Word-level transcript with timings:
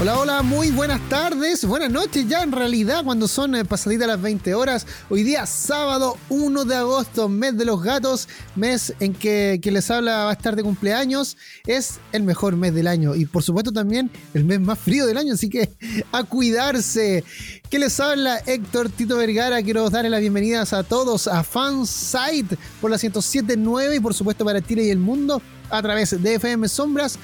Hola, 0.00 0.18
hola, 0.18 0.42
muy 0.42 0.72
buenas 0.72 1.00
tardes, 1.08 1.64
buenas 1.64 1.88
noches 1.88 2.26
ya 2.26 2.42
en 2.42 2.50
realidad 2.50 3.04
cuando 3.04 3.28
son 3.28 3.54
eh, 3.54 3.64
pasaditas 3.64 4.08
las 4.08 4.20
20 4.20 4.52
horas. 4.52 4.88
Hoy 5.08 5.22
día 5.22 5.46
sábado 5.46 6.18
1 6.30 6.64
de 6.64 6.74
agosto, 6.74 7.28
mes 7.28 7.56
de 7.56 7.64
los 7.64 7.80
gatos, 7.80 8.28
mes 8.56 8.92
en 8.98 9.14
que 9.14 9.60
les 9.62 9.92
habla 9.92 10.24
va 10.24 10.30
a 10.30 10.32
estar 10.32 10.56
de 10.56 10.64
cumpleaños. 10.64 11.36
Es 11.64 12.00
el 12.10 12.24
mejor 12.24 12.56
mes 12.56 12.74
del 12.74 12.88
año 12.88 13.14
y 13.14 13.24
por 13.24 13.44
supuesto 13.44 13.72
también 13.72 14.10
el 14.34 14.44
mes 14.44 14.60
más 14.60 14.80
frío 14.80 15.06
del 15.06 15.16
año, 15.16 15.34
así 15.34 15.48
que 15.48 15.72
a 16.12 16.24
cuidarse. 16.24 17.22
¿Qué 17.70 17.78
les 17.78 18.00
habla 18.00 18.38
Héctor 18.46 18.90
Tito 18.90 19.16
Vergara? 19.16 19.62
Quiero 19.62 19.88
darle 19.90 20.10
las 20.10 20.20
bienvenidas 20.20 20.72
a 20.72 20.82
todos 20.82 21.28
a 21.28 21.44
Fansite 21.44 22.58
por 22.80 22.90
la 22.90 22.96
1079 22.96 23.94
y 23.94 24.00
por 24.00 24.12
supuesto 24.12 24.44
para 24.44 24.60
Chile 24.60 24.86
y 24.86 24.90
el 24.90 24.98
mundo 24.98 25.40
a 25.70 25.80
través 25.80 26.20
de 26.20 26.40
fmsombras.cl 26.40 27.18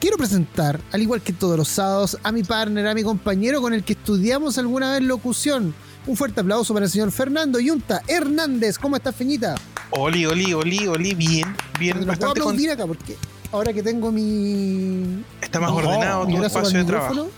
quiero 0.00 0.16
presentar, 0.16 0.80
al 0.92 1.02
igual 1.02 1.22
que 1.22 1.32
todos 1.32 1.56
los 1.56 1.68
sábados, 1.68 2.18
a 2.22 2.32
mi 2.32 2.42
partner, 2.42 2.86
a 2.86 2.94
mi 2.94 3.02
compañero 3.02 3.60
con 3.60 3.74
el 3.74 3.84
que 3.84 3.94
estudiamos 3.94 4.58
alguna 4.58 4.92
vez 4.92 5.02
locución. 5.02 5.74
Un 6.06 6.16
fuerte 6.16 6.40
aplauso 6.40 6.74
para 6.74 6.86
el 6.86 6.90
señor 6.90 7.10
Fernando 7.12 7.58
Yunta 7.58 8.02
Hernández. 8.06 8.78
¿Cómo 8.78 8.96
estás, 8.96 9.16
Feñita? 9.16 9.54
Oli, 9.90 10.26
oli, 10.26 10.52
oli, 10.52 10.86
oli, 10.86 11.14
bien, 11.14 11.56
bien. 11.78 12.06
No 12.06 12.12
puedo 12.12 12.30
aplaudir 12.30 12.70
acá 12.70 12.86
porque 12.86 13.16
ahora 13.50 13.72
que 13.72 13.82
tengo 13.82 14.12
mi. 14.12 15.24
Está 15.40 15.60
más 15.60 15.70
ordenado 15.70 16.26
tu 16.26 16.44
espacio 16.44 16.78
de 16.78 16.84
trabajo. 16.84 17.30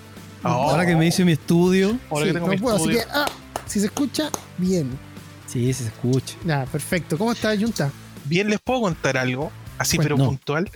Ahora 0.43 0.85
que 0.85 0.97
me 0.97 1.07
hice 1.07 1.25
mi 1.25 1.33
estudio. 1.33 1.99
Ahora 2.11 2.27
que 2.27 2.33
tengo 2.33 2.49
mi 2.49 2.59
puedo, 2.59 2.77
estudio. 2.77 3.01
Así 3.01 3.09
que, 3.09 3.15
ah, 3.17 3.27
si 3.67 3.81
se 3.81 3.87
escucha, 3.87 4.31
bien. 4.59 4.99
Sí, 5.47 5.73
se 5.73 5.85
escucha. 5.85 6.35
Ya, 6.45 6.65
perfecto. 6.65 7.17
¿Cómo 7.17 7.33
está, 7.33 7.55
Yunta? 7.55 7.91
Bien, 8.25 8.51
les 8.51 8.59
puedo 8.59 8.81
contar 8.81 9.17
algo, 9.17 9.53
así 9.79 9.99
pero 9.99 10.17
puntual 10.17 10.69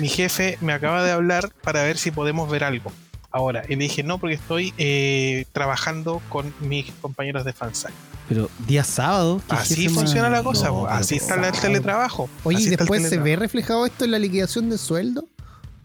mi 0.00 0.08
jefe 0.08 0.58
me 0.60 0.72
acaba 0.72 1.02
de 1.02 1.10
hablar 1.10 1.50
para 1.62 1.82
ver 1.82 1.98
si 1.98 2.10
podemos 2.10 2.50
ver 2.50 2.64
algo. 2.64 2.92
Ahora, 3.30 3.62
y 3.68 3.76
le 3.76 3.84
dije 3.84 4.02
no 4.02 4.18
porque 4.18 4.36
estoy 4.36 4.72
eh, 4.78 5.44
trabajando 5.52 6.22
con 6.30 6.54
mis 6.60 6.90
compañeros 7.02 7.44
de 7.44 7.52
fansite. 7.52 7.92
Pero 8.28 8.50
día 8.66 8.84
sábado. 8.84 9.42
Así 9.48 9.88
funciona 9.88 10.30
la 10.30 10.42
cosa, 10.42 10.70
así 10.88 11.16
está 11.16 11.34
el 11.34 11.52
teletrabajo. 11.52 12.28
Oye, 12.44 12.62
¿y 12.62 12.66
después 12.68 13.08
se 13.08 13.18
ve 13.18 13.36
reflejado 13.36 13.84
esto 13.86 14.04
en 14.04 14.12
la 14.12 14.18
liquidación 14.18 14.70
de 14.70 14.78
sueldo? 14.78 15.28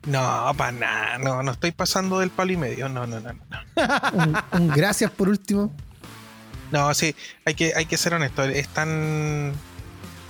No, 0.06 0.52
para 0.58 0.72
nada, 0.74 1.18
no, 1.18 1.44
no 1.44 1.52
estoy 1.52 1.72
pasando 1.72 2.20
del 2.20 2.30
palo 2.30 2.52
y 2.52 2.58
medio, 2.58 2.90
no, 2.90 3.08
no, 3.08 3.22
no, 3.22 3.32
no. 3.34 3.40
un, 4.52 4.68
gracias 4.70 5.12
por 5.12 5.30
último. 5.30 5.74
No, 6.72 6.94
sí, 6.94 7.16
hay 7.46 7.54
que, 7.54 7.74
hay 7.76 7.86
que 7.86 7.98
ser 7.98 8.14
honesto, 8.14 8.44
están 8.44 9.54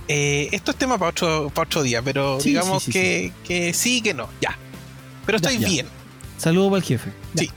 eh, 0.08 0.50
esto 0.52 0.72
es 0.72 0.78
tema 0.78 0.98
para 0.98 1.10
otro, 1.10 1.52
para 1.54 1.68
otro 1.68 1.84
día, 1.84 2.02
pero 2.02 2.38
digamos 2.40 2.86
que, 2.86 3.32
sí. 3.32 3.34
que 3.44 3.74
sí, 3.74 4.02
que 4.02 4.14
no, 4.14 4.30
ya. 4.42 4.58
Pero 5.26 5.38
estoy 5.38 5.58
bien. 5.58 5.88
Saludo 6.38 6.70
para 6.70 6.78
el 6.78 6.84
jefe. 6.84 7.12
Sí. 7.36 7.50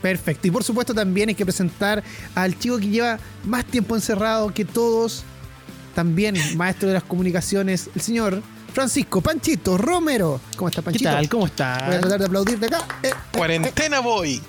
Perfecto. 0.00 0.46
Y 0.46 0.50
por 0.50 0.62
supuesto 0.62 0.94
también 0.94 1.28
hay 1.28 1.34
que 1.34 1.44
presentar 1.44 2.04
al 2.34 2.58
chico 2.58 2.78
que 2.78 2.88
lleva 2.88 3.18
más 3.44 3.64
tiempo 3.64 3.96
encerrado 3.96 4.54
que 4.54 4.64
todos, 4.64 5.24
también 5.94 6.36
maestro 6.56 6.88
de 6.88 6.94
las 6.94 7.02
comunicaciones, 7.02 7.90
el 7.94 8.00
señor 8.00 8.42
Francisco 8.72 9.20
Panchito 9.20 9.76
Romero. 9.76 10.40
¿Cómo 10.56 10.68
está 10.68 10.82
Panchito? 10.82 11.10
¿Qué 11.10 11.16
tal? 11.16 11.28
¿Cómo 11.28 11.46
está? 11.46 11.82
Voy 11.86 11.96
a 11.96 12.00
tratar 12.00 12.20
de 12.20 12.26
aplaudirte 12.26 12.66
acá. 12.66 12.86
Eh, 13.02 13.08
eh, 13.08 13.14
Cuarentena 13.32 14.00
voy. 14.00 14.40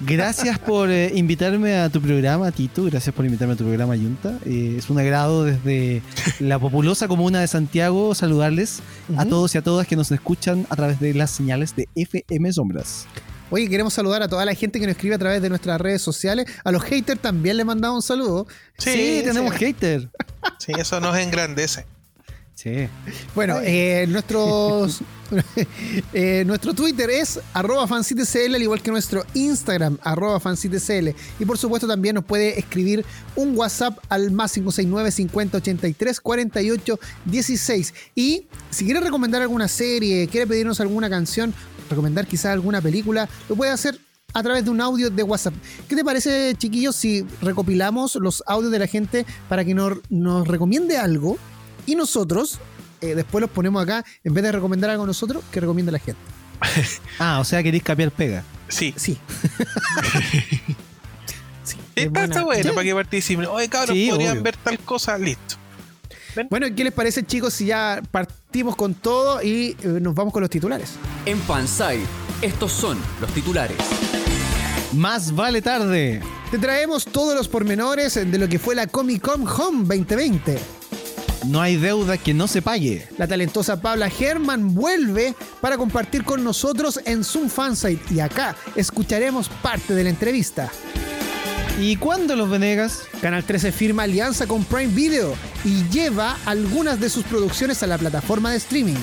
Gracias 0.00 0.58
por 0.58 0.90
eh, 0.90 1.10
invitarme 1.14 1.76
a 1.76 1.88
tu 1.88 2.00
programa, 2.00 2.52
Tito. 2.52 2.84
Gracias 2.84 3.14
por 3.14 3.24
invitarme 3.24 3.54
a 3.54 3.56
tu 3.56 3.64
programa, 3.64 3.96
Yunta. 3.96 4.38
Eh, 4.46 4.76
es 4.78 4.88
un 4.90 4.98
agrado 4.98 5.44
desde 5.44 6.02
la 6.38 6.58
populosa 6.58 7.08
comuna 7.08 7.40
de 7.40 7.48
Santiago 7.48 8.14
saludarles 8.14 8.80
a 9.16 9.24
todos 9.26 9.54
y 9.54 9.58
a 9.58 9.62
todas 9.62 9.86
que 9.86 9.96
nos 9.96 10.12
escuchan 10.12 10.66
a 10.70 10.76
través 10.76 11.00
de 11.00 11.14
las 11.14 11.30
señales 11.30 11.74
de 11.74 11.88
FM 11.96 12.52
Sombras. 12.52 13.06
Oye, 13.50 13.68
queremos 13.68 13.94
saludar 13.94 14.22
a 14.22 14.28
toda 14.28 14.44
la 14.44 14.54
gente 14.54 14.78
que 14.78 14.86
nos 14.86 14.94
escribe 14.94 15.14
a 15.14 15.18
través 15.18 15.42
de 15.42 15.48
nuestras 15.48 15.80
redes 15.80 16.02
sociales. 16.02 16.46
A 16.64 16.70
los 16.70 16.82
haters 16.84 17.20
también 17.20 17.56
le 17.56 17.64
mandamos 17.64 17.96
un 17.96 18.02
saludo. 18.02 18.46
Sí, 18.76 19.22
tenemos 19.24 19.52
haters. 19.54 20.06
Sí, 20.58 20.72
eso 20.78 21.00
nos 21.00 21.16
engrandece. 21.18 21.86
Sí. 22.58 22.88
Bueno, 23.36 23.60
eh, 23.62 24.04
nuestros, 24.08 24.98
eh, 26.12 26.42
nuestro 26.44 26.74
Twitter 26.74 27.08
es 27.08 27.38
arroba 27.52 27.86
fancitecl, 27.86 28.52
al 28.52 28.60
igual 28.60 28.82
que 28.82 28.90
nuestro 28.90 29.24
Instagram, 29.34 29.96
arroba 30.02 30.40
fancitecl. 30.40 31.10
Y 31.38 31.44
por 31.44 31.56
supuesto 31.56 31.86
también 31.86 32.16
nos 32.16 32.24
puede 32.24 32.58
escribir 32.58 33.04
un 33.36 33.56
WhatsApp 33.56 33.98
al 34.08 34.32
más 34.32 34.54
569 34.54 35.12
50 35.12 35.58
83 35.58 36.20
48 36.20 36.98
16. 37.26 37.94
Y 38.16 38.48
si 38.70 38.84
quiere 38.84 38.98
recomendar 38.98 39.40
alguna 39.40 39.68
serie, 39.68 40.26
quiere 40.26 40.48
pedirnos 40.48 40.80
alguna 40.80 41.08
canción, 41.08 41.54
recomendar 41.88 42.26
quizás 42.26 42.46
alguna 42.46 42.80
película, 42.80 43.28
lo 43.48 43.54
puede 43.54 43.70
hacer 43.70 44.00
a 44.34 44.42
través 44.42 44.64
de 44.64 44.70
un 44.70 44.80
audio 44.80 45.10
de 45.10 45.22
WhatsApp. 45.22 45.54
¿Qué 45.88 45.94
te 45.94 46.04
parece, 46.04 46.56
chiquillos, 46.58 46.96
si 46.96 47.24
recopilamos 47.40 48.16
los 48.16 48.42
audios 48.48 48.72
de 48.72 48.80
la 48.80 48.88
gente 48.88 49.26
para 49.48 49.64
que 49.64 49.74
nos, 49.74 49.98
nos 50.10 50.48
recomiende 50.48 50.98
algo? 50.98 51.38
Y 51.88 51.94
nosotros 51.94 52.60
eh, 53.00 53.14
después 53.14 53.40
los 53.40 53.50
ponemos 53.50 53.82
acá, 53.82 54.04
en 54.22 54.34
vez 54.34 54.44
de 54.44 54.52
recomendar 54.52 54.90
algo 54.90 55.04
a 55.04 55.06
nosotros, 55.06 55.42
que 55.50 55.58
recomienda 55.58 55.90
la 55.90 55.98
gente. 55.98 56.20
ah, 57.18 57.38
o 57.40 57.44
sea, 57.44 57.62
queréis 57.62 57.82
cambiar 57.82 58.10
pega. 58.10 58.44
Sí. 58.68 58.92
Sí. 58.94 59.18
sí 61.64 61.78
está, 61.94 62.42
bueno 62.42 62.74
para 62.74 62.84
que 62.84 62.94
participen. 62.94 63.46
Oye, 63.46 63.70
cabrón, 63.70 63.96
podrían 64.10 64.42
ver 64.42 64.58
tal 64.58 64.78
cosa, 64.80 65.16
listo. 65.16 65.54
Bueno, 66.50 66.66
¿qué 66.76 66.84
les 66.84 66.92
parece, 66.92 67.24
chicos, 67.24 67.54
si 67.54 67.64
ya 67.64 68.02
partimos 68.10 68.76
con 68.76 68.92
todo 68.92 69.42
y 69.42 69.74
eh, 69.82 69.98
nos 70.02 70.14
vamos 70.14 70.34
con 70.34 70.42
los 70.42 70.50
titulares? 70.50 70.90
En 71.24 71.40
Fanside, 71.40 72.04
estos 72.42 72.70
son 72.70 72.98
los 73.18 73.32
titulares. 73.32 73.78
Más 74.92 75.34
vale 75.34 75.62
tarde. 75.62 76.20
Te 76.50 76.58
traemos 76.58 77.06
todos 77.06 77.34
los 77.34 77.48
pormenores 77.48 78.14
de 78.14 78.38
lo 78.38 78.46
que 78.46 78.58
fue 78.58 78.74
la 78.74 78.86
Comic 78.86 79.22
Con 79.22 79.48
Home 79.48 79.84
2020. 79.86 80.77
No 81.46 81.60
hay 81.60 81.76
deuda 81.76 82.18
que 82.18 82.34
no 82.34 82.48
se 82.48 82.62
pague. 82.62 83.06
La 83.16 83.26
talentosa 83.26 83.80
Pabla 83.80 84.10
Herman 84.18 84.74
vuelve 84.74 85.34
para 85.60 85.78
compartir 85.78 86.24
con 86.24 86.42
nosotros 86.42 87.00
en 87.04 87.24
Zoom 87.24 87.48
Fansite 87.48 88.14
y 88.14 88.20
acá 88.20 88.56
escucharemos 88.76 89.48
parte 89.48 89.94
de 89.94 90.04
la 90.04 90.10
entrevista. 90.10 90.70
¿Y 91.80 91.96
cuándo 91.96 92.34
los 92.34 92.50
Venegas? 92.50 93.02
Canal 93.22 93.44
13 93.44 93.70
firma 93.70 94.02
alianza 94.02 94.46
con 94.46 94.64
Prime 94.64 94.92
Video 94.92 95.34
y 95.64 95.88
lleva 95.90 96.36
algunas 96.44 96.98
de 96.98 97.08
sus 97.08 97.24
producciones 97.24 97.82
a 97.82 97.86
la 97.86 97.98
plataforma 97.98 98.50
de 98.50 98.56
streaming. 98.56 98.96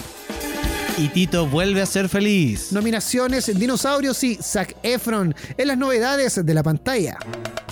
Y 0.97 1.09
Tito 1.09 1.45
vuelve 1.45 1.81
a 1.81 1.85
ser 1.85 2.07
feliz. 2.07 2.72
Nominaciones 2.72 3.50
en 3.50 3.59
Dinosaurios 3.59 4.23
y 4.23 4.35
Zac 4.35 4.78
Efron 4.81 5.35
en 5.57 5.67
las 5.67 5.78
novedades 5.78 6.45
de 6.45 6.53
la 6.53 6.63
pantalla. 6.63 7.17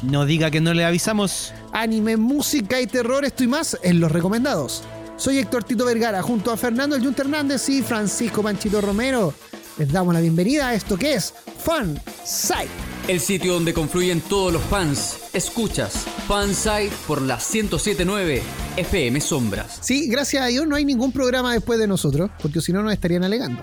No 0.02 0.26
diga 0.26 0.52
que 0.52 0.60
no 0.60 0.74
le 0.74 0.84
avisamos. 0.84 1.54
Anime, 1.72 2.18
música 2.18 2.82
y 2.82 2.88
terror, 2.88 3.24
esto 3.24 3.46
y 3.46 3.48
más 3.48 3.78
en 3.82 4.02
los 4.02 4.12
recomendados. 4.12 4.84
Soy 5.16 5.38
Héctor 5.38 5.64
Tito 5.64 5.86
Vergara 5.86 6.22
junto 6.22 6.52
a 6.52 6.58
Fernando 6.58 6.98
El 6.98 7.16
Hernández 7.18 7.70
y 7.70 7.82
Francisco 7.82 8.44
Panchito 8.44 8.82
Romero. 8.82 9.34
Les 9.78 9.90
damos 9.90 10.14
la 10.14 10.20
bienvenida 10.20 10.68
a 10.68 10.74
esto 10.74 10.98
que 10.98 11.14
es 11.14 11.34
Fan 11.60 11.98
Site. 12.26 12.93
El 13.08 13.20
sitio 13.20 13.54
donde 13.54 13.74
confluyen 13.74 14.22
todos 14.22 14.54
los 14.54 14.62
fans. 14.64 15.18
Escuchas 15.34 16.06
Fansite 16.26 16.92
por 17.06 17.22
la 17.22 17.36
1079 17.36 18.42
FM 18.78 19.20
Sombras. 19.20 19.80
Sí, 19.82 20.08
gracias 20.08 20.42
a 20.42 20.48
Dios 20.48 20.66
no 20.68 20.78
hay 20.78 20.86
ningún 20.86 21.12
programa 21.12 21.52
después 21.52 21.80
de 21.80 21.88
nosotros, 21.88 22.32
porque 22.42 22.62
si 22.62 22.72
no 22.72 22.82
nos 22.82 22.94
estarían 22.94 23.26
alegando. 23.26 23.62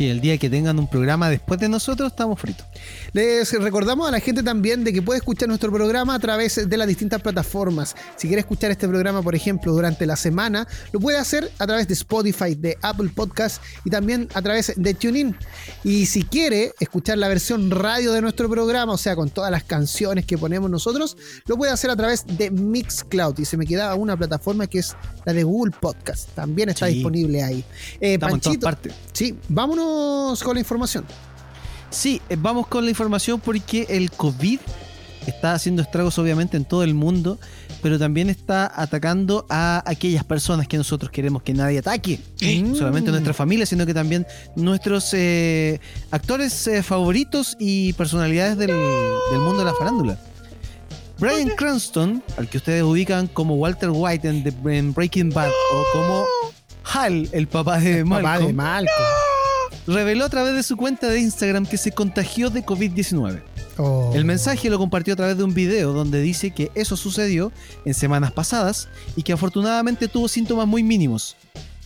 Sí, 0.00 0.08
el 0.08 0.22
día 0.22 0.38
que 0.38 0.48
tengan 0.48 0.78
un 0.78 0.88
programa 0.88 1.28
después 1.28 1.60
de 1.60 1.68
nosotros 1.68 2.12
estamos 2.12 2.40
fritos. 2.40 2.66
Les 3.12 3.52
recordamos 3.52 4.08
a 4.08 4.10
la 4.10 4.18
gente 4.18 4.42
también 4.42 4.82
de 4.82 4.94
que 4.94 5.02
puede 5.02 5.18
escuchar 5.18 5.46
nuestro 5.46 5.70
programa 5.70 6.14
a 6.14 6.18
través 6.18 6.66
de 6.66 6.76
las 6.78 6.88
distintas 6.88 7.20
plataformas. 7.20 7.94
Si 8.16 8.26
quiere 8.26 8.40
escuchar 8.40 8.70
este 8.70 8.88
programa, 8.88 9.20
por 9.20 9.34
ejemplo, 9.34 9.72
durante 9.72 10.06
la 10.06 10.16
semana, 10.16 10.66
lo 10.92 11.00
puede 11.00 11.18
hacer 11.18 11.52
a 11.58 11.66
través 11.66 11.86
de 11.86 11.92
Spotify, 11.92 12.54
de 12.54 12.78
Apple 12.80 13.10
Podcast 13.14 13.62
y 13.84 13.90
también 13.90 14.26
a 14.32 14.40
través 14.40 14.72
de 14.74 14.94
TuneIn. 14.94 15.36
Y 15.84 16.06
si 16.06 16.22
quiere 16.22 16.72
escuchar 16.80 17.18
la 17.18 17.28
versión 17.28 17.70
radio 17.70 18.12
de 18.12 18.22
nuestro 18.22 18.48
programa, 18.48 18.94
o 18.94 18.98
sea, 18.98 19.14
con 19.14 19.28
todas 19.28 19.50
las 19.50 19.64
canciones 19.64 20.24
que 20.24 20.38
ponemos 20.38 20.70
nosotros, 20.70 21.18
lo 21.44 21.58
puede 21.58 21.72
hacer 21.72 21.90
a 21.90 21.96
través 21.96 22.24
de 22.26 22.50
Mixcloud. 22.50 23.38
Y 23.38 23.44
se 23.44 23.58
me 23.58 23.66
quedaba 23.66 23.96
una 23.96 24.16
plataforma 24.16 24.66
que 24.66 24.78
es 24.78 24.96
la 25.26 25.34
de 25.34 25.42
Google 25.42 25.74
Podcast. 25.78 26.30
También 26.30 26.70
está 26.70 26.86
disponible 26.86 27.42
ahí. 27.42 27.62
Eh, 28.00 28.18
Panchito, 28.18 28.66
en 28.66 28.78
sí, 29.12 29.38
vámonos 29.50 29.89
con 30.42 30.54
la 30.54 30.60
información. 30.60 31.04
Sí, 31.90 32.20
eh, 32.28 32.36
vamos 32.38 32.66
con 32.68 32.84
la 32.84 32.90
información 32.90 33.40
porque 33.40 33.86
el 33.88 34.10
COVID 34.10 34.60
está 35.26 35.52
haciendo 35.54 35.82
estragos 35.82 36.18
obviamente 36.18 36.56
en 36.56 36.64
todo 36.64 36.82
el 36.82 36.94
mundo, 36.94 37.38
pero 37.82 37.98
también 37.98 38.30
está 38.30 38.70
atacando 38.74 39.44
a 39.50 39.82
aquellas 39.86 40.24
personas 40.24 40.66
que 40.68 40.76
nosotros 40.76 41.10
queremos 41.10 41.42
que 41.42 41.52
nadie 41.52 41.78
ataque. 41.78 42.20
Mm. 42.40 42.74
Solamente 42.74 43.10
nuestra 43.10 43.34
familia, 43.34 43.66
sino 43.66 43.84
que 43.86 43.92
también 43.94 44.26
nuestros 44.56 45.10
eh, 45.12 45.80
actores 46.10 46.66
eh, 46.68 46.82
favoritos 46.82 47.56
y 47.58 47.92
personalidades 47.94 48.56
del, 48.56 48.68
del 48.68 49.40
mundo 49.40 49.58
de 49.58 49.64
la 49.64 49.74
farándula. 49.74 50.18
Brian 51.18 51.50
Cranston, 51.50 52.22
al 52.38 52.48
que 52.48 52.56
ustedes 52.56 52.82
ubican 52.82 53.26
como 53.26 53.56
Walter 53.56 53.90
White 53.92 54.26
en, 54.26 54.42
The- 54.42 54.78
en 54.78 54.94
Breaking 54.94 55.30
Bad 55.30 55.50
o 55.50 55.84
como 55.92 56.24
Hal, 56.94 57.28
el 57.32 57.46
papá 57.46 57.78
de 57.78 58.04
Papá 58.04 58.22
Malcolm, 58.22 58.46
de 58.46 58.52
Malcolm. 58.54 59.06
Reveló 59.90 60.24
a 60.24 60.28
través 60.28 60.54
de 60.54 60.62
su 60.62 60.76
cuenta 60.76 61.08
de 61.08 61.20
Instagram 61.20 61.66
que 61.66 61.76
se 61.76 61.92
contagió 61.92 62.50
de 62.50 62.64
COVID-19. 62.64 63.42
Oh. 63.76 64.12
El 64.14 64.24
mensaje 64.24 64.70
lo 64.70 64.78
compartió 64.78 65.14
a 65.14 65.16
través 65.16 65.36
de 65.36 65.44
un 65.44 65.54
video 65.54 65.92
donde 65.92 66.20
dice 66.20 66.50
que 66.50 66.70
eso 66.74 66.96
sucedió 66.96 67.52
en 67.84 67.94
semanas 67.94 68.32
pasadas 68.32 68.88
y 69.16 69.22
que 69.22 69.32
afortunadamente 69.32 70.08
tuvo 70.08 70.28
síntomas 70.28 70.66
muy 70.66 70.82
mínimos. 70.82 71.36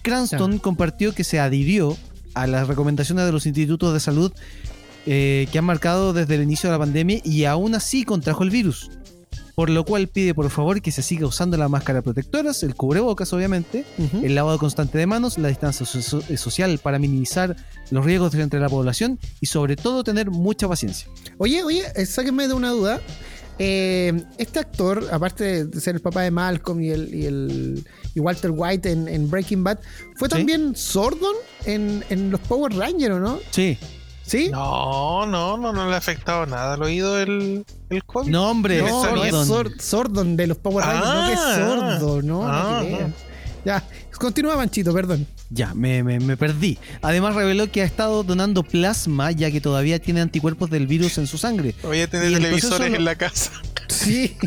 Cranston 0.03 0.59
compartió 0.59 1.15
que 1.15 1.25
se 1.25 1.41
adhirió 1.41 1.97
a 2.35 2.47
las 2.47 2.69
recomendaciones 2.69 3.25
de 3.25 3.33
los 3.33 3.47
institutos 3.47 3.95
de 3.95 4.01
salud 4.01 4.33
eh, 5.07 5.47
que 5.53 5.59
han 5.59 5.65
marcado 5.65 6.13
desde 6.13 6.35
el 6.35 6.43
inicio 6.43 6.69
de 6.69 6.75
la 6.75 6.79
pandemia 6.79 7.21
y 7.25 7.45
aún 7.45 7.75
así 7.75 8.05
contrajo 8.05 8.43
el 8.43 8.51
virus. 8.51 8.91
Por 9.55 9.71
lo 9.71 9.85
cual 9.85 10.09
pide 10.09 10.35
por 10.35 10.51
favor 10.51 10.83
que 10.83 10.91
se 10.91 11.01
siga 11.03 11.27
usando 11.29 11.57
las 11.57 11.71
máscaras 11.71 12.03
protectoras, 12.03 12.63
el 12.65 12.75
cubrebocas 12.75 13.33
obviamente, 13.33 13.85
el 14.23 14.35
lavado 14.35 14.59
constante 14.59 14.99
de 14.99 15.07
manos, 15.07 15.39
la 15.39 15.49
distancia 15.49 15.87
so- 15.87 16.23
eh, 16.29 16.37
social 16.37 16.79
para 16.79 16.99
minimizar 16.99 17.55
los 17.91 18.05
riesgos 18.05 18.35
entre 18.35 18.59
la 18.59 18.69
población 18.69 19.19
y 19.41 19.47
sobre 19.47 19.77
todo 19.77 20.03
tener 20.03 20.31
mucha 20.31 20.67
paciencia. 20.69 21.07
Oye, 21.39 21.63
oye, 21.63 21.85
eh, 21.95 22.05
sáquenme 22.05 22.49
de 22.49 22.55
una 22.55 22.71
duda. 22.71 23.01
Eh, 23.61 24.25
este 24.39 24.59
actor, 24.59 25.07
aparte 25.13 25.65
de 25.67 25.81
ser 25.81 25.95
el 25.95 26.01
papá 26.01 26.23
de 26.23 26.33
Malcolm 26.33 26.81
y, 26.81 26.91
el, 26.91 27.15
y, 27.15 27.27
el- 27.27 27.85
y 28.13 28.19
Walter 28.19 28.51
White 28.53 28.91
en, 28.91 29.07
en 29.07 29.31
Breaking 29.31 29.63
Bad, 29.63 29.79
¿fue 30.17 30.29
Sí. 30.29 30.35
también 30.37 30.75
Sordon 30.75 31.35
en, 31.65 32.05
en 32.11 32.33
los 32.33 32.41
Power 32.41 32.73
Rangers 32.75 33.15
o 33.15 33.21
no? 33.21 33.39
Sí. 33.53 33.79
¿Sí? 34.27 34.49
No, 34.51 35.27
no, 35.27 35.57
no, 35.59 35.73
no 35.73 35.89
le 35.89 35.95
ha 35.95 35.99
afectado 35.99 36.47
nada 36.47 36.75
al 36.75 36.83
oído 36.83 37.21
el, 37.21 37.65
el 37.91 38.05
COVID. 38.05 38.31
No, 38.31 38.51
hombre, 38.51 38.79
No, 38.79 38.87
es 38.87 38.93
Sordon. 39.33 39.47
Sor- 39.47 39.81
Sordon 39.83 40.37
de 40.37 40.47
los 40.47 40.57
Power 40.59 40.85
Rangers, 40.85 41.07
no 41.15 41.27
que 41.27 41.33
es 41.35 41.39
Ah, 41.41 41.55
sordo, 41.99 42.23
no, 42.23 42.43
ah, 42.47 42.83
no 42.89 42.97
ah. 42.97 43.09
Ya, 43.65 43.83
continúa 44.19 44.57
Manchito, 44.57 44.93
perdón. 44.93 45.27
Ya, 45.51 45.73
me, 45.75 46.03
me- 46.03 46.21
me 46.21 46.37
perdí. 46.37 46.79
Además 47.03 47.35
reveló 47.35 47.71
que 47.71 47.83
ha 47.83 47.85
estado 47.85 48.23
donando 48.25 48.63
plasma 48.63 49.31
ya 49.31 49.51
que 49.51 49.61
todavía 49.61 49.99
tiene 49.99 50.21
anticuerpos 50.23 50.71
del 50.71 50.87
virus 50.87 51.19
en 51.19 51.27
su 51.27 51.39
sangre. 51.39 51.75
Voy 51.83 52.01
a 52.01 52.09
tener 52.09 52.27
el 52.29 52.35
televisores 52.35 52.91
lo- 52.91 52.97
en 52.97 53.05
la 53.05 53.15
casa. 53.17 53.51
Sí. 53.89 54.37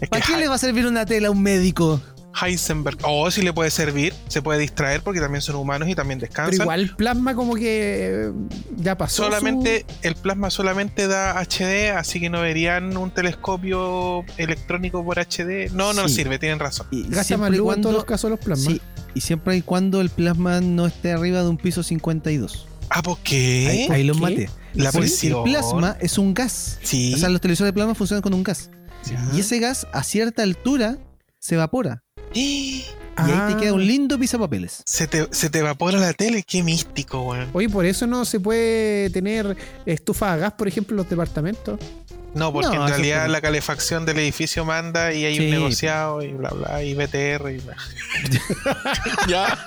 que 0.00 0.06
¿Para 0.08 0.24
qué 0.24 0.36
le 0.38 0.48
va 0.48 0.54
a 0.54 0.58
servir 0.58 0.86
una 0.86 1.04
tela 1.04 1.28
a 1.28 1.30
un 1.30 1.42
médico? 1.42 2.00
Heisenberg. 2.40 2.98
Oh, 3.02 3.30
sí 3.30 3.42
le 3.42 3.52
puede 3.52 3.70
servir. 3.70 4.14
Se 4.28 4.42
puede 4.42 4.58
distraer 4.60 5.02
porque 5.02 5.20
también 5.20 5.42
son 5.42 5.56
humanos 5.56 5.88
y 5.88 5.94
también 5.94 6.18
descansan. 6.18 6.50
Pero 6.52 6.62
igual 6.64 6.94
plasma 6.96 7.34
como 7.34 7.54
que 7.54 8.28
eh, 8.28 8.32
ya 8.76 8.96
pasó. 8.96 9.24
solamente 9.24 9.84
el 10.02 10.14
plasma 10.14 10.50
solamente 10.50 11.06
da 11.08 11.38
HD, 11.40 11.90
así 11.96 12.20
que 12.20 12.30
no 12.30 12.40
verían 12.40 12.96
un 12.96 13.10
telescopio 13.10 14.24
electrónico 14.36 15.04
por 15.04 15.18
HD. 15.18 15.70
No, 15.72 15.92
no 15.92 16.08
Sí. 16.08 16.16
sirve, 16.16 16.38
tienen 16.38 16.58
razón. 16.58 16.86
Y 16.90 17.08
gasta 17.08 17.34
en 17.34 17.40
cuando, 17.62 17.82
todos 17.88 17.94
los 17.94 18.04
casos 18.04 18.30
los 18.30 18.38
plasmas. 18.40 18.74
sí, 18.74 18.80
y 19.14 19.20
siempre 19.20 19.56
y 19.56 19.62
cuando 19.62 20.00
el 20.00 20.10
plasma 20.10 20.60
no 20.60 20.86
esté 20.86 21.12
arriba 21.12 21.42
de 21.42 21.48
un 21.48 21.56
piso 21.56 21.82
52. 21.82 22.66
Ah, 22.90 23.02
¿por 23.02 23.18
qué? 23.18 23.68
Ahí, 23.68 23.86
ahí 23.90 24.04
los 24.04 24.20
maté. 24.20 24.48
La 24.74 24.92
presión. 24.92 25.38
El 25.46 25.52
plasma 25.52 25.96
es 26.00 26.16
un 26.18 26.32
gas. 26.34 26.78
Sí. 26.82 27.12
O 27.14 27.16
sea, 27.18 27.28
los 27.28 27.40
televisores 27.40 27.68
de 27.68 27.72
plasma 27.72 27.94
funcionan 27.94 28.22
con 28.22 28.34
un 28.34 28.42
gas. 28.42 28.70
Ya. 29.04 29.30
Y 29.34 29.40
ese 29.40 29.58
gas 29.58 29.86
a 29.92 30.02
cierta 30.04 30.42
altura 30.42 30.98
se 31.38 31.54
evapora. 31.54 32.02
Y 32.34 32.84
ahí 33.16 33.32
Ah. 33.34 33.48
te 33.50 33.56
queda 33.60 33.72
un 33.74 33.86
lindo 33.86 34.18
pisapapeles. 34.18 34.82
Se 34.86 35.06
te, 35.06 35.26
se 35.30 35.50
te 35.50 35.58
evapora 35.58 35.98
la 35.98 36.12
tele, 36.12 36.42
qué 36.42 36.62
místico, 36.62 37.22
weón. 37.22 37.50
Oye, 37.52 37.68
por 37.68 37.84
eso 37.84 38.06
no 38.06 38.24
se 38.24 38.40
puede 38.40 39.10
tener 39.10 39.56
estufa 39.84 40.32
a 40.32 40.36
gas, 40.36 40.52
por 40.54 40.68
ejemplo, 40.68 40.94
en 40.94 40.98
los 40.98 41.08
departamentos. 41.10 41.78
No, 42.34 42.52
porque 42.52 42.76
No, 42.76 42.84
en 42.86 42.90
realidad 42.90 43.28
la 43.28 43.40
calefacción 43.40 44.06
del 44.06 44.18
edificio 44.20 44.64
manda 44.64 45.12
y 45.12 45.24
hay 45.24 45.36
Sí. 45.36 45.44
un 45.46 45.50
negociado 45.50 46.22
y 46.22 46.32
bla 46.32 46.50
bla 46.50 46.82
y 46.82 46.94
BTR 46.94 47.50
y 47.52 47.58
bla. 47.58 47.76
ya. 49.28 49.58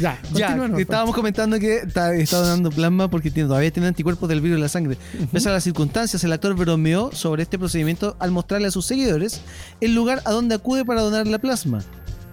Ya, 0.00 0.18
Ya, 0.32 0.56
estábamos 0.78 1.14
comentando 1.14 1.58
que 1.58 1.78
está, 1.78 2.14
está 2.14 2.38
donando 2.38 2.70
plasma 2.70 3.08
porque 3.10 3.30
tiene- 3.30 3.48
todavía 3.48 3.70
tiene 3.70 3.88
anticuerpos 3.88 4.28
del 4.28 4.40
virus 4.40 4.56
en 4.56 4.62
la 4.62 4.68
sangre. 4.68 4.96
Pese 5.32 5.48
a 5.48 5.52
las 5.52 5.64
circunstancias, 5.64 6.22
el 6.24 6.32
actor 6.32 6.54
bromeó 6.54 7.10
sobre 7.12 7.42
este 7.42 7.58
procedimiento 7.58 8.16
al 8.18 8.30
mostrarle 8.30 8.68
a 8.68 8.70
sus 8.70 8.86
seguidores 8.86 9.40
el 9.80 9.94
lugar 9.94 10.22
a 10.24 10.30
donde 10.30 10.54
acude 10.54 10.84
para 10.84 11.00
donar 11.02 11.26
la 11.26 11.38
plasma. 11.38 11.82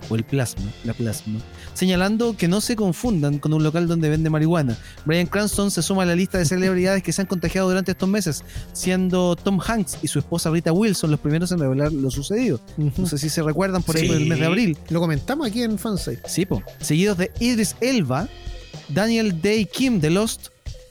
O 0.10 0.16
el 0.16 0.24
plasma, 0.24 0.72
la 0.86 0.94
plasma. 0.94 1.40
Señalando 1.78 2.36
que 2.36 2.48
no 2.48 2.60
se 2.60 2.76
confundan 2.76 3.38
con 3.38 3.54
un 3.54 3.62
local 3.62 3.88
donde 3.88 4.10
vende 4.10 4.32
marihuana. 4.32 4.76
Brian 5.06 5.28
Cranston 5.28 5.70
se 5.70 5.84
suma 5.84 6.02
a 6.02 6.06
la 6.08 6.16
lista 6.16 6.40
de 6.40 6.46
celebridades 6.46 7.04
que 7.04 7.12
se 7.12 7.22
han 7.22 7.28
contagiado 7.28 7.68
durante 7.70 7.92
estos 7.92 8.10
meses, 8.10 8.44
siendo 8.74 9.36
Tom 9.36 9.60
Hanks 9.64 10.00
y 10.02 10.08
su 10.08 10.18
esposa 10.18 10.50
Rita 10.50 10.72
Wilson 10.72 11.12
los 11.12 11.20
primeros 11.20 11.52
en 11.52 11.60
revelar 11.60 11.94
lo 11.94 12.10
sucedido. 12.10 12.60
No 12.78 13.06
sé 13.06 13.20
si 13.20 13.30
se 13.30 13.44
recuerdan 13.44 13.84
por 13.84 13.96
ahí 13.96 14.02
Sí. 14.02 14.08
por 14.08 14.18
el 14.18 14.26
mes 14.26 14.40
de 14.40 14.46
abril. 14.48 14.76
Lo 14.90 15.00
comentamos 15.00 15.46
aquí 15.46 15.62
en 15.62 15.78
Fansite. 15.78 16.28
Sí, 16.28 16.48
po. 16.48 16.64
Seguidos 16.82 17.20
de 17.20 17.32
Idris 17.40 17.76
Elba, 17.80 18.28
Daniel 18.90 19.40
Day 19.40 19.66
Kim 19.68 20.00
de 20.00 20.10
Lost, 20.10 20.48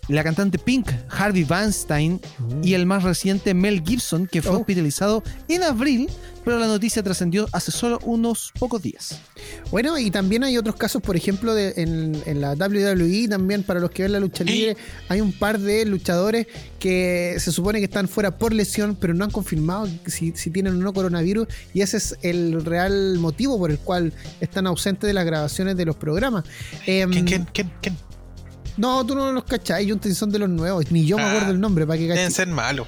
la 0.08 0.22
cantante 0.22 0.58
Pink, 0.58 0.88
Harvey 1.08 1.44
Weinstein 1.44 2.20
y 2.62 2.74
el 2.74 2.86
más 2.86 3.02
reciente 3.02 3.54
Mel 3.54 3.82
Gibson, 3.84 4.26
que 4.26 4.40
fue 4.42 4.52
Oh. 4.52 4.60
hospitalizado 4.60 5.22
en 5.48 5.62
abril, 5.64 6.08
pero 6.44 6.60
la 6.60 6.68
noticia 6.68 7.02
trascendió 7.02 7.48
hace 7.52 7.72
solo 7.72 7.98
unos 8.04 8.52
pocos 8.56 8.80
días. 8.80 9.18
Bueno, 9.72 9.98
y 9.98 10.12
también 10.12 10.44
hay 10.44 10.56
otros 10.56 10.76
casos, 10.76 11.02
por 11.02 11.16
ejemplo, 11.16 11.54
de, 11.54 11.74
en, 11.76 12.16
en 12.24 12.40
la 12.40 12.52
WWE, 12.54 13.26
también 13.28 13.64
para 13.64 13.80
los 13.80 13.90
que 13.90 14.04
ven 14.04 14.12
la 14.12 14.20
lucha 14.20 14.44
libre, 14.44 14.76
hay 15.08 15.20
un 15.20 15.32
par 15.32 15.58
de 15.58 15.84
luchadores 15.86 16.46
que 16.78 17.34
se 17.40 17.50
supone 17.50 17.80
que 17.80 17.86
están 17.86 18.06
fuera 18.06 18.38
por 18.38 18.52
lesión, 18.52 18.94
pero 19.00 19.12
no 19.12 19.24
han 19.24 19.32
confirmado 19.32 19.88
si, 20.06 20.32
si 20.36 20.50
tienen 20.50 20.74
o 20.74 20.76
no 20.76 20.92
coronavirus, 20.92 21.48
y 21.74 21.80
ese 21.80 21.96
es 21.96 22.16
el 22.22 22.64
real 22.64 23.18
motivo 23.18 23.58
por 23.58 23.72
el 23.72 23.78
cual 23.80 24.12
están 24.40 24.68
ausentes 24.68 25.08
de 25.08 25.14
las 25.14 25.26
grabaciones 25.26 25.76
de 25.76 25.84
los 25.84 25.96
programas. 25.96 26.44
Em, 26.86 27.10
¿Quién, 27.10 27.24
quién, 27.26 27.46
quién, 27.52 27.72
quién? 27.82 27.96
No, 28.76 29.04
tú 29.06 29.14
no 29.14 29.32
los 29.32 29.44
cachás, 29.44 29.82
Justin 29.88 30.14
son 30.14 30.30
de 30.30 30.38
los 30.38 30.48
nuevos, 30.48 30.90
ni 30.90 31.06
yo 31.06 31.16
me 31.16 31.22
Ah, 31.22 31.30
acuerdo 31.30 31.50
el 31.52 31.60
nombre 31.60 31.86
para 31.86 31.96
que 31.98 32.02
Deben 32.04 32.18
caches. 32.18 32.34
ser 32.34 32.48
malos. 32.48 32.86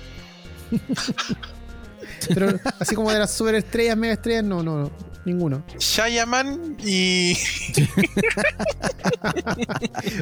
Pero 2.34 2.58
así 2.78 2.94
como 2.94 3.10
de 3.12 3.18
las 3.20 3.32
superestrellas, 3.32 3.96
mega 3.96 4.14
estrellas, 4.14 4.44
no, 4.44 4.62
no, 4.62 4.82
no, 4.82 4.90
ninguno. 5.28 5.62
Shayaman 5.78 6.76
y. 6.84 7.36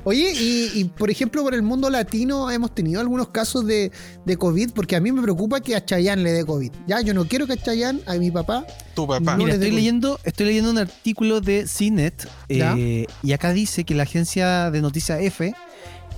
Oye, 0.05 0.33
y, 0.33 0.81
y, 0.81 0.85
por 0.85 1.11
ejemplo, 1.11 1.43
por 1.43 1.55
el 1.55 1.63
mundo 1.63 1.91
latino 1.91 2.51
hemos 2.51 2.75
tenido 2.75 3.01
algunos 3.01 3.29
casos 3.29 3.67
de, 3.67 3.93
de 4.25 4.37
COVID, 4.37 4.71
porque 4.73 4.97
a 4.97 5.01
mí 5.01 5.13
me 5.13 5.23
preocupa 5.23 5.61
que 5.61 5.77
a 5.77 5.85
Chayanne 5.85 6.23
le 6.23 6.33
dé 6.33 6.45
COVID. 6.45 6.73
Ya, 6.87 7.01
yo 7.01 7.15
no 7.15 7.27
quiero 7.27 7.47
que 7.47 7.55
a 7.55 7.57
Chayanne, 7.57 8.01
a 8.07 8.15
mi 8.15 8.31
papá, 8.31 8.65
Tu 8.95 9.07
papá. 9.07 9.33
No 9.33 9.39
Mira, 9.45 9.55
estoy 9.55 9.71
leyendo, 9.71 10.19
estoy 10.25 10.47
leyendo 10.47 10.71
un 10.71 10.79
artículo 10.79 11.41
de 11.41 11.67
CNET 11.67 12.29
eh, 12.49 13.07
y 13.23 13.33
acá 13.33 13.53
dice 13.53 13.85
que 13.85 13.95
la 13.95 14.05
agencia 14.05 14.71
de 14.71 14.81
noticias 14.81 15.21
F 15.21 15.55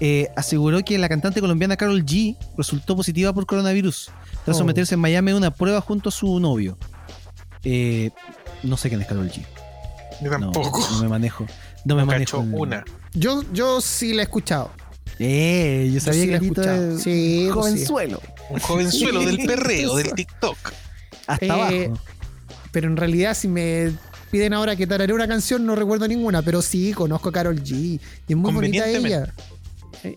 eh, 0.00 0.28
aseguró 0.37 0.80
que 0.85 0.99
la 0.99 1.09
cantante 1.09 1.40
colombiana 1.40 1.76
Carol 1.76 2.04
G 2.04 2.37
resultó 2.57 2.97
positiva 2.97 3.33
por 3.33 3.47
coronavirus 3.47 4.11
tras 4.45 4.57
Oh. 4.57 4.61
someterse 4.61 4.95
en 4.95 5.00
Miami 5.00 5.33
a 5.33 5.37
una 5.37 5.50
prueba 5.50 5.80
junto 5.80 6.09
a 6.09 6.12
su 6.12 6.38
novio. 6.40 6.78
Eh, 7.64 8.11
no 8.62 8.77
sé 8.77 8.88
quién 8.88 9.00
es 9.00 9.07
Carol 9.07 9.31
G. 9.31 9.43
Yo 10.23 10.31
No, 10.38 10.50
tampoco. 10.53 10.87
no 10.93 11.03
me 11.03 11.09
manejo. 11.09 11.47
No 11.85 11.95
me 11.95 12.03
No 12.03 12.07
manejo. 12.07 12.41
en- 12.41 12.55
una. 12.55 12.85
yo, 13.15 13.43
yo 13.53 13.81
sí 13.81 14.12
la 14.15 14.23
he 14.23 14.25
escuchado. 14.25 14.71
Eh, 15.21 15.87
yo 15.88 15.95
Yo 15.95 16.00
sabía 16.00 16.21
sí 16.21 16.27
que 16.27 16.33
la 16.33 16.38
he 16.38 16.43
escuchado. 16.47 16.93
es 16.97 17.03
Sí, 17.03 17.49
pues 17.53 17.65
sí. 17.67 17.71
jovenzuelo. 17.87 18.23
Un 18.50 18.61
jovenzuelo 18.61 19.21
del 19.21 19.38
perreo, 19.47 19.97
del. 19.97 20.12
TikTok. 20.12 20.57
Hasta 21.27 21.47
Eh, 21.47 21.50
abajo. 21.50 22.00
Pero 22.73 22.87
en 22.88 22.97
realidad, 22.97 23.35
si 23.35 23.49
me 23.49 23.93
piden 24.31 24.53
ahora 24.53 24.77
que 24.77 24.87
tararé 24.87 25.12
una 25.15 25.27
canción, 25.27 25.65
no 25.67 25.75
recuerdo 25.75 26.07
ninguna, 26.07 26.43
pero 26.43 26.62
sí, 26.62 26.93
conozco 26.93 27.31
a 27.31 27.33
Carol 27.33 27.62
G. 27.62 27.73
Y 27.73 28.00
es 28.29 28.37
muy 28.37 28.53
bonita 28.53 28.87
ella. 28.88 29.33
Eh, 30.05 30.17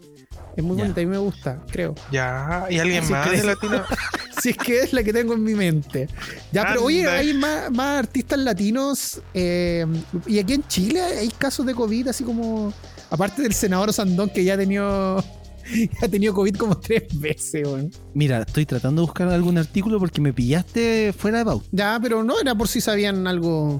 Es 0.55 0.63
muy 0.63 0.77
Ya. 0.77 0.83
bonita, 0.83 1.01
a 1.01 1.03
mí 1.03 1.09
me 1.09 1.17
gusta, 1.17 1.59
creo. 1.71 1.95
Ya. 2.11 2.65
¿Y 2.69 2.77
alguien 2.79 3.09
más 3.09 3.27
crees. 3.27 3.41
de 3.41 3.47
Latino? 3.47 3.83
Si 4.41 4.49
es 4.49 4.57
que 4.57 4.79
es 4.79 4.91
la 4.91 5.03
que 5.03 5.13
tengo 5.13 5.33
en 5.35 5.43
mi 5.43 5.53
mente. 5.53 6.07
Ya, 6.51 6.65
pero 6.65 6.85
oye, 6.85 7.07
hay 7.07 7.31
más, 7.35 7.69
más 7.69 7.99
artistas 7.99 8.39
latinos. 8.39 9.21
eh, 9.35 9.85
y 10.25 10.39
aquí 10.39 10.53
en 10.53 10.67
Chile 10.67 10.99
hay 10.99 11.29
casos 11.29 11.63
de 11.65 11.75
COVID, 11.75 12.07
así 12.07 12.23
como. 12.23 12.73
Aparte 13.11 13.43
del 13.43 13.53
senador 13.53 13.93
Sandón, 13.93 14.29
que 14.31 14.43
ya 14.43 14.55
ha 14.55 14.57
tenido. 14.57 15.23
Ya 15.73 16.07
ha 16.07 16.09
tenido 16.09 16.33
COVID 16.33 16.55
como 16.55 16.79
tres 16.79 17.03
veces, 17.19 17.67
weón. 17.67 17.91
Mira, 18.15 18.39
estoy 18.41 18.65
tratando 18.65 19.03
de 19.03 19.05
buscar 19.05 19.29
algún 19.29 19.59
artículo 19.59 19.99
porque 19.99 20.19
me 20.19 20.33
pillaste 20.33 21.13
fuera 21.15 21.37
de 21.39 21.45
pauta. 21.45 21.67
Ya, 21.71 21.99
pero 22.01 22.23
no 22.23 22.39
era 22.41 22.55
por 22.55 22.67
si 22.67 22.81
sabían 22.81 23.27
algo. 23.27 23.79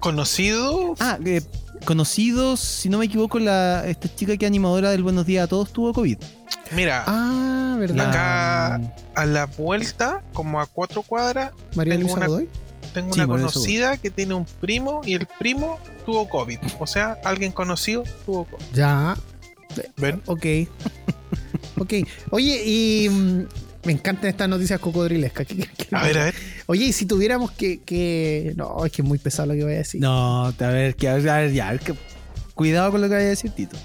Conocido. 0.00 0.94
Ah, 1.00 1.18
eh, 1.24 1.40
conocidos, 1.84 2.60
si 2.60 2.88
no 2.88 2.98
me 2.98 3.06
equivoco, 3.06 3.38
la 3.38 3.86
esta 3.86 4.12
chica 4.14 4.36
que 4.36 4.44
es 4.44 4.48
animadora 4.48 4.90
del 4.90 5.02
Buenos 5.02 5.26
Días 5.26 5.44
a 5.44 5.46
Todos 5.48 5.72
tuvo 5.72 5.92
COVID. 5.92 6.18
Mira, 6.72 7.04
Ah, 7.06 7.76
¿verdad? 7.78 8.08
Acá- 8.10 8.80
a 9.14 9.26
la 9.26 9.46
vuelta, 9.46 10.22
como 10.32 10.60
a 10.60 10.66
cuatro 10.66 11.02
cuadras, 11.02 11.52
María 11.74 11.94
tengo 11.94 12.02
Luisa 12.04 12.16
una- 12.18 12.26
Godoy. 12.26 12.48
tengo 12.92 13.12
Sí, 13.14 13.20
una 13.20 13.26
conocida 13.28 13.96
que 13.96 14.10
tiene 14.10 14.34
un 14.34 14.44
primo 14.60 15.00
y 15.04 15.14
el 15.14 15.26
primo 15.38 15.78
tuvo 16.06 16.28
COVID. 16.28 16.58
O 16.78 16.86
sea, 16.86 17.18
alguien 17.24 17.52
conocido 17.52 18.04
tuvo 18.24 18.44
COVID. 18.44 18.64
Ya, 18.74 19.16
¿Ven? 19.96 20.22
ok. 20.26 20.46
ok. 21.78 21.92
Oye, 22.30 22.62
y 22.64 23.08
mm, 23.08 23.42
me 23.84 23.92
encantan 23.92 24.30
estas 24.30 24.48
noticias 24.48 24.78
cocodrilescas. 24.80 25.46
¿Qué- 25.46 25.56
qué- 25.56 25.68
qué- 25.76 25.88
A 25.96 26.02
ver, 26.04 26.18
a 26.18 26.24
ver. 26.26 26.34
Oye, 26.66 26.86
y 26.86 26.92
si 26.92 27.04
tuviéramos 27.06 27.50
que, 27.52 27.82
que... 27.82 28.52
No, 28.56 28.84
es 28.86 28.92
que 28.92 29.02
es 29.02 29.08
muy 29.08 29.18
pesado 29.18 29.48
lo 29.48 29.54
que 29.54 29.64
voy 29.64 29.74
a 29.74 29.78
decir. 29.78 30.00
No, 30.00 30.46
a 30.46 30.52
ver, 30.52 30.96
que, 30.96 31.08
a 31.08 31.14
ver, 31.14 31.28
a 31.28 31.38
ver, 31.40 31.52
ya, 31.52 31.68
a 31.68 31.72
ver, 31.72 31.80
que- 31.80 31.94
cuidado 32.54 32.90
con 32.92 33.00
lo 33.00 33.08
que 33.08 33.14
vaya 33.14 33.26
a 33.26 33.30
decir 33.30 33.50
Tito. 33.50 33.76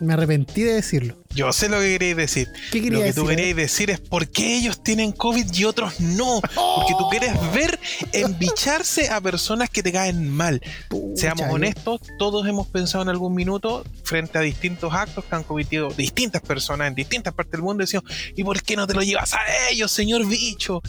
Me 0.00 0.12
arrepentí 0.12 0.62
de 0.62 0.74
decirlo. 0.74 1.16
Yo 1.34 1.52
sé 1.52 1.68
lo 1.68 1.80
que 1.80 1.88
queréis 1.98 2.16
decir. 2.16 2.48
¿Qué 2.70 2.80
quería 2.80 2.90
Lo 2.92 2.98
que 3.00 3.04
decir? 3.06 3.22
tú 3.24 3.30
eh? 3.30 3.34
queréis 3.36 3.56
decir 3.56 3.90
es 3.90 3.98
por 3.98 4.28
qué 4.28 4.56
ellos 4.56 4.80
tienen 4.84 5.10
COVID 5.10 5.52
y 5.52 5.64
otros 5.64 5.98
no. 6.00 6.40
Porque 6.40 6.94
tú 6.96 7.08
quieres 7.10 7.32
ver 7.52 7.80
embicharse 8.12 9.08
a 9.08 9.20
personas 9.20 9.70
que 9.70 9.82
te 9.82 9.90
caen 9.90 10.28
mal. 10.30 10.60
Pucha, 10.88 11.20
Seamos 11.22 11.46
yo- 11.48 11.52
honestos, 11.54 12.00
todos 12.18 12.46
hemos 12.46 12.68
pensado 12.68 13.02
en 13.02 13.08
algún 13.08 13.34
minuto 13.34 13.84
frente 14.04 14.38
a 14.38 14.40
distintos 14.42 14.92
actos 14.94 15.24
que 15.24 15.34
han 15.34 15.42
cometido 15.42 15.88
distintas 15.90 16.42
personas 16.42 16.88
en 16.88 16.94
distintas 16.94 17.34
partes 17.34 17.52
del 17.52 17.62
mundo 17.62 17.82
y 17.82 17.86
decimos, 17.86 18.04
¿y 18.36 18.44
por 18.44 18.62
qué 18.62 18.76
no 18.76 18.86
te 18.86 18.94
lo 18.94 19.02
llevas 19.02 19.34
a 19.34 19.40
ellos, 19.70 19.90
señor 19.90 20.26
bicho? 20.26 20.80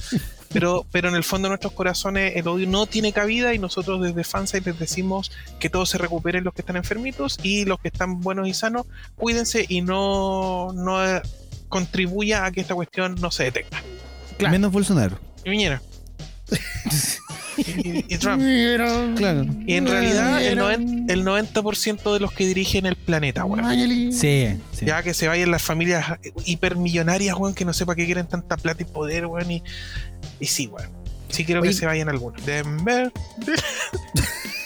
Pero, 0.51 0.85
pero 0.91 1.09
en 1.09 1.15
el 1.15 1.23
fondo 1.23 1.47
de 1.47 1.49
nuestros 1.49 1.73
corazones 1.73 2.35
el 2.35 2.47
odio 2.47 2.67
no 2.67 2.87
tiene 2.87 3.13
cabida 3.13 3.53
y 3.53 3.59
nosotros 3.59 4.01
desde 4.01 4.23
Fansite 4.23 4.71
les 4.71 4.79
decimos 4.79 5.31
que 5.59 5.69
todos 5.69 5.89
se 5.89 5.97
recuperen 5.97 6.43
los 6.43 6.53
que 6.53 6.61
están 6.61 6.75
enfermitos 6.75 7.37
y 7.43 7.65
los 7.65 7.79
que 7.79 7.89
están 7.89 8.21
buenos 8.21 8.47
y 8.47 8.53
sanos, 8.53 8.87
cuídense 9.15 9.65
y 9.69 9.81
no, 9.81 10.73
no 10.73 11.05
eh, 11.05 11.21
contribuya 11.67 12.45
a 12.45 12.51
que 12.51 12.61
esta 12.61 12.73
cuestión 12.73 13.15
no 13.21 13.29
se 13.31 13.43
detenga. 13.45 13.83
Claro. 14.37 14.51
Menos 14.51 14.71
Bolsonaro. 14.71 15.19
Y 15.43 15.51
Piñera. 15.51 15.81
y, 17.67 18.05
y 18.13 18.17
Trump. 18.17 18.41
Claro. 19.17 19.45
Y 19.65 19.73
en 19.75 19.87
realidad 19.87 20.41
el, 20.41 20.55
mira, 20.55 20.63
noven- 20.69 21.05
el 21.09 21.23
90% 21.25 22.13
de 22.13 22.19
los 22.19 22.31
que 22.31 22.45
dirigen 22.45 22.85
el 22.85 22.95
planeta, 22.95 23.45
weón. 23.45 24.11
Sí. 24.13 24.47
Ya 24.81 25.03
que 25.03 25.13
se 25.13 25.27
vayan 25.27 25.51
las 25.51 25.61
familias 25.61 26.05
hipermillonarias, 26.45 27.35
weón, 27.37 27.53
que 27.53 27.65
no 27.65 27.73
sepa 27.73 27.95
qué 27.95 28.05
quieren 28.05 28.27
tanta 28.27 28.57
plata 28.57 28.81
y 28.83 28.85
poder, 28.85 29.25
weón. 29.25 29.49
Y, 29.51 29.63
y 30.39 30.45
sí, 30.47 30.67
weón. 30.67 30.89
Sí 31.29 31.45
quiero 31.45 31.61
Oye. 31.61 31.69
que 31.69 31.75
se 31.75 31.85
vayan 31.85 32.09
algunos. 32.09 32.43
Denver. 32.45 33.11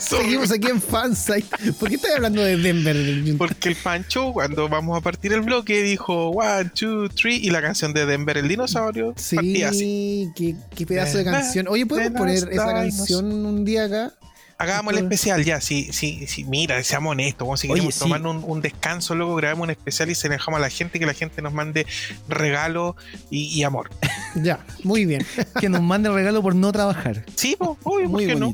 Seguimos 0.00 0.50
aquí 0.50 0.68
en 0.68 0.80
Fansite. 0.80 1.72
¿Por 1.78 1.88
qué 1.88 1.96
estás 1.96 2.16
hablando 2.16 2.42
de 2.42 2.56
Denver? 2.56 3.36
Porque 3.36 3.68
el 3.70 3.76
Pancho, 3.76 4.32
cuando 4.32 4.68
vamos 4.68 4.96
a 4.98 5.00
partir 5.00 5.32
el 5.32 5.40
bloque, 5.42 5.82
dijo 5.82 6.30
one, 6.30 6.70
two, 6.70 7.08
three, 7.08 7.36
y 7.36 7.50
la 7.50 7.62
canción 7.62 7.92
de 7.92 8.06
Denver 8.06 8.36
el 8.38 8.48
dinosaurio 8.48 9.14
partía 9.34 9.68
así. 9.68 9.78
Sí, 9.78 10.28
qué, 10.36 10.56
qué 10.74 10.86
pedazo 10.86 11.18
de 11.18 11.24
canción. 11.24 11.68
Oye, 11.68 11.86
¿podemos 11.86 12.12
de 12.12 12.18
poner 12.18 12.52
esa 12.52 12.72
canción 12.72 13.46
un 13.46 13.64
día 13.64 13.84
acá? 13.84 14.12
Hagamos 14.60 14.92
el 14.92 15.04
especial 15.04 15.44
ya, 15.44 15.60
sí, 15.60 15.88
sí, 15.92 16.26
sí, 16.26 16.42
mira, 16.42 16.82
seamos 16.82 17.12
honestos, 17.12 17.46
weón, 17.46 17.58
si 17.58 17.68
Oye, 17.68 17.74
queremos 17.74 17.94
sí. 17.94 18.00
tomar 18.00 18.26
un, 18.26 18.42
un 18.44 18.60
descanso, 18.60 19.14
luego 19.14 19.36
grabemos 19.36 19.62
un 19.66 19.70
especial 19.70 20.10
y 20.10 20.16
se 20.16 20.28
dejamos 20.28 20.58
a 20.58 20.60
la 20.60 20.68
gente 20.68 20.98
que 20.98 21.06
la 21.06 21.14
gente 21.14 21.40
nos 21.42 21.52
mande 21.52 21.86
regalo 22.28 22.96
y, 23.30 23.44
y 23.56 23.62
amor. 23.62 23.88
Ya, 24.34 24.58
muy 24.82 25.04
bien. 25.04 25.24
Que 25.60 25.68
nos 25.68 25.80
mande 25.80 26.10
regalo 26.10 26.42
por 26.42 26.56
no 26.56 26.72
trabajar. 26.72 27.24
Sí, 27.36 27.54
pues, 27.56 27.70
obvio, 27.84 28.02
¿por 28.02 28.08
Muy 28.08 28.26
qué 28.26 28.34
no? 28.34 28.52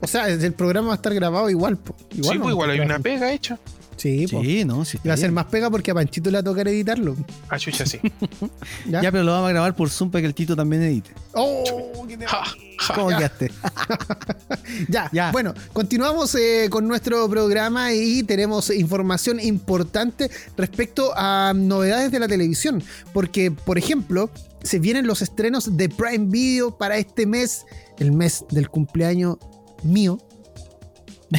O 0.00 0.06
sea, 0.06 0.28
el 0.28 0.52
programa 0.52 0.88
va 0.88 0.94
a 0.94 0.96
estar 0.96 1.14
grabado 1.14 1.50
igual. 1.50 1.76
po. 1.76 1.94
Sí, 2.10 2.20
pues, 2.22 2.50
igual 2.50 2.70
hay 2.70 2.80
una 2.80 2.98
pega. 2.98 3.32
hecha. 3.32 3.58
Sí, 3.96 4.26
po. 4.30 4.40
Sí, 4.42 4.64
no, 4.64 4.84
sí. 4.84 4.96
Y 5.02 5.08
va 5.08 5.14
a 5.14 5.16
ser 5.16 5.32
más 5.32 5.46
pega 5.46 5.70
porque 5.70 5.90
a 5.90 5.94
Panchito 5.94 6.30
le 6.30 6.36
va 6.36 6.40
a 6.40 6.44
tocar 6.44 6.68
editarlo. 6.68 7.16
Ah, 7.48 7.58
chucha, 7.58 7.84
sí. 7.84 7.98
¿Ya? 8.86 9.02
Ya, 9.02 9.10
pero 9.12 9.24
lo 9.24 9.32
vamos 9.32 9.48
a 9.48 9.52
grabar 9.52 9.74
por 9.74 9.90
Zoom 9.90 10.10
para 10.12 10.22
que 10.22 10.26
el 10.28 10.34
Tito 10.34 10.54
también 10.54 10.82
edite. 10.82 11.10
¡Oh! 11.32 12.06
qué 12.06 12.16
Ja, 12.24 12.44
ja. 12.78 12.94
¿Cómo 12.94 13.10
ya. 13.10 13.16
quedaste? 13.18 13.50
Ya, 14.88 15.08
Ya. 15.12 15.32
bueno, 15.32 15.54
continuamos 15.72 16.34
eh, 16.36 16.68
con 16.70 16.86
nuestro 16.86 17.28
programa 17.28 17.92
y 17.92 18.22
tenemos 18.22 18.70
información 18.70 19.40
importante 19.40 20.30
respecto 20.56 21.12
a 21.16 21.52
novedades 21.56 22.12
de 22.12 22.20
la 22.20 22.28
televisión. 22.28 22.82
Porque, 23.12 23.50
por 23.50 23.78
ejemplo, 23.78 24.30
se 24.62 24.78
vienen 24.78 25.06
los 25.06 25.22
estrenos 25.22 25.76
de 25.76 25.88
Prime 25.88 26.26
Video 26.28 26.76
para 26.76 26.98
este 26.98 27.26
mes, 27.26 27.64
el 27.98 28.12
mes 28.12 28.44
del 28.50 28.68
cumpleaños 28.70 29.38
mío. 29.82 30.18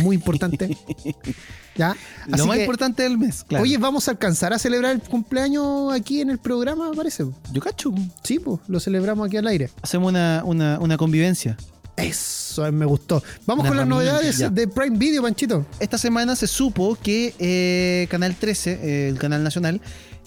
Muy 0.04 0.16
importante. 0.16 0.78
¿Ya? 1.76 1.96
Lo 2.28 2.36
Así 2.36 2.46
más 2.48 2.58
que, 2.58 2.64
importante 2.64 3.04
del 3.04 3.18
mes, 3.18 3.44
claro. 3.46 3.64
Oye, 3.64 3.78
vamos 3.78 4.08
a 4.08 4.12
alcanzar 4.12 4.52
a 4.54 4.60
celebrar 4.60 4.92
el 4.94 5.02
cumpleaños 5.02 5.94
aquí 5.94 6.20
en 6.20 6.30
el 6.30 6.38
programa, 6.38 6.92
parece. 6.94 7.26
yo 7.54 7.62
cacho. 7.62 7.94
Sí, 8.24 8.38
pues, 8.40 8.60
lo 8.68 8.80
celebramos 8.82 9.26
aquí 9.28 9.38
al 9.38 9.48
aire. 9.48 9.70
Hacemos 9.82 10.10
una, 10.10 10.42
una, 10.46 10.78
una 10.80 10.98
convivencia. 10.98 11.56
Eso 11.96 12.70
me 12.72 12.86
gustó. 12.86 13.24
Vamos 13.46 13.64
Una 13.64 13.70
con 13.70 13.78
las 13.78 13.88
novedades 13.88 14.38
ya. 14.38 14.50
de 14.50 14.68
Prime 14.68 14.98
Video, 14.98 15.22
Panchito. 15.22 15.66
Esta 15.80 15.98
semana 15.98 16.36
se 16.36 16.48
supo 16.48 16.98
que 17.02 17.34
eh, 17.40 18.08
Canal 18.10 18.36
13, 18.36 18.72
eh, 18.82 19.10
el 19.10 19.18
canal 19.18 19.44
nacional, 19.44 19.82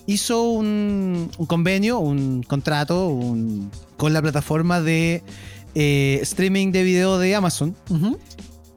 hizo 0.06 0.42
un, 0.50 1.30
un 1.38 1.46
convenio, 1.46 1.98
un 1.98 2.42
contrato 2.42 3.08
un- 3.08 3.70
con 3.96 4.12
la 4.12 4.20
plataforma 4.22 4.80
de 4.82 5.22
eh, 5.74 6.18
streaming 6.22 6.72
de 6.72 6.82
video 6.82 7.18
de 7.18 7.34
Amazon. 7.34 7.76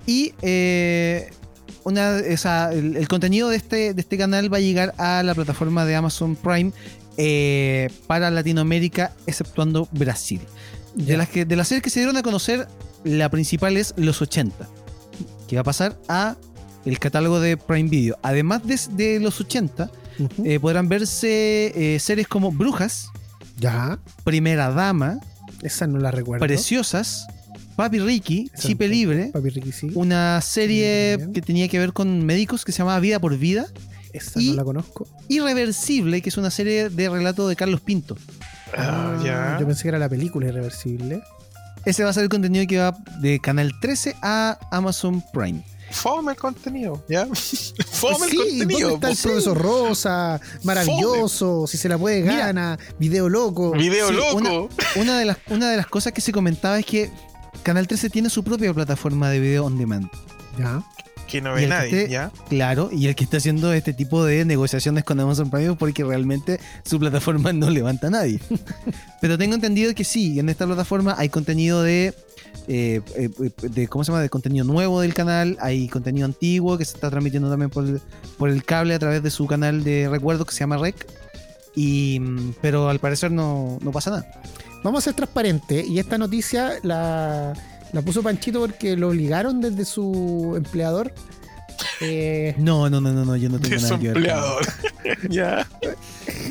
Y 0.08 0.34
eh, 0.42 1.30
una, 1.84 2.20
o 2.32 2.38
sea, 2.38 2.72
el, 2.72 2.96
el 2.96 3.08
contenido 3.08 3.50
de 3.50 3.58
este, 3.58 3.94
de 3.94 4.02
este 4.02 4.18
canal 4.18 4.52
va 4.54 4.58
a 4.58 4.62
llegar 4.62 4.94
a 4.98 5.24
la 5.24 5.34
plataforma 5.36 5.86
de 5.86 5.96
Amazon 5.96 6.36
Prime 6.36 6.72
eh, 7.18 7.90
para 8.08 8.30
Latinoamérica, 8.32 9.14
exceptuando 9.26 9.88
Brasil. 9.92 10.42
De 10.96 11.18
las, 11.18 11.28
que, 11.30 11.44
de 11.46 11.56
las 11.56 11.68
series 11.68 11.84
que 11.84 11.90
se 11.90 12.00
dieron 12.00 12.18
a 12.18 12.24
conocer, 12.24 12.68
la 13.04 13.30
principal 13.30 13.78
es 13.78 13.94
Los 13.98 14.22
80, 14.22 14.68
que 15.48 15.56
va 15.56 15.62
a 15.62 15.66
pasar 15.66 15.98
a 16.08 16.38
el 16.86 17.00
catálogo 17.00 17.40
de 17.40 17.58
Prime 17.58 17.90
Video. 17.90 18.18
Además 18.22 18.62
de, 18.66 18.80
de 18.92 19.20
Los 19.20 19.42
80, 19.42 19.92
Ujú. 20.20 20.46
eh, 20.46 20.60
podrán 20.60 20.88
verse 20.88 21.98
series 22.00 22.28
como 22.28 22.52
Brujas, 22.52 23.10
ya, 23.58 24.00
Primera 24.24 24.70
Dama, 24.72 25.20
esa 25.66 25.88
no 25.88 26.00
la 26.00 26.12
recuerdo. 26.12 26.46
Preciosas, 26.46 27.28
Papi 27.76 28.00
Ricky, 28.00 28.50
Chipe 28.58 28.88
Libre, 28.88 29.32
Papi 29.34 29.50
Ricky, 29.50 29.72
sí. 29.72 29.92
una 29.96 30.40
serie 30.42 31.18
Bien. 31.18 31.34
que 31.34 31.42
tenía 31.42 31.68
que 31.68 31.78
ver 31.80 31.94
con 31.94 32.26
médicos 32.26 32.64
que 32.66 32.72
se 32.72 32.80
llamaba 32.80 33.00
Vida 33.00 33.20
por 33.20 33.38
Vida, 33.38 33.66
Esa 34.14 34.40
y- 34.42 34.50
no 34.52 34.56
la 34.56 34.64
conozco. 34.64 35.08
Irreversible, 35.28 36.22
que 36.22 36.30
es 36.30 36.38
una 36.38 36.50
serie 36.52 36.90
de 36.90 37.10
relato 37.10 37.48
de 37.48 37.56
Carlos 37.56 37.82
Pinto. 37.82 38.18
Ah, 38.78 39.20
ya. 39.24 39.58
Yo 39.60 39.66
pensé 39.68 39.84
que 39.84 39.90
era 39.90 40.00
la 40.00 40.10
película 40.10 40.48
Irreversible. 40.48 41.22
Ese 41.86 42.04
va 42.04 42.10
a 42.10 42.14
ser 42.14 42.24
el 42.24 42.30
contenido 42.30 42.66
que 42.68 42.80
va 42.80 42.98
de 43.20 43.40
Canal 43.40 43.72
13 43.80 44.16
a 44.22 44.58
Amazon 44.72 45.24
Prime. 45.34 45.64
Fome 45.96 46.32
el 46.34 46.38
contenido, 46.38 47.04
¿ya? 47.10 47.26
Fome 47.92 48.28
Sí, 48.30 48.38
el 48.38 48.60
contenido. 48.60 48.90
¿dónde 48.92 48.94
está 48.96 49.08
el 49.10 49.14
pues. 49.16 49.22
profesor 49.22 49.58
Rosa? 49.62 50.42
Maravilloso, 50.64 51.68
si 51.68 51.78
se 51.78 51.90
la 51.90 51.98
puede 51.98 52.22
Mira. 52.22 52.48
gana, 52.48 52.80
video 53.00 53.30
loco. 53.30 53.72
Video 53.72 54.10
Sí, 54.10 54.14
loco. 54.16 54.70
Una 54.98 55.18
de, 55.20 55.26
las, 55.26 55.38
una 55.50 55.70
de 55.72 55.78
las 55.78 55.88
cosas 55.88 56.14
que 56.14 56.22
se 56.22 56.32
comentaba 56.32 56.78
es 56.80 56.86
que 56.86 57.10
Canal 57.64 57.88
13 57.88 58.10
tiene 58.10 58.30
su 58.30 58.44
propia 58.44 58.74
plataforma 58.74 59.30
de 59.30 59.40
video 59.40 59.66
on 59.66 59.78
demand. 59.78 60.08
Ya. 60.60 60.84
Que 61.28 61.42
no 61.42 61.54
ve 61.56 61.66
nadie, 61.66 62.04
esté- 62.06 62.10
¿ya? 62.12 62.32
Claro, 62.50 62.90
y 62.92 63.08
el 63.08 63.16
que 63.16 63.24
está 63.24 63.38
haciendo 63.38 63.74
este 63.74 63.94
tipo 63.94 64.24
de 64.24 64.46
negociaciones 64.46 65.04
con 65.04 65.20
Amazon 65.20 65.50
Prime 65.50 65.72
es 65.72 65.78
porque 65.78 66.04
realmente 66.04 66.60
su 66.86 67.00
plataforma 67.00 67.52
no 67.54 67.70
levanta 67.72 68.08
a 68.08 68.10
nadie. 68.12 68.40
Pero 69.22 69.38
tengo 69.38 69.56
entendido 69.56 69.96
que 69.96 70.04
sí, 70.04 70.40
en 70.40 70.50
esta 70.50 70.68
plataforma 70.68 71.16
hay 71.18 71.30
contenido 71.30 71.82
de, 71.82 72.14
eh, 72.68 73.02
eh, 73.16 73.30
de 73.62 73.88
¿cómo 73.88 74.04
se 74.04 74.12
llama? 74.12 74.22
De 74.22 74.30
contenido 74.30 74.66
nuevo 74.66 75.02
del 75.02 75.14
canal, 75.14 75.58
hay 75.62 75.88
contenido 75.88 76.26
antiguo 76.26 76.78
que 76.78 76.86
se 76.86 76.96
está 76.96 77.10
transmitiendo 77.10 77.50
también 77.50 77.70
por 77.70 77.86
el, 77.86 78.02
por 78.38 78.50
el 78.50 78.64
cable 78.64 78.94
a 78.96 79.00
través 79.00 79.22
de 79.24 79.30
su 79.32 79.46
canal 79.48 79.84
de 79.84 80.08
recuerdos 80.10 80.48
que 80.48 80.54
se 80.54 80.60
llama 80.62 80.78
Rec. 80.78 81.08
Y, 81.76 82.20
mm, 82.20 82.54
pero 82.62 82.90
al 82.90 83.00
parecer 83.00 83.32
no, 83.32 83.78
no 83.82 83.92
pasa 83.92 84.10
nada. 84.12 84.32
Vamos 84.84 85.04
a 85.04 85.06
ser 85.06 85.14
transparentes 85.16 85.86
y 85.88 86.00
esta 86.00 86.18
noticia 86.18 86.74
la, 86.84 87.54
la 87.92 88.02
puso 88.02 88.22
Panchito 88.24 88.60
porque 88.60 88.96
lo 88.96 89.10
obligaron 89.10 89.60
desde 89.62 89.84
su 89.86 90.54
empleador. 90.56 91.14
Eh, 92.02 92.56
No, 92.60 92.90
no, 92.90 93.02
no, 93.02 93.12
no, 93.12 93.26
no 93.26 93.36
yo 93.36 93.50
no 93.50 93.60
tengo 93.60 93.82
nada 93.82 94.00
que 94.00 94.08
ver. 94.08 94.14
con- 94.14 94.24
empleador. 94.24 94.66
ya. 95.30 95.68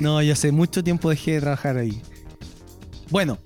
No, 0.00 0.20
yo 0.22 0.32
hace 0.32 0.52
mucho 0.52 0.84
tiempo 0.84 1.08
dejé 1.10 1.32
de 1.32 1.40
trabajar 1.40 1.76
ahí. 1.78 2.02
Bueno, 3.14 3.38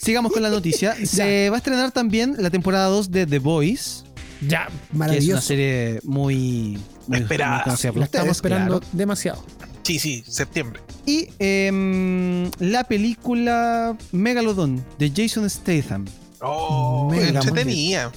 sigamos 0.00 0.32
con 0.32 0.42
la 0.42 0.48
noticia. 0.48 0.96
Se 1.04 1.50
va 1.50 1.56
a 1.56 1.58
estrenar 1.58 1.92
también 1.92 2.36
la 2.38 2.48
temporada 2.48 2.86
2 2.86 3.10
de 3.10 3.26
The 3.26 3.38
Voice, 3.38 4.04
ya, 4.40 4.68
que 4.68 4.72
es 4.72 4.80
una 4.94 4.98
maravilloso. 4.98 5.42
serie 5.42 6.00
muy, 6.04 6.78
muy 7.06 7.18
Esperada. 7.18 7.56
muy 7.56 7.64
conocida 7.64 7.92
por 7.92 7.98
La 7.98 8.04
estamos 8.06 8.30
esperando 8.30 8.80
claro. 8.80 8.92
demasiado. 8.96 9.44
Sí, 9.82 9.98
sí, 9.98 10.24
septiembre. 10.26 10.80
Y 11.04 11.28
em, 11.38 12.50
la 12.60 12.84
película 12.84 13.94
Megalodon 14.12 14.82
de 14.98 15.12
Jason 15.14 15.50
Statham. 15.50 16.06
Oh, 16.40 17.10
Mega, 17.10 17.28
entretenida. 17.28 18.12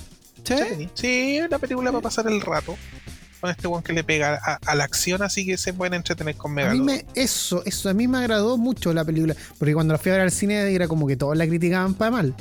¿Sí? 0.45 0.53
Sí, 0.55 0.89
sí, 0.93 1.39
la 1.49 1.59
película 1.59 1.91
va 1.91 1.99
a 1.99 2.01
pasar 2.01 2.27
el 2.27 2.39
rato 2.39 2.77
con 3.43 3.51
este 3.51 3.67
one 3.67 3.83
que 3.83 3.91
le 3.91 4.05
pega 4.05 4.39
a, 4.41 4.57
a 4.65 4.73
la 4.75 4.85
acción, 4.85 5.21
así 5.21 5.45
que 5.45 5.57
se 5.57 5.73
pueden 5.73 5.95
entretener 5.95 6.35
con 6.37 6.51
A 6.51 6.55
mí 6.55 6.79
Megalodon. 6.79 6.85
me, 6.85 7.05
eso, 7.13 7.61
eso, 7.65 7.89
a 7.89 7.93
mí 7.93 8.07
me 8.07 8.19
agradó 8.19 8.57
mucho 8.57 8.93
la 8.93 9.03
película. 9.03 9.35
Porque 9.59 9.73
cuando 9.73 9.93
la 9.93 9.97
fui 9.97 10.11
a 10.11 10.13
ver 10.15 10.21
al 10.23 10.31
cine 10.31 10.73
era 10.73 10.87
como 10.87 11.05
que 11.07 11.17
todos 11.17 11.35
la 11.35 11.45
criticaban 11.45 11.93
para 11.93 12.09
mal. 12.11 12.33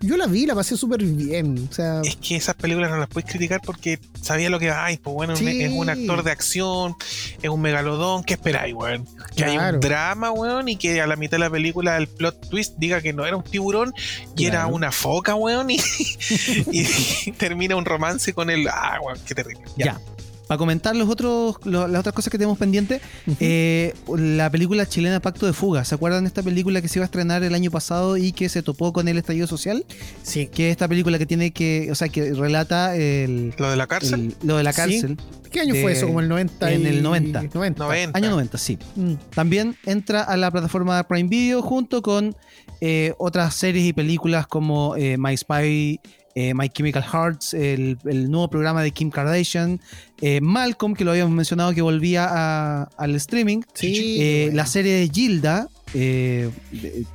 Yo 0.00 0.16
la 0.18 0.26
vi, 0.26 0.44
la 0.44 0.54
pasé 0.54 0.76
súper 0.76 1.02
bien. 1.02 1.66
O 1.70 1.72
sea, 1.72 2.02
Es 2.04 2.16
que 2.16 2.36
esas 2.36 2.54
películas 2.56 2.90
no 2.90 2.98
las 2.98 3.08
puedes 3.08 3.28
criticar 3.30 3.60
porque 3.64 3.98
sabía 4.20 4.50
lo 4.50 4.58
que 4.60 4.70
ay, 4.70 4.98
pues 4.98 5.14
bueno, 5.14 5.34
Sí. 5.34 5.62
es 5.62 5.72
un 5.72 5.88
actor 5.88 6.22
de 6.22 6.30
acción, 6.30 6.94
es 7.42 7.48
un 7.48 7.60
megalodón, 7.62 8.22
¿qué 8.22 8.34
esperáis, 8.34 8.74
weón? 8.74 9.08
Que 9.34 9.44
hay 9.44 9.56
un 9.56 9.80
drama, 9.80 10.30
weón, 10.30 10.68
y 10.68 10.76
que 10.76 11.00
a 11.00 11.06
la 11.06 11.16
mitad 11.16 11.36
de 11.38 11.44
la 11.44 11.50
película 11.50 11.96
el 11.96 12.06
plot 12.06 12.48
twist 12.50 12.74
diga 12.76 13.00
que 13.00 13.12
no 13.12 13.24
era 13.24 13.36
un 13.36 13.44
tiburón 13.44 13.92
y 14.36 14.44
era 14.44 14.66
una 14.66 14.92
foca, 14.92 15.34
weón, 15.36 15.70
y, 15.70 15.80
y 16.70 17.32
termina 17.38 17.74
un 17.74 17.84
romance 17.86 18.32
con 18.34 18.50
el 18.50 18.68
ah, 18.68 18.98
weón, 19.02 19.18
qué 19.26 19.34
terrible. 19.34 19.62
Ya. 19.76 19.98
Para 20.46 20.58
comentar 20.58 20.94
los 20.94 21.08
otros, 21.08 21.56
lo- 21.64 21.88
las 21.88 22.00
otras 22.00 22.14
cosas 22.14 22.30
que 22.30 22.36
tenemos 22.38 22.58
pendientes, 22.58 23.00
eh, 23.40 23.94
la 24.16 24.50
película 24.50 24.86
chilena 24.86 25.20
Pacto 25.20 25.46
de 25.46 25.52
Fuga. 25.52 25.84
¿Se 25.84 25.94
acuerdan 25.94 26.24
de 26.24 26.28
esta 26.28 26.42
película 26.42 26.82
que 26.82 26.88
se 26.88 26.98
iba 26.98 27.04
a 27.04 27.06
estrenar 27.06 27.42
el 27.42 27.54
año 27.54 27.70
pasado 27.70 28.16
y 28.16 28.32
que 28.32 28.48
se 28.48 28.62
topó 28.62 28.92
con 28.92 29.08
el 29.08 29.16
estallido 29.18 29.46
social? 29.46 29.84
sí. 30.22 30.46
Que 30.48 30.66
es 30.68 30.72
esta 30.72 30.86
película 30.88 31.18
que 31.18 31.26
tiene 31.26 31.52
que, 31.52 31.88
o 31.90 31.94
sea, 31.94 32.08
que 32.08 32.34
relata 32.34 32.94
el, 32.96 33.54
Lo 33.58 33.70
de 33.70 33.76
la 33.76 33.86
cárcel, 33.86 34.34
el- 34.40 34.46
lo 34.48 34.56
de 34.58 34.62
la 34.64 34.72
Sí. 34.72 34.76
cárcel. 34.76 35.16
¿Qué 35.50 35.60
año 35.60 35.74
de- 35.74 35.82
fue 35.82 35.92
eso? 35.92 36.06
Como 36.06 36.20
el 36.20 36.28
90. 36.28 36.70
en 36.72 36.82
y- 36.82 36.86
el 36.86 37.02
90. 37.02 37.42
90. 37.54 37.84
90. 37.84 38.18
Año 38.18 38.30
90, 38.30 38.58
sí. 38.58 38.76
Mm. 38.96 39.14
También 39.34 39.76
entra 39.86 40.22
a 40.22 40.36
la 40.36 40.50
plataforma 40.50 40.96
de 40.96 41.04
Prime 41.04 41.28
Video 41.28 41.62
junto 41.62 42.02
con 42.02 42.36
eh, 42.80 43.14
otras 43.18 43.54
series 43.54 43.86
y 43.86 43.92
películas 43.94 44.46
como 44.46 44.94
eh, 44.96 45.16
My 45.16 45.34
Spy, 45.36 46.00
eh, 46.34 46.52
My 46.54 46.68
Chemical 46.68 47.02
Hearts, 47.04 47.54
el, 47.54 47.98
el 48.04 48.30
nuevo 48.30 48.48
programa 48.48 48.82
de 48.82 48.90
Kim 48.90 49.10
Kardashian, 49.10 49.80
eh, 50.20 50.40
Malcolm, 50.40 50.94
que 50.94 51.04
lo 51.04 51.12
habíamos 51.12 51.34
mencionado 51.34 51.72
que 51.72 51.82
volvía 51.82 52.26
a- 52.30 52.82
al 52.96 53.14
streaming, 53.16 53.62
Sí. 53.74 54.16
eh, 54.20 54.42
bueno. 54.46 54.56
la 54.56 54.66
serie 54.66 54.92
de 54.94 55.08
Gilda, 55.08 55.68
de, 55.92 56.50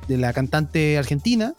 de 0.08 0.16
la 0.16 0.32
cantante 0.32 0.96
argentina, 0.96 1.52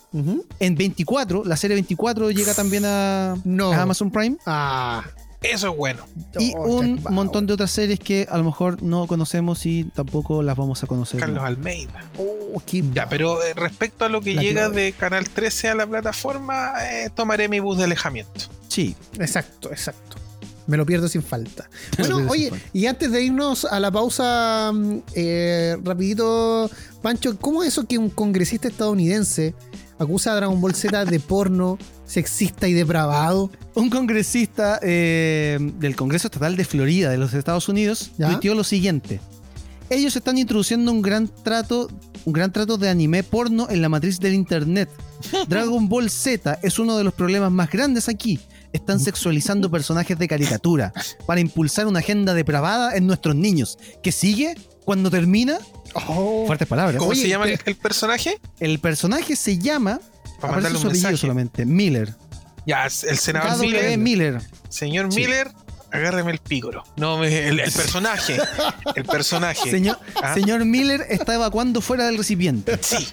en 0.60 0.76
24, 0.76 1.44
la 1.46 1.56
serie 1.56 1.76
24 1.76 2.32
llega 2.32 2.54
también 2.56 2.84
a, 2.86 3.36
No. 3.46 3.72
a 3.74 3.82
Amazon 3.84 4.10
Prime. 4.10 4.38
Ah. 4.48 5.04
Eso 5.42 5.70
es 5.72 5.76
bueno. 5.78 6.06
Y 6.40 6.54
Oh, 6.56 6.78
un 6.80 6.98
Jack 6.98 7.10
montón 7.12 7.34
Bauer. 7.34 7.48
de 7.48 7.54
otras 7.54 7.72
series 7.72 8.00
que 8.00 8.28
a 8.30 8.38
lo 8.38 8.44
mejor 8.44 8.82
no 8.84 9.08
conocemos 9.08 9.66
y 9.66 9.86
tampoco 9.86 10.44
las 10.44 10.56
vamos 10.56 10.84
a 10.84 10.88
conocer. 10.88 11.20
Carlos 11.20 11.44
Almeida. 11.44 12.04
Oh, 12.18 12.62
qué 12.66 12.84
Ya, 12.94 13.10
pero 13.10 13.42
eh, 13.44 13.54
respecto 13.56 14.06
a 14.06 14.10
lo 14.10 14.22
que 14.22 14.34
La 14.36 14.42
llega 14.42 14.70
de 14.70 14.94
Canal 14.94 15.30
13 15.30 15.70
a 15.70 15.76
la 15.76 15.88
plataforma, 15.88 16.74
eh, 16.90 17.10
tomaré 17.16 17.50
mi 17.50 17.60
bus 17.60 17.78
de 17.78 17.86
alejamiento. 17.86 18.46
Sí. 18.68 18.96
Exacto, 19.20 19.70
exacto. 19.72 20.18
Me 20.68 20.78
lo 20.78 20.86
pierdo 20.86 21.08
sin 21.08 21.24
falta. 21.24 21.70
Bueno, 21.98 22.18
oye, 22.30 22.50
falta. 22.52 22.66
y 22.72 22.86
antes 22.86 23.12
de 23.12 23.24
irnos 23.24 23.66
a 23.66 23.80
la 23.80 23.90
pausa, 23.92 24.72
mm, 24.74 24.98
eh, 25.16 25.76
rapidito, 25.84 26.70
Pancho, 27.02 27.36
¿cómo 27.40 27.64
es 27.64 27.70
eso 27.70 27.86
que 27.88 27.98
un 27.98 28.10
congresista 28.12 28.68
estadounidense 28.68 29.56
acusa 29.98 30.32
a 30.34 30.36
Dragon 30.36 30.62
Ball 30.62 30.76
Z 30.76 31.04
de 31.06 31.20
porno, 31.20 31.78
sexista 32.12 32.68
y 32.68 32.74
depravado? 32.74 33.50
Un 33.74 33.90
congresista 33.90 34.80
eh, 34.84 35.58
del 35.80 35.96
Congreso 35.96 36.28
Estatal 36.28 36.58
de 36.58 36.66
Florida 36.66 37.10
de 37.10 37.18
los 37.18 37.34
Estados 37.34 37.70
Unidos 37.70 38.12
tuiteó 38.18 38.54
lo 38.54 38.64
siguiente. 38.66 39.22
Ellos 39.90 40.16
están 40.16 40.38
introduciendo 40.38 40.92
un 40.92 41.02
gran 41.02 41.28
trato, 41.28 41.90
un 42.26 42.34
gran 42.34 42.52
trato 42.52 42.78
de 42.78 42.90
anime 42.90 43.24
porno 43.24 43.68
en 43.70 43.82
la 43.82 43.90
matriz 43.90 44.20
del 44.20 44.34
internet. 44.34 44.90
Dragon 45.48 45.88
Ball 45.90 46.10
Z 46.10 46.60
es 46.62 46.80
uno 46.80 46.98
de 46.98 47.04
los 47.04 47.14
problemas 47.14 47.52
más 47.52 47.70
grandes 47.70 48.10
aquí. 48.10 48.40
Están 48.74 49.00
sexualizando 49.02 49.70
personajes 49.70 50.18
de 50.18 50.28
caricatura 50.30 50.94
para 51.26 51.42
impulsar 51.42 51.88
una 51.88 52.00
agenda 52.00 52.34
depravada 52.34 52.96
en 52.96 53.06
nuestros 53.08 53.36
niños. 53.36 53.78
¿Qué 54.02 54.12
sigue? 54.12 54.56
Cuando 54.86 55.10
termina, 55.12 55.60
Oh, 56.08 56.46
fuertes 56.48 56.70
palabras. 56.70 56.98
¿Cómo 56.98 57.12
Oye, 57.12 57.22
se 57.22 57.28
llama 57.28 57.46
el, 57.46 57.58
pero- 57.58 57.64
el 57.72 57.76
personaje? 57.76 58.40
El 58.62 58.80
personaje 58.80 59.36
se 59.36 59.58
llama, 59.58 60.00
Para 60.42 60.54
aparece 60.54 60.74
mandarle 60.74 60.88
un 60.88 60.94
mensaje. 60.94 61.18
solamente, 61.18 61.66
Miller. 61.66 62.14
Ya, 62.66 62.86
el 62.86 62.92
senador 63.18 63.58
Miller. 63.60 63.98
Miller. 63.98 64.42
Señor 64.70 65.12
Sí. 65.12 65.22
Miller, 65.22 65.52
agárreme 65.92 66.32
el 66.32 66.40
pícoro. 66.40 66.84
No, 66.98 67.18
me- 67.18 67.48
el, 67.48 67.60
el 67.60 67.72
personaje. 67.72 68.38
el 68.96 69.06
personaje. 69.06 69.70
Señor, 69.72 69.98
Ah. 70.22 70.34
señor 70.34 70.64
Miller 70.66 71.06
está 71.10 71.34
evacuando 71.36 71.82
fuera 71.82 72.06
del 72.06 72.18
recipiente. 72.18 72.78
Sí. 72.82 73.08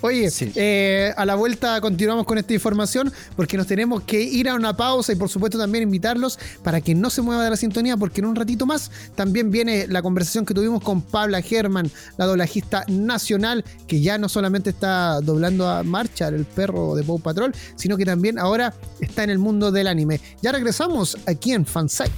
Oye, 0.00 0.30
Sí. 0.30 0.52
eh, 0.54 1.12
a 1.16 1.24
la 1.24 1.34
vuelta 1.34 1.80
continuamos 1.80 2.26
con 2.26 2.38
esta 2.38 2.54
información 2.54 3.12
porque 3.36 3.56
nos 3.56 3.66
tenemos 3.66 4.02
que 4.02 4.22
ir 4.22 4.48
a 4.48 4.54
una 4.54 4.76
pausa 4.76 5.12
y 5.12 5.16
por 5.16 5.28
supuesto 5.28 5.58
también 5.58 5.82
invitarlos 5.84 6.38
para 6.62 6.80
que 6.80 6.94
no 6.94 7.10
se 7.10 7.22
mueva 7.22 7.44
de 7.44 7.50
la 7.50 7.56
sintonía 7.56 7.96
porque 7.96 8.20
en 8.20 8.26
un 8.26 8.36
ratito 8.36 8.66
más 8.66 8.90
también 9.14 9.50
viene 9.50 9.86
la 9.88 10.02
conversación 10.02 10.44
que 10.46 10.54
tuvimos 10.54 10.82
con 10.82 11.02
Pabla 11.02 11.40
German, 11.42 11.90
la 12.16 12.26
doblajista 12.26 12.84
nacional 12.88 13.64
que 13.86 14.00
ya 14.00 14.18
no 14.18 14.28
solamente 14.28 14.70
está 14.70 15.20
doblando 15.20 15.68
a 15.68 15.82
Marcha, 15.82 16.28
el 16.28 16.44
perro 16.44 16.94
de 16.94 17.02
Paw 17.04 17.18
Patrol, 17.20 17.54
sino 17.76 17.96
que 17.96 18.04
también 18.04 18.38
ahora 18.38 18.74
está 19.00 19.24
en 19.24 19.30
el 19.30 19.38
mundo 19.38 19.70
del 19.72 19.86
anime. 19.86 20.20
Ya 20.42 20.52
regresamos 20.52 21.16
aquí 21.26 21.52
en 21.52 21.66
Fansite. 21.66 22.10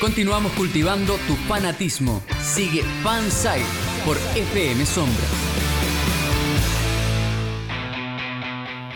Continuamos 0.00 0.52
cultivando 0.54 1.14
tu 1.28 1.36
fanatismo. 1.46 2.22
Sigue 2.54 2.82
Fansite 3.04 3.64
por 4.04 4.16
FM 4.34 4.84
Sombra. 4.84 5.24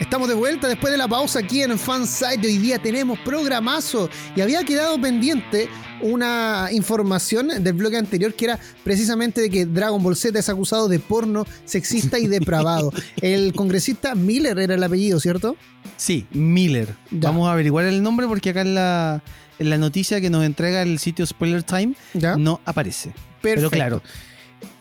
Estamos 0.06 0.28
de 0.28 0.34
vuelta 0.34 0.68
después 0.68 0.92
de 0.92 0.98
la 0.98 1.08
pausa 1.08 1.40
aquí 1.40 1.62
en 1.62 1.76
Fansite. 1.76 2.46
Hoy 2.46 2.58
día 2.58 2.78
tenemos 2.78 3.18
programazo 3.18 4.08
y 4.36 4.40
había 4.40 4.62
quedado 4.62 5.00
pendiente 5.00 5.68
una 6.00 6.68
información 6.70 7.48
del 7.64 7.72
bloque 7.72 7.96
anterior 7.96 8.32
que 8.32 8.44
era 8.44 8.60
precisamente 8.84 9.40
de 9.40 9.50
que 9.50 9.66
Dragon 9.66 10.00
Ball 10.00 10.14
Z 10.14 10.38
es 10.38 10.48
acusado 10.48 10.86
de 10.86 11.00
porno 11.00 11.44
sexista 11.64 12.20
y 12.20 12.28
depravado. 12.28 12.92
El 13.20 13.52
congresista 13.52 14.14
Miller 14.14 14.56
era 14.60 14.74
el 14.76 14.84
apellido, 14.84 15.18
¿cierto? 15.18 15.56
Sí, 15.96 16.24
Miller. 16.30 16.94
Ya. 17.10 17.28
Vamos 17.30 17.48
a 17.48 17.52
averiguar 17.52 17.86
el 17.86 18.00
nombre 18.00 18.28
porque 18.28 18.50
acá 18.50 18.60
en 18.60 18.76
la, 18.76 19.24
en 19.58 19.70
la 19.70 19.76
noticia 19.76 20.20
que 20.20 20.30
nos 20.30 20.44
entrega 20.44 20.82
el 20.82 21.00
sitio 21.00 21.26
Spoiler 21.26 21.64
Time 21.64 21.94
Ya. 22.14 22.36
no 22.36 22.60
aparece. 22.64 23.10
Perfecto. 23.42 23.42
Pero 23.42 23.70
claro, 23.70 24.02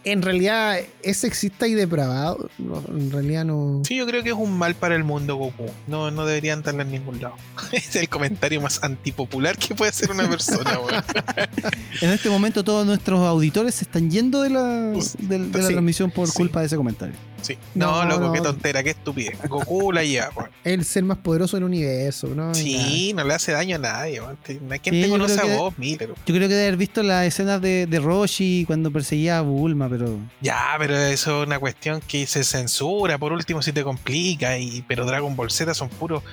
En 0.06 0.22
realidad 0.22 0.78
es 1.04 1.18
sexista 1.18 1.68
y 1.68 1.74
depravado. 1.74 2.50
No, 2.60 2.82
en 2.90 3.12
realidad 3.12 3.44
no. 3.44 3.82
Sí, 3.86 3.96
yo 3.98 4.06
creo 4.06 4.24
que 4.24 4.30
es 4.30 4.36
un 4.36 4.58
mal 4.58 4.76
para 4.76 4.96
el 4.96 5.04
mundo 5.04 5.36
Goku. 5.36 5.66
No, 5.88 6.12
no 6.12 6.26
debería 6.26 6.54
andarle 6.54 6.84
en 6.84 6.92
ningún 6.92 7.22
lado. 7.22 7.36
Es 7.72 7.96
el 7.96 8.08
comentario 8.08 8.62
más 8.62 8.84
antipopular 8.84 9.58
que 9.58 9.74
puede 9.76 9.90
hacer 9.90 10.12
una 10.12 10.30
persona, 10.30 10.80
weón. 10.80 11.04
en 12.02 12.10
este 12.12 12.30
momento 12.30 12.64
todos 12.64 12.86
nuestros 12.86 13.20
auditores 13.22 13.76
se 13.76 13.86
están 13.86 14.10
yendo 14.12 14.42
de 14.42 14.50
la, 14.52 14.64
de, 14.64 15.00
de 15.20 15.40
la 15.40 15.68
Sí, 15.68 15.74
transmisión 15.74 16.12
por 16.12 16.28
sí. 16.28 16.34
culpa 16.36 16.60
de 16.62 16.68
ese 16.68 16.78
comentario. 16.78 17.16
Sí. 17.42 17.58
No, 17.76 18.04
No, 18.06 18.10
loco, 18.10 18.22
no. 18.28 18.34
qué 18.34 18.42
tontera, 18.42 18.82
qué 18.84 18.92
estupidez. 18.92 19.38
Goku 19.48 19.92
la 19.92 20.04
lleva, 20.04 20.30
weón. 20.36 20.50
El 20.64 20.84
ser 20.86 21.04
más 21.04 21.18
poderoso 21.20 21.58
del 21.58 21.64
universo, 21.66 22.28
¿no? 22.36 22.54
Sí, 22.56 23.14
no 23.16 23.24
le 23.24 23.34
hace 23.34 23.52
daño 23.52 23.76
a 23.76 23.80
nadie, 23.80 24.20
weón. 24.22 24.36
¿A 24.72 24.78
quién 24.80 24.96
Sí, 24.96 25.02
te 25.04 25.10
conoce 25.10 25.40
a 25.42 25.58
vos, 25.58 25.78
Miller? 25.78 26.10
Yo 26.10 26.36
creo 26.36 26.48
que 26.48 26.54
de 26.56 26.64
haber 26.64 26.78
visto 26.78 27.04
las 27.04 27.26
escenas 27.26 27.62
de, 27.62 27.86
de 27.88 28.00
Roshi 28.00 28.64
cuando 28.66 28.92
perseguía 28.92 29.38
a 29.40 29.42
Bulma, 29.42 29.88
pero 29.98 30.18
Ya, 30.42 30.76
pero 30.78 30.96
eso 30.98 31.42
es 31.42 31.48
una 31.48 31.60
cuestión 31.60 32.02
que 32.08 32.26
se 32.28 32.44
censura, 32.44 33.18
por 33.18 33.32
último 33.34 33.62
si 33.62 33.72
te 33.72 33.84
complica, 33.84 34.58
y, 34.58 34.84
pero 34.88 35.06
Dragon 35.06 35.36
Ball 35.36 35.52
Z 35.52 35.74
son 35.74 35.90
puros, 35.90 36.24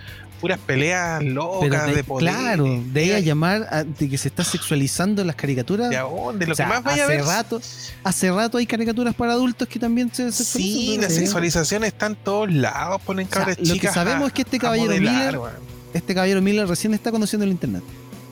puras 0.40 0.58
peleas 0.58 1.22
locas 1.22 1.86
de- 1.86 1.94
de 1.94 2.04
poder. 2.04 2.28
claro, 2.28 2.64
de 2.92 3.00
ahí 3.00 3.12
a 3.12 3.20
llamar 3.20 3.68
a- 3.70 3.84
de 3.84 4.08
que 4.08 4.18
se 4.18 4.26
está 4.28 4.42
sexualizando 4.42 5.22
las 5.24 5.36
caricaturas. 5.36 5.88
¿De 5.90 5.98
dónde? 5.98 6.46
Lo 6.46 6.52
O 6.52 6.56
sea, 6.56 6.66
que 6.66 6.72
más 6.74 6.82
vaya 6.82 7.02
a 7.02 7.06
hace 7.06 7.16
ver. 7.16 7.24
rato, 7.24 7.60
hace 8.02 8.32
rato 8.32 8.58
hay 8.58 8.66
caricaturas 8.66 9.14
para 9.14 9.32
adultos 9.34 9.68
que 9.68 9.78
también 9.78 10.12
se 10.12 10.32
Sí, 10.32 10.42
sexualizan. 10.44 11.00
la 11.02 11.06
pero- 11.08 11.20
sexualización 11.20 11.84
está 11.84 12.06
en 12.06 12.16
todos 12.16 12.52
lados, 12.52 13.00
ponen 13.02 13.28
sea, 13.28 13.38
cabras 13.38 13.58
lo 13.58 13.64
que 13.64 13.72
chicas. 13.72 13.94
sabemos 13.94 14.24
a- 14.24 14.26
es 14.26 14.32
que 14.32 14.42
este 14.42 14.58
caballero 14.58 14.88
modelar, 14.88 15.32
Miller-. 15.36 15.50
Este 15.94 16.14
caballero 16.14 16.42
Miller 16.42 16.66
recién 16.66 16.94
está 16.94 17.10
conociendo 17.12 17.44
el 17.44 17.52
internet. 17.52 17.82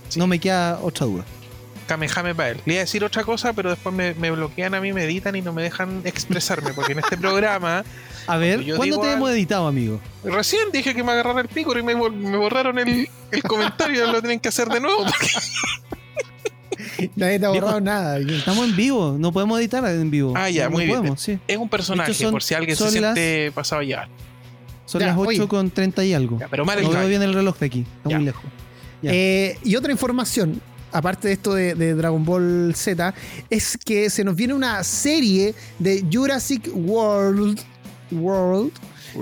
Sí. 0.08 0.18
No 0.18 0.26
me 0.26 0.40
queda 0.40 0.80
otra 0.82 1.06
duda. 1.06 1.24
Kamehame 1.90 2.34
para 2.36 2.50
él. 2.50 2.60
Le 2.64 2.74
iba 2.74 2.80
a 2.80 2.84
decir 2.84 3.02
otra 3.04 3.24
cosa, 3.24 3.52
pero 3.52 3.70
después 3.70 3.92
me, 3.94 4.14
me 4.14 4.30
bloquean 4.30 4.74
a 4.74 4.80
mí, 4.80 4.92
me 4.92 5.02
editan 5.04 5.34
y 5.34 5.42
no 5.42 5.52
me 5.52 5.62
dejan 5.62 6.02
expresarme, 6.04 6.72
porque 6.72 6.92
en 6.92 7.00
este 7.00 7.16
programa 7.18 7.84
A 8.28 8.36
ver, 8.36 8.60
yo 8.62 8.76
¿cuándo 8.76 9.00
te 9.00 9.12
hemos 9.12 9.28
editado, 9.30 9.66
amigo? 9.66 10.00
recién 10.22 10.70
dije 10.72 10.94
que 10.94 11.02
me 11.02 11.10
agarraron 11.12 11.40
el 11.40 11.48
pico 11.48 11.76
y 11.76 11.82
me, 11.82 11.94
bor- 11.96 12.12
me 12.12 12.36
borraron 12.36 12.78
el, 12.78 13.08
el 13.32 13.42
comentario, 13.42 14.06
lo 14.12 14.20
tienen 14.20 14.38
que 14.38 14.48
hacer 14.48 14.68
de 14.68 14.78
nuevo. 14.80 15.04
porque- 15.04 15.28
Nadie 17.16 17.38
te 17.38 17.46
ha 17.46 17.50
borrado 17.50 17.80
nada. 17.80 18.18
Estamos 18.18 18.68
en 18.68 18.76
vivo, 18.76 19.16
no 19.18 19.32
podemos 19.32 19.58
editar 19.58 19.84
en 19.86 20.10
vivo. 20.10 20.34
Ah, 20.36 20.48
ya, 20.50 20.64
No 20.64 20.70
muy 20.72 20.84
bien. 20.86 20.98
podemos, 20.98 21.20
sí. 21.20 21.38
Es 21.48 21.56
un 21.56 21.68
personaje, 21.68 22.14
son- 22.14 22.30
por 22.30 22.42
si 22.42 22.54
alguien 22.54 22.76
se 22.76 22.84
las- 22.84 22.92
siente 22.92 23.52
pasado 23.54 23.82
ya. 23.82 24.08
Son 24.86 25.00
Ya, 25.00 25.08
las 25.08 25.16
8 25.18 25.28
oye. 25.28 25.48
con 25.48 25.70
30 25.70 26.04
y 26.04 26.14
algo. 26.14 26.38
Ya, 26.38 26.48
pero 26.48 26.64
mal 26.64 26.80
No 26.82 26.90
veo 26.90 27.08
bien 27.08 27.22
el 27.22 27.32
reloj 27.34 27.58
de 27.58 27.66
aquí, 27.66 27.80
está 27.96 28.10
Ya. 28.10 28.16
muy 28.16 28.24
lejos. 28.26 28.44
Eh, 29.02 29.56
y 29.64 29.76
otra 29.76 29.92
información, 29.92 30.60
aparte 30.92 31.28
de 31.28 31.34
esto 31.34 31.54
de, 31.54 31.74
de 31.74 31.94
Dragon 31.94 32.24
Ball 32.24 32.72
Z, 32.74 33.14
es 33.48 33.76
que 33.76 34.10
se 34.10 34.24
nos 34.24 34.34
viene 34.36 34.54
una 34.54 34.82
serie 34.84 35.54
de 35.78 36.04
Jurassic 36.12 36.68
World, 36.74 37.60
World 38.12 38.72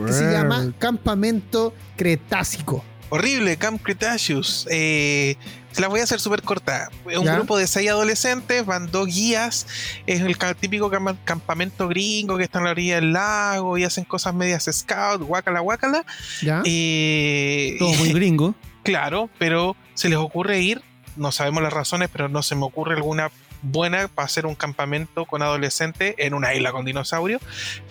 que 0.06 0.12
se 0.12 0.30
llama 0.30 0.72
Campamento 0.78 1.72
Cretácico. 1.96 2.84
horrible, 3.10 3.56
Camp 3.56 3.82
Cretaceous. 3.82 4.66
Eh, 4.70 5.36
la 5.78 5.88
voy 5.88 6.00
a 6.00 6.02
hacer 6.04 6.20
súper 6.20 6.42
corta. 6.42 6.90
Un 7.04 7.24
grupo 7.24 7.56
de 7.56 7.66
seis 7.66 7.88
adolescentes, 7.88 8.66
van 8.66 8.90
dos 8.90 9.06
guías. 9.06 9.66
Es 10.06 10.20
el 10.20 10.36
típico 10.56 10.90
campamento 11.24 11.88
gringo 11.88 12.36
que 12.36 12.44
está 12.44 12.58
en 12.58 12.64
la 12.64 12.70
orilla 12.72 12.96
del 12.96 13.12
lago 13.12 13.78
y 13.78 13.84
hacen 13.84 14.04
cosas 14.04 14.34
medias 14.34 14.68
scout, 14.70 15.22
guacala, 15.22 15.60
guacala. 15.60 16.04
¿Ya? 16.42 16.62
Eh, 16.64 17.76
Todo 17.78 17.92
muy 17.94 18.12
gringo. 18.12 18.54
Claro, 18.82 19.30
pero 19.38 19.76
se 19.94 20.08
les 20.08 20.18
ocurre 20.18 20.60
ir. 20.60 20.82
No 21.18 21.32
sabemos 21.32 21.62
las 21.62 21.72
razones, 21.72 22.08
pero 22.10 22.28
no 22.28 22.42
se 22.42 22.54
me 22.54 22.64
ocurre 22.64 22.94
alguna 22.94 23.30
buena 23.62 24.08
para 24.08 24.26
hacer 24.26 24.46
un 24.46 24.54
campamento 24.54 25.24
con 25.24 25.42
adolescentes 25.42 26.14
en 26.18 26.34
una 26.34 26.54
isla 26.54 26.72
con 26.72 26.84
dinosaurios. 26.84 27.42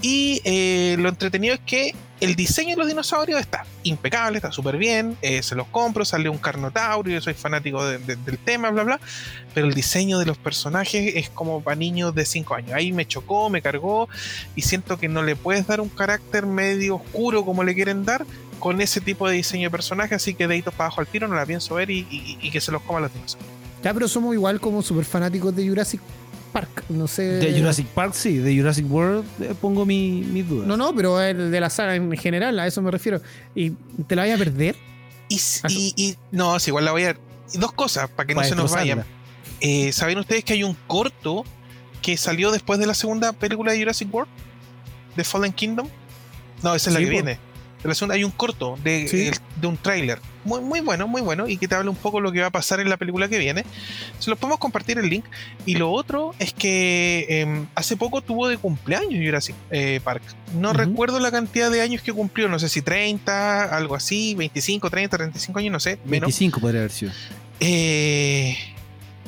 Y 0.02 0.42
eh, 0.46 0.96
lo 1.00 1.10
entretenido 1.10 1.54
es 1.54 1.60
que 1.62 1.94
el 2.20 2.36
diseño 2.36 2.72
de 2.72 2.78
los 2.78 2.88
dinosaurios 2.88 3.40
está 3.40 3.66
impecable, 3.84 4.38
está 4.38 4.52
súper 4.52 4.78
bien, 4.78 5.18
eh, 5.22 5.44
se 5.44 5.56
los 5.56 5.68
compro, 5.68 6.04
sale 6.04 6.30
un 6.30 6.40
carnotaurio, 6.40 7.14
yo 7.14 7.22
soy 7.22 7.36
fanático 7.36 7.86
del 7.86 8.38
tema, 8.40 8.72
bla, 8.72 8.84
bla, 8.84 9.00
pero 9.54 9.68
el 9.68 9.74
diseño 9.74 10.18
de 10.18 10.26
los 10.26 10.38
personajes 10.38 11.14
es 11.16 11.30
como 11.30 11.62
para 11.62 11.76
niños 11.76 12.16
de 12.16 12.26
5 12.26 12.56
años. 12.56 12.72
Ahí 12.74 12.92
me 12.92 13.06
chocó, 13.06 13.50
me 13.50 13.62
cargó 13.62 14.10
y 14.56 14.64
siento 14.64 14.98
que 14.98 15.10
no 15.10 15.22
le 15.22 15.36
puedes 15.36 15.68
dar 15.68 15.80
un 15.80 15.90
carácter 15.90 16.48
medio 16.48 16.96
oscuro 16.96 17.46
como 17.46 17.64
le 17.64 17.76
quieren 17.76 18.04
dar 18.04 18.26
con 18.60 18.82
ese 18.82 19.02
tipo 19.02 19.28
de 19.28 19.36
diseño 19.36 19.68
de 19.68 19.72
personaje, 19.72 20.16
así 20.16 20.34
que 20.34 20.48
deditos 20.48 20.74
para 20.74 20.86
abajo 20.88 21.02
al 21.02 21.08
tiro, 21.08 21.28
no 21.28 21.36
la 21.36 21.46
pienso 21.46 21.76
ver 21.76 21.90
y, 21.90 22.06
y 22.42 22.52
que 22.52 22.62
se 22.62 22.72
los 22.72 22.82
coma 22.82 23.00
los 23.00 23.14
dinosaurios. 23.14 23.58
Ya, 23.84 23.94
pero 23.94 24.08
somos 24.08 24.34
igual 24.34 24.60
como 24.60 24.82
super 24.82 25.06
fanáticos 25.06 25.56
de 25.56 25.68
Jurassic 25.68 26.02
Park. 26.52 26.86
No 26.90 27.08
sé. 27.08 27.24
De 27.24 27.58
Jurassic 27.58 27.88
Park, 27.88 28.14
sí. 28.14 28.38
De 28.38 28.56
Jurassic 28.56 28.90
World 28.92 29.26
eh, 29.42 29.54
pongo 29.60 29.86
mis 29.86 30.26
mi 30.26 30.42
dudas. 30.42 30.68
No, 30.68 30.78
no, 30.78 30.94
pero 30.96 31.18
de 31.18 31.60
la 31.60 31.70
saga 31.70 31.96
en 31.96 32.12
general, 32.18 32.60
a 32.60 32.68
eso 32.68 32.82
me 32.82 32.92
refiero. 32.92 33.22
¿Y 33.56 33.72
te 34.08 34.16
la 34.16 34.24
vaya 34.24 34.36
a 34.36 34.38
perder? 34.38 34.76
Y, 35.30 35.40
y, 35.96 36.16
no, 36.32 36.58
igual 36.66 36.86
la 36.86 36.92
voy 36.92 37.04
a. 37.04 37.18
Dos 37.54 37.72
cosas 37.72 38.10
para 38.10 38.28
que 38.28 38.36
no 38.36 38.44
se 38.44 38.56
nos 38.56 38.72
vayan. 38.72 39.06
Eh, 39.62 39.92
¿Saben 39.92 40.18
ustedes 40.18 40.44
que 40.44 40.54
hay 40.54 40.64
un 40.64 40.76
corto 40.88 41.46
que 42.02 42.18
salió 42.18 42.52
después 42.52 42.80
de 42.80 42.88
la 42.88 42.94
segunda 42.94 43.34
película 43.34 43.72
de 43.72 43.80
Jurassic 43.80 44.14
World? 44.14 44.30
¿De 45.16 45.24
Fallen 45.24 45.54
Kingdom? 45.54 45.88
No, 46.62 46.76
esa 46.76 46.90
es 46.90 46.94
la 46.94 47.00
que 47.00 47.10
viene 47.10 47.40
hay 48.12 48.24
un 48.24 48.32
corto 48.32 48.78
de, 48.84 49.34
de 49.62 49.68
un 49.68 49.78
tráiler 49.78 50.20
muy, 50.48 50.62
muy 50.62 50.80
bueno, 50.80 51.08
muy 51.08 51.22
bueno, 51.22 51.48
y 51.48 51.58
que 51.58 51.68
te 51.68 51.76
habla 51.76 51.92
un 51.92 51.98
poco 51.98 52.22
lo 52.22 52.32
que 52.32 52.40
va 52.40 52.48
a 52.48 52.52
pasar 52.52 52.80
en 52.80 52.90
la 52.90 52.96
película 52.96 53.28
que 53.28 53.38
viene. 53.38 53.66
Se 54.18 54.30
los 54.30 54.40
podemos 54.40 54.60
compartir 54.60 54.98
el 54.98 55.10
link. 55.10 55.26
Y 55.66 55.76
lo 55.76 55.92
otro 55.92 56.34
es 56.40 56.54
que 56.54 57.26
em, 57.28 57.68
hace 57.76 57.98
poco 57.98 58.22
tuvo 58.22 58.48
de 58.48 58.58
cumpleaños 58.58 59.22
Jurassic 59.24 59.56
eh, 59.70 60.00
Park. 60.04 60.24
No 60.56 60.72
recuerdo 60.72 61.20
la 61.20 61.32
cantidad 61.32 61.70
de 61.70 61.82
años 61.82 62.02
que 62.02 62.14
cumplió, 62.14 62.48
no 62.48 62.60
sé 62.60 62.70
si 62.70 62.82
30, 62.82 63.76
algo 63.76 63.96
así, 63.96 64.36
25, 64.36 64.90
30, 64.90 65.18
35 65.18 65.60
años, 65.60 65.72
no 65.74 65.80
sé. 65.82 66.00
25 66.06 66.62
podría 66.62 66.80
haber 66.80 66.92
sido. 66.92 67.12
Eh, 67.60 68.58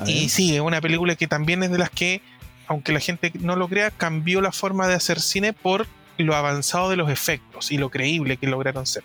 y 0.05 0.29
sí, 0.29 0.55
es 0.55 0.62
una 0.62 0.79
película 0.79 1.15
que 1.15 1.27
también 1.27 1.62
es 1.63 1.71
de 1.71 1.79
las 1.79 1.89
que, 1.89 2.21
aunque 2.67 2.93
la 2.93 3.01
gente 3.01 3.33
no 3.41 3.57
lo 3.57 3.67
crea, 3.67 3.91
cambió 3.91 4.39
la 4.39 4.53
forma 4.53 4.88
de 4.88 4.93
hacer 4.93 5.19
cine 5.19 5.51
por 5.51 5.85
lo 6.23 6.36
avanzado 6.36 6.89
de 6.89 6.95
los 6.95 7.10
efectos 7.10 7.71
y 7.71 7.77
lo 7.77 7.89
creíble 7.89 8.38
que 8.38 8.47
lograron 8.47 8.86
ser. 8.86 9.03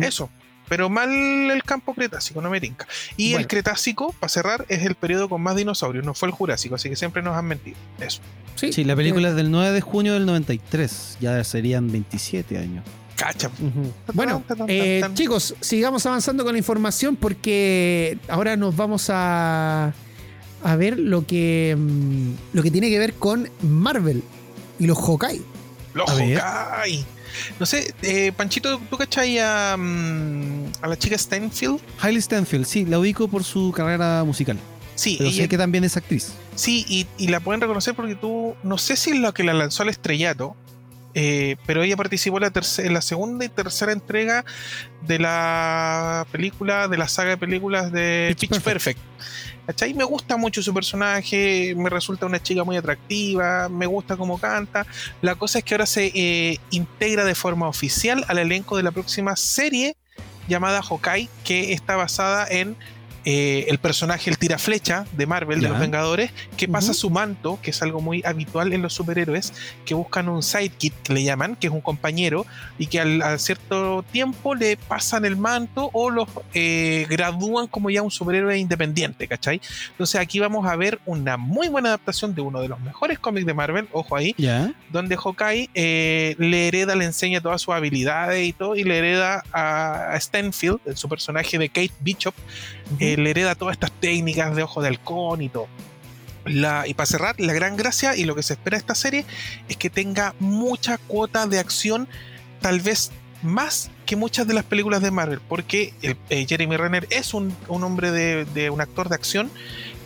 Eso. 0.00 0.30
Pero 0.68 0.88
mal 0.88 1.10
el 1.10 1.62
campo 1.62 1.94
cretácico, 1.94 2.40
no 2.40 2.48
me 2.48 2.60
tinca. 2.60 2.86
Y 3.16 3.34
el 3.34 3.46
cretácico, 3.46 4.14
para 4.18 4.28
cerrar, 4.28 4.64
es 4.68 4.82
el 4.82 4.94
periodo 4.94 5.28
con 5.28 5.42
más 5.42 5.56
dinosaurios, 5.56 6.04
no 6.04 6.14
fue 6.14 6.28
el 6.28 6.34
jurásico, 6.34 6.74
así 6.74 6.88
que 6.88 6.96
siempre 6.96 7.22
nos 7.22 7.36
han 7.36 7.44
mentido. 7.44 7.76
Eso. 8.00 8.20
Sí, 8.54 8.84
la 8.84 8.96
película 8.96 9.30
es 9.30 9.36
del 9.36 9.50
9 9.50 9.72
de 9.72 9.80
junio 9.80 10.14
del 10.14 10.26
93, 10.26 11.18
ya 11.20 11.42
serían 11.44 11.90
27 11.92 12.58
años. 12.58 12.84
Cacha. 13.16 13.50
Bueno, 14.12 14.42
eh, 14.66 15.02
chicos, 15.14 15.54
sigamos 15.60 16.04
avanzando 16.06 16.44
con 16.44 16.52
la 16.52 16.58
información 16.58 17.14
porque 17.14 18.18
ahora 18.28 18.56
nos 18.56 18.74
vamos 18.74 19.08
a, 19.10 19.92
a 20.64 20.76
ver 20.76 20.98
lo 20.98 21.26
que, 21.26 21.76
mm, 21.78 22.30
lo 22.54 22.62
que 22.62 22.70
tiene 22.70 22.90
que 22.90 22.98
ver 22.98 23.14
con 23.14 23.48
Marvel 23.62 24.22
y 24.78 24.86
los 24.86 24.98
Hawkeye. 24.98 25.42
Los 25.94 26.10
Hawkeye. 26.10 27.04
No 27.58 27.66
sé, 27.66 27.94
eh, 28.02 28.32
Panchito, 28.36 28.80
¿tú 28.90 28.96
cachai 28.96 29.38
a, 29.38 29.76
mm, 29.76 30.72
a 30.82 30.88
la 30.88 30.96
chica 30.96 31.16
Stanfield? 31.16 31.80
Hailey 32.00 32.22
Stanfield, 32.22 32.66
sí, 32.66 32.84
la 32.84 32.98
ubico 32.98 33.28
por 33.28 33.42
su 33.44 33.72
carrera 33.72 34.22
musical. 34.24 34.58
Sí, 34.94 35.16
pero 35.18 35.30
sé 35.30 35.48
que 35.48 35.58
también 35.58 35.84
es 35.84 35.96
actriz. 35.96 36.32
Sí, 36.54 37.06
y, 37.18 37.28
la 37.28 37.40
pueden 37.40 37.60
reconocer 37.60 37.94
porque 37.94 38.14
tú, 38.14 38.54
no 38.62 38.78
sé 38.78 38.96
si 38.96 39.10
es 39.10 39.18
la 39.18 39.32
que 39.32 39.42
la 39.42 39.52
lanzó 39.52 39.82
al 39.82 39.88
estrellato, 39.88 40.56
eh, 41.14 41.56
pero 41.66 41.82
ella 41.82 41.96
participó 41.96 42.38
en 42.38 42.44
la, 42.44 42.52
en 42.78 42.94
la 42.94 43.02
segunda 43.02 43.44
y 43.44 43.48
tercera 43.48 43.92
entrega 43.92 44.44
de 45.02 45.18
la 45.18 46.26
película, 46.30 46.88
de 46.88 46.96
la 46.96 47.08
saga 47.08 47.30
de 47.30 47.36
películas 47.38 47.90
de 47.90 48.36
Pitch, 48.38 48.60
Perfect. 48.60 49.00
¿Cachai? 49.66 49.94
Me 49.94 50.04
gusta 50.04 50.36
mucho 50.36 50.62
su 50.62 50.74
personaje, 50.74 51.74
me 51.74 51.88
resulta 51.88 52.26
una 52.26 52.42
chica 52.42 52.64
muy 52.64 52.76
atractiva, 52.76 53.68
me 53.70 53.86
gusta 53.86 54.16
cómo 54.16 54.38
canta. 54.38 54.86
La 55.22 55.36
cosa 55.36 55.58
es 55.58 55.64
que 55.64 55.74
ahora 55.74 55.86
se 55.86 56.12
eh, 56.14 56.60
integra 56.70 57.24
de 57.24 57.34
forma 57.34 57.66
oficial 57.66 58.24
al 58.28 58.38
elenco 58.38 58.76
de 58.76 58.82
la 58.82 58.90
próxima 58.90 59.36
serie 59.36 59.96
llamada 60.48 60.82
Hawkeye, 60.82 61.30
que 61.44 61.72
está 61.72 61.96
basada 61.96 62.46
en 62.48 62.76
eh, 63.24 63.66
el 63.68 63.78
personaje, 63.78 64.30
el 64.30 64.38
tiraflecha 64.38 65.06
de 65.12 65.26
Marvel, 65.26 65.60
de 65.60 65.68
los 65.68 65.78
Vengadores, 65.78 66.30
que 66.56 66.68
pasa 66.68 66.92
su 66.92 67.10
manto, 67.10 67.58
que 67.62 67.70
es 67.70 67.82
algo 67.82 68.00
muy 68.00 68.22
habitual 68.24 68.72
en 68.72 68.82
los 68.82 68.92
superhéroes, 68.92 69.52
que 69.84 69.94
buscan 69.94 70.28
un 70.28 70.42
sidekick, 70.42 70.92
que 71.02 71.14
le 71.14 71.24
llaman, 71.24 71.56
que 71.56 71.68
es 71.68 71.72
un 71.72 71.80
compañero, 71.80 72.46
y 72.78 72.86
que 72.86 73.00
al, 73.00 73.38
cierto 73.38 74.04
tiempo 74.12 74.54
le 74.54 74.76
pasan 74.76 75.24
el 75.24 75.36
manto 75.36 75.90
o 75.92 76.10
los 76.10 76.28
eh, 76.52 77.06
gradúan 77.08 77.66
como 77.66 77.90
ya 77.90 78.02
un 78.02 78.10
superhéroe 78.10 78.58
independiente, 78.58 79.26
¿cachai? 79.26 79.60
Entonces 79.90 80.20
aquí 80.20 80.38
vamos 80.38 80.66
a 80.66 80.76
ver 80.76 81.00
una 81.06 81.36
muy 81.36 81.68
buena 81.68 81.90
adaptación 81.90 82.34
de 82.34 82.42
uno 82.42 82.60
de 82.60 82.68
los 82.68 82.80
mejores 82.80 83.18
cómics 83.18 83.46
de 83.46 83.54
Marvel, 83.54 83.88
ojo 83.92 84.16
ahí, 84.16 84.34
donde 84.90 85.16
Hawkeye 85.16 85.70
eh, 85.74 86.36
le 86.38 86.68
hereda, 86.68 86.94
le 86.94 87.04
enseña 87.04 87.40
todas 87.40 87.62
sus 87.62 87.74
habilidades 87.74 88.46
y 88.46 88.52
todo, 88.52 88.76
y 88.76 88.84
le 88.84 88.98
hereda 88.98 89.42
a, 89.52 90.14
Stanfield, 90.20 90.78
su 90.94 91.08
personaje 91.08 91.58
de 91.58 91.68
Kate 91.68 91.92
Bishop, 92.00 92.34
le 92.98 93.30
hereda 93.30 93.54
todas 93.54 93.74
estas 93.74 93.92
técnicas 93.92 94.54
de 94.54 94.62
ojo 94.62 94.82
de 94.82 94.88
halcón 94.88 95.42
y 95.42 95.48
todo. 95.48 95.68
La, 96.44 96.86
y 96.86 96.94
para 96.94 97.06
cerrar, 97.06 97.40
la 97.40 97.54
gran 97.54 97.76
gracia 97.76 98.16
y 98.16 98.24
lo 98.24 98.34
que 98.34 98.42
se 98.42 98.52
espera 98.54 98.76
de 98.76 98.80
esta 98.80 98.94
serie 98.94 99.24
es 99.68 99.76
que 99.76 99.88
tenga 99.88 100.34
mucha 100.40 100.98
cuota 100.98 101.46
de 101.46 101.58
acción, 101.58 102.06
tal 102.60 102.80
vez 102.80 103.12
más 103.42 103.90
que 104.06 104.16
muchas 104.16 104.46
de 104.46 104.54
las 104.54 104.64
películas 104.64 105.02
de 105.02 105.10
Marvel, 105.10 105.40
porque 105.48 105.94
eh, 106.02 106.46
Jeremy 106.48 106.76
Renner 106.76 107.06
es 107.10 107.34
un, 107.34 107.54
hombre 107.68 108.10
de, 108.10 108.70
un 108.70 108.80
actor 108.80 109.08
de 109.08 109.14
acción 109.14 109.50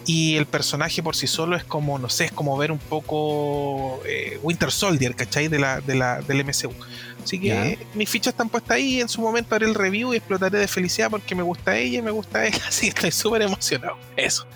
y 0.09 0.37
el 0.37 0.47
personaje 0.47 1.03
por 1.03 1.15
sí 1.15 1.27
solo 1.27 1.55
es 1.55 1.65
como, 1.65 1.99
no 1.99 2.09
sé, 2.09 2.25
es 2.25 2.33
como 2.33 2.57
ver 2.57 2.73
un 2.73 2.79
poco 2.79 4.01
eh, 4.07 4.41
Winter 4.43 4.73
Soldier, 4.73 5.15
¿cachai? 5.15 5.49
De 5.49 5.59
la, 5.59 5.83
de 5.83 5.95
la, 5.97 6.23
del 6.23 6.47
MCU. 6.47 6.73
Así 7.23 7.39
que 7.39 7.79
mis 7.93 8.09
fichas 8.09 8.33
están 8.33 8.49
puestas 8.49 8.77
ahí. 8.77 9.03
En 9.03 9.09
su 9.11 9.21
momento 9.21 9.55
haré 9.55 9.67
el 9.67 9.75
review 9.75 10.15
y 10.15 10.17
explotaré 10.17 10.61
de 10.61 10.67
felicidad 10.67 11.11
porque 11.11 11.35
me 11.35 11.43
gusta 11.43 11.77
ella 11.77 11.99
y 11.99 12.03
me 12.03 12.11
gusta 12.11 12.47
él. 12.47 12.55
Así 12.67 12.87
que 12.87 12.89
estoy 12.89 13.11
súper 13.11 13.43
emocionado. 13.43 13.99
Eso. 14.17 14.47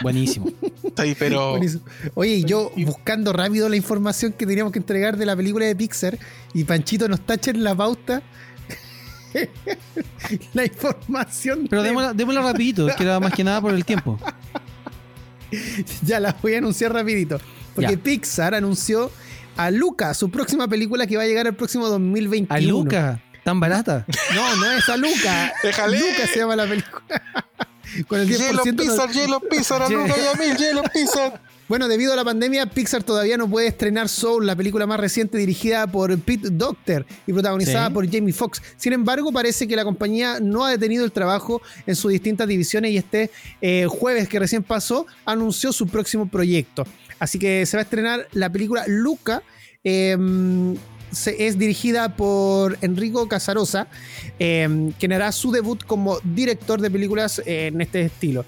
Buenísimo. 0.00 0.50
Estoy, 0.82 1.14
pero. 1.14 1.60
Oye, 2.14 2.42
yo 2.44 2.72
buscando 2.74 3.34
rápido 3.34 3.68
la 3.68 3.76
información 3.76 4.32
que 4.32 4.46
teníamos 4.46 4.72
que 4.72 4.78
entregar 4.78 5.18
de 5.18 5.26
la 5.26 5.36
película 5.36 5.66
de 5.66 5.76
Pixar 5.76 6.18
y 6.54 6.64
Panchito 6.64 7.08
nos 7.08 7.20
tacha 7.26 7.50
en 7.50 7.62
la 7.62 7.74
pauta. 7.74 8.22
la 10.54 10.64
información. 10.64 11.66
Pero 11.68 11.82
démosla, 11.82 12.40
rapidito, 12.40 12.86
que 12.96 13.02
era 13.02 13.20
más 13.20 13.34
que 13.34 13.44
nada 13.44 13.60
por 13.60 13.74
el 13.74 13.84
tiempo. 13.84 14.18
ya 16.02 16.20
la 16.20 16.36
voy 16.42 16.54
a 16.54 16.58
anunciar 16.58 16.92
rapidito. 16.92 17.40
Porque 17.74 17.96
Pixar 17.96 18.54
anunció 18.54 19.10
a 19.56 19.70
Luca, 19.70 20.14
su 20.14 20.30
próxima 20.30 20.68
película 20.68 21.06
que 21.06 21.16
va 21.16 21.22
a 21.22 21.26
llegar 21.26 21.46
el 21.46 21.54
próximo 21.54 21.88
2021. 21.88 22.54
¿A 22.54 22.60
Luca? 22.60 23.22
¿Tan 23.44 23.60
barata? 23.60 24.04
No, 24.34 24.56
no 24.56 24.72
es 24.72 24.88
a 24.88 24.96
Luca. 24.96 25.52
Déjale. 25.62 25.98
Luca 25.98 26.26
se 26.32 26.38
llama 26.38 26.56
la 26.56 26.66
película. 26.66 27.22
Con 28.06 28.20
el 28.20 28.28
10% 28.28 28.36
Hielo 28.36 28.76
Pixar, 28.76 29.10
Hielo 29.10 29.40
Pixar, 29.40 29.82
a 29.82 29.88
Luca 29.88 30.14
y 30.16 30.26
a 30.26 30.38
mí, 30.38 30.56
Hielo 30.58 30.82
Pixar. 30.92 31.40
Bueno, 31.68 31.86
debido 31.86 32.14
a 32.14 32.16
la 32.16 32.24
pandemia, 32.24 32.64
Pixar 32.64 33.02
todavía 33.02 33.36
no 33.36 33.46
puede 33.46 33.66
estrenar 33.66 34.08
Soul, 34.08 34.46
la 34.46 34.56
película 34.56 34.86
más 34.86 34.98
reciente 34.98 35.36
dirigida 35.36 35.86
por 35.86 36.18
Pete 36.18 36.48
Docter 36.50 37.04
y 37.26 37.32
protagonizada 37.34 37.90
por 37.90 38.10
Jamie 38.10 38.32
Foxx. 38.32 38.62
Sin 38.78 38.94
embargo, 38.94 39.30
parece 39.32 39.68
que 39.68 39.76
la 39.76 39.84
compañía 39.84 40.40
no 40.40 40.64
ha 40.64 40.70
detenido 40.70 41.04
el 41.04 41.12
trabajo 41.12 41.60
en 41.86 41.94
sus 41.94 42.10
distintas 42.10 42.48
divisiones 42.48 42.92
y 42.92 42.96
este 42.96 43.30
eh, 43.60 43.84
jueves 43.86 44.30
que 44.30 44.38
recién 44.38 44.62
pasó 44.62 45.06
anunció 45.26 45.70
su 45.74 45.86
próximo 45.86 46.26
proyecto. 46.26 46.86
Así 47.18 47.38
que 47.38 47.66
se 47.66 47.76
va 47.76 47.82
a 47.82 47.84
estrenar 47.84 48.28
la 48.32 48.50
película 48.50 48.84
Luca. 48.86 49.42
Em, 49.84 50.74
es 51.38 51.58
dirigida 51.58 52.16
por 52.16 52.78
Enrico 52.80 53.28
Casarosa, 53.28 53.88
eh, 54.38 54.90
quien 54.98 55.12
hará 55.12 55.32
su 55.32 55.50
debut 55.52 55.84
como 55.84 56.18
director 56.20 56.80
de 56.80 56.90
películas 56.90 57.42
en 57.44 57.80
este 57.82 58.02
estilo. 58.02 58.46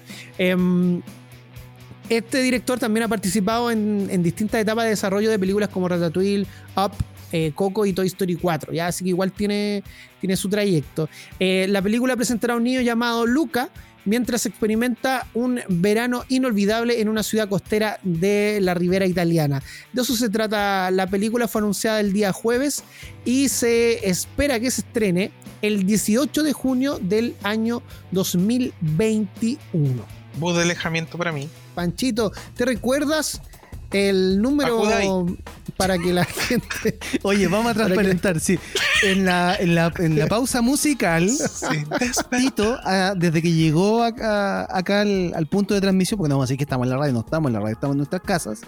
Este 2.11 2.43
director 2.43 2.77
también 2.77 3.05
ha 3.05 3.07
participado 3.07 3.71
en, 3.71 4.09
en 4.11 4.21
distintas 4.21 4.59
etapas 4.59 4.83
de 4.83 4.89
desarrollo 4.89 5.29
de 5.29 5.39
películas 5.39 5.69
como 5.69 5.87
Ratatouille, 5.87 6.45
Up, 6.75 6.91
eh, 7.31 7.53
Coco 7.55 7.85
y 7.85 7.93
Toy 7.93 8.07
Story 8.07 8.35
4. 8.35 8.73
¿ya? 8.73 8.87
Así 8.87 9.05
que 9.05 9.11
igual 9.11 9.31
tiene, 9.31 9.81
tiene 10.19 10.35
su 10.35 10.49
trayecto. 10.49 11.07
Eh, 11.39 11.67
la 11.69 11.81
película 11.81 12.17
presentará 12.17 12.55
a 12.55 12.57
un 12.57 12.65
niño 12.65 12.81
llamado 12.81 13.25
Luca 13.25 13.69
mientras 14.03 14.45
experimenta 14.45 15.25
un 15.33 15.61
verano 15.69 16.25
inolvidable 16.27 16.99
en 16.99 17.07
una 17.07 17.23
ciudad 17.23 17.47
costera 17.47 17.97
de 18.03 18.59
la 18.59 18.73
ribera 18.73 19.05
italiana. 19.05 19.63
De 19.93 20.01
eso 20.01 20.13
se 20.13 20.29
trata 20.29 20.91
la 20.91 21.07
película, 21.07 21.47
fue 21.47 21.61
anunciada 21.61 22.01
el 22.01 22.11
día 22.11 22.33
jueves 22.33 22.83
y 23.23 23.47
se 23.47 24.09
espera 24.09 24.59
que 24.59 24.69
se 24.69 24.81
estrene 24.81 25.31
el 25.61 25.85
18 25.85 26.43
de 26.43 26.51
junio 26.51 26.99
del 27.01 27.35
año 27.41 27.81
2021. 28.11 30.05
Voz 30.37 30.57
de 30.57 30.63
alejamiento 30.63 31.17
para 31.17 31.31
mí. 31.31 31.47
Panchito, 31.75 32.31
¿te 32.55 32.65
recuerdas 32.65 33.41
el 33.91 34.41
número 34.41 34.77
Acudai. 34.77 35.09
para 35.77 35.97
que 35.97 36.13
la 36.13 36.23
gente... 36.47 36.97
Oye, 37.23 37.47
vamos 37.47 37.71
a 37.71 37.73
transparentar, 37.73 38.39
sí. 38.39 38.57
En 39.03 39.25
la, 39.25 39.55
en 39.55 39.75
la, 39.75 39.91
en 39.99 40.17
la 40.17 40.27
pausa 40.27 40.61
musical, 40.61 41.29
Sí. 41.29 41.83
Tito, 42.29 42.77
ah, 42.83 43.13
desde 43.17 43.41
que 43.41 43.51
llegó 43.51 44.03
acá, 44.03 44.65
acá 44.75 45.01
al, 45.01 45.33
al 45.35 45.47
punto 45.47 45.73
de 45.73 45.81
transmisión, 45.81 46.17
porque 46.17 46.29
no 46.29 46.35
vamos 46.35 46.43
a 46.43 46.47
decir 46.47 46.57
que 46.57 46.63
estamos 46.63 46.85
en 46.85 46.91
la 46.91 46.97
radio, 46.97 47.13
no 47.13 47.19
estamos 47.21 47.49
en 47.49 47.53
la 47.53 47.59
radio, 47.59 47.73
estamos 47.73 47.93
en 47.95 47.97
nuestras 47.97 48.21
casas, 48.21 48.61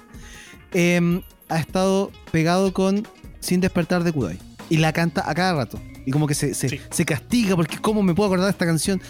em, 0.74 1.22
ha 1.50 1.60
estado 1.60 2.12
pegado 2.32 2.74
con 2.74 3.08
Sin 3.40 3.62
despertar 3.62 4.04
de 4.04 4.12
Kudai. 4.12 4.40
Y 4.70 4.78
la 4.78 4.92
canta 4.94 5.30
a 5.30 5.34
cada 5.36 5.54
rato. 5.54 5.80
Y 6.06 6.12
como 6.12 6.28
que 6.28 6.34
se, 6.34 6.54
se, 6.54 6.68
Sí. 6.70 6.82
se 6.90 7.06
castiga 7.06 7.56
porque 7.56 7.78
¿cómo 7.78 8.02
me 8.04 8.14
puedo 8.14 8.28
acordar 8.28 8.46
de 8.48 8.52
esta 8.52 8.66
canción? 8.66 9.02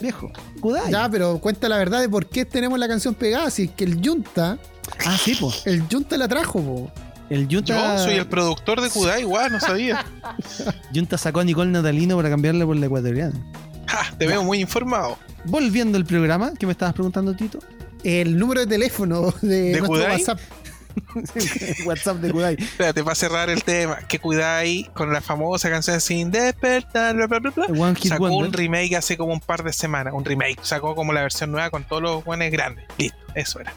Viejo, 0.00 0.30
Kudai. 0.60 0.90
Ya, 0.90 1.08
pero 1.10 1.38
cuenta 1.38 1.68
la 1.68 1.76
verdad 1.78 2.00
de 2.00 2.08
por 2.08 2.26
qué 2.26 2.44
tenemos 2.44 2.78
la 2.78 2.88
canción 2.88 3.14
pegada. 3.14 3.50
Si 3.50 3.64
es 3.64 3.70
que 3.70 3.84
el 3.84 4.00
Junta, 4.04 4.58
Ah, 5.06 5.16
sí, 5.22 5.36
pues. 5.38 5.66
el 5.66 5.82
Junta 5.90 6.16
la 6.16 6.26
trajo, 6.28 6.60
po. 6.60 6.90
El 7.28 7.46
Junta, 7.50 7.96
Yo 7.98 8.04
soy 8.04 8.14
el 8.14 8.26
productor 8.26 8.80
de 8.80 8.90
Kudai, 8.90 9.20
igual, 9.22 9.52
no 9.52 9.60
sabía. 9.60 10.04
Junta 10.94 11.16
sacó 11.18 11.40
a 11.40 11.44
Nicole 11.44 11.70
Natalino 11.70 12.16
para 12.16 12.30
cambiarle 12.30 12.64
por 12.66 12.76
la 12.76 12.86
ecuatoriana. 12.86 13.34
Ja, 13.86 14.14
te 14.18 14.26
veo 14.26 14.42
muy 14.42 14.60
informado. 14.60 15.18
Volviendo 15.44 15.96
al 15.98 16.04
programa, 16.04 16.52
¿qué 16.58 16.66
me 16.66 16.72
estabas 16.72 16.94
preguntando, 16.94 17.34
Tito? 17.34 17.58
El 18.02 18.38
número 18.38 18.60
de 18.60 18.66
teléfono 18.66 19.32
de, 19.42 19.48
¿De 19.48 19.70
nuestro 19.78 19.88
Kudai? 19.88 20.12
WhatsApp. 20.18 20.40
WhatsApp 21.86 22.16
de 22.18 22.30
Kudai. 22.30 22.56
Espérate, 22.58 23.02
para 23.02 23.14
cerrar 23.14 23.50
el 23.50 23.62
tema, 23.62 23.98
que 24.08 24.18
Kudai 24.18 24.90
con 24.94 25.12
la 25.12 25.20
famosa 25.20 25.70
canción 25.70 26.00
Sin 26.00 26.30
despertar, 26.30 27.16
bla, 27.16 27.26
bla, 27.26 27.38
bla, 27.40 27.50
bla, 27.50 27.94
sacó 28.02 28.26
un 28.26 28.52
remake 28.52 28.96
hace 28.96 29.16
como 29.16 29.32
un 29.32 29.40
par 29.40 29.62
de 29.62 29.72
semanas. 29.72 30.14
Un 30.14 30.24
remake, 30.24 30.58
sacó 30.62 30.94
como 30.94 31.12
la 31.12 31.22
versión 31.22 31.52
nueva 31.52 31.70
con 31.70 31.84
todos 31.84 32.02
los 32.02 32.24
buenos 32.24 32.50
grandes. 32.50 32.84
Listo, 32.98 33.18
eso 33.34 33.60
era. 33.60 33.72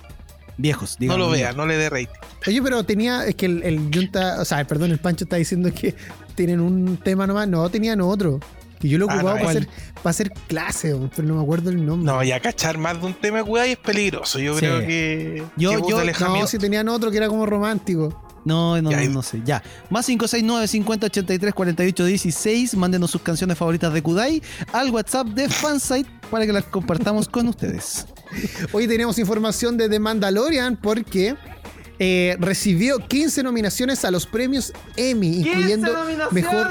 Viejos, 0.58 0.98
No 1.00 1.02
digamos. 1.02 1.20
lo 1.20 1.30
vea, 1.32 1.52
no 1.54 1.66
le 1.66 1.78
dé 1.78 1.90
rating. 1.90 2.14
Oye, 2.46 2.62
pero 2.62 2.84
tenía, 2.84 3.26
es 3.26 3.36
que 3.36 3.48
el, 3.48 3.64
el 3.64 3.90
Junta, 3.94 4.40
o 4.40 4.46
sea, 4.46 4.64
perdón, 4.68 4.92
el 4.92 5.00
Pancho 5.00 5.24
está 5.26 5.38
diciendo 5.38 5.72
que 5.74 5.96
tienen 6.36 6.60
un 6.60 6.98
tema 6.98 7.26
nomás. 7.26 7.48
No, 7.48 7.68
tenían 7.70 8.02
otro. 8.02 8.40
Que 8.84 8.90
yo 8.90 8.98
lo 8.98 9.10
Ah, 9.10 9.14
ocupaba 9.16 9.36
no, 9.36 9.46
para, 9.46 9.50
hacer, 9.52 9.68
para 9.96 10.10
hacer 10.10 10.34
clase, 10.50 10.94
pero 11.16 11.26
no 11.26 11.36
me 11.36 11.42
acuerdo 11.42 11.70
el 11.70 11.86
nombre. 11.86 12.06
No, 12.12 12.22
ya 12.22 12.42
cachar 12.42 12.78
más 12.78 13.00
de 13.00 13.06
un 13.06 13.14
tema 13.14 13.38
de 13.38 13.46
Kudai 13.46 13.72
es 13.72 13.78
peligroso. 13.78 14.40
Yo 14.40 14.54
Sí. 14.56 14.60
creo 14.60 14.80
que. 14.82 15.44
Yo- 15.56 15.72
que 15.72 15.90
yo- 15.90 16.28
No, 16.28 16.48
si 16.48 16.58
tenían 16.58 16.90
otro 16.90 17.10
que 17.10 17.16
era 17.16 17.30
como 17.30 17.46
romántico. 17.46 18.22
No, 18.44 18.82
no, 18.82 18.92
no 18.92 19.22
sé. 19.22 19.42
Ya. 19.46 19.64
Más 19.90 20.06
569 20.06 20.68
50 20.68 21.06
83 21.08 21.54
48 21.54 22.04
16. 22.04 22.76
Mándenos 22.76 23.10
sus 23.10 23.22
canciones 23.22 23.58
favoritas 23.58 23.94
de 23.94 24.02
Kudai 24.04 24.42
al 24.74 24.90
WhatsApp 24.92 25.28
de 25.28 25.48
Fansite 25.48 26.10
para 26.30 26.46
que 26.46 26.52
las 26.52 26.66
compartamos 26.66 27.30
con 27.30 27.48
ustedes. 27.48 28.06
Hoy 28.74 28.86
tenemos 28.86 29.18
información 29.18 29.78
de 29.78 29.88
The 29.88 29.98
Mandalorian 29.98 30.76
porque 30.76 31.38
eh, 32.00 32.36
recibió 32.38 33.00
15 33.08 33.44
nominaciones 33.44 34.04
a 34.04 34.12
los 34.12 34.26
premios 34.28 34.74
Emmy, 34.98 35.38
incluyendo 35.38 35.96
mejor, 36.32 36.68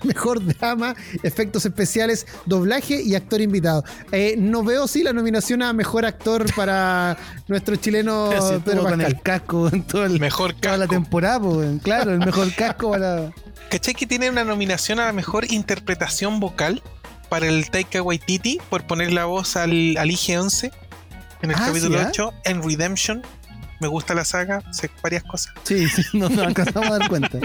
mejor 0.04 0.44
drama, 0.44 0.94
efectos 1.22 1.64
especiales, 1.66 2.26
doblaje 2.46 3.00
y 3.02 3.14
actor 3.14 3.40
invitado. 3.40 3.84
Eh, 4.12 4.34
no 4.38 4.62
veo 4.62 4.86
sí 4.88 5.02
la 5.02 5.12
nominación 5.12 5.62
a 5.62 5.72
mejor 5.72 6.04
actor 6.06 6.44
para 6.54 7.16
nuestro 7.48 7.76
chileno 7.76 8.30
Así 8.30 8.54
Pedro 8.64 8.82
con 8.84 9.00
el 9.00 9.20
casco 9.20 9.68
en 9.72 9.82
todo 9.82 10.04
el- 10.04 10.20
Mejor 10.20 10.52
toda 10.54 10.76
la 10.76 10.86
casco. 10.86 10.94
temporada, 10.94 11.40
pues, 11.40 11.82
claro, 11.82 12.12
el 12.12 12.18
mejor 12.20 12.52
casco 12.54 12.90
para. 12.92 13.32
¿Cachai 13.70 13.94
que 13.94 14.06
tiene 14.06 14.28
una 14.30 14.42
nominación 14.44 14.98
a 15.00 15.04
la 15.06 15.12
mejor 15.12 15.50
interpretación 15.52 16.40
vocal 16.40 16.82
para 17.28 17.46
el 17.46 17.70
Taika 17.70 18.02
Waititi 18.02 18.58
por 18.68 18.84
poner 18.86 19.12
la 19.12 19.26
voz 19.26 19.56
al, 19.56 19.96
al 19.96 20.10
IG-11 20.10 20.72
en 21.42 21.50
el 21.50 21.56
Ah, 21.56 21.66
capítulo 21.66 21.98
¿sí, 21.98 22.04
ah? 22.04 22.08
8 22.10 22.32
en 22.46 22.62
Redemption? 22.62 23.22
Me 23.80 23.88
gusta 23.88 24.14
la 24.14 24.24
saga, 24.24 24.62
sé 24.72 24.90
varias 25.02 25.22
cosas. 25.24 25.54
Sí, 25.64 25.88
sí, 25.88 26.02
no 26.12 26.28
nos 26.28 26.46
alcanzamos 26.46 26.90
a 26.90 26.98
dar 26.98 27.08
cuenta. 27.08 27.38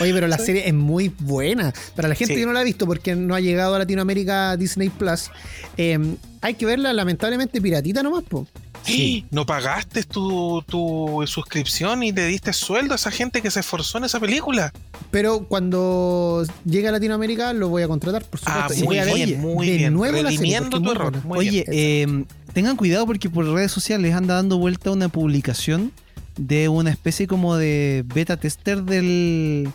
Oye, 0.00 0.12
pero 0.14 0.26
la 0.28 0.38
serie 0.38 0.66
es 0.66 0.74
muy 0.74 1.12
buena. 1.18 1.72
Para 1.94 2.08
la 2.08 2.14
gente 2.14 2.34
Sí. 2.34 2.40
que 2.40 2.46
no 2.46 2.52
la 2.52 2.60
ha 2.60 2.64
visto 2.64 2.86
porque 2.86 3.14
no 3.14 3.34
ha 3.34 3.40
llegado 3.40 3.74
a 3.74 3.78
Latinoamérica 3.78 4.56
Disney 4.56 4.88
Plus, 4.88 5.30
eh, 5.76 5.98
hay 6.40 6.54
que 6.54 6.64
verla 6.66 6.92
lamentablemente 6.92 7.60
piratita 7.60 8.02
nomás, 8.02 8.24
po. 8.24 8.46
Sí. 8.86 9.26
¿No 9.30 9.44
pagaste 9.46 10.02
tu, 10.04 10.62
tu 10.66 11.22
suscripción 11.26 12.02
y 12.02 12.12
le 12.12 12.26
diste 12.26 12.52
sueldo 12.52 12.92
a 12.92 12.96
esa 12.96 13.10
gente 13.10 13.42
que 13.42 13.50
se 13.50 13.60
esforzó 13.60 13.98
en 13.98 14.04
esa 14.04 14.20
película? 14.20 14.72
Pero 15.10 15.40
cuando 15.48 16.44
llegue 16.64 16.88
a 16.88 16.92
Latinoamérica 16.92 17.52
lo 17.52 17.68
voy 17.68 17.82
a 17.82 17.88
contratar, 17.88 18.24
por 18.24 18.38
supuesto. 18.40 18.62
Ah, 18.70 18.74
Y 18.74 18.78
muy 18.78 18.86
voy 18.86 18.98
a 18.98 19.04
ver 19.04 19.38
muy 19.38 19.66
de 19.70 19.76
bien. 19.76 19.94
nuevo 19.94 20.22
la 20.22 20.30
serie, 20.30 20.60
tu 20.62 20.80
muy 20.80 20.92
error. 20.92 21.24
Muy 21.24 21.38
Oye, 21.38 21.50
bien. 21.50 21.64
eh, 21.68 22.24
tengan 22.52 22.76
cuidado 22.76 23.06
porque 23.06 23.28
por 23.30 23.44
redes 23.46 23.72
sociales 23.72 24.14
anda 24.14 24.34
dando 24.34 24.58
vuelta 24.58 24.90
una 24.90 25.08
publicación 25.08 25.92
de 26.36 26.68
una 26.68 26.90
especie 26.90 27.26
como 27.26 27.56
de 27.56 28.04
beta 28.14 28.36
tester 28.36 28.82
del, 28.82 29.68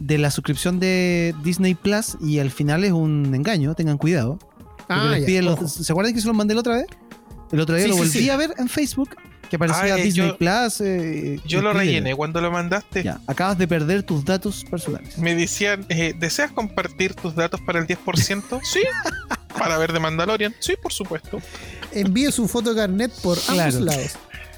de 0.00 0.18
la 0.18 0.30
suscripción 0.30 0.80
de 0.80 1.34
Disney 1.44 1.74
Plus 1.74 2.16
y 2.20 2.38
al 2.38 2.50
final 2.50 2.84
es 2.84 2.92
un 2.92 3.34
engaño, 3.34 3.74
tengan 3.74 3.98
cuidado. 3.98 4.38
Ah, 4.88 5.18
ya, 5.18 5.42
los-. 5.42 5.70
¿Se 5.70 5.92
acuerdan 5.92 6.14
que 6.14 6.20
se 6.20 6.26
los 6.26 6.34
mandé 6.36 6.54
la 6.54 6.60
otra 6.60 6.76
vez? 6.76 6.86
El 7.52 7.60
otro 7.60 7.74
día 7.76 7.84
Sí, 7.84 7.90
lo 7.90 7.96
volví 7.96 8.10
sí. 8.10 8.30
a 8.30 8.36
ver 8.36 8.54
en 8.58 8.68
Facebook, 8.68 9.10
que 9.48 9.56
aparecía 9.56 9.94
Ah, 9.94 9.98
eh, 9.98 10.02
Disney 10.02 10.28
yo- 10.28 10.36
Plus. 10.36 10.80
eh, 10.80 11.40
Yo 11.46 11.62
lo 11.62 11.72
rellené 11.72 12.14
cuando 12.14 12.40
lo 12.40 12.50
mandaste. 12.50 13.02
Ya, 13.02 13.20
acabas 13.26 13.56
de 13.58 13.66
perder 13.66 14.02
tus 14.02 14.24
datos 14.24 14.64
personales. 14.64 15.16
Me 15.18 15.34
decían, 15.34 15.86
eh, 15.88 16.14
¿deseas 16.18 16.52
compartir 16.52 17.14
tus 17.14 17.34
datos 17.34 17.60
para 17.62 17.78
el 17.78 17.86
10%? 17.86 18.60
Sí. 18.72 18.80
¿Para 19.58 19.76
ver 19.78 19.92
de 19.92 19.98
Mandalorian? 19.98 20.54
Sí, 20.60 20.74
por 20.80 20.92
supuesto. 20.92 21.40
Envíe 21.92 22.30
su 22.30 22.46
foto 22.46 22.70
de 22.74 22.76
carnet 22.80 23.12
por 23.22 23.38
Claro. 23.40 23.62
ambos 23.76 23.80
lados. 23.80 24.12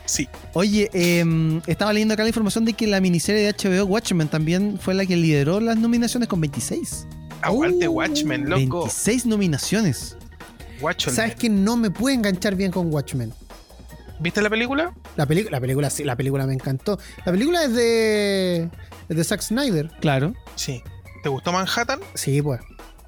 Sí. 0.05 0.29
Oye, 0.55 0.90
eh, 0.92 1.24
estaba 1.68 1.92
leyendo 1.92 2.12
acá 2.14 2.24
la 2.24 2.29
información 2.31 2.64
de 2.64 2.72
que 2.74 2.87
la 2.88 3.00
miniserie 3.00 3.42
de 3.42 3.48
HBO 3.55 3.85
Watchmen 3.87 4.26
también 4.29 4.79
fue 4.83 4.92
la 4.94 5.07
que 5.07 5.16
lideró 5.16 5.61
las 5.61 5.76
nominaciones 5.79 6.29
con 6.29 6.40
26. 6.40 7.07
Aguante 7.42 7.87
Uh, 7.88 7.92
Watchmen, 7.92 8.50
loco. 8.50 8.81
26 8.83 9.24
nominaciones. 9.24 10.16
Watchmen. 10.81 11.14
¿Sabes 11.14 11.35
que 11.35 11.49
no 11.49 11.77
me 11.77 11.90
puede 11.90 12.14
enganchar 12.16 12.55
bien 12.55 12.71
con 12.73 12.93
Watchmen? 12.93 13.33
¿Viste 14.21 14.43
la 14.43 14.51
película? 14.51 14.93
La, 15.16 15.27
la 15.51 15.61
película 15.61 15.88
sí, 15.88 16.05
la 16.05 16.14
película 16.16 16.47
me 16.47 16.53
encantó. 16.53 16.99
La 17.25 17.33
película 17.33 17.64
es 17.64 17.75
de, 17.75 18.69
es 19.09 19.16
de 19.16 19.25
Zack 19.25 19.40
Snyder. 19.40 19.90
Claro. 20.01 20.35
Sí. 20.57 20.83
¿Te 21.23 21.29
gustó 21.29 21.53
Manhattan? 21.53 22.01
Sí, 22.14 22.43
pues. 22.43 22.61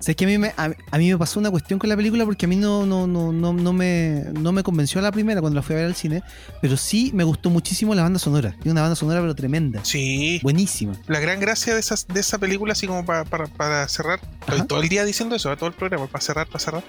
O 0.03 0.05
sea, 0.05 0.11
es 0.13 0.17
que 0.17 0.25
a 0.25 0.27
mí, 0.27 0.37
me, 0.37 0.49
a, 0.57 0.73
a 0.91 0.99
mí 0.99 1.13
me 1.13 1.17
pasó 1.17 1.39
una 1.39 1.49
cuestión 1.49 1.79
con 1.79 1.89
la 1.89 1.95
película 1.97 2.25
porque 2.25 2.47
a 2.47 2.49
mí 2.49 2.57
no, 2.57 2.85
no, 2.85 3.07
no, 3.07 3.33
no, 3.33 3.53
no, 3.53 3.73
me, 3.73 4.25
no 4.33 4.51
me 4.51 4.65
convenció 4.65 5.01
la 5.01 5.13
primera 5.13 5.41
cuando 5.41 5.55
la 5.55 5.63
fui 5.63 5.77
a 5.77 5.79
ver 5.79 5.87
al 5.87 5.95
cine, 5.95 6.25
pero 6.61 6.77
sí 6.77 7.13
me 7.15 7.23
gustó 7.23 7.51
muchísimo 7.51 7.95
la 7.95 8.03
banda 8.03 8.19
sonora. 8.19 8.51
Tiene 8.51 8.73
una 8.73 8.81
banda 8.81 8.97
sonora 8.97 9.21
pero 9.21 9.37
tremenda. 9.37 9.85
Sí. 9.85 10.41
Buenísima. 10.43 10.95
La 11.07 11.21
gran 11.21 11.39
gracia 11.39 11.73
de, 11.75 11.79
esas, 11.79 12.09
de 12.09 12.19
esa 12.19 12.39
película, 12.39 12.73
así 12.73 12.89
como 12.89 13.07
para, 13.07 13.25
para, 13.25 13.47
para 13.47 13.87
cerrar, 13.87 14.19
estoy 14.41 14.57
Ajá. 14.57 14.67
todo 14.67 14.83
el 14.83 14.89
día 14.89 15.05
diciendo 15.05 15.37
eso, 15.37 15.57
todo 15.57 15.69
el 15.69 15.75
programa, 15.77 16.09
para 16.09 16.21
cerrar, 16.21 16.49
para 16.49 16.59
cerrar, 16.59 16.83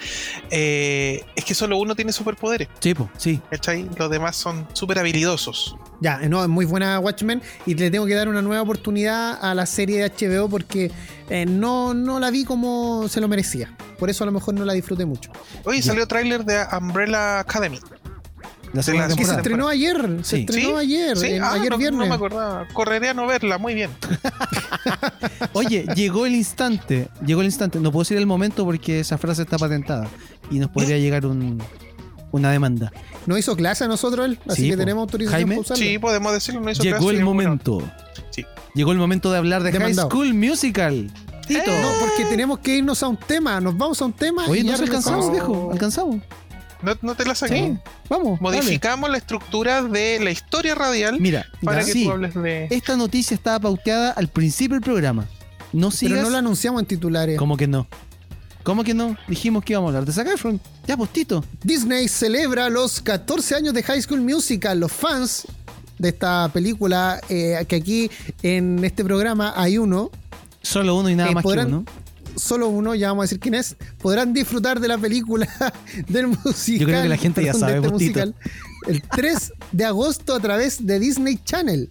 eh, 0.50 1.24
es 1.36 1.46
que 1.46 1.54
solo 1.54 1.78
uno 1.78 1.96
tiene 1.96 2.14
superpoderes, 2.14 2.68
Sí, 2.80 2.96
po, 2.96 3.12
sí. 3.18 3.40
¿cachai? 3.52 3.88
Los 3.96 4.10
demás 4.10 4.36
son 4.36 4.68
súper 4.74 4.98
habilidosos. 4.98 5.76
Ya, 6.04 6.18
no, 6.28 6.44
es 6.44 6.50
muy 6.50 6.66
buena 6.66 7.00
Watchmen 7.00 7.42
y 7.66 7.76
le 7.76 7.90
tengo 7.90 8.06
que 8.06 8.14
dar 8.14 8.28
una 8.28 8.42
nueva 8.42 8.62
oportunidad 8.62 9.40
a 9.42 9.56
la 9.56 9.66
serie 9.66 10.04
de 10.04 10.10
HBO 10.12 10.50
porque 10.50 10.92
eh, 11.30 11.46
no, 11.46 11.94
no 11.94 12.20
la 12.20 12.30
vi 12.30 12.44
como 12.44 13.08
se 13.08 13.22
lo 13.22 13.30
merecía. 13.30 13.74
Por 13.98 14.10
eso 14.10 14.26
a 14.26 14.28
lo 14.28 14.34
mejor 14.34 14.54
no 14.54 14.66
la 14.66 14.74
disfruté 14.74 15.06
mucho. 15.06 15.32
Oye, 15.64 15.80
Ya. 15.80 15.86
salió 15.88 16.06
tráiler 16.06 16.44
de 16.44 16.62
Umbrella 16.78 17.40
Academy. 17.40 17.80
La 18.74 18.82
segunda 18.84 19.08
la- 19.08 19.16
Que 19.16 19.24
se 19.24 19.34
estrenó 19.36 19.68
ayer, 19.70 20.18
se 20.24 20.36
Sí. 20.38 20.42
estrenó 20.42 20.70
¿Sí? 20.72 20.76
ayer, 20.76 21.16
Sí, 21.18 21.28
ah, 21.42 21.54
ayer 21.54 21.70
no, 21.72 21.78
viernes. 21.78 22.00
no 22.02 22.06
me 22.08 22.16
acordaba. 22.16 22.68
Correré 22.74 23.10
a 23.10 23.14
no 23.14 23.26
verla, 23.26 23.58
muy 23.58 23.74
bien. 23.74 23.92
Oye, 25.54 25.86
llegó 25.96 26.26
el 26.26 26.36
instante, 26.36 27.08
llegó 27.26 27.42
el 27.42 27.46
instante. 27.48 27.80
No 27.80 27.92
puedo 27.92 28.04
decir 28.04 28.18
el 28.18 28.26
momento 28.26 28.66
porque 28.66 29.00
esa 29.00 29.18
frase 29.18 29.44
está 29.44 29.58
patentada 29.58 30.08
y 30.52 30.60
nos 30.60 30.70
podría 30.70 30.98
llegar 30.98 31.26
un, 31.26 31.62
una 32.32 32.52
demanda. 32.52 32.92
No 33.26 33.38
hizo 33.38 33.56
clase 33.56 33.84
a 33.86 33.88
nosotros 33.88 34.26
él, 34.26 34.40
así 34.48 34.64
Sí, 34.64 34.68
que 34.70 34.74
po. 34.74 34.80
tenemos 34.80 35.02
autorización 35.04 35.38
Jaime, 35.40 35.56
para 35.56 35.62
usarlo. 35.62 35.84
Sí, 35.84 36.00
podemos 36.00 36.34
decirlo. 36.34 36.62
No 36.62 36.70
hizo 36.72 36.84
Llegó 36.84 36.98
caso, 36.98 37.10
el 37.12 37.16
y 37.20 37.24
bueno, 37.24 37.50
momento. 37.50 37.92
Sí. 38.32 38.46
Llegó 38.76 38.92
el 38.92 38.98
momento 38.98 39.32
de 39.32 39.38
hablar 39.38 39.64
de 39.64 39.72
Demandado. 39.72 40.10
High 40.10 40.18
School 40.20 40.34
Musical. 40.34 41.12
Tito. 41.48 41.62
Eh, 41.72 41.82
No, 41.82 41.90
porque 42.00 42.26
tenemos 42.26 42.60
que 42.60 42.78
irnos 42.78 43.02
a 43.04 43.08
un 43.08 43.18
tema. 43.18 43.60
Nos 43.62 43.78
vamos 43.78 44.02
a 44.02 44.06
un 44.06 44.14
tema 44.14 44.46
Oye, 44.48 44.62
y 44.62 44.64
no 44.64 44.72
ya 44.72 44.78
se 44.78 44.84
alcanzamos, 44.84 45.32
viejo. 45.32 45.70
Alcanzamos. 45.72 46.18
No, 46.82 46.98
no 47.02 47.16
te 47.16 47.24
la 47.26 47.34
saqué. 47.36 47.56
Sí, 47.56 47.78
vamos. 48.10 48.40
dale. 48.42 48.58
Modificamos 48.58 49.10
la 49.10 49.18
estructura 49.18 49.84
de 49.84 50.20
la 50.22 50.32
historia 50.32 50.76
radial 50.76 51.18
Mira, 51.20 51.46
para 51.64 51.80
ya, 51.80 51.86
que 51.86 51.94
sí, 51.94 52.04
tú 52.06 52.12
hables 52.12 52.34
de. 52.34 52.68
esta 52.72 52.98
noticia 52.98 53.36
estaba 53.36 53.60
pauteada 53.60 54.12
al 54.12 54.28
principio 54.28 54.76
del 54.76 54.84
programa. 54.84 55.26
No 55.72 55.88
Pero 55.90 55.92
sigas. 55.92 56.24
no 56.24 56.30
lo 56.30 56.38
anunciamos 56.38 56.82
en 56.82 56.86
titulares. 56.88 57.38
¿Cómo 57.40 57.56
que 57.56 57.68
no? 57.68 57.88
¿Cómo 58.64 58.84
que 58.84 58.94
no? 58.94 59.18
Dijimos 59.28 59.64
que 59.64 59.74
íbamos 59.74 59.90
a 59.90 59.90
hablar 59.90 60.06
de 60.06 60.14
Zac 60.14 60.28
Efron. 60.28 60.60
Ya, 60.88 60.96
postito. 60.96 61.44
Disney 61.64 62.08
celebra 62.08 62.70
los 62.70 63.02
14 63.02 63.56
años 63.56 63.74
de 63.74 63.84
High 63.84 64.02
School 64.02 64.22
Musical. 64.22 64.80
Los 64.80 64.92
fans 64.92 65.46
de 66.00 66.10
esta 66.10 66.50
película, 66.54 67.20
eh, 67.30 67.64
que 67.68 67.76
aquí 67.76 68.10
en 68.42 68.84
este 68.84 69.04
programa 69.04 69.54
hay 69.56 69.78
uno, 69.78 70.10
Solo 70.62 70.96
uno 70.96 71.10
y 71.10 71.16
nada 71.16 71.30
Eh, 71.32 71.34
más 71.36 71.44
podrán- 71.44 71.68
que 71.68 71.74
uno. 71.74 71.86
Solo 72.36 72.68
uno, 72.68 72.96
ya 72.96 73.10
vamos 73.10 73.24
a 73.24 73.26
decir 73.26 73.40
quién 73.40 73.56
es, 73.56 73.76
podrán 74.02 74.34
disfrutar 74.34 74.80
de 74.80 74.88
la 74.88 74.98
película 74.98 75.48
del 76.08 76.28
musical. 76.28 76.80
Yo 76.80 76.86
creo 76.88 77.02
que 77.04 77.10
la 77.10 77.18
gente 77.18 77.44
ya 77.44 77.54
sabe, 77.54 77.78
este 77.78 77.90
musical, 77.90 78.36
el 78.88 79.02
3 79.02 79.54
de 79.72 79.86
agosto 79.86 80.36
a 80.36 80.40
través 80.40 80.86
de 80.86 81.00
Disney 81.00 81.40
Channel. 81.44 81.90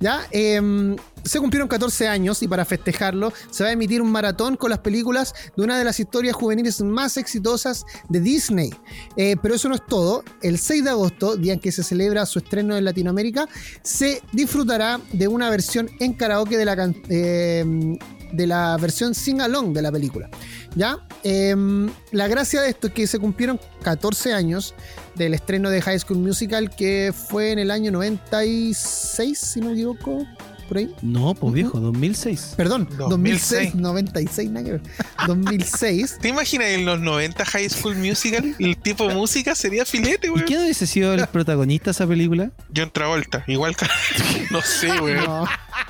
Ya, 0.00 0.26
Em, 0.30 0.96
se 1.24 1.38
cumplieron 1.38 1.68
14 1.68 2.08
años 2.08 2.42
y 2.42 2.48
para 2.48 2.64
festejarlo 2.64 3.32
se 3.50 3.62
va 3.62 3.70
a 3.70 3.72
emitir 3.72 4.02
un 4.02 4.10
maratón 4.10 4.56
con 4.56 4.70
las 4.70 4.80
películas 4.80 5.34
de 5.56 5.62
una 5.62 5.78
de 5.78 5.84
las 5.84 6.00
historias 6.00 6.34
juveniles 6.34 6.80
más 6.80 7.16
exitosas 7.16 7.84
de 8.08 8.20
Disney. 8.20 8.74
Eh, 9.16 9.36
pero 9.40 9.54
eso 9.54 9.68
no 9.68 9.76
es 9.76 9.86
todo. 9.86 10.24
El 10.42 10.58
6 10.58 10.84
de 10.84 10.90
agosto, 10.90 11.36
día 11.36 11.52
en 11.52 11.60
que 11.60 11.70
se 11.70 11.84
celebra 11.84 12.26
su 12.26 12.40
estreno 12.40 12.76
en 12.76 12.84
Latinoamérica, 12.84 13.48
se 13.82 14.22
disfrutará 14.32 15.00
de 15.12 15.28
una 15.28 15.48
versión 15.50 15.88
en 16.00 16.14
karaoke 16.14 16.56
de 16.56 16.64
la, 16.64 16.92
eh, 17.08 17.98
de 18.32 18.46
la 18.46 18.76
versión 18.78 19.14
sing 19.14 19.40
along 19.40 19.72
de 19.72 19.82
la 19.82 19.92
película. 19.92 20.28
¿Ya? 20.74 20.98
Em, 21.22 21.90
la 22.10 22.28
gracia 22.28 22.60
de 22.62 22.70
esto 22.70 22.88
es 22.88 22.92
que 22.92 23.06
se 23.06 23.18
cumplieron 23.18 23.60
14 23.82 24.32
años 24.32 24.74
del 25.14 25.34
estreno 25.34 25.70
de 25.70 25.82
High 25.82 26.00
School 26.00 26.18
Musical, 26.18 26.74
que 26.74 27.12
fue 27.14 27.52
en 27.52 27.58
el 27.58 27.70
año 27.70 27.92
96, 27.92 29.38
si 29.38 29.60
no 29.60 29.66
me 29.66 29.72
equivoco, 29.72 30.26
por 30.72 30.78
ahí. 30.78 30.94
No, 31.02 31.34
pues 31.34 31.52
viejo, 31.52 31.78
2006. 31.80 32.54
Perdón, 32.56 32.88
2006, 32.96 33.72
2006. 33.72 33.74
96, 33.74 34.50
nada 34.50 34.64
que 34.64 34.72
ver. 34.72 34.80
2006. 35.26 36.18
¿Te 36.22 36.28
imaginas 36.28 36.68
en 36.68 36.86
los 36.86 36.98
90 37.00 37.44
High 37.44 37.68
School 37.68 37.96
Musical? 37.96 38.56
El 38.58 38.78
tipo 38.78 39.06
de 39.06 39.14
música 39.14 39.54
sería 39.54 39.84
filete, 39.84 40.28
¿Y 40.28 40.30
weón. 40.30 40.44
quién 40.46 40.62
hubiese 40.62 40.86
sido 40.86 41.12
el 41.12 41.26
protagonista 41.26 41.86
de 41.86 41.90
esa 41.90 42.06
película? 42.06 42.50
John 42.74 42.90
Travolta, 42.90 43.44
igual 43.48 43.76
que. 43.76 43.86
no 44.50 44.62
sé. 44.62 44.88
No. 44.88 45.44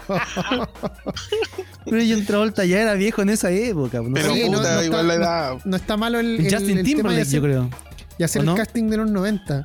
Pero 1.84 2.02
John 2.08 2.24
Travolta 2.26 2.64
ya 2.64 2.80
era 2.80 2.94
viejo 2.94 3.22
en 3.22 3.30
esa 3.30 3.50
época. 3.50 4.00
No 4.00 4.12
Pero 4.14 4.34
sé. 4.34 4.42
Sí, 4.42 4.50
no, 4.50 4.58
puta, 4.58 4.62
no 4.74 4.80
está- 4.80 4.84
igual 4.84 5.08
la 5.08 5.14
edad. 5.14 5.58
No 5.64 5.76
está 5.76 5.96
malo 5.96 6.18
el, 6.20 6.40
el- 6.40 6.52
Justin 6.52 6.78
el 6.78 6.84
tema 6.84 6.84
de 6.84 6.84
Timberlake, 6.84 7.22
hacer, 7.22 7.34
yo 7.34 7.42
creo. 7.42 7.70
y 8.18 8.22
hacer 8.24 8.40
¿o 8.40 8.42
el 8.42 8.46
no? 8.46 8.54
casting 8.56 8.84
de 8.90 8.96
los 8.96 9.10
90. 9.10 9.64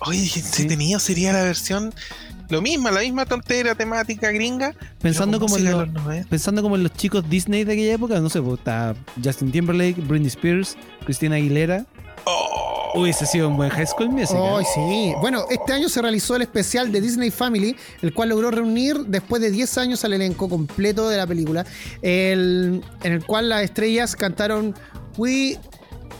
Oye, 0.00 0.30
qué 0.32 0.40
entretenido 0.40 1.00
sería 1.00 1.32
la 1.32 1.42
versión. 1.42 1.92
Lo 2.48 2.62
mismo, 2.62 2.90
la 2.90 3.00
misma 3.00 3.26
tontera 3.26 3.74
temática 3.74 4.30
gringa. 4.30 4.74
Pensando 5.00 5.40
como, 5.40 5.56
en 5.56 5.64
los, 5.64 5.78
de 5.80 5.86
los 5.86 5.92
90. 6.04 6.28
pensando 6.28 6.62
como 6.62 6.76
en 6.76 6.82
los 6.84 6.92
chicos 6.92 7.28
Disney 7.28 7.64
de 7.64 7.72
aquella 7.72 7.94
época, 7.94 8.20
no 8.20 8.28
sé, 8.30 8.40
pues, 8.40 8.58
está 8.58 8.94
Justin 9.22 9.50
Timberlake, 9.50 10.00
Britney 10.02 10.28
Spears, 10.28 10.76
Christina 11.04 11.36
Aguilera. 11.36 11.86
Oh, 12.24 13.00
Hubiese 13.00 13.26
sido 13.26 13.48
un 13.48 13.56
buen 13.56 13.70
High 13.70 13.86
School 13.86 14.08
Musical. 14.08 14.42
Oh, 14.42 14.60
sí. 14.74 15.12
Bueno, 15.20 15.44
este 15.50 15.72
año 15.72 15.88
se 15.88 16.00
realizó 16.00 16.34
el 16.36 16.42
especial 16.42 16.90
de 16.90 17.00
Disney 17.00 17.30
Family, 17.30 17.76
el 18.02 18.12
cual 18.14 18.30
logró 18.30 18.50
reunir 18.50 18.96
después 19.06 19.42
de 19.42 19.50
10 19.50 19.78
años 19.78 20.04
al 20.04 20.14
elenco 20.14 20.48
completo 20.48 21.08
de 21.08 21.16
la 21.18 21.26
película, 21.26 21.66
el- 22.02 22.82
en 23.02 23.12
el 23.12 23.24
cual 23.24 23.48
las 23.48 23.62
estrellas 23.62 24.16
cantaron 24.16 24.74
We... 25.16 25.58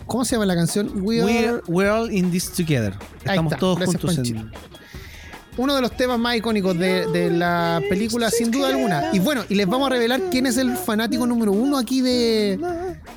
¿Cómo 0.07 0.25
se 0.25 0.37
llama 0.37 0.47
la 0.47 0.55
canción? 0.55 0.91
We 1.03 1.25
We're, 1.25 1.49
Are... 1.49 1.62
we're 1.67 1.91
all 1.91 2.11
in 2.12 2.31
this 2.31 2.51
together. 2.53 2.95
Estamos 3.25 3.53
está. 3.53 3.59
todos 3.59 3.85
juntos 3.85 4.19
en. 4.19 4.53
Uno 5.57 5.75
de 5.75 5.81
los 5.81 5.97
temas 5.97 6.19
más 6.19 6.37
icónicos 6.37 6.79
de, 6.79 7.31
la 7.31 7.81
película, 7.88 8.31
sin 8.31 8.51
duda 8.51 8.69
alguna. 8.69 9.11
Y 9.12 9.19
bueno, 9.19 9.45
y 9.49 9.55
les 9.55 9.66
vamos 9.66 9.87
a 9.87 9.90
revelar 9.90 10.21
quién 10.31 10.47
es 10.47 10.57
el 10.57 10.77
fanático 10.77 11.27
número 11.27 11.53
uno 11.53 11.79
aquí 11.79 12.01
de, 12.01 12.59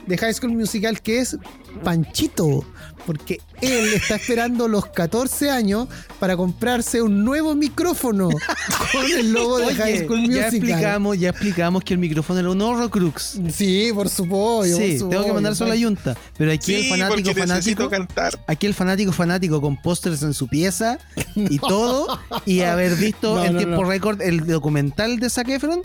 de 0.06 0.18
High 0.18 0.34
School 0.34 0.54
Musical, 0.54 1.02
que 1.02 1.20
es 1.20 1.38
Panchito. 1.84 2.64
Porque 3.06 3.40
él 3.62 3.94
está 3.94 4.16
esperando 4.16 4.68
los 4.68 4.86
14 4.88 5.50
años 5.50 5.88
para 6.20 6.38
comprarse 6.38 7.02
un 7.02 7.24
nuevo 7.26 7.56
micrófono 7.56 8.30
con 8.30 9.06
el 9.18 9.32
logo 9.32 9.58
de 9.60 9.74
High 9.76 9.94
Oye, 9.94 10.06
School 10.06 10.20
ya 10.20 10.26
Musical. 10.28 10.54
explicamos, 10.54 11.20
ya 11.20 11.30
explicamos 11.30 11.84
que 11.84 11.94
el 11.94 12.00
micrófono 12.00 12.40
era 12.40 12.50
un 12.50 12.62
Horrocrux. 12.62 13.40
Sí, 13.54 13.92
por 13.94 14.10
supuesto. 14.10 14.78
Sí, 14.78 14.82
por 14.82 14.88
tengo 14.90 14.98
que 14.98 15.00
supuesto. 15.00 15.34
mandárselo 15.34 15.66
a 15.68 15.70
la 15.70 15.76
yunta. 15.76 16.18
Pero 16.38 16.52
aquí 16.52 16.76
el 16.76 16.90
fanático 16.90 17.34
fanático. 17.34 17.90
cantar. 17.90 18.40
Aquí 18.48 18.68
el 18.68 18.74
fanático 18.74 19.12
fanático 19.12 19.60
con 19.62 19.82
pósters 19.82 20.22
en 20.24 20.34
su 20.34 20.48
pieza 20.48 21.00
y 21.36 21.58
todo, 21.60 22.20
y 22.46 22.62
haber 22.62 22.96
visto 22.96 23.36
No, 23.36 23.44
en 23.46 23.54
no, 23.54 23.58
tiempo 23.60 23.82
no. 23.84 23.90
récord 23.90 24.22
el 24.22 24.46
documental 24.46 25.20
de 25.20 25.30
Zac 25.30 25.50
Efron, 25.50 25.82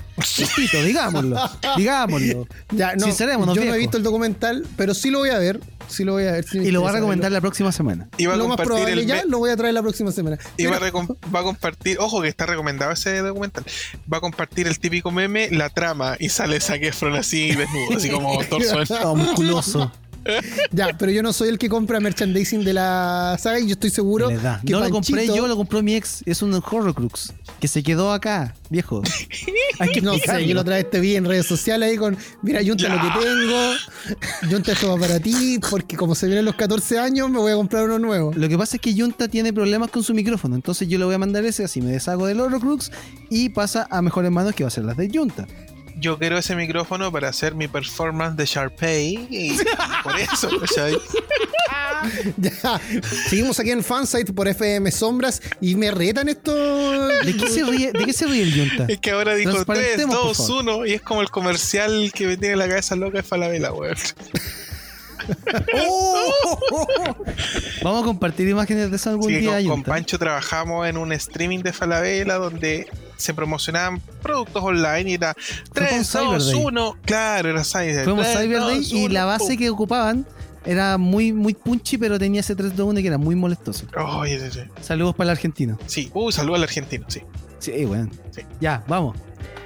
digámoslo, 0.84 1.36
digámoslo. 1.76 2.46
Ya, 2.72 2.94
no, 2.96 3.06
Sincerémonos, 3.06 3.54
yo 3.56 3.64
no 3.64 3.74
he 3.74 3.78
visto 3.78 3.96
el 3.96 4.02
documental, 4.02 4.66
pero 4.76 4.94
sí 4.94 5.10
lo 5.10 5.20
voy 5.20 5.30
a 5.30 5.38
ver. 5.38 5.60
Sí 5.86 6.02
lo 6.02 6.12
voy 6.12 6.24
a 6.24 6.32
ver. 6.32 6.44
sí 6.48 6.58
Y 6.58 6.70
lo 6.70 6.80
va 6.82 6.88
a 6.88 6.92
recomendar 6.92 7.03
la 7.08 7.40
próxima 7.40 7.72
semana. 7.72 8.08
Iba 8.18 8.34
a 8.34 8.36
lo 8.36 8.48
más 8.48 8.56
probable 8.56 8.92
el 8.92 9.06
ya 9.06 9.24
lo 9.26 9.38
voy 9.38 9.50
a 9.50 9.56
traer 9.56 9.74
la 9.74 9.82
próxima 9.82 10.12
semana. 10.12 10.38
y 10.56 10.66
va 10.66 10.76
a, 10.76 10.80
Pero- 10.80 10.92
recom- 10.92 11.16
va 11.34 11.40
a 11.40 11.42
compartir, 11.42 11.98
ojo 12.00 12.20
que 12.22 12.28
está 12.28 12.46
recomendado 12.46 12.92
ese 12.92 13.18
documental. 13.18 13.64
Va 14.12 14.18
a 14.18 14.20
compartir 14.20 14.66
el 14.66 14.78
típico 14.78 15.10
meme, 15.10 15.48
la 15.50 15.70
trama, 15.70 16.16
y 16.18 16.28
sale 16.28 16.60
Zac 16.60 16.82
Efron 16.82 17.14
así 17.14 17.54
desnudo, 17.54 17.96
así 17.96 18.10
como 18.10 18.42
torso 18.44 18.76
musculoso. 19.16 19.92
Ya, 20.72 20.96
pero 20.98 21.12
yo 21.12 21.22
no 21.22 21.32
soy 21.32 21.48
el 21.48 21.58
que 21.58 21.68
compra 21.68 22.00
merchandising 22.00 22.64
de 22.64 22.72
la 22.72 23.36
saga 23.38 23.60
y 23.60 23.66
yo 23.66 23.72
estoy 23.72 23.90
seguro 23.90 24.28
que 24.28 24.72
No 24.72 24.80
lo 24.80 24.90
compré 24.90 25.26
yo, 25.26 25.46
lo 25.46 25.56
compró 25.56 25.82
mi 25.82 25.94
ex. 25.94 26.22
Es 26.26 26.42
un 26.42 26.54
Horrocrux 26.54 27.32
que 27.60 27.68
se 27.68 27.82
quedó 27.82 28.12
acá, 28.12 28.54
viejo. 28.70 29.02
Hay 29.78 29.90
que 29.90 30.00
No 30.00 30.14
sé, 30.18 30.46
yo 30.46 30.54
lo 30.54 30.60
otra 30.60 30.76
vez 30.76 30.90
te 30.90 31.00
vi 31.00 31.16
en 31.16 31.24
redes 31.24 31.46
sociales 31.46 31.90
ahí 31.90 31.96
con, 31.96 32.16
mira, 32.42 32.60
Junta 32.64 32.88
lo 32.88 33.00
que 33.00 33.26
tengo, 33.26 33.72
Junta 34.50 34.72
esto 34.72 34.88
va 34.88 34.96
para 34.98 35.20
ti, 35.20 35.58
porque 35.70 35.96
como 35.96 36.14
se 36.14 36.26
vienen 36.26 36.44
los 36.44 36.54
14 36.54 36.98
años 36.98 37.30
me 37.30 37.38
voy 37.38 37.52
a 37.52 37.56
comprar 37.56 37.84
uno 37.84 37.98
nuevo. 37.98 38.32
Lo 38.34 38.48
que 38.48 38.58
pasa 38.58 38.76
es 38.76 38.82
que 38.82 38.94
Junta 38.94 39.28
tiene 39.28 39.52
problemas 39.52 39.90
con 39.90 40.02
su 40.02 40.14
micrófono, 40.14 40.56
entonces 40.56 40.88
yo 40.88 40.98
le 40.98 41.04
voy 41.04 41.14
a 41.14 41.18
mandar 41.18 41.44
ese, 41.44 41.64
así 41.64 41.80
me 41.80 41.90
deshago 41.90 42.26
del 42.26 42.40
Horrocrux 42.40 42.90
y 43.30 43.50
pasa 43.50 43.86
a 43.90 44.02
mejores 44.02 44.30
manos 44.30 44.54
que 44.54 44.64
va 44.64 44.68
a 44.68 44.70
ser 44.70 44.84
las 44.84 44.96
de 44.96 45.10
Junta. 45.12 45.46
Yo 46.04 46.18
quiero 46.18 46.36
ese 46.36 46.54
micrófono 46.54 47.10
para 47.10 47.30
hacer 47.30 47.54
mi 47.54 47.66
performance 47.66 48.36
de 48.36 48.44
Sharpay. 48.44 49.26
Y 49.30 49.56
por 50.02 50.20
eso, 50.20 50.50
¿cachai? 50.60 50.98
Ya, 52.36 52.78
seguimos 53.30 53.58
aquí 53.58 53.70
en 53.70 53.82
Fansite 53.82 54.30
por 54.34 54.46
FM 54.46 54.90
Sombras 54.90 55.40
y 55.62 55.74
me 55.76 55.90
retan 55.90 56.28
esto. 56.28 56.52
¿De 57.24 57.34
qué 57.34 57.48
se 57.48 57.64
ríe, 57.64 57.90
de 57.90 58.04
qué 58.04 58.12
se 58.12 58.26
ríe 58.26 58.42
el 58.42 58.52
Junta? 58.54 58.92
Es 58.92 58.98
que 58.98 59.12
ahora 59.12 59.34
dijo 59.34 59.52
3, 59.52 59.64
Transparentemos, 59.64 60.14
por 60.14 60.26
2, 60.26 60.36
favor. 60.36 60.62
1 60.62 60.86
y 60.88 60.92
es 60.92 61.00
como 61.00 61.22
el 61.22 61.30
comercial 61.30 62.12
que 62.14 62.26
me 62.26 62.36
tiene 62.36 62.56
la 62.56 62.68
cabeza 62.68 62.96
loca 62.96 63.16
de 63.16 63.22
Falabella, 63.22 63.72
weón. 63.72 63.96
Vamos 67.82 68.02
a 68.02 68.04
compartir 68.04 68.48
imágenes 68.48 68.90
de 68.90 68.96
eso 68.96 69.10
algún 69.10 69.28
que 69.28 69.38
día, 69.38 69.56
con, 69.58 69.68
con. 69.68 69.82
Pancho 69.82 70.18
trabajamos 70.18 70.88
en 70.88 70.96
un 70.96 71.12
streaming 71.12 71.60
de 71.60 71.72
Falabella 71.72 72.34
donde 72.34 72.88
se 73.16 73.34
promocionaban 73.34 74.00
productos 74.22 74.62
online 74.62 75.10
y 75.10 75.14
era 75.14 75.34
Fue 75.72 75.86
como 75.86 76.02
3, 76.02 76.10
Cyber 76.10 76.38
2, 76.38 76.46
Day. 76.46 76.64
1. 76.64 76.96
Claro, 77.04 77.50
era 77.50 77.64
Cyber 77.64 78.04
Fuimos 78.04 78.26
Tres, 78.26 78.38
Cyber 78.38 78.60
Day 78.60 78.78
dos, 78.78 78.92
y 78.92 79.08
la 79.08 79.24
base 79.24 79.48
pum. 79.48 79.56
que 79.56 79.70
ocupaban 79.70 80.26
era 80.64 80.98
muy, 80.98 81.32
muy 81.32 81.54
punchy, 81.54 81.98
pero 81.98 82.18
tenía 82.18 82.40
ese 82.40 82.56
3-2-1 82.56 83.00
que 83.02 83.06
era 83.06 83.18
muy 83.18 83.34
molestoso. 83.34 83.86
Oye, 83.96 84.38
sí, 84.40 84.50
sí. 84.50 84.60
Saludos 84.80 85.14
para 85.14 85.30
el 85.30 85.36
argentino. 85.36 85.78
Sí, 85.86 86.10
uh, 86.14 86.32
saludo 86.32 86.56
al 86.56 86.62
argentino, 86.62 87.04
sí. 87.08 87.20
Sí, 87.58 87.84
bueno. 87.84 88.10
Sí. 88.30 88.42
Ya, 88.60 88.82
vamos. 88.88 89.16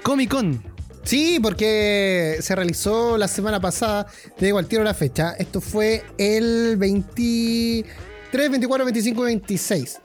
Comic 0.02 0.30
Con. 0.30 0.62
Sí, 1.08 1.38
porque 1.42 2.36
se 2.42 2.54
realizó 2.54 3.16
la 3.16 3.28
semana 3.28 3.58
pasada, 3.58 4.06
te 4.36 4.44
digo 4.44 4.58
al 4.58 4.66
tiro 4.66 4.84
la 4.84 4.92
fecha. 4.92 5.32
Esto 5.38 5.62
fue 5.62 6.04
el 6.18 6.76
23, 6.76 8.50
24, 8.50 8.84
25 8.84 9.22
y 9.22 9.24
26. 9.24 10.00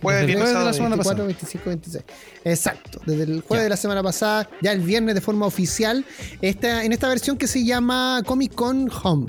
Jueves, 0.00 0.20
Desde 0.28 0.32
el 0.34 0.38
jueves 0.38 0.58
de 0.60 0.64
la 0.64 0.72
semana 0.72 0.94
24, 0.94 1.02
pasada. 1.02 1.26
25, 1.26 1.64
26. 1.70 2.04
Exacto. 2.44 3.00
Desde 3.04 3.22
el 3.24 3.40
jueves 3.40 3.62
Ya. 3.62 3.64
de 3.64 3.68
la 3.70 3.76
semana 3.76 4.02
pasada, 4.04 4.48
ya 4.62 4.70
el 4.70 4.80
viernes 4.80 5.16
de 5.16 5.20
forma 5.20 5.44
oficial, 5.44 6.04
esta, 6.40 6.84
en 6.84 6.92
esta 6.92 7.08
versión 7.08 7.36
que 7.36 7.48
se 7.48 7.64
llama 7.64 8.22
Comic 8.24 8.54
Con 8.54 8.88
Home. 9.02 9.26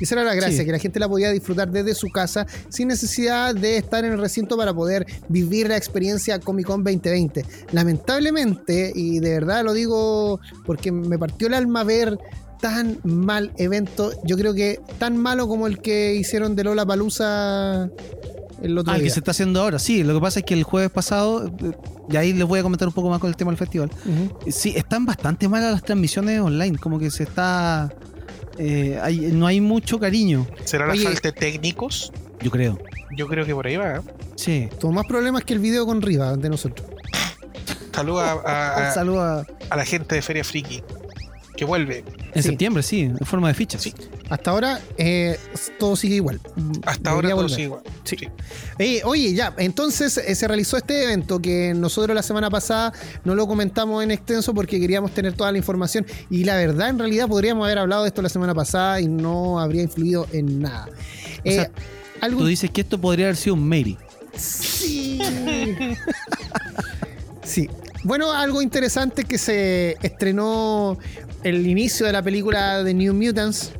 Y 0.00 0.04
esa 0.04 0.14
era 0.16 0.24
la 0.24 0.34
gracia, 0.34 0.58
Sí. 0.60 0.64
que 0.64 0.72
la 0.72 0.78
gente 0.78 0.98
la 0.98 1.08
podía 1.08 1.30
disfrutar 1.30 1.70
desde 1.70 1.94
su 1.94 2.08
casa 2.08 2.46
sin 2.70 2.88
necesidad 2.88 3.54
de 3.54 3.76
estar 3.76 4.04
en 4.04 4.12
el 4.12 4.18
recinto 4.18 4.56
para 4.56 4.72
poder 4.74 5.06
vivir 5.28 5.68
la 5.68 5.76
experiencia 5.76 6.40
Comic 6.40 6.66
Con 6.66 6.82
2020. 6.82 7.44
Lamentablemente, 7.72 8.92
y 8.94 9.20
de 9.20 9.30
verdad 9.34 9.64
lo 9.64 9.72
digo 9.72 10.40
porque 10.66 10.90
me 10.90 11.18
partió 11.18 11.48
el 11.48 11.54
alma 11.54 11.84
ver 11.84 12.18
tan 12.60 12.98
mal 13.04 13.52
evento, 13.56 14.12
yo 14.24 14.36
creo 14.36 14.52
que 14.54 14.80
tan 14.98 15.16
malo 15.16 15.48
como 15.48 15.66
el 15.66 15.78
que 15.80 16.14
hicieron 16.14 16.56
de 16.56 16.64
Lola 16.64 16.84
Palusa 16.84 17.88
el 18.62 18.76
otro 18.76 18.92
Ah, 18.92 18.96
día. 18.96 19.04
que 19.04 19.10
se 19.10 19.20
está 19.20 19.30
haciendo 19.30 19.62
ahora. 19.62 19.78
Sí, 19.78 20.02
lo 20.02 20.12
que 20.14 20.20
pasa 20.20 20.40
es 20.40 20.44
que 20.46 20.52
el 20.54 20.64
jueves 20.64 20.90
pasado, 20.90 21.46
eh, 21.46 21.72
y 22.10 22.16
ahí 22.16 22.32
les 22.34 22.46
voy 22.46 22.58
a 22.60 22.62
comentar 22.62 22.86
un 22.88 22.92
poco 22.92 23.08
más 23.08 23.18
con 23.18 23.30
el 23.30 23.36
tema 23.36 23.50
del 23.50 23.56
festival. 23.58 23.90
Sí, 24.50 24.74
están 24.76 25.06
bastante 25.06 25.48
malas 25.48 25.72
las 25.72 25.82
transmisiones 25.82 26.40
online, 26.40 26.76
como 26.78 26.98
que 26.98 27.10
se 27.10 27.22
está... 27.22 27.90
eh, 28.60 28.98
hay- 29.02 29.18
no 29.32 29.46
hay 29.46 29.60
mucho 29.60 29.98
cariño. 29.98 30.46
¿Será 30.64 30.86
la 30.86 30.94
falta 30.94 31.20
de 31.22 31.32
técnicos? 31.32 32.12
Yo 32.40 32.50
creo. 32.50 32.78
Yo 33.16 33.26
creo 33.26 33.44
que 33.46 33.54
por 33.54 33.66
ahí 33.66 33.76
va. 33.76 33.96
¿eh? 33.96 34.00
Sí. 34.36 34.68
Tuvo 34.78 34.92
más 34.92 35.06
problemas 35.06 35.44
que 35.44 35.52
el 35.54 35.58
video 35.58 35.84
con 35.86 36.00
Riva 36.02 36.36
de 36.36 36.48
nosotros. 36.48 36.86
Saludos 37.94 38.22
a, 38.22 38.32
a- 38.32 38.88
a- 38.90 38.94
Saludos 38.94 39.18
a- 39.46 39.46
a 39.74 39.76
la 39.76 39.84
gente 39.84 40.14
de 40.14 40.22
Feria 40.22 40.44
Friki. 40.44 40.82
Que 41.56 41.64
vuelve. 41.64 42.04
En 42.34 42.42
Sí. 42.42 42.48
septiembre, 42.50 42.82
sí, 42.82 43.00
en 43.02 43.18
forma 43.18 43.48
de 43.48 43.54
fichas. 43.54 43.82
Sí. 43.82 43.92
Hasta 44.30 44.52
ahora 44.52 44.80
eh, 44.96 45.38
todo 45.78 45.96
sigue 45.96 46.14
igual. 46.14 46.40
Hasta 46.86 47.10
Debería 47.10 47.32
ahora 47.32 47.46
todo 47.46 47.48
sigue 47.48 47.64
igual. 47.64 47.82
Sí. 48.04 48.16
Eh, 48.78 49.02
oye, 49.04 49.34
ya, 49.34 49.52
entonces 49.58 50.16
eh, 50.18 50.34
se 50.36 50.46
realizó 50.46 50.76
este 50.76 51.02
evento 51.04 51.42
que 51.42 51.74
nosotros 51.74 52.14
la 52.14 52.22
semana 52.22 52.48
pasada 52.48 52.92
no 53.24 53.34
lo 53.34 53.46
comentamos 53.48 54.02
en 54.04 54.12
extenso 54.12 54.54
porque 54.54 54.80
queríamos 54.80 55.12
tener 55.12 55.32
toda 55.34 55.50
la 55.50 55.58
información 55.58 56.06
y 56.30 56.44
la 56.44 56.56
verdad 56.56 56.90
en 56.90 56.98
realidad 57.00 57.26
podríamos 57.26 57.64
haber 57.64 57.78
hablado 57.78 58.02
de 58.02 58.08
esto 58.08 58.22
la 58.22 58.28
semana 58.28 58.54
pasada 58.54 59.00
y 59.00 59.08
no 59.08 59.58
habría 59.58 59.82
influido 59.82 60.28
en 60.32 60.62
nada. 60.62 60.88
Eh, 61.44 61.54
sea, 61.54 61.70
Tú 62.28 62.46
dices 62.46 62.70
que 62.70 62.82
esto 62.82 63.00
podría 63.00 63.26
haber 63.26 63.36
sido 63.36 63.54
un 63.54 63.68
Mary. 63.68 63.98
Sí. 64.36 65.18
sí. 67.42 67.68
Bueno, 68.04 68.32
algo 68.32 68.62
interesante 68.62 69.24
que 69.24 69.38
se 69.38 69.96
estrenó 70.02 70.98
el 71.42 71.66
inicio 71.66 72.06
de 72.06 72.12
la 72.12 72.22
película 72.22 72.82
de 72.82 72.94
New 72.94 73.14
Mutants, 73.14 73.72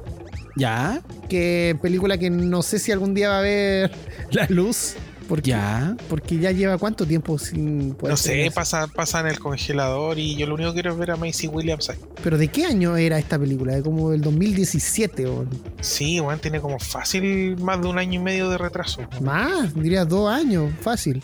Ya, 0.56 1.00
que 1.28 1.76
película 1.80 2.18
que 2.18 2.30
no 2.30 2.62
sé 2.62 2.78
si 2.78 2.92
algún 2.92 3.14
día 3.14 3.28
va 3.30 3.38
a 3.38 3.42
ver 3.42 3.90
la 4.30 4.46
luz. 4.48 4.94
Porque, 5.28 5.50
ya. 5.50 5.96
porque 6.08 6.38
ya 6.40 6.50
lleva 6.50 6.76
cuánto 6.76 7.06
tiempo 7.06 7.38
sin 7.38 7.94
poder 7.94 8.14
No 8.14 8.16
sé, 8.16 8.50
pasa, 8.52 8.88
pasa 8.88 9.20
en 9.20 9.28
el 9.28 9.38
congelador 9.38 10.18
y 10.18 10.34
yo 10.34 10.44
lo 10.48 10.54
único 10.56 10.70
que 10.70 10.74
quiero 10.82 10.90
es 10.92 10.98
ver 10.98 11.12
a 11.12 11.16
Macy 11.16 11.46
Williams 11.46 11.88
ahí. 11.88 11.98
Pero 12.24 12.36
¿de 12.36 12.48
qué 12.48 12.64
año 12.64 12.96
era 12.96 13.16
esta 13.16 13.38
película? 13.38 13.76
De 13.76 13.82
como 13.84 14.10
del 14.10 14.22
2017 14.22 15.26
o 15.26 15.46
Sí, 15.80 16.18
Juan 16.18 16.40
tiene 16.40 16.60
como 16.60 16.80
fácil 16.80 17.56
más 17.58 17.80
de 17.80 17.86
un 17.86 17.98
año 17.98 18.14
y 18.20 18.22
medio 18.24 18.50
de 18.50 18.58
retraso. 18.58 19.02
más, 19.22 19.72
diría 19.72 20.04
dos 20.04 20.28
años, 20.28 20.72
fácil. 20.80 21.22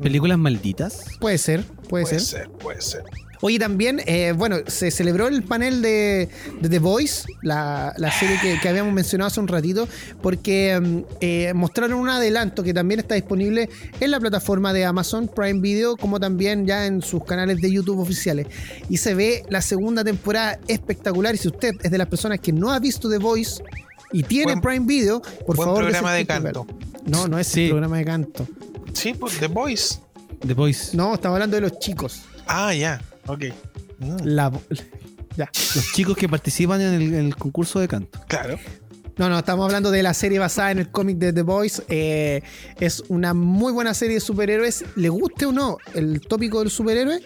¿Películas 0.00 0.38
malditas? 0.38 1.04
Puede 1.20 1.36
ser, 1.36 1.62
puede, 1.90 2.04
Puede 2.06 2.20
ser. 2.20 2.20
ser, 2.20 2.48
puede 2.52 2.80
ser. 2.80 3.02
Oye, 3.42 3.58
también, 3.58 4.00
eh, 4.06 4.32
bueno, 4.36 4.56
se 4.66 4.90
celebró 4.90 5.28
el 5.28 5.42
panel 5.42 5.82
de, 5.82 6.28
de 6.60 6.68
The 6.68 6.78
Voice, 6.78 7.24
la, 7.42 7.92
la 7.98 8.10
serie 8.10 8.38
que, 8.40 8.58
que 8.60 8.68
habíamos 8.68 8.92
mencionado 8.94 9.28
hace 9.28 9.40
un 9.40 9.48
ratito, 9.48 9.86
porque 10.22 10.78
mm, 10.80 10.98
eh, 11.20 11.52
mostraron 11.54 11.94
un 11.98 12.08
adelanto 12.08 12.62
que 12.62 12.72
también 12.72 13.00
está 13.00 13.14
disponible 13.14 13.68
en 14.00 14.10
la 14.10 14.18
plataforma 14.20 14.72
de 14.72 14.84
Amazon 14.84 15.28
Prime 15.28 15.60
Video, 15.60 15.96
como 15.96 16.18
también 16.18 16.66
ya 16.66 16.86
en 16.86 17.02
sus 17.02 17.24
canales 17.24 17.60
de 17.60 17.70
YouTube 17.70 17.98
oficiales. 18.00 18.46
Y 18.88 18.96
se 18.96 19.14
ve 19.14 19.42
la 19.50 19.60
segunda 19.60 20.02
temporada 20.02 20.58
espectacular. 20.68 21.34
Y 21.34 21.38
si 21.38 21.48
usted 21.48 21.72
es 21.82 21.90
de 21.90 21.98
las 21.98 22.06
personas 22.08 22.40
que 22.40 22.52
no 22.52 22.72
ha 22.72 22.78
visto 22.78 23.10
The 23.10 23.18
Voice 23.18 23.62
y 24.12 24.22
tiene 24.22 24.52
Buen- 24.54 24.60
Prime 24.62 24.86
Video, 24.86 25.20
por 25.46 25.56
Buen 25.56 25.66
favor. 25.68 25.82
programa 25.82 26.12
de 26.14 26.26
canto. 26.26 26.66
No, 27.04 27.28
no 27.28 27.38
es 27.38 27.46
Sí. 27.46 27.64
el 27.64 27.70
programa 27.70 27.98
de 27.98 28.04
canto. 28.04 28.46
Sí, 28.94 29.12
pues 29.14 29.38
The 29.38 29.48
Voice. 29.48 29.98
The 30.46 30.54
Voice. 30.54 30.96
No, 30.96 31.14
estamos 31.14 31.34
hablando 31.36 31.56
de 31.56 31.60
los 31.62 31.78
chicos. 31.78 32.22
Ah, 32.46 32.72
ya, 32.74 33.00
ok. 33.26 33.44
Mm, 33.98 34.16
La, 34.24 34.52
ya. 35.36 35.50
Los 35.74 35.92
chicos 35.92 36.16
que 36.16 36.28
participan 36.28 36.80
en 36.80 36.94
el, 36.94 37.02
en 37.14 37.26
el 37.26 37.36
concurso 37.36 37.80
de 37.80 37.88
canto. 37.88 38.20
claro. 38.28 38.58
No, 39.18 39.30
no, 39.30 39.38
estamos 39.38 39.64
hablando 39.64 39.90
de 39.90 40.02
la 40.02 40.12
serie 40.12 40.38
basada 40.38 40.70
en 40.72 40.78
el 40.78 40.90
cómic 40.90 41.16
de 41.16 41.32
The 41.32 41.40
Boys. 41.40 41.82
Eh, 41.88 42.42
es 42.78 43.02
una 43.08 43.32
muy 43.32 43.72
buena 43.72 43.94
serie 43.94 44.16
de 44.16 44.20
superhéroes. 44.20 44.84
Le 44.94 45.08
guste 45.08 45.46
o 45.46 45.52
no 45.52 45.78
el 45.94 46.20
tópico 46.20 46.58
del 46.58 46.68
superhéroe, 46.70 47.22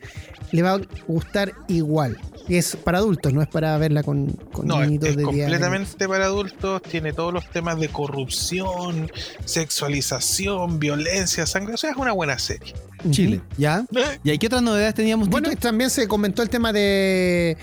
le 0.53 0.63
va 0.63 0.75
a 0.75 0.81
gustar 1.09 1.53
igual. 1.67 2.17
Y 2.51 2.57
es 2.57 2.75
para 2.75 2.99
adultos, 2.99 3.33
no 3.33 3.43
es 3.43 3.47
para 3.49 3.79
verla 3.79 4.03
con, 4.03 4.27
con 4.53 4.67
No, 4.67 4.83
es, 4.83 4.89
niñitos 4.89 5.11
es 5.11 5.17
de 5.17 5.23
10 5.23 5.29
años. 5.29 5.45
completamente 5.45 6.09
para 6.09 6.25
adultos, 6.25 6.83
tiene 6.83 7.13
todos 7.13 7.33
los 7.33 7.49
temas 7.49 7.79
de 7.79 7.89
corrupción, 7.89 9.09
sexualización, 9.45 10.81
violencia, 10.81 11.47
sangre. 11.47 11.75
O 11.75 11.77
sea, 11.77 11.91
es 11.93 11.97
una 11.97 12.11
buena 12.11 12.41
serie. 12.41 12.75
Chile. 13.13 13.41
¿Ya? 13.57 13.85
Eh, 13.95 14.19
¿Y 14.25 14.31
ahí 14.31 14.39
qué 14.39 14.49
otras 14.49 14.63
novedades 14.63 14.95
teníamos? 14.95 15.29
Bueno, 15.29 15.49
Tito? 15.49 15.61
también 15.61 15.91
se 15.91 16.09
comentó 16.09 16.43
el 16.43 16.51
tema 16.51 16.73
de, 16.73 17.57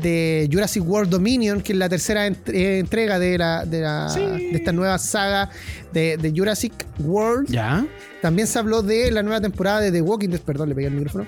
de 0.00 0.48
Jurassic 0.52 0.82
World 0.86 1.10
Dominion, 1.10 1.60
que 1.60 1.72
es 1.72 1.78
la 1.78 1.88
tercera 1.88 2.26
ent- 2.28 2.52
eh, 2.52 2.78
entrega 2.78 3.18
de, 3.18 3.38
la, 3.38 3.64
de, 3.64 3.80
la- 3.80 4.08
Sí. 4.08 4.20
de 4.20 4.50
esta 4.56 4.72
nueva 4.72 4.98
saga 4.98 5.50
de, 5.92 6.16
de 6.16 6.32
Jurassic 6.36 6.72
World. 6.98 7.48
¿Ya? 7.50 7.86
También 8.22 8.46
se 8.48 8.58
habló 8.58 8.82
de 8.82 9.10
la 9.10 9.22
nueva 9.22 9.40
temporada 9.40 9.80
de 9.80 9.92
The 9.92 10.02
Walking 10.02 10.28
Dead. 10.30 10.40
Perdón, 10.40 10.68
le 10.70 10.74
pegué 10.74 10.88
el 10.88 10.94
micrófono. 10.94 11.26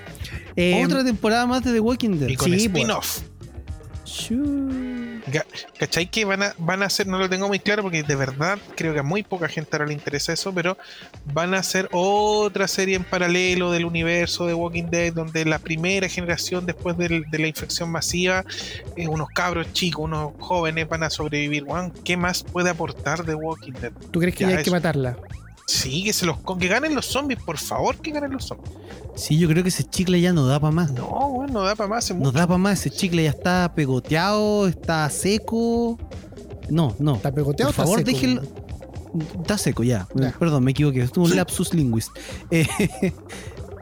Eh, 0.55 0.83
Otra 0.85 1.03
temporada 1.03 1.45
más 1.47 1.63
de 1.63 1.73
The 1.73 1.79
Walking 1.79 2.19
Dead. 2.19 2.29
y 2.29 2.35
con 2.35 2.51
Sí, 2.51 2.65
spin-off. 2.65 3.19
Ga- 3.19 3.23
¿Cachai? 5.77 6.07
Que 6.09 6.25
van 6.25 6.43
a, 6.43 6.53
van 6.57 6.83
a 6.83 6.85
hacer, 6.85 7.07
no 7.07 7.17
lo 7.19 7.29
tengo 7.29 7.47
muy 7.47 7.59
claro 7.59 7.83
porque 7.83 8.03
de 8.03 8.15
verdad 8.15 8.57
creo 8.75 8.93
que 8.93 8.99
a 8.99 9.03
muy 9.03 9.23
poca 9.23 9.47
gente 9.47 9.69
ahora 9.73 9.85
le 9.87 9.93
interesa 9.93 10.33
eso, 10.33 10.53
pero 10.53 10.77
van 11.33 11.53
a 11.53 11.57
hacer 11.59 11.87
otra 11.91 12.67
serie 12.67 12.95
en 12.95 13.03
paralelo 13.03 13.71
del 13.71 13.85
universo 13.85 14.45
de 14.47 14.53
Walking 14.53 14.85
Dead, 14.89 15.13
donde 15.13 15.45
la 15.45 15.59
primera 15.59 16.07
generación 16.09 16.65
después 16.65 16.97
del- 16.97 17.23
de 17.29 17.39
la 17.39 17.47
infección 17.47 17.89
masiva, 17.91 18.43
eh, 18.95 19.07
unos 19.07 19.29
cabros 19.29 19.71
chicos, 19.73 20.05
unos 20.05 20.33
jóvenes 20.39 20.87
van 20.89 21.03
a 21.03 21.09
sobrevivir. 21.09 21.63
Juan, 21.65 21.91
¿qué 22.03 22.17
más 22.17 22.43
puede 22.43 22.69
aportar 22.69 23.25
de 23.25 23.35
Walking 23.35 23.73
Dead? 23.73 23.91
¿Tú 24.11 24.19
crees 24.19 24.35
que 24.35 24.45
Ya, 24.45 24.57
hay 24.57 24.63
que 24.63 24.71
matarla? 24.71 25.17
Sí, 25.69 26.03
que 26.03 26.13
se 26.13 26.25
los 26.25 26.37
con- 26.39 26.57
que 26.57 26.67
ganen 26.67 26.95
los 26.95 27.05
zombies, 27.05 27.39
por 27.43 27.59
favor, 27.59 27.95
que 27.97 28.09
ganen 28.11 28.31
los 28.31 28.45
zombies. 28.45 28.71
Sí, 29.15 29.37
yo 29.37 29.47
creo 29.47 29.61
que 29.61 29.69
ese 29.69 29.83
chicle 29.83 30.19
ya 30.19 30.33
no 30.33 30.47
da 30.47 30.59
para 30.59 30.71
más. 30.71 30.91
No, 30.93 31.07
bueno, 31.29 31.53
no 31.53 31.61
da 31.63 31.75
para 31.75 31.87
más. 31.89 32.09
No 32.15 32.31
da 32.31 32.47
para 32.47 32.57
más. 32.57 32.79
Ese 32.79 32.89
chicle 32.89 33.23
ya 33.23 33.29
está 33.29 33.71
pegoteado, 33.75 34.67
está 34.67 35.07
seco. 35.11 35.99
No, 36.69 36.95
no. 36.97 37.15
¿Está 37.17 37.31
pegoteado 37.31 37.71
Por 37.71 37.81
o 37.81 37.85
favor, 37.85 37.99
está 37.99 38.11
seco? 38.11 38.21
déjenlo. 38.21 38.41
Está 39.41 39.57
seco 39.59 39.83
ya. 39.83 40.07
Ya. 40.15 40.31
Perdón, 40.39 40.63
me 40.63 40.71
equivoqué. 40.71 41.01
Esto 41.03 41.23
es 41.23 41.29
un 41.31 41.35
lapsus 41.37 41.71
linguist. 41.73 42.09
Eh, 42.49 42.67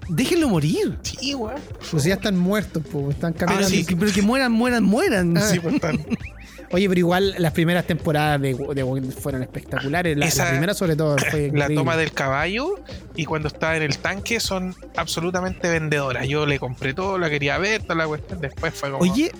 déjenlo 0.09 0.49
morir. 0.49 0.97
Sí, 1.03 1.35
weón. 1.35 1.55
Pues 1.91 2.03
ya 2.03 2.15
están 2.15 2.37
muertos, 2.37 2.83
pues, 2.91 3.15
están 3.15 3.31
caminando. 3.33 3.65
Ah, 3.67 3.69
sí. 3.69 3.85
Que- 3.85 3.95
pero 3.95 4.11
que 4.11 4.21
mueran, 4.21 4.51
mueran, 4.51 4.83
mueran. 4.83 5.37
Ah. 5.37 5.41
Sí, 5.41 5.59
pues, 5.59 5.75
están- 5.75 6.05
Oye, 6.71 6.87
pero 6.89 6.99
igual 6.99 7.35
las 7.37 7.53
primeras 7.53 7.85
temporadas 7.85 8.41
de, 8.41 8.53
de 8.53 8.83
Walking 8.83 9.07
Dead 9.09 9.17
fueron 9.17 9.41
espectaculares. 9.43 10.15
La, 10.17 10.25
la 10.25 10.29
Esa- 10.29 10.49
primera, 10.49 10.73
sobre 10.73 10.95
todo, 10.95 11.15
fue 11.17 11.41
la 11.41 11.47
increíble. 11.47 11.75
toma 11.75 11.95
del 11.97 12.11
caballo 12.11 12.75
y 13.15 13.25
cuando 13.25 13.47
está 13.47 13.75
en 13.77 13.83
el 13.83 13.97
tanque 13.99 14.39
son 14.39 14.75
absolutamente 14.95 15.69
vendedoras. 15.69 16.27
Yo 16.27 16.45
le 16.45 16.59
compré 16.59 16.93
todo, 16.93 17.17
la 17.17 17.29
quería 17.29 17.57
ver, 17.57 17.83
toda 17.83 17.95
la 17.95 18.07
cuestión. 18.07 18.41
Después 18.41 18.73
fue 18.73 18.91
como. 18.91 19.01
Oye, 19.03 19.31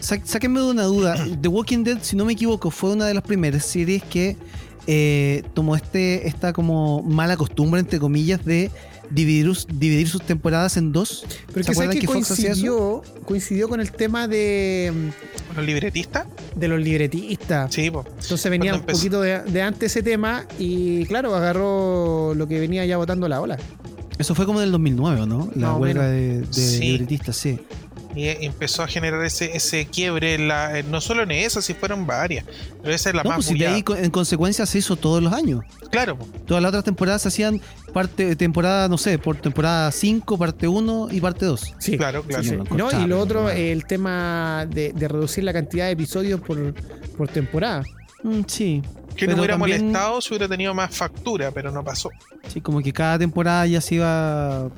sá- 0.00 0.20
sáquenme 0.24 0.60
de 0.60 0.66
una 0.66 0.82
duda. 0.84 1.16
The 1.40 1.48
Walking 1.48 1.84
Dead, 1.84 1.98
si 2.02 2.16
no 2.16 2.24
me 2.24 2.32
equivoco, 2.34 2.70
fue 2.70 2.90
una 2.92 3.06
de 3.06 3.14
las 3.14 3.22
primeras 3.22 3.64
series 3.64 4.02
que 4.04 4.36
eh, 4.86 5.42
tomó 5.54 5.74
este, 5.74 6.28
esta 6.28 6.52
como 6.52 7.02
mala 7.02 7.36
costumbre, 7.36 7.80
entre 7.80 7.98
comillas, 7.98 8.44
de 8.44 8.70
dividir, 9.10 9.50
dividir 9.72 10.08
sus 10.08 10.22
temporadas 10.22 10.76
en 10.76 10.92
dos. 10.92 11.24
Pero 11.26 11.36
¿Se 11.36 11.54
que 11.54 11.62
sabes 11.62 11.70
acuerdan 11.78 11.94
que 11.94 12.00
que 12.00 12.06
Fox 12.06 12.30
hacía 12.32 12.48
coincidió, 12.50 13.02
coincidió 13.24 13.68
con 13.68 13.80
el 13.80 13.92
tema 13.92 14.28
de, 14.28 14.92
¿Los 15.54 15.64
libretistas? 15.64 16.26
de 16.54 16.68
los 16.68 16.80
libretistas. 16.80 17.72
Sí, 17.74 17.90
pues. 17.90 18.06
Entonces 18.20 18.50
venía 18.50 18.74
un 18.74 18.82
poquito 18.82 19.20
de, 19.20 19.40
de 19.40 19.62
antes 19.62 19.92
ese 19.92 20.02
tema 20.02 20.46
y 20.58 21.04
claro, 21.06 21.34
agarró 21.34 22.34
lo 22.34 22.46
que 22.46 22.60
venía 22.60 22.84
ya 22.86 22.96
botando 22.96 23.28
la 23.28 23.40
ola. 23.40 23.58
Eso 24.18 24.34
fue 24.34 24.46
como 24.46 24.60
del 24.60 24.72
2009, 24.72 25.20
¿o 25.20 25.26
¿no? 25.26 25.50
La 25.54 25.74
huelga 25.74 26.08
de, 26.08 26.40
de 26.40 26.46
Sí. 26.52 26.80
libretistas, 26.92 27.36
sí. 27.36 27.58
Y 28.16 28.28
empezó 28.28 28.82
a 28.82 28.88
generar 28.88 29.22
ese, 29.24 29.54
ese 29.56 29.84
quiebre, 29.86 30.34
en 30.34 30.48
la, 30.48 30.82
no 30.88 31.00
solo 31.02 31.22
en 31.22 31.30
esa, 31.32 31.60
si 31.60 31.74
fueron 31.74 32.06
varias. 32.06 32.46
Pero 32.82 32.94
esa 32.94 33.10
es 33.10 33.14
la 33.14 33.22
No, 33.22 33.28
más 33.30 33.36
pues 33.36 33.46
si 33.48 33.58
de 33.58 33.66
ahí 33.66 33.84
en 33.98 34.10
consecuencia 34.10 34.64
se 34.64 34.78
hizo 34.78 34.96
todos 34.96 35.22
los 35.22 35.32
años. 35.32 35.60
Claro. 35.90 36.16
Todas 36.46 36.62
las 36.62 36.70
otras 36.70 36.84
temporadas 36.84 37.22
se 37.22 37.28
hacían 37.28 37.60
parte 37.92 38.34
temporada, 38.36 38.88
no 38.88 38.96
sé, 38.98 39.18
por 39.18 39.36
temporada 39.36 39.92
5, 39.92 40.38
parte 40.38 40.66
1 40.66 41.08
y 41.12 41.20
parte 41.20 41.44
2. 41.46 41.74
Sí, 41.78 41.98
claro, 41.98 42.22
claro. 42.22 42.42
sí, 42.42 42.48
Sí. 42.50 42.56
lo 42.56 42.64
No, 42.76 43.02
y 43.02 43.06
lo 43.06 43.20
otro, 43.20 43.50
el 43.50 43.84
tema 43.84 44.66
de, 44.68 44.92
de 44.94 45.08
reducir 45.08 45.44
la 45.44 45.52
cantidad 45.52 45.84
de 45.86 45.92
episodios 45.92 46.40
por, 46.40 46.74
por 47.16 47.28
temporada. 47.28 47.82
Mm, 48.22 48.40
sí. 48.46 48.82
Que 49.14 49.26
no 49.26 49.34
hubiera 49.36 49.54
también- 49.58 49.80
molestado 49.82 50.20
si 50.20 50.28
hubiera 50.30 50.48
tenido 50.48 50.74
más 50.74 50.94
factura, 50.94 51.50
pero 51.50 51.70
no 51.70 51.82
pasó. 51.84 52.10
Sí, 52.48 52.60
como 52.60 52.80
que 52.82 52.92
cada 52.92 53.18
temporada 53.18 53.66
ya 53.66 53.80
se 53.80 53.96
iba 53.96 54.68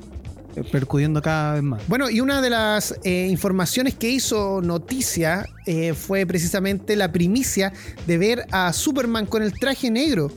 percudiendo 0.71 1.21
cada 1.21 1.53
vez 1.55 1.63
más. 1.63 1.87
Bueno, 1.87 2.09
y 2.09 2.21
una 2.21 2.41
de 2.41 2.49
las 2.49 2.95
eh, 3.03 3.27
informaciones 3.29 3.95
que 3.95 4.09
hizo 4.09 4.61
noticia 4.61 5.45
eh, 5.65 5.93
fue 5.93 6.25
precisamente 6.25 6.95
la 6.95 7.11
primicia 7.11 7.73
de 8.07 8.17
ver 8.17 8.45
a 8.51 8.73
Superman 8.73 9.25
con 9.25 9.43
el 9.43 9.53
traje 9.53 9.91
negro. 9.91 10.31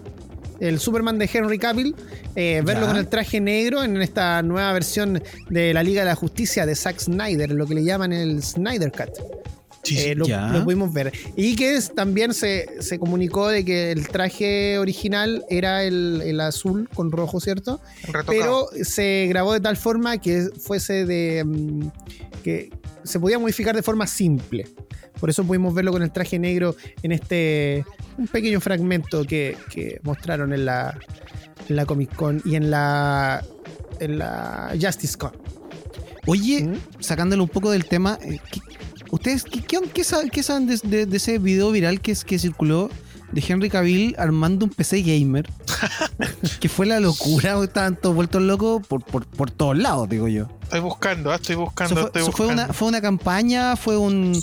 El 0.60 0.78
Superman 0.78 1.18
de 1.18 1.28
Henry 1.32 1.58
Cavill, 1.58 1.96
eh, 2.36 2.62
verlo 2.64 2.86
con 2.86 2.96
el 2.96 3.08
traje 3.08 3.40
negro 3.40 3.82
en 3.82 4.00
esta 4.00 4.42
nueva 4.42 4.72
versión 4.72 5.20
de 5.50 5.74
la 5.74 5.82
Liga 5.82 6.02
de 6.02 6.06
la 6.06 6.14
Justicia 6.14 6.66
de 6.66 6.76
Zack 6.76 7.00
Snyder, 7.00 7.50
lo 7.50 7.66
que 7.66 7.74
le 7.74 7.82
llaman 7.82 8.12
el 8.12 8.42
Snyder 8.44 8.92
Cut. 8.92 9.42
Eh, 9.91 10.14
lo, 10.14 10.26
pudimos 10.64 10.93
ver. 10.93 11.12
Y 11.37 11.57
que 11.57 11.74
es- 11.74 11.93
también 11.95 12.35
se, 12.35 12.66
se 12.80 12.99
comunicó 12.99 13.49
de 13.49 13.64
que 13.64 13.91
el 13.91 14.07
traje 14.09 14.78
original 14.78 15.45
era 15.51 15.83
el, 15.83 16.22
el 16.24 16.41
azul 16.41 16.89
con 16.95 17.11
rojo, 17.11 17.41
¿cierto? 17.41 17.80
Retocado. 18.05 18.26
Pero 18.26 18.85
se 18.85 19.26
grabó 19.28 19.53
de 19.53 19.61
tal 19.61 19.76
forma 19.76 20.18
que 20.18 20.49
fuese 20.61 21.05
de. 21.05 21.43
mm, 21.45 21.87
que, 22.45 22.70
se 23.05 23.18
podía 23.18 23.39
modificar 23.41 23.74
de 23.74 23.83
forma 23.83 24.07
simple. 24.07 24.68
Por 25.18 25.28
eso 25.30 25.43
pudimos 25.45 25.74
verlo 25.74 25.91
con 25.93 26.03
el 26.03 26.12
traje 26.12 26.39
negro 26.39 26.76
en 27.03 27.11
este 27.12 27.85
un 28.18 28.28
pequeño 28.28 28.61
fragmento 28.61 29.24
que, 29.24 29.57
que 29.70 30.01
mostraron 30.05 30.53
en 30.53 30.64
la, 30.64 30.97
en 31.68 31.76
la 31.76 31.87
Comic 31.87 32.14
Con 32.14 32.41
y 32.45 32.55
en 32.55 32.70
la, 32.70 33.45
en 33.99 34.18
la 34.18 34.72
Justice 34.80 35.16
Con. 35.18 35.33
Oye, 36.26 36.62
¿Mm? 36.64 36.76
sacándole 37.01 37.43
un 37.43 37.49
poco 37.49 37.70
del 37.72 37.85
tema, 37.87 38.18
eh, 38.22 38.39
¿qué- 38.51 38.61
¿ustedes 39.12 39.44
qué, 39.44 39.60
qué- 39.62 39.78
qué 39.94 40.02
saben, 40.04 40.28
qué 40.30 40.42
saben 40.42 40.66
de, 40.66 40.80
de- 40.82 41.06
de 41.06 41.16
ese 41.16 41.38
video 41.38 41.70
viral 41.70 42.00
que, 42.00 42.10
es- 42.12 42.24
que 42.24 42.38
circuló 42.40 42.90
de 43.30 43.42
Henry 43.46 43.70
Cavill 43.70 44.14
armando 44.18 44.64
un 44.66 44.70
PC 44.72 45.02
gamer? 45.02 45.48
que 46.60 46.68
fue 46.68 46.86
la 46.86 46.98
locura, 47.00 47.62
estaban 47.62 47.96
todos 47.96 48.14
vueltos 48.14 48.42
locos 48.42 48.84
por, 48.86 49.04
por, 49.04 49.24
por 49.26 49.50
todos 49.50 49.78
lados, 49.78 50.08
digo 50.08 50.26
yo. 50.28 50.48
Estoy 50.64 50.80
buscando, 50.80 51.30
ah, 51.30 51.36
estoy 51.36 51.54
buscando, 51.56 51.94
fue, 51.94 52.04
estoy 52.06 52.22
eso 52.22 52.32
fue 52.32 52.46
buscando. 52.46 52.64
una, 52.64 52.72
fue 52.72 52.88
una 52.88 53.00
campaña, 53.00 53.76
fue 53.76 53.96
un, 53.96 54.38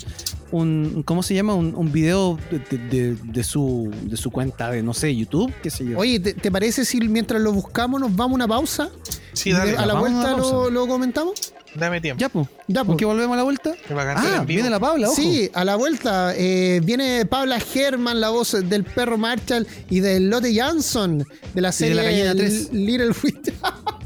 un 0.52 1.02
¿cómo 1.04 1.22
se 1.22 1.34
llama? 1.34 1.54
Un, 1.54 1.74
un 1.76 1.92
video 1.92 2.38
de, 2.50 2.58
de- 2.58 2.78
de- 2.88 3.14
de 3.22 3.44
su, 3.44 3.90
de 4.04 4.16
su 4.16 4.30
cuenta 4.30 4.70
de, 4.70 4.82
no 4.82 4.94
sé, 4.94 5.14
YouTube, 5.14 5.52
qué 5.62 5.70
sé 5.70 5.84
yo. 5.84 5.98
Oye, 5.98 6.18
¿te, 6.20 6.34
te 6.34 6.50
parece 6.50 6.84
si 6.84 6.98
mientras 7.00 7.40
lo 7.40 7.52
buscamos 7.52 8.00
nos 8.00 8.14
vamos 8.14 8.32
a 8.32 8.34
una 8.36 8.48
pausa? 8.48 8.90
Sí, 9.32 9.52
dale, 9.52 9.76
a 9.76 9.86
la 9.86 9.94
vuelta 9.94 10.36
lo 10.70 10.86
comentamos. 10.88 11.54
Dame 11.74 12.00
tiempo. 12.00 12.20
ya, 12.20 12.28
pues. 12.28 12.46
Ya, 12.68 12.80
¿Con 12.80 12.86
pues. 12.88 12.98
qué 12.98 13.04
volvemos 13.04 13.34
a 13.34 13.36
la 13.38 13.42
vuelta? 13.42 13.72
Que 13.86 13.94
va 13.94 14.02
a 14.02 14.14
cantar 14.14 14.34
Ah, 14.40 14.44
viene 14.44 14.70
la 14.70 14.78
Paula, 14.80 15.08
ojo. 15.08 15.16
Sí, 15.16 15.50
a 15.52 15.64
la 15.64 15.76
vuelta 15.76 16.34
eh, 16.36 16.80
viene 16.82 17.24
Paula 17.26 17.58
Herman, 17.74 18.20
la 18.20 18.30
voz 18.30 18.56
del 18.68 18.84
perro 18.84 19.18
Marshall 19.18 19.66
y 19.88 20.00
de 20.00 20.20
Lotte 20.20 20.52
Jansson 20.54 21.18
de 21.54 21.60
la 21.60 21.68
Y 21.68 21.70
de 21.70 21.72
serie 21.72 21.94
la 21.94 22.02
gallina 22.04 22.34
3. 22.34 22.72
Little 22.72 23.12
Witch. 23.22 23.52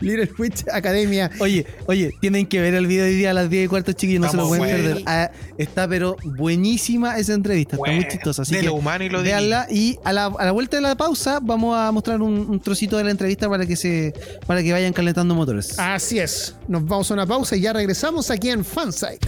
Little 0.00 0.30
Witch 0.38 0.64
Academia. 0.72 1.30
Oye, 1.40 1.66
oye, 1.86 2.12
tienen 2.20 2.46
que 2.46 2.60
ver 2.60 2.74
el 2.74 2.86
video 2.86 3.04
de 3.04 3.10
hoy 3.10 3.16
día 3.16 3.30
a 3.30 3.34
las 3.34 3.50
10 3.50 3.64
y 3.64 3.68
cuarto, 3.68 3.92
chiquillos, 3.92 4.22
no 4.22 4.30
se 4.30 4.36
lo 4.36 4.48
pueden 4.48 4.64
buenos. 4.66 4.80
perder. 4.80 5.02
Ah, 5.06 5.30
está 5.58 5.88
pero 5.88 6.16
buenísima 6.24 7.16
esa 7.18 7.34
entrevista, 7.34 7.76
está 7.76 7.90
muy 7.92 8.08
chistosa. 8.08 8.42
Así 8.42 8.54
de 8.54 8.60
que 8.60 8.66
lo 8.66 8.74
humano 8.74 9.04
y 9.04 9.08
lo 9.08 9.22
divino. 9.22 9.36
véanla 9.38 9.66
y 9.70 9.98
a 10.04 10.12
la, 10.12 10.26
a 10.26 10.44
la 10.44 10.52
vuelta 10.52 10.76
de 10.76 10.82
la 10.82 10.94
pausa 10.96 11.40
vamos 11.42 11.76
a 11.76 11.90
mostrar 11.92 12.20
un, 12.22 12.32
un 12.48 12.60
trocito 12.60 12.96
de 12.96 13.04
la 13.04 13.10
entrevista 13.10 13.48
para 13.48 13.66
que 13.66 13.76
se 13.76 14.12
para 14.46 14.62
que 14.62 14.72
vayan 14.72 14.92
calentando 14.92 15.34
motores. 15.34 15.78
Así 15.78 16.18
es. 16.18 16.54
Nos 16.68 16.84
vamos 16.86 17.10
a 17.10 17.14
una 17.14 17.26
pausa 17.26 17.56
y 17.56 17.60
ya 17.60 17.72
regresamos 17.72 18.30
aquí 18.30 18.50
en 18.50 18.64
Fansite. 18.64 19.26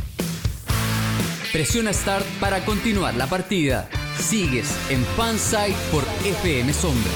Presiona 1.52 1.92
Start 1.92 2.24
para 2.40 2.64
continuar 2.64 3.14
la 3.14 3.26
partida. 3.26 3.88
Sigues 4.20 4.68
en 4.90 5.02
Fansite 5.16 5.74
por 5.90 6.04
FM 6.24 6.72
Sombra. 6.72 7.10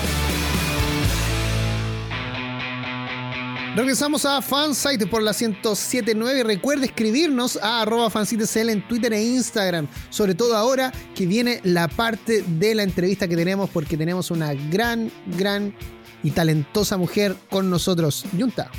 Regresamos 3.75 4.27
a 4.27 4.43
Fansite 4.43 5.07
por 5.07 5.23
la 5.23 5.33
1079 5.33 6.41
y 6.41 6.43
recuerde 6.43 6.87
escribirnos 6.87 7.57
a 7.57 7.81
arroba 7.81 8.11
fansitecl 8.11 8.69
en 8.69 8.87
Twitter 8.87 9.15
e 9.15 9.23
Instagram, 9.25 9.89
sobre 10.11 10.35
todo 10.35 10.55
ahora 10.57 10.93
que 11.15 11.25
viene 11.25 11.59
la 11.65 11.89
parte 11.89 12.43
de 12.47 12.75
la 12.75 12.83
entrevista 12.83 13.27
que 13.27 13.37
tenemos 13.37 13.71
porque 13.71 13.97
tenemos 13.97 14.31
una 14.31 14.53
gran, 14.53 15.11
gran 15.39 15.75
y 16.23 16.33
talentosa 16.33 16.99
mujer 16.99 17.35
con 17.49 17.71
nosotros, 17.71 18.27
Yunta. 18.37 18.71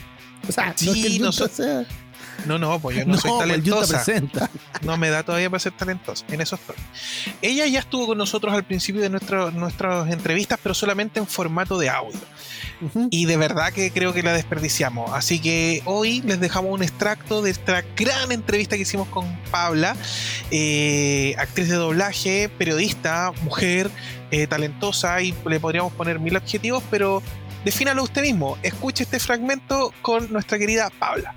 O 0.47 0.51
sea, 0.51 0.67
no 0.67 0.71
es 0.71 0.77
que 0.77 0.93
Sí, 1.09 1.17
Yunta 1.17 1.25
noso- 1.31 1.49
sea- 1.49 1.85
No, 2.45 2.59
no, 2.59 2.79
pues 2.79 2.97
yo 2.97 3.05
no, 3.05 3.17
soy 3.17 3.31
pues, 3.37 3.39
talentosa. 3.39 4.03
presenta. 4.03 4.49
No 4.83 4.97
me 4.97 5.09
da 5.09 5.23
todavía 5.23 5.49
para 5.49 5.59
ser 5.59 5.71
talentosa. 5.71 6.23
En 6.29 6.39
eso 6.41 6.55
estoy. 6.55 6.75
Ella 7.41 7.65
ya 7.65 7.79
estuvo 7.79 8.05
con 8.07 8.17
nosotros 8.17 8.53
al 8.53 8.63
principio 8.63 9.01
de 9.01 9.09
nuestro- 9.09 9.49
nuestras 9.51 10.11
entrevistas, 10.11 10.59
pero 10.61 10.75
solamente 10.75 11.19
en 11.19 11.25
formato 11.25 11.79
de 11.79 11.89
audio. 11.89 12.19
Y 13.09 13.25
de 13.25 13.37
verdad 13.37 13.71
que 13.71 13.91
creo 13.91 14.13
que 14.13 14.23
la 14.23 14.33
desperdiciamos. 14.33 15.11
Así 15.13 15.39
que 15.39 15.81
hoy 15.85 16.21
les 16.21 16.39
dejamos 16.39 16.71
un 16.71 16.83
extracto 16.83 17.41
de 17.41 17.51
esta 17.51 17.83
gran 17.95 18.31
entrevista 18.31 18.75
que 18.75 18.83
hicimos 18.83 19.07
con 19.09 19.25
Paula, 19.51 19.95
eh, 20.51 21.35
actriz 21.37 21.69
de 21.69 21.75
doblaje, 21.75 22.49
periodista, 22.49 23.31
mujer, 23.43 23.89
eh, 24.31 24.47
talentosa, 24.47 25.21
y 25.21 25.33
le 25.45 25.59
podríamos 25.59 25.93
poner 25.93 26.19
mil 26.19 26.35
adjetivos, 26.35 26.83
pero 26.89 27.21
defínalo 27.65 28.03
usted 28.03 28.21
mismo. 28.21 28.57
Escuche 28.63 29.03
este 29.03 29.19
fragmento 29.19 29.93
con 30.01 30.31
nuestra 30.31 30.57
querida 30.57 30.89
Paula. 30.99 31.35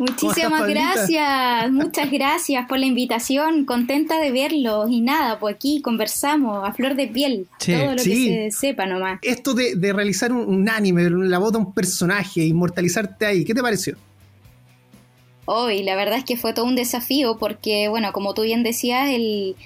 Muchísimas 0.00 0.66
gracias, 0.66 1.70
muchas 1.70 2.10
gracias 2.10 2.66
por 2.66 2.78
la 2.78 2.86
invitación, 2.86 3.64
contenta 3.66 4.18
de 4.18 4.32
verlos 4.32 4.90
y 4.90 5.02
nada, 5.02 5.38
pues 5.38 5.54
aquí 5.54 5.82
conversamos 5.82 6.66
a 6.66 6.72
flor 6.72 6.94
de 6.94 7.06
piel, 7.06 7.46
Sí, 7.58 7.72
todo 7.72 7.92
lo 7.92 7.98
sí. 7.98 8.10
que 8.10 8.50
se 8.50 8.58
sepa 8.58 8.86
nomás. 8.86 9.18
Esto 9.22 9.52
de, 9.52 9.74
de 9.76 9.92
realizar 9.92 10.32
un, 10.32 10.48
un 10.48 10.68
anime, 10.68 11.10
la 11.10 11.38
voz 11.38 11.52
de 11.52 11.58
un 11.58 11.72
personaje, 11.74 12.44
inmortalizarte 12.46 13.26
ahí, 13.26 13.44
¿qué 13.44 13.54
te 13.54 13.60
pareció? 13.62 13.96
Hoy 15.44 15.82
la 15.82 15.96
verdad 15.96 16.18
es 16.18 16.24
que 16.24 16.36
fue 16.36 16.52
todo 16.52 16.64
un 16.64 16.76
desafío 16.76 17.36
porque, 17.38 17.88
bueno, 17.88 18.12
como 18.12 18.34
tú 18.34 18.42
bien 18.42 18.62
decías, 18.62 19.10
el, 19.10 19.56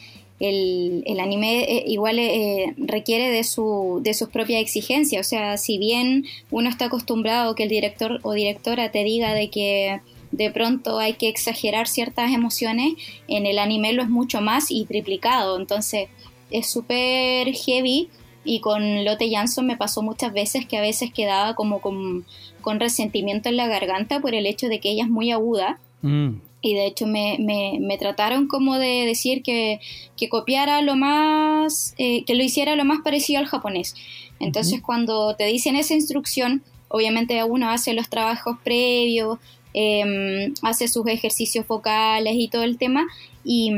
el, 0.40 1.02
el 1.06 1.20
anime 1.20 1.62
eh, 1.64 1.84
igual 1.86 2.18
eh, 2.18 2.74
requiere 2.78 3.30
de, 3.30 3.44
su, 3.44 4.00
de 4.02 4.14
sus 4.14 4.30
propias 4.30 4.62
exigencias. 4.62 5.26
O 5.26 5.28
sea, 5.28 5.58
si 5.58 5.78
bien 5.78 6.24
uno 6.50 6.70
está 6.70 6.86
acostumbrado 6.86 7.54
que 7.54 7.64
el 7.64 7.68
director 7.68 8.18
o 8.22 8.32
directora 8.32 8.90
te 8.90 9.04
diga 9.04 9.34
de 9.34 9.50
que 9.50 10.00
de 10.36 10.50
pronto 10.50 10.98
hay 10.98 11.14
que 11.14 11.28
exagerar 11.28 11.86
ciertas 11.88 12.32
emociones, 12.32 12.94
en 13.28 13.46
el 13.46 13.58
anime 13.58 13.92
lo 13.92 14.02
es 14.02 14.08
mucho 14.08 14.40
más 14.40 14.70
y 14.70 14.84
triplicado. 14.84 15.58
Entonces 15.58 16.08
es 16.50 16.68
súper 16.70 17.52
heavy 17.52 18.08
y 18.44 18.60
con 18.60 19.04
Lotte 19.04 19.30
Jansson 19.30 19.66
me 19.66 19.76
pasó 19.76 20.02
muchas 20.02 20.32
veces 20.32 20.66
que 20.66 20.76
a 20.76 20.80
veces 20.82 21.12
quedaba 21.12 21.54
como 21.54 21.80
con, 21.80 22.24
con 22.60 22.78
resentimiento 22.80 23.48
en 23.48 23.56
la 23.56 23.68
garganta 23.68 24.20
por 24.20 24.34
el 24.34 24.46
hecho 24.46 24.68
de 24.68 24.80
que 24.80 24.90
ella 24.90 25.04
es 25.04 25.10
muy 25.10 25.30
aguda 25.30 25.78
Mm. 26.02 26.40
y 26.60 26.74
de 26.74 26.84
hecho 26.86 27.06
me, 27.06 27.36
me- 27.40 27.78
me 27.80 27.96
trataron 27.96 28.46
como 28.46 28.76
de 28.78 29.06
decir 29.06 29.42
que, 29.42 29.80
que 30.18 30.28
copiara 30.28 30.82
lo 30.82 30.96
más, 30.96 31.94
eh, 31.96 32.24
que 32.24 32.34
lo 32.34 32.42
hiciera 32.42 32.76
lo 32.76 32.84
más 32.84 32.98
parecido 33.02 33.38
al 33.40 33.46
japonés. 33.46 33.94
Entonces 34.38 34.82
cuando 34.82 35.34
te 35.36 35.46
dicen 35.46 35.76
esa 35.76 35.94
instrucción, 35.94 36.62
obviamente 36.88 37.42
uno 37.44 37.70
hace 37.70 37.94
los 37.94 38.10
trabajos 38.10 38.58
previos, 38.62 39.38
em, 39.74 40.54
hace 40.62 40.88
sus 40.88 41.06
ejercicios 41.06 41.66
vocales 41.66 42.34
y 42.36 42.48
todo 42.48 42.62
el 42.62 42.78
tema, 42.78 43.04
y, 43.44 43.70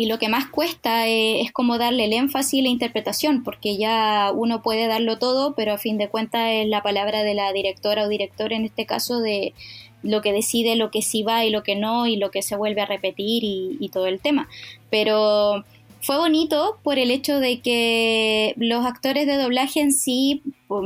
y 0.00 0.06
lo 0.06 0.18
que 0.18 0.30
más 0.30 0.46
cuesta 0.46 1.08
eh, 1.08 1.42
es 1.42 1.52
como 1.52 1.76
darle 1.76 2.06
el 2.06 2.14
énfasis 2.14 2.54
y 2.54 2.62
la 2.62 2.70
interpretación, 2.70 3.42
porque 3.44 3.76
ya 3.76 4.32
uno 4.34 4.62
puede 4.62 4.86
darlo 4.86 5.18
todo, 5.18 5.54
pero 5.54 5.74
a 5.74 5.78
fin 5.78 5.98
de 5.98 6.08
cuentas 6.08 6.48
es 6.52 6.68
la 6.68 6.82
palabra 6.82 7.22
de 7.22 7.34
la 7.34 7.52
directora 7.52 8.04
o 8.04 8.08
director 8.08 8.54
en 8.54 8.64
este 8.64 8.86
caso 8.86 9.20
de 9.20 9.52
lo 10.02 10.22
que 10.22 10.32
decide, 10.32 10.76
lo 10.76 10.90
que 10.90 11.02
sí 11.02 11.22
va 11.22 11.44
y 11.44 11.50
lo 11.50 11.62
que 11.62 11.76
no, 11.76 12.06
y 12.06 12.16
lo 12.16 12.30
que 12.30 12.40
se 12.40 12.56
vuelve 12.56 12.80
a 12.80 12.86
repetir 12.86 13.42
y, 13.44 13.90
todo 13.92 14.06
el 14.06 14.20
tema. 14.20 14.48
Pero 14.88 15.64
fue 16.00 16.16
bonito 16.16 16.78
por 16.82 16.98
el 16.98 17.10
hecho 17.10 17.38
de 17.38 17.60
que 17.60 18.54
los 18.56 18.86
actores 18.86 19.26
de 19.26 19.36
doblaje 19.36 19.80
en 19.80 19.92
sí, 19.92 20.42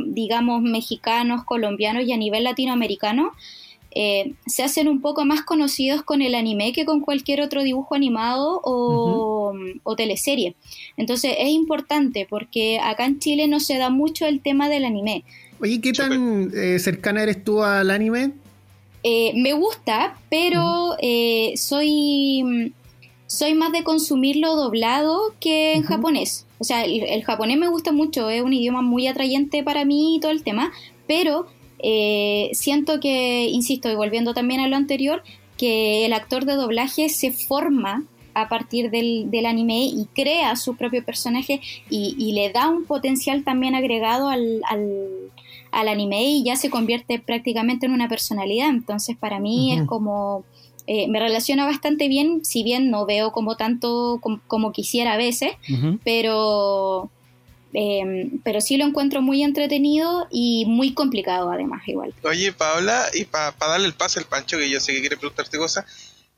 digamos 0.07 0.61
mexicanos, 0.63 1.45
colombianos 1.45 2.05
y 2.05 2.13
a 2.13 2.17
nivel 2.17 2.43
latinoamericano, 2.43 3.31
eh, 3.95 4.35
se 4.47 4.63
hacen 4.63 4.89
un 4.89 5.01
poco 5.01 5.25
más 5.25 5.43
conocidos 5.43 6.03
con 6.03 6.21
el 6.21 6.35
anime 6.35 6.73
que 6.73 6.85
con 6.85 7.01
cualquier 7.01 7.41
otro 7.41 7.63
dibujo 7.63 7.95
animado 7.95 8.61
o, 8.65 9.55
o 9.83 9.97
teleserie. 9.97 10.57
Entonces 10.97 11.35
es 11.39 11.49
importante 11.49 12.27
porque 12.29 12.81
acá 12.81 13.07
en 13.07 13.19
Chile 13.19 13.47
no 13.47 13.61
se 13.61 13.79
da 13.79 13.91
mucho 13.91 14.27
el 14.27 14.41
tema 14.41 14.69
del 14.69 14.85
anime. 14.85 15.25
Oye, 15.61 15.81
¿qué 15.81 15.93
tan 15.93 16.51
eh, 16.55 16.79
cercana 16.79 17.23
eres 17.23 17.43
tú 17.45 17.63
al 17.63 17.91
anime? 17.91 18.33
Eh, 19.05 19.33
me 19.37 19.53
gusta, 19.53 20.19
pero 20.31 20.97
eh, 21.01 21.53
soy, 21.57 22.73
soy 23.27 23.55
más 23.55 23.71
de 23.71 23.85
consumirlo 23.85 24.57
doblado 24.57 25.35
que 25.41 25.75
en 25.75 25.83
japonés. 25.83 26.47
O 26.59 26.65
sea, 26.65 26.85
el, 26.85 27.03
el 27.03 27.23
japonés 27.23 27.59
me 27.59 27.69
gusta 27.69 27.93
mucho, 27.93 28.31
es 28.31 28.43
un 28.43 28.53
idioma 28.53 28.83
muy 28.83 29.07
atrayente 29.07 29.63
para 29.63 29.85
mí 29.85 30.17
y 30.17 30.21
todo 30.21 30.33
el 30.33 30.43
tema, 30.43 30.73
pero 31.07 31.47
eh, 31.79 32.51
siento 32.53 33.01
que, 33.01 33.49
insisto, 33.49 33.91
y 33.91 33.95
volviendo 33.95 34.35
también 34.35 34.61
a 34.61 34.69
lo 34.69 34.77
anterior, 34.77 35.23
que 35.57 36.05
el 36.07 36.13
actor 36.13 36.45
de 36.45 36.55
doblaje 36.55 37.09
se 37.09 37.31
forma 37.33 38.05
a 38.35 38.49
partir 38.49 38.91
del, 38.91 39.31
del 39.31 39.47
anime 39.47 39.85
y 39.85 40.07
crea 40.13 40.57
su 40.57 40.77
propio 40.77 41.05
personaje 41.05 41.61
y, 41.89 42.17
y 42.19 42.33
le 42.33 42.51
da 42.51 42.69
un 42.69 42.85
potencial 42.85 43.45
también 43.45 43.75
agregado 43.77 44.29
al, 44.29 44.61
al, 44.69 45.31
al 45.71 45.89
anime 45.89 46.25
y 46.25 46.43
ya 46.43 46.57
se 46.57 46.69
convierte 46.71 47.21
prácticamente 47.21 47.87
en 47.87 47.93
una 47.93 48.09
personalidad. 48.09 48.71
Entonces 48.71 49.17
para 49.17 49.39
mí 49.39 49.73
es 49.75 49.85
como... 49.87 50.43
eh, 50.87 51.07
me 51.09 51.21
relaciona 51.21 51.65
bastante 51.65 52.09
bien, 52.09 52.45
si 52.45 52.63
bien 52.65 52.91
no 52.91 53.07
veo 53.07 53.31
como 53.31 53.57
tanto 53.57 54.19
com- 54.21 54.41
como 54.49 54.73
quisiera 54.73 55.13
a 55.13 55.17
veces, 55.17 55.53
pero, 56.03 57.09
eh, 57.75 58.31
pero 58.45 58.61
sí 58.61 58.77
lo 58.77 58.85
encuentro 58.87 59.21
muy 59.23 59.43
entretenido 59.43 60.27
y 60.31 60.65
muy 60.67 60.95
complicado 60.95 61.51
además 61.51 61.83
igual. 61.87 62.15
Oye, 62.23 62.53
Paula, 62.53 63.07
y 63.13 63.25
para 63.25 63.55
darle 63.59 63.87
el 63.87 63.95
pase 63.95 64.19
al 64.21 64.27
Pancho, 64.27 64.57
que 64.59 64.71
yo 64.71 64.81
sé 64.81 64.93
que 64.95 65.01
quiere 65.01 65.17
preguntarte 65.17 65.59
cosas, 65.59 65.85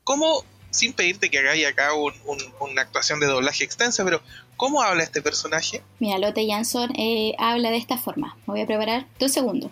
¿cómo, 0.03 0.43
sin 0.71 0.93
pedirte 0.93 1.29
que 1.29 1.39
hagáis 1.39 1.65
acá 1.65 1.93
un- 1.93 2.13
un- 2.25 2.53
una 2.59 2.81
actuación 2.81 3.19
de 3.19 3.27
doblaje 3.27 3.63
extensa, 3.63 4.03
pero 4.03 4.21
¿cómo 4.57 4.81
habla 4.81 5.03
este 5.03 5.21
personaje? 5.21 5.81
Mira, 5.99 6.17
Lotte 6.19 6.45
Jansson 6.47 6.91
eh, 6.97 7.33
habla 7.39 7.69
de 7.71 7.77
esta 7.77 7.97
forma. 7.97 8.35
Me 8.47 8.53
voy 8.53 8.61
a 8.61 8.65
preparar 8.67 9.07
dos 9.19 9.31
segundos. 9.31 9.71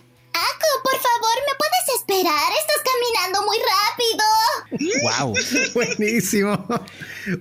Por 0.84 0.94
favor, 0.94 1.36
¿me 1.48 1.56
puedes 1.58 2.00
esperar? 2.00 2.52
Estás 2.60 2.82
caminando 2.84 3.46
muy 3.46 3.58
rápido. 5.00 5.04
wow. 5.26 5.34
Buenísimo. 5.74 6.66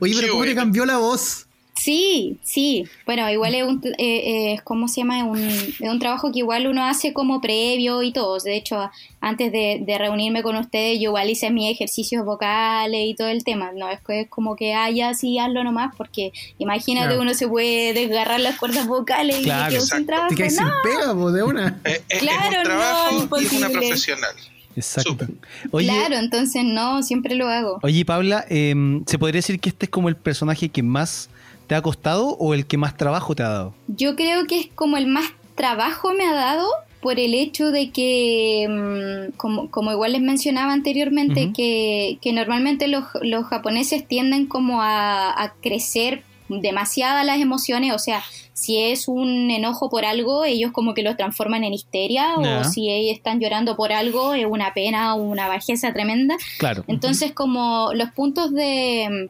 Oye, 0.01 0.14
pero 0.18 0.33
¿cómo 0.33 0.45
te 0.45 0.55
cambió 0.55 0.85
la 0.87 0.99
voz? 0.99 1.47
Sí, 1.85 2.39
sí. 2.43 2.87
Bueno, 3.05 3.30
igual 3.30 3.55
es 3.55 3.62
un, 3.62 3.78
eh, 3.85 3.93
eh, 3.99 4.61
¿cómo 4.64 4.89
se 4.89 5.03
llama? 5.03 5.22
Un, 5.22 5.39
es 5.39 5.80
un 5.82 5.99
trabajo 5.99 6.32
que 6.32 6.39
igual 6.39 6.66
uno 6.66 6.82
hace 6.82 7.12
como 7.12 7.43
previo 7.43 8.03
y 8.03 8.11
todo. 8.11 8.39
De 8.39 8.57
hecho, 8.57 8.91
antes 9.20 9.53
de, 9.53 9.97
reunirme 9.99 10.43
con 10.43 10.57
ustedes, 10.57 10.99
yo 10.99 11.11
igual 11.11 11.28
hice 11.28 11.51
mis 11.51 11.70
ejercicios 11.70 12.24
vocales 12.24 13.03
y 13.05 13.14
todo 13.14 13.28
el 13.28 13.45
tema. 13.45 13.72
No 13.72 13.91
es 13.91 14.01
que 14.01 14.22
es 14.22 14.30
como 14.30 14.57
que 14.57 14.72
haya 14.72 15.11
así, 15.11 15.39
hazlo 15.39 15.62
nomás, 15.62 15.95
porque 15.95 16.32
imagínate 16.57 17.18
uno 17.18 17.35
se 17.35 17.49
puede 17.49 17.93
desgarrar 17.93 18.41
las 18.41 18.59
cuerdas 18.59 18.87
vocales 18.87 19.41
y 19.41 19.45
quedó 19.45 19.82
sin 19.82 20.07
trabajo. 20.07 20.35
Te 20.35 20.49
sin 20.49 20.64
pega, 20.82 21.12
de 21.12 21.43
una. 21.43 21.80
Eh, 21.85 22.03
claro, 22.18 22.51
es 22.51 22.57
un 22.57 22.64
trabajo 22.64 23.41
y 23.41 23.45
es 23.45 23.53
una 23.53 23.68
profesional. 23.68 24.35
Exacto. 24.74 25.26
claro, 25.70 26.16
entonces 26.16 26.64
no, 26.64 27.03
siempre 27.03 27.35
lo 27.35 27.47
hago. 27.47 27.78
Oye, 27.82 28.07
Paula, 28.07 28.47
em, 28.49 29.05
¿se 29.05 29.18
podría 29.18 29.41
decir 29.41 29.61
que 29.61 29.68
este 29.68 29.85
es 29.85 29.91
como 29.91 30.09
el 30.09 30.16
personaje 30.16 30.70
que 30.70 30.82
más 30.82 31.28
te 31.67 31.75
ha 31.75 31.83
costado 31.83 32.37
o 32.39 32.55
el 32.55 32.67
que 32.67 32.77
más 32.77 32.97
trabajo 32.97 33.35
te 33.35 33.43
ha 33.43 33.49
dado? 33.49 33.75
Yo 33.89 34.17
creo 34.17 34.47
que 34.47 34.61
es 34.61 34.67
como 34.75 34.97
el 34.97 35.07
más 35.07 35.27
trabajo 35.55 36.12
me 36.15 36.27
ha 36.27 36.35
dado 36.35 36.67
por 37.01 37.21
el 37.21 37.35
hecho 37.35 37.71
de 37.71 37.91
que, 37.91 38.67
mm, 38.67 39.37
como, 39.37 39.71
como 39.71 39.93
igual 39.93 40.12
les 40.12 40.23
mencionaba 40.23 40.73
anteriormente, 40.73 41.53
que, 41.55 42.19
que, 42.23 42.33
normalmente 42.33 42.89
los, 42.89 43.05
los, 43.21 43.45
japoneses 43.45 44.09
tienden 44.09 44.47
como 44.47 44.81
a, 44.81 45.43
a 45.43 45.53
crecer 45.61 46.23
demasiadas 46.49 47.27
las 47.27 47.41
emociones, 47.41 47.93
o 47.93 47.99
sea, 47.99 48.23
si 48.55 48.79
es 48.79 49.09
un 49.09 49.51
enojo 49.51 49.91
por 49.91 50.05
algo, 50.05 50.45
ellos 50.45 50.73
como 50.73 50.95
que 50.95 51.03
lo 51.03 51.17
transforman 51.17 51.65
en 51.65 51.75
histeria, 51.75 52.37
o 52.37 52.65
si 52.65 52.91
ellos 52.91 53.17
están 53.17 53.41
llorando 53.41 53.77
por 53.77 53.93
algo, 53.93 54.33
es 54.33 54.47
una 54.47 54.73
pena 54.73 55.15
o 55.15 55.23
una 55.23 55.49
bajeza 55.49 55.93
tremenda. 55.93 56.37
Claro. 56.59 56.85
Entonces, 56.87 57.33
como 57.33 57.91
los 57.95 58.11
puntos 58.12 58.53
de 58.55 59.29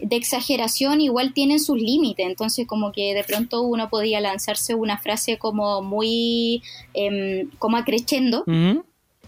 de 0.00 0.16
exageración 0.16 1.00
igual 1.00 1.32
tienen 1.32 1.60
sus 1.60 1.78
límites, 1.78 2.26
entonces 2.26 2.66
como 2.66 2.92
que 2.92 3.14
de 3.14 3.24
pronto 3.24 3.62
uno 3.62 3.88
podía 3.88 4.20
lanzarse 4.20 4.74
una 4.74 4.98
frase 4.98 5.38
como 5.38 5.82
muy 5.82 6.62
eh, 6.94 7.46
como 7.58 7.76
acrechendo 7.76 8.44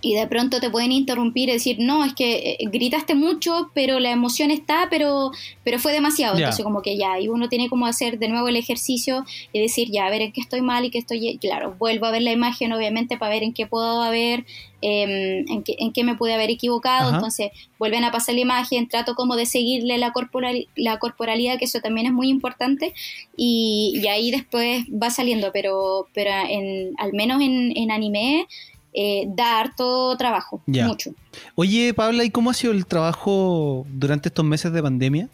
y 0.03 0.15
de 0.15 0.27
pronto 0.27 0.61
te 0.61 0.71
pueden 0.71 0.93
interrumpir 0.93 1.49
y 1.49 1.53
decir, 1.53 1.77
no, 1.79 2.05
es 2.05 2.15
que 2.15 2.57
eh, 2.59 2.69
gritaste 2.71 3.15
mucho, 3.15 3.71
pero 3.75 4.01
la 4.01 4.11
emoción 4.11 4.51
está, 4.51 4.89
pero, 4.91 5.31
pero 5.65 5.79
fue 5.79 5.93
demasiado. 5.93 6.37
Entonces, 6.37 6.65
como 6.65 6.83
que 6.83 6.97
ya, 6.97 7.19
y 7.21 7.29
uno 7.29 7.49
tiene 7.49 7.69
como 7.69 7.87
hacer 7.87 8.19
de 8.19 8.29
nuevo 8.29 8.49
el 8.49 8.57
ejercicio 8.57 9.25
y 9.53 9.61
decir, 9.61 9.89
ya, 9.91 10.07
a 10.07 10.11
ver 10.11 10.23
en 10.23 10.33
qué 10.33 10.41
estoy 10.41 10.63
mal 10.63 10.85
y 10.85 10.91
qué 10.91 10.99
estoy. 10.99 11.39
Claro, 11.39 11.77
vuelvo 11.79 12.07
a 12.07 12.11
ver 12.11 12.23
la 12.23 12.33
imagen, 12.33 12.73
obviamente, 12.73 13.19
para 13.19 13.35
ver 13.35 13.43
en 13.43 13.53
qué 13.53 13.67
puedo 13.67 14.03
haber, 14.03 14.47
em, 14.81 15.45
en, 15.49 15.63
qué, 15.63 15.77
en 15.79 15.93
qué 15.93 16.05
me 16.05 16.15
pude 16.15 16.35
haber 16.35 16.51
equivocado. 16.51 17.15
Entonces, 17.15 17.51
vuelven 17.79 18.05
a 18.05 18.11
pasar 18.11 18.35
la 18.35 18.41
imagen, 18.41 18.89
trato 18.89 19.15
como 19.15 19.37
de 19.37 19.47
seguirle 19.47 19.99
la, 19.99 20.13
corporal, 20.13 20.67
la 20.77 20.99
corporalidad, 20.99 21.59
que 21.59 21.67
eso 21.67 21.81
también 21.81 22.07
es 22.07 22.13
muy 22.13 22.29
importante, 22.29 22.95
y, 23.37 24.01
y 24.03 24.07
ahí 24.07 24.31
después 24.31 24.85
va 24.87 25.11
saliendo, 25.11 25.51
pero, 25.53 26.09
pero 26.15 26.31
en, 26.49 26.95
al 26.99 27.13
menos 27.13 27.43
en, 27.43 27.77
en 27.77 27.91
anime 27.91 28.47
eh, 28.93 29.25
da 29.29 29.61
harto 29.61 30.17
trabajo, 30.17 30.63
mucho. 30.67 31.13
Oye, 31.55 31.95
Pabla, 31.95 32.25
¿y 32.25 32.31
cómo 32.31 32.51
ha 32.51 32.55
sido 32.55 32.73
el 32.73 32.87
trabajo 32.87 33.87
durante 33.89 34.29
estos 34.29 34.45
meses 34.45 34.73
de 34.73 34.83
pandemia? 34.83 35.29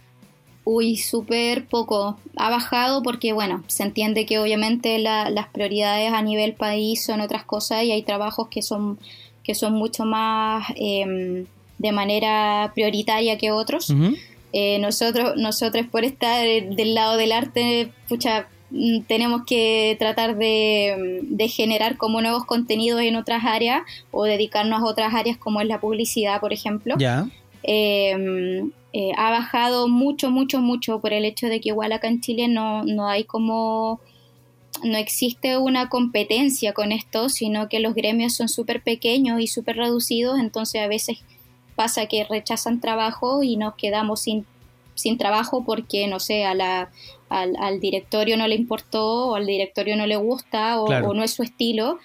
Uy, 0.64 0.96
súper 0.96 1.66
poco. 1.66 2.18
Ha 2.34 2.50
bajado 2.50 3.02
porque, 3.02 3.32
bueno, 3.32 3.62
se 3.68 3.84
entiende 3.84 4.26
que 4.26 4.40
obviamente 4.40 4.98
las 4.98 5.48
prioridades 5.52 6.12
a 6.12 6.22
nivel 6.22 6.54
país 6.54 7.04
son 7.04 7.20
otras 7.20 7.44
cosas 7.44 7.84
y 7.84 7.92
hay 7.92 8.02
trabajos 8.02 8.48
que 8.48 8.62
son, 8.62 8.98
que 9.44 9.54
son 9.54 9.74
mucho 9.74 10.04
más 10.04 10.66
em, 10.74 11.46
de 11.78 11.92
manera 11.92 12.72
prioritaria 12.74 13.38
que 13.38 13.52
otros. 13.52 13.94
Eh, 14.52 14.78
nosotros, 14.80 15.34
nosotros 15.36 15.86
por 15.86 16.04
estar 16.04 16.44
del 16.44 16.94
lado 16.94 17.16
del 17.16 17.30
arte, 17.32 17.92
pucha, 18.08 18.48
tenemos 19.06 19.42
que 19.46 19.96
tratar 19.98 20.36
de, 20.36 21.48
generar 21.48 21.96
como 21.96 22.20
nuevos 22.20 22.44
contenidos 22.44 23.00
en 23.02 23.16
otras 23.16 23.44
áreas 23.44 23.82
o 24.10 24.24
dedicarnos 24.24 24.82
a 24.82 24.84
otras 24.84 25.14
áreas 25.14 25.36
como 25.36 25.60
es 25.60 25.68
la 25.68 25.80
publicidad, 25.80 26.40
por 26.40 26.52
ejemplo. 26.52 26.94
Ya. 26.98 27.28
Em, 27.62 28.70
eh, 28.92 29.12
ha 29.16 29.30
bajado 29.30 29.88
mucho, 29.88 30.30
mucho, 30.30 30.60
mucho 30.60 31.00
por 31.00 31.12
el 31.12 31.24
hecho 31.24 31.48
de 31.48 31.60
que 31.60 31.70
igual 31.70 31.92
acá 31.92 32.08
en 32.08 32.20
Chile 32.20 32.48
no, 32.48 32.84
no 32.84 33.08
hay 33.08 33.24
como 33.24 34.00
no 34.82 34.98
existe 34.98 35.56
una 35.56 35.88
competencia 35.88 36.72
con 36.72 36.92
esto, 36.92 37.28
sino 37.28 37.68
que 37.68 37.80
los 37.80 37.94
gremios 37.94 38.34
son 38.34 38.48
súper 38.48 38.82
pequeños 38.82 39.40
y 39.40 39.46
súper 39.46 39.76
reducidos, 39.76 40.38
entonces 40.38 40.82
a 40.82 40.88
veces 40.88 41.18
pasa 41.74 42.06
que 42.06 42.24
rechazan 42.24 42.80
trabajo 42.80 43.42
y 43.42 43.56
nos 43.56 43.74
quedamos 43.74 44.20
sin, 44.20 44.46
sin 44.94 45.18
trabajo 45.18 45.64
porque, 45.64 46.06
no 46.08 46.20
sé, 46.20 46.44
a 46.44 46.54
la, 46.54 46.90
al, 47.28 47.80
directorio 47.80 48.36
no 48.36 48.48
le 48.48 48.54
importó 48.54 49.28
o 49.28 49.34
al 49.34 49.46
directorio 49.46 49.96
no 49.96 50.06
le 50.06 50.16
gusta 50.16 50.80
o, 50.80 51.14
no 51.14 51.22
es 51.22 51.32
su 51.32 51.42
estilo, 51.42 51.98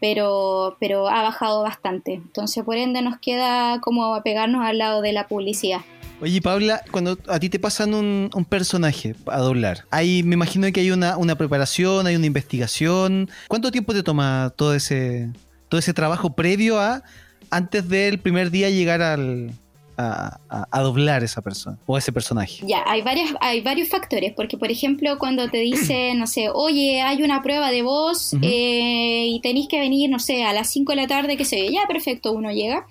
pero, 0.00 0.76
pero 0.80 1.08
ha 1.08 1.22
bajado 1.22 1.62
bastante. 1.62 2.14
Entonces, 2.14 2.64
por 2.64 2.76
ende, 2.76 3.02
nos 3.02 3.18
queda 3.18 3.80
como 3.80 4.14
apegarnos 4.14 4.64
al 4.64 4.78
lado 4.78 5.02
de 5.02 5.12
la 5.12 5.26
publicidad. 5.28 5.80
Oye, 6.20 6.40
Paula, 6.40 6.82
cuando 6.90 7.18
a 7.28 7.38
ti 7.38 7.50
te 7.50 7.58
pasan 7.58 7.92
un, 7.92 8.46
personaje 8.48 9.14
a 9.26 9.38
doblar, 9.38 9.84
ahí 9.90 10.22
me 10.22 10.34
imagino 10.34 10.70
que 10.72 10.80
hay 10.80 10.90
una, 10.90 11.18
una, 11.18 11.36
preparación, 11.36 12.06
hay 12.06 12.16
una 12.16 12.26
investigación. 12.26 13.28
¿Cuánto 13.48 13.70
tiempo 13.70 13.92
te 13.92 14.02
toma 14.02 14.52
todo 14.56 14.74
ese, 14.74 15.30
todo 15.68 15.78
ese 15.78 15.92
trabajo 15.92 16.34
previo 16.34 16.80
a 16.80 17.02
antes 17.50 17.88
del 17.88 18.18
primer 18.18 18.50
día 18.50 18.70
llegar 18.70 19.02
al, 19.02 19.52
a, 19.96 20.80
doblar 20.82 21.24
esa 21.24 21.40
persona 21.42 21.78
o 21.86 21.96
ese 21.96 22.12
personaje? 22.12 22.64
Ya, 22.66 22.82
hay, 22.86 23.02
varias, 23.02 23.30
hay 23.40 23.60
varios 23.60 23.88
factores, 23.88 24.32
porque 24.34 24.56
por 24.58 24.70
ejemplo 24.70 25.18
cuando 25.18 25.48
te 25.50 25.58
dicen, 25.58 26.18
no 26.20 26.26
sé, 26.26 26.50
oye, 26.52 27.02
hay 27.02 27.22
una 27.22 27.42
prueba 27.42 27.70
de 27.70 27.82
voz 27.82 28.34
eh, 28.42 29.26
y 29.28 29.40
tenéis 29.40 29.68
que 29.68 29.78
venir, 29.78 30.10
no 30.10 30.18
sé, 30.18 30.44
a 30.44 30.52
las 30.52 30.70
5 30.70 30.92
de 30.92 30.96
la 30.96 31.06
tarde, 31.06 31.36
que 31.36 31.44
se 31.44 31.56
ve, 31.56 31.72
ya 31.72 31.86
perfecto, 31.86 32.32
uno 32.32 32.50
llega 32.50 32.86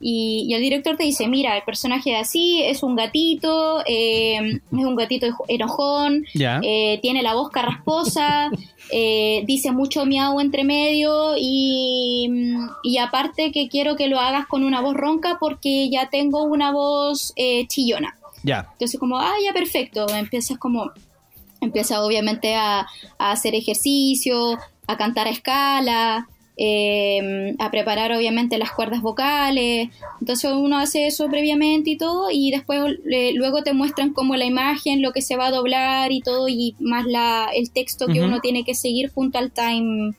y, 0.00 0.52
el 0.52 0.60
director 0.60 0.96
te 0.96 1.04
dice, 1.04 1.26
mira, 1.26 1.56
el 1.56 1.62
personaje 1.62 2.10
de 2.10 2.16
así 2.16 2.62
es 2.62 2.82
un 2.82 2.96
gatito, 2.96 3.82
eh, 3.86 4.38
es 4.54 4.60
un 4.72 4.94
gatito 4.94 5.26
enojón, 5.48 6.24
eh, 6.34 6.98
tiene 7.00 7.22
la 7.22 7.34
voz 7.34 7.50
carrasposa, 7.50 8.50
eh, 8.92 9.42
dice 9.46 9.72
mucho 9.72 10.04
miau 10.04 10.40
entre 10.40 10.64
medio 10.64 11.34
y, 11.38 12.28
y, 12.82 12.98
aparte 12.98 13.52
que 13.52 13.68
quiero 13.68 13.96
que 13.96 14.08
lo 14.08 14.20
hagas 14.20 14.46
con 14.46 14.64
una 14.64 14.80
voz 14.80 14.94
ronca 14.94 15.38
porque 15.40 15.88
ya 15.88 16.10
tengo 16.10 16.44
una 16.44 16.72
voz 16.72 17.32
chillona. 17.68 18.16
Ya. 18.42 18.68
Entonces 18.72 19.00
como, 19.00 19.18
ah, 19.18 19.34
ya 19.44 19.52
perfecto, 19.52 20.06
empiezas 20.14 20.58
como, 20.58 20.92
empieza 21.60 22.04
obviamente 22.04 22.54
a, 22.54 22.86
a 23.18 23.32
hacer 23.32 23.54
ejercicio, 23.54 24.58
a 24.86 24.96
cantar 24.96 25.26
a 25.26 25.30
escala, 25.30 26.28
eh, 26.56 27.54
a 27.58 27.70
preparar 27.70 28.12
obviamente 28.12 28.58
las 28.58 28.72
cuerdas 28.72 29.02
vocales. 29.02 29.88
Entonces 30.20 30.52
uno 30.52 30.78
hace 30.78 31.06
eso 31.06 31.28
previamente 31.28 31.90
y 31.90 31.96
todo 31.96 32.28
y 32.30 32.50
después 32.50 32.80
luego 33.34 33.62
te 33.62 33.72
muestran 33.72 34.12
como 34.12 34.36
la 34.36 34.44
imagen, 34.44 35.02
lo 35.02 35.12
que 35.12 35.22
se 35.22 35.36
va 35.36 35.46
a 35.46 35.50
doblar 35.50 36.12
y 36.12 36.20
todo 36.20 36.48
y 36.48 36.74
más 36.80 37.04
la, 37.04 37.50
el 37.54 37.70
texto 37.70 38.06
que 38.06 38.20
uno 38.20 38.40
tiene 38.40 38.64
que 38.64 38.74
seguir 38.74 39.10
junto 39.12 39.38
al 39.38 39.52
time 39.52 40.14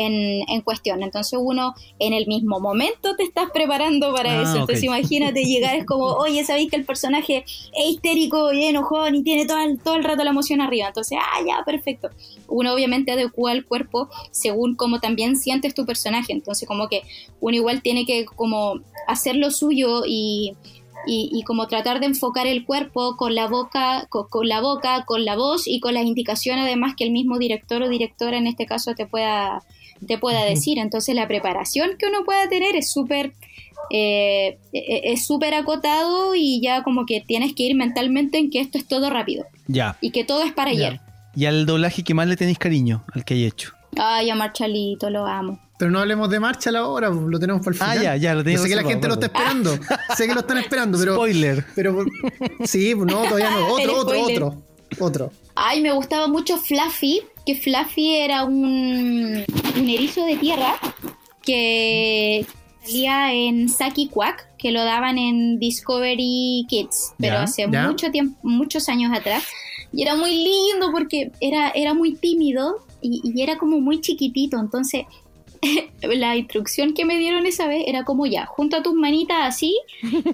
en, 0.00 0.48
en, 0.48 0.60
cuestión. 0.62 1.02
Entonces 1.02 1.38
uno 1.40 1.74
en 1.98 2.12
el 2.12 2.26
mismo 2.26 2.58
momento 2.58 3.14
te 3.16 3.22
estás 3.22 3.50
preparando 3.50 4.14
para 4.14 4.38
ah, 4.38 4.42
eso. 4.42 4.56
Entonces 4.60 4.82
imagínate 4.82 5.44
llegar, 5.44 5.76
es 5.76 5.84
como, 5.84 6.04
oye, 6.18 6.44
sabéis 6.44 6.70
que 6.70 6.76
el 6.76 6.84
personaje 6.84 7.44
es 7.46 7.90
histérico 7.90 8.52
y 8.52 8.64
enojón 8.64 9.14
y 9.14 9.22
tiene 9.22 9.46
todo 9.46 9.60
el, 9.60 9.78
todo 9.78 9.96
el 9.96 10.04
rato 10.04 10.24
la 10.24 10.30
emoción 10.30 10.60
arriba. 10.60 10.88
Entonces, 10.88 11.18
ah, 11.20 11.40
ya, 11.46 11.62
perfecto. 11.64 12.08
Uno 12.48 12.72
obviamente 12.72 13.12
adecua 13.12 13.52
el 13.52 13.64
cuerpo 13.64 14.08
según 14.30 14.74
como 14.74 15.00
también 15.00 15.36
sientes 15.36 15.74
tu 15.74 15.84
personaje. 15.84 16.32
Entonces 16.32 16.66
como 16.66 16.88
que 16.88 17.02
uno 17.40 17.56
igual 17.56 17.82
tiene 17.82 18.06
que 18.06 18.24
como 18.24 18.80
hacer 19.06 19.36
lo 19.36 19.50
suyo 19.50 20.02
y... 20.06 20.54
Y, 21.06 21.42
como 21.44 21.66
tratar 21.66 21.98
de 21.98 22.06
enfocar 22.06 22.46
el 22.46 22.66
cuerpo 22.66 23.16
con 23.16 23.34
la 23.34 23.48
boca, 23.48 24.06
con, 24.10 24.46
la 24.46 24.60
boca, 24.60 25.06
con 25.06 25.24
la 25.24 25.34
voz 25.34 25.66
y 25.66 25.80
con 25.80 25.94
las 25.94 26.04
indicaciones 26.04 26.66
además 26.66 26.94
que 26.94 27.04
el 27.04 27.10
mismo 27.10 27.38
director 27.38 27.82
o 27.82 27.88
directora 27.88 28.36
en 28.36 28.46
este 28.46 28.66
caso 28.66 28.94
te 28.94 29.06
pueda, 29.06 29.62
te 30.06 30.18
pueda 30.18 30.44
decir. 30.44 30.78
Entonces 30.78 31.14
la 31.14 31.28
preparación 31.28 31.90
que 31.98 32.06
uno 32.06 32.24
pueda 32.24 32.48
tener 32.48 32.76
es 32.76 32.92
súper 32.92 33.32
eh, 33.90 34.58
e, 34.72 35.12
es 35.12 35.26
súper 35.26 35.54
acotado 35.54 36.34
y 36.34 36.60
ya 36.62 36.82
como 36.82 37.06
que 37.06 37.20
tienes 37.20 37.54
que 37.54 37.64
ir 37.64 37.76
mentalmente 37.76 38.38
en 38.38 38.50
que 38.50 38.60
esto 38.60 38.78
es 38.78 38.86
todo 38.86 39.10
rápido. 39.10 39.46
Ya. 39.66 39.96
Y 40.00 40.10
que 40.10 40.24
todo 40.24 40.42
es 40.42 40.52
para 40.52 40.70
ayer. 40.70 41.00
¿Y 41.34 41.46
al 41.46 41.66
doblaje 41.66 42.02
que 42.02 42.14
más 42.14 42.26
le 42.26 42.36
tenéis 42.36 42.58
cariño, 42.58 43.04
al 43.14 43.24
que 43.24 43.34
hay 43.34 43.44
hecho? 43.44 43.72
Ay, 43.96 44.30
a 44.30 44.34
Marchalito, 44.34 45.10
lo 45.10 45.26
amo. 45.26 45.58
Pero 45.78 45.90
no 45.90 46.00
hablemos 46.00 46.28
de 46.28 46.38
Marshall 46.38 46.76
ahora, 46.76 47.08
lo 47.08 47.38
tenemos 47.40 47.64
para 47.64 47.72
el 47.72 47.78
final. 47.78 47.98
Ah, 47.98 48.02
ya, 48.02 48.16
ya, 48.16 48.34
lo 48.34 48.44
tenemos. 48.44 48.62
sé 48.62 48.68
que 48.68 48.76
la 48.76 48.84
gente 48.88 49.08
lo 49.08 49.14
está 49.14 49.26
esperando. 49.26 49.78
sé 50.16 50.26
que 50.26 50.34
lo 50.34 50.40
están 50.40 50.58
esperando, 50.58 50.98
pero. 50.98 51.14
Spoiler. 51.14 51.64
Pero. 51.74 52.04
Sí, 52.64 52.94
no, 52.94 53.22
todavía 53.22 53.50
no. 53.50 53.66
Otro, 53.72 53.96
otro, 53.96 54.20
otro. 54.20 54.62
Otro. 54.98 55.32
Ay, 55.54 55.80
me 55.80 55.92
gustaba 55.92 56.26
mucho 56.26 56.58
Fluffy, 56.58 57.22
que 57.50 57.60
Fluffy 57.60 58.16
era 58.16 58.44
un, 58.44 59.44
un 59.76 59.88
erizo 59.88 60.24
de 60.24 60.36
tierra 60.36 60.76
que, 61.42 62.46
Salía 62.82 63.34
en 63.34 63.68
Saki 63.68 64.08
Quack, 64.08 64.56
que 64.56 64.72
lo 64.72 64.82
daban 64.84 65.18
en 65.18 65.58
Discovery 65.58 66.64
Kids, 66.66 67.12
pero 67.18 67.38
hace 67.38 67.66
mucho 67.66 68.10
tiempo, 68.10 68.38
muchos 68.42 68.88
años 68.88 69.12
atrás. 69.14 69.44
Y 69.92 70.02
era 70.02 70.16
muy 70.16 70.30
lindo 70.30 70.90
porque 70.90 71.30
era, 71.40 71.70
era 71.70 71.92
muy 71.92 72.14
tímido 72.14 72.76
y, 73.02 73.20
y 73.22 73.42
era 73.42 73.58
como 73.58 73.80
muy 73.80 74.00
chiquitito. 74.00 74.58
Entonces, 74.58 75.04
la 76.02 76.36
instrucción 76.36 76.94
que 76.94 77.04
me 77.04 77.18
dieron 77.18 77.44
esa 77.44 77.68
vez 77.68 77.84
era 77.86 78.04
como 78.04 78.24
ya, 78.24 78.46
junta 78.46 78.82
tus 78.82 78.94
manitas 78.94 79.38
así 79.42 79.76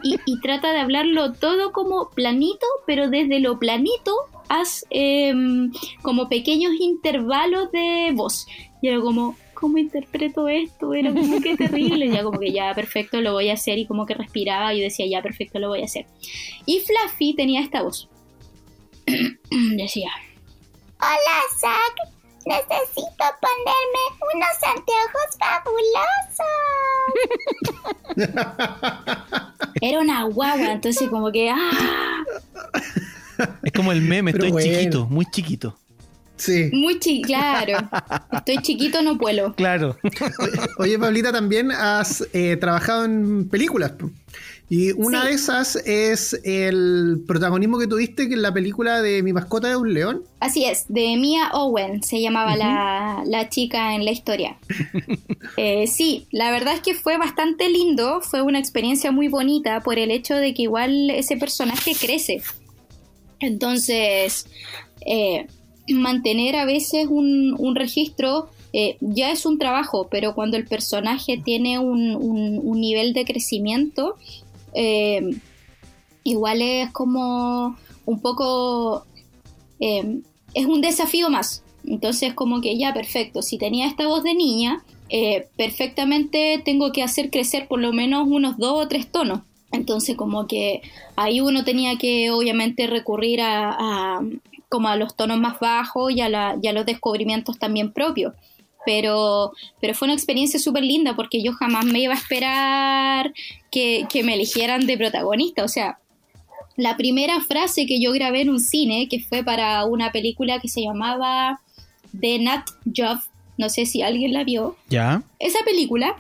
y, 0.05 0.17
y 0.25 0.41
trata 0.41 0.73
de 0.73 0.79
hablarlo 0.79 1.33
todo 1.33 1.73
como 1.73 2.11
planito, 2.11 2.67
pero 2.87 3.11
desde 3.11 3.41
lo 3.41 3.59
planito 3.59 4.15
haz 4.49 4.85
em, 4.91 5.73
como 6.03 6.29
pequeños 6.29 6.73
intervalos 6.79 7.71
de 7.73 8.13
voz. 8.15 8.47
Y 8.83 8.89
era 8.89 9.01
como, 9.01 9.37
¿cómo 9.55 9.79
interpreto 9.79 10.49
esto? 10.49 10.95
Era 10.95 11.13
como 11.13 11.41
que 11.41 11.57
terrible. 11.57 12.09
Ya 12.09 12.23
como 12.23 12.39
que 12.39 12.53
ya, 12.53 12.75
perfecto, 12.75 13.21
lo 13.21 13.33
voy 13.33 13.51
a 13.51 13.55
hacer. 13.55 13.79
Y 13.79 13.87
como 13.87 14.07
que 14.07 14.15
respiraba 14.15 14.75
y 14.75 14.81
decía, 14.81 15.07
ya, 15.07 15.23
perfecto, 15.23 15.59
lo 15.59 15.69
voy 15.69 15.83
a 15.83 15.87
hacer. 15.87 16.07
Y 16.67 16.81
Fluffy 16.81 17.35
tenía 17.35 17.61
esta 17.61 17.83
voz. 17.83 18.09
Decía, 19.77 20.11
Hola, 20.99 21.43
Zack. 21.59 21.95
Necesito 22.47 23.25
ponerme 23.43 24.05
unos 24.33 24.57
anteojos 24.63 25.31
fabulosos. 25.41 26.47
era 29.81 30.01
una 30.01 30.25
guagua. 30.25 30.73
Entonces 30.73 31.09
como 31.09 31.33
que, 31.33 31.51
¡ah! 31.51 32.06
Es 33.77 33.79
como 33.79 33.93
el 33.93 34.01
meme, 34.01 34.31
estoy 34.31 34.51
bueno. 34.51 34.67
chiquito, 34.73 35.07
muy 35.11 35.27
chiquito. 35.31 35.77
Sí. 36.39 36.71
Muy 36.73 36.99
chi 36.99 37.23
claro. 37.23 37.79
Estoy 38.33 38.59
chiquito, 38.59 39.03
no 39.03 39.17
puedo. 39.19 39.55
Claro. 39.55 39.97
Oye, 40.79 40.99
Pablita, 40.99 41.33
también 41.33 41.71
has 41.73 42.27
eh, 42.33 42.57
trabajado 42.57 43.05
en 43.05 43.49
películas. 43.49 43.93
Y 44.69 44.93
una 44.93 45.23
Sí. 45.23 45.29
de 45.29 45.35
esas 45.35 45.77
es 45.87 46.39
el 46.45 47.23
protagonismo 47.27 47.79
que 47.79 47.87
tuviste 47.87 48.25
en 48.25 48.43
la 48.43 48.53
película 48.53 49.01
de 49.01 49.23
Mi 49.23 49.33
mascota 49.33 49.69
de 49.69 49.77
un 49.77 49.95
león. 49.95 50.25
Así 50.41 50.65
es, 50.65 50.85
de 50.89 51.17
Mia 51.17 51.51
Owen 51.53 52.03
se 52.03 52.21
llamaba 52.21 52.57
la, 52.57 53.23
la 53.27 53.49
chica 53.49 53.95
en 53.95 54.05
la 54.05 54.11
historia. 54.11 54.57
Eh, 55.57 55.87
sí, 55.87 56.27
la 56.33 56.51
verdad 56.51 56.75
es 56.75 56.81
que 56.81 56.95
fue 56.95 57.17
bastante 57.17 57.69
lindo, 57.71 58.21
fue 58.21 58.43
una 58.43 58.59
experiencia 58.59 59.13
muy 59.13 59.29
bonita 59.29 59.81
por 59.81 59.99
el 59.99 60.11
hecho 60.11 60.35
de 60.35 60.53
que 60.53 60.63
igual 60.63 61.11
ese 61.11 61.37
personaje 61.37 61.93
crece. 61.99 62.43
Entonces, 63.41 64.47
eh, 65.05 65.47
mantener 65.89 66.57
a 66.57 66.65
veces 66.65 67.07
un, 67.09 67.75
registro 67.75 68.49
eh, 68.73 68.97
ya 69.01 69.31
es 69.31 69.47
un 69.47 69.59
trabajo, 69.59 70.09
pero 70.11 70.35
cuando 70.35 70.57
el 70.57 70.67
personaje 70.67 71.39
tiene 71.43 71.79
un, 71.79 72.17
un- 72.17 72.81
nivel 72.81 73.13
de 73.13 73.25
crecimiento, 73.25 74.17
eh, 74.75 75.37
igual 76.25 76.61
es 76.63 76.91
como 76.93 77.77
un 78.05 78.21
poco 78.21 79.07
es 79.79 80.67
un 80.67 80.81
desafío 80.81 81.29
más. 81.31 81.63
Entonces, 81.87 82.35
como 82.35 82.61
que 82.61 82.79
ya, 82.79 82.93
perfecto, 82.95 83.43
si 83.43 83.59
tenía 83.59 83.87
esta 83.87 84.07
voz 84.07 84.25
de 84.25 84.35
niña, 84.35 84.83
perfectamente 85.57 86.61
tengo 86.65 86.93
que 86.93 87.03
hacer 87.03 87.31
crecer 87.31 87.69
por 87.69 87.81
lo 87.81 87.93
menos 87.93 88.27
unos 88.29 88.57
dos 88.57 88.85
o 88.85 88.89
tres 88.89 89.07
tonos. 89.11 89.41
Entonces, 89.73 90.17
como 90.17 90.47
que 90.47 90.83
ahí 91.17 91.41
uno 91.41 91.65
tenía 91.65 91.97
que, 91.99 92.31
obviamente, 92.31 92.87
recurrir 92.87 93.41
a, 93.41 93.71
a- 93.79 94.21
como 94.69 94.89
a 94.89 94.97
los 94.97 95.15
tonos 95.17 95.39
más 95.39 95.59
bajos 95.61 96.13
y 96.13 96.21
a, 96.21 96.29
la- 96.29 96.57
y 96.63 96.67
a 96.69 96.73
los 96.73 96.87
descubrimientos 96.87 97.59
también 97.59 97.93
propios. 97.93 98.33
Pero, 98.85 99.53
pero 99.81 99.95
fue 99.95 100.07
una 100.07 100.15
experiencia 100.15 100.61
súper 100.61 100.85
linda 100.85 101.17
porque 101.17 101.43
yo 101.43 101.53
jamás 101.53 101.85
me 101.85 101.99
iba 102.01 102.15
a 102.15 102.17
esperar 102.17 103.33
que, 103.71 104.07
que 104.09 104.23
me 104.23 104.35
eligieran 104.35 104.87
de 104.87 104.97
protagonista. 104.97 105.65
O 105.65 105.69
sea, 105.69 105.99
la 106.77 106.97
primera 106.97 107.41
frase 107.41 107.87
que 107.87 108.01
yo 108.01 108.13
grabé 108.13 108.43
en 108.43 108.51
un 108.51 108.61
cine, 108.61 109.09
que 109.09 109.19
fue 109.21 109.43
para 109.43 109.85
una 109.87 110.13
película 110.13 110.61
que 110.61 110.69
se 110.69 110.83
llamaba 110.83 111.61
The 112.21 112.39
Nut 112.39 112.63
Job, 112.97 113.19
no 113.59 113.69
sé 113.71 113.87
si 113.87 114.03
alguien 114.03 114.33
la 114.33 114.45
vio. 114.45 114.77
¿Ya? 114.89 115.23
Esa 115.41 115.59
película, 115.65 116.15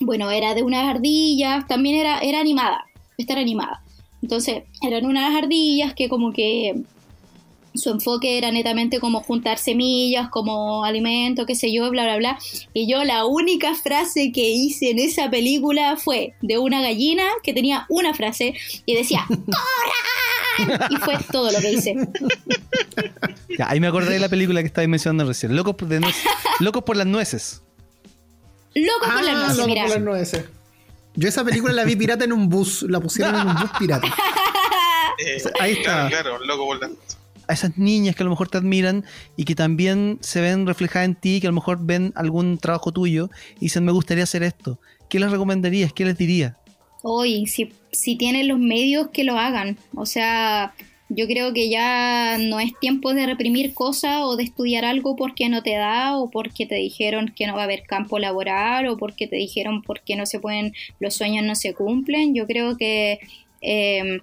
bueno, 0.00 0.30
era 0.30 0.54
de 0.54 0.62
unas 0.62 0.86
ardillas, 0.88 1.66
también 1.66 1.96
era, 1.96 2.18
era 2.20 2.40
animada, 2.40 2.86
esta 3.16 3.34
era 3.34 3.42
animada. 3.42 3.82
Entonces, 4.22 4.64
eran 4.82 5.06
unas 5.06 5.34
ardillas 5.34 5.94
que 5.94 6.08
como 6.08 6.32
que 6.32 6.82
su 7.74 7.90
enfoque 7.90 8.38
era 8.38 8.50
netamente 8.50 9.00
como 9.00 9.22
juntar 9.22 9.58
semillas, 9.58 10.28
como 10.30 10.84
alimento, 10.84 11.46
qué 11.46 11.54
sé 11.54 11.72
yo, 11.72 11.90
bla, 11.90 12.04
bla, 12.04 12.16
bla. 12.16 12.38
Y 12.72 12.90
yo 12.90 13.04
la 13.04 13.24
única 13.26 13.74
frase 13.74 14.32
que 14.32 14.50
hice 14.50 14.90
en 14.90 14.98
esa 14.98 15.30
película 15.30 15.96
fue 15.96 16.34
de 16.42 16.58
una 16.58 16.80
gallina 16.80 17.24
que 17.42 17.52
tenía 17.52 17.86
una 17.88 18.14
frase 18.14 18.54
y 18.84 18.94
decía. 18.94 19.26
Y 20.90 20.96
fue 20.96 21.18
todo 21.30 21.52
lo 21.52 21.58
que 21.60 21.72
hice. 21.72 21.94
Ahí 23.66 23.78
me 23.78 23.88
acordé 23.88 24.14
de 24.14 24.20
la 24.20 24.28
película 24.28 24.60
que 24.60 24.66
estabas 24.66 24.88
mencionando 24.88 25.26
recién. 25.26 25.54
Locos. 25.54 25.76
Locos 26.60 26.82
por 26.84 26.96
las 26.96 27.06
nueces. 27.06 27.62
Loco 28.76 29.00
por 29.00 29.10
Ah, 29.10 29.54
mira. 29.66 29.88
las 29.88 30.00
nueces. 30.00 30.44
Yo 31.14 31.28
esa 31.28 31.42
película 31.44 31.72
la 31.72 31.84
vi 31.84 31.96
pirata 31.96 32.24
en 32.24 32.32
un 32.32 32.48
bus, 32.48 32.82
la 32.82 33.00
pusieron 33.00 33.34
en 33.36 33.48
un 33.48 33.54
bus 33.56 33.70
pirata. 33.78 34.06
Eh, 35.18 35.42
Ahí 35.60 35.72
está. 35.72 36.08
Claro, 36.10 36.36
claro, 36.38 36.44
loco 36.44 36.66
por 36.66 36.90
A 37.48 37.52
esas 37.54 37.78
niñas 37.78 38.14
que 38.14 38.22
a 38.22 38.24
lo 38.24 38.30
mejor 38.30 38.48
te 38.50 38.58
admiran 38.58 39.02
y 39.34 39.44
que 39.46 39.54
también 39.54 40.18
se 40.20 40.42
ven 40.42 40.66
reflejadas 40.66 41.06
en 41.06 41.14
ti, 41.14 41.40
que 41.40 41.46
a 41.46 41.50
lo 41.50 41.54
mejor 41.54 41.78
ven 41.80 42.12
algún 42.16 42.58
trabajo 42.58 42.92
tuyo 42.92 43.30
y 43.56 43.60
dicen, 43.60 43.82
me 43.86 43.92
gustaría 43.92 44.24
hacer 44.24 44.42
esto. 44.42 44.78
¿Qué 45.08 45.18
les 45.18 45.30
recomendarías? 45.30 45.94
¿Qué 45.94 46.04
les 46.04 46.18
dirías? 46.18 46.52
Hoy, 47.02 47.46
si, 47.46 47.72
si 47.92 48.16
tienen 48.16 48.46
los 48.48 48.58
medios, 48.58 49.08
que 49.10 49.24
lo 49.24 49.38
hagan. 49.38 49.78
O 49.94 50.04
sea, 50.04 50.74
yo 51.08 51.26
creo 51.26 51.52
que 51.52 51.68
ya 51.68 52.36
no 52.38 52.58
es 52.58 52.72
tiempo 52.80 53.14
de 53.14 53.26
reprimir 53.26 53.74
cosas 53.74 54.22
o 54.22 54.36
de 54.36 54.42
estudiar 54.42 54.84
algo 54.84 55.14
porque 55.14 55.48
no 55.48 55.62
te 55.62 55.74
da 55.76 56.16
o 56.16 56.30
porque 56.30 56.66
te 56.66 56.74
dijeron 56.74 57.32
que 57.34 57.46
no 57.46 57.54
va 57.54 57.60
a 57.60 57.64
haber 57.64 57.84
campo 57.84 58.18
laboral 58.18 58.88
o 58.88 58.96
porque 58.96 59.28
te 59.28 59.36
dijeron 59.36 59.82
porque 59.82 60.16
no 60.16 60.26
se 60.26 60.40
pueden, 60.40 60.74
los 60.98 61.14
sueños 61.14 61.44
no 61.44 61.54
se 61.54 61.74
cumplen. 61.74 62.34
Yo 62.34 62.46
creo 62.46 62.76
que 62.76 63.20
eh, 63.60 64.20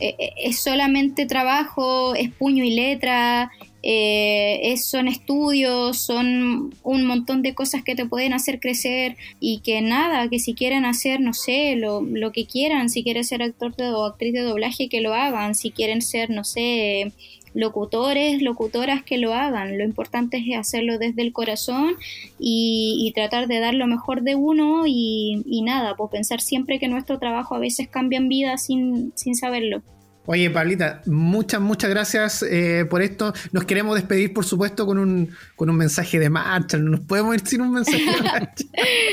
eh, 0.00 0.32
es 0.36 0.60
solamente 0.60 1.26
trabajo, 1.26 2.14
es 2.14 2.30
puño 2.30 2.62
y 2.62 2.70
letra, 2.70 3.50
eh, 3.82 4.60
es- 4.72 4.86
son 4.86 5.08
estudios, 5.08 5.98
son 5.98 6.74
un 6.82 7.06
montón 7.06 7.42
de 7.42 7.54
cosas 7.54 7.82
que 7.84 7.94
te 7.94 8.06
pueden 8.06 8.32
hacer 8.32 8.60
crecer 8.60 9.16
y 9.40 9.60
que 9.60 9.80
nada, 9.82 10.28
que 10.28 10.38
si 10.40 10.54
quieren 10.54 10.84
hacer, 10.84 11.20
no 11.20 11.32
sé, 11.34 11.76
lo, 11.76 12.00
lo 12.02 12.32
que 12.32 12.46
quieran, 12.46 12.88
si 12.90 13.02
quieren 13.04 13.24
ser 13.24 13.42
actor 13.42 13.76
de, 13.76 13.90
o 13.90 14.04
actriz 14.04 14.32
de 14.32 14.40
doblaje, 14.42 14.88
que 14.88 15.00
lo 15.00 15.14
hagan, 15.14 15.54
si 15.54 15.70
quieren 15.70 16.02
ser, 16.02 16.30
no 16.30 16.44
sé, 16.44 17.12
locutores, 17.54 18.42
locutoras, 18.42 19.02
que 19.02 19.18
lo 19.18 19.32
hagan. 19.34 19.78
Lo 19.78 19.84
importante 19.84 20.36
es 20.38 20.56
hacerlo 20.58 20.98
desde 20.98 21.22
el 21.22 21.32
corazón 21.32 21.96
y, 22.38 22.96
y 23.06 23.12
tratar 23.12 23.48
de 23.48 23.58
dar 23.60 23.74
lo 23.74 23.86
mejor 23.86 24.22
de 24.22 24.34
uno 24.34 24.84
y, 24.86 25.42
y 25.46 25.62
nada, 25.62 25.96
pues 25.96 26.10
pensar 26.10 26.40
siempre 26.40 26.78
que 26.78 26.88
nuestro 26.88 27.18
trabajo 27.18 27.54
a 27.54 27.58
veces 27.58 27.88
cambia 27.88 28.18
en 28.18 28.28
vida 28.28 28.58
sin, 28.58 29.12
sin 29.16 29.34
saberlo. 29.34 29.82
Oye, 30.30 30.50
Pablita, 30.50 31.00
muchas, 31.06 31.58
muchas 31.58 31.88
gracias 31.88 32.42
eh, 32.42 32.84
por 32.90 33.00
esto. 33.00 33.32
Nos 33.50 33.64
queremos 33.64 33.94
despedir, 33.94 34.34
por 34.34 34.44
supuesto, 34.44 34.84
con 34.84 34.98
un, 34.98 35.30
con 35.56 35.70
un 35.70 35.76
mensaje 35.76 36.18
de 36.18 36.28
marcha. 36.28 36.76
No 36.76 36.90
nos 36.90 37.00
podemos 37.00 37.34
ir 37.34 37.46
sin 37.46 37.62
un 37.62 37.72
mensaje 37.72 38.04
de 38.04 38.22
marcha. 38.22 38.64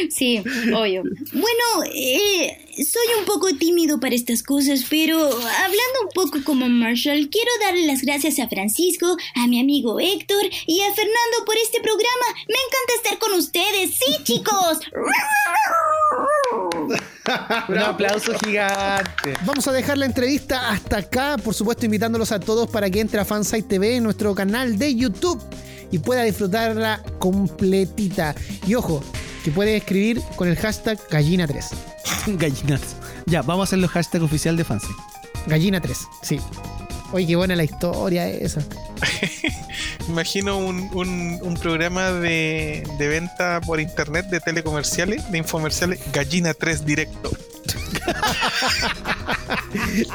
Sí, 0.10 0.44
obvio. 0.74 1.04
Bueno, 1.32 1.90
eh, 1.96 2.65
soy 2.84 3.20
un 3.20 3.26
poco 3.26 3.48
tímido 3.56 4.00
para 4.00 4.16
estas 4.16 4.44
cosas, 4.44 4.86
pero 4.90 5.18
hablando 5.18 6.02
un 6.04 6.10
poco 6.14 6.44
como 6.44 6.68
Marshall, 6.68 7.30
quiero 7.30 7.52
darle 7.62 7.86
las 7.86 8.02
gracias 8.02 8.40
a 8.40 8.50
Francisco, 8.50 9.16
a 9.36 9.48
mi 9.48 9.60
amigo 9.62 10.00
Héctor 10.00 10.44
y 10.66 10.82
a 10.82 10.94
Fernando 10.94 11.46
por 11.46 11.56
este 11.58 11.80
programa. 11.80 12.26
Me 12.48 12.56
encanta 12.56 12.94
estar 13.02 13.20
con 13.20 13.34
ustedes. 13.34 13.92
Sí, 13.92 14.18
chicos. 14.24 14.80
Un 17.70 17.78
aplauso 17.80 18.38
gigante. 18.40 19.34
Vamos 19.46 19.68
a 19.68 19.72
dejar 19.72 19.98
la 19.98 20.06
entrevista 20.06 20.70
hasta 20.70 20.98
acá, 20.98 21.38
por 21.38 21.54
supuesto 21.54 21.86
invitándolos 21.86 22.32
a 22.32 22.40
todos 22.40 22.70
para 22.70 22.90
que 22.90 23.00
entre 23.00 23.20
a 23.20 23.26
Fansite 23.26 23.64
TV 23.64 23.96
en 23.96 24.04
nuestro 24.04 24.36
canal 24.36 24.78
de 24.78 24.96
YouTube 24.96 25.42
y 25.92 26.00
pueda 26.00 26.24
disfrutarla 26.24 27.02
completita. 27.20 28.36
Y 28.68 28.76
ojo, 28.76 29.02
que 29.46 29.52
puede 29.52 29.78
escribir 29.78 30.22
con 30.36 30.50
el 30.50 30.58
hashtag 30.58 30.98
gallina3. 31.10 31.64
Gallinas. 32.38 32.82
Ya, 33.28 33.44
vamos 33.44 33.62
a 33.62 33.64
hacer 33.70 33.80
los 33.80 33.92
hashtags 33.92 34.24
oficial 34.26 34.58
de 34.58 34.64
Fancy. 34.64 34.88
Gallina3, 35.48 35.96
sí. 36.24 36.40
Oye, 37.12 37.28
qué 37.28 37.36
buena 37.36 37.56
la 37.56 37.64
historia 37.64 38.28
esa. 38.28 38.62
Imagino 40.10 40.58
un, 40.58 40.90
un- 40.94 41.40
un 41.42 41.54
programa 41.56 42.12
de, 42.12 42.84
de 42.98 43.08
venta 43.08 43.62
por 43.62 43.80
internet 43.80 44.26
de 44.28 44.40
telecomerciales, 44.40 45.30
de 45.32 45.38
infomerciales, 45.38 46.00
Gallina 46.12 46.54
3 46.56 46.84
directo. 46.86 47.32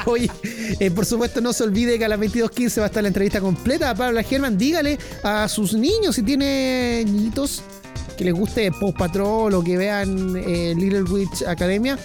Oye, 0.07 0.31
eh, 0.81 0.91
por 0.91 1.07
supuesto 1.07 1.41
no 1.41 1.53
se 1.53 1.63
olvide 1.65 1.99
que 1.99 2.05
a 2.05 2.09
las 2.09 2.19
22.15 2.19 2.79
va 2.79 2.85
a 2.85 2.87
estar 2.87 3.03
la 3.03 3.09
entrevista 3.09 3.41
completa 3.41 3.91
a 3.91 3.95
Pablo 3.95 4.21
Germán. 4.25 4.59
Dígale 4.59 4.99
a 5.23 5.49
sus 5.49 5.75
niños, 5.75 6.17
si 6.17 6.23
tiene 6.23 7.03
niñitos, 7.07 7.63
que 8.21 8.25
les 8.27 8.35
guste 8.35 8.71
Post 8.73 8.99
Patrol 8.99 9.55
o 9.55 9.63
que 9.65 9.79
vean 9.81 10.37
eh, 10.37 10.75
Little 10.77 11.09
Witch 11.09 11.41
Academia, 11.49 11.97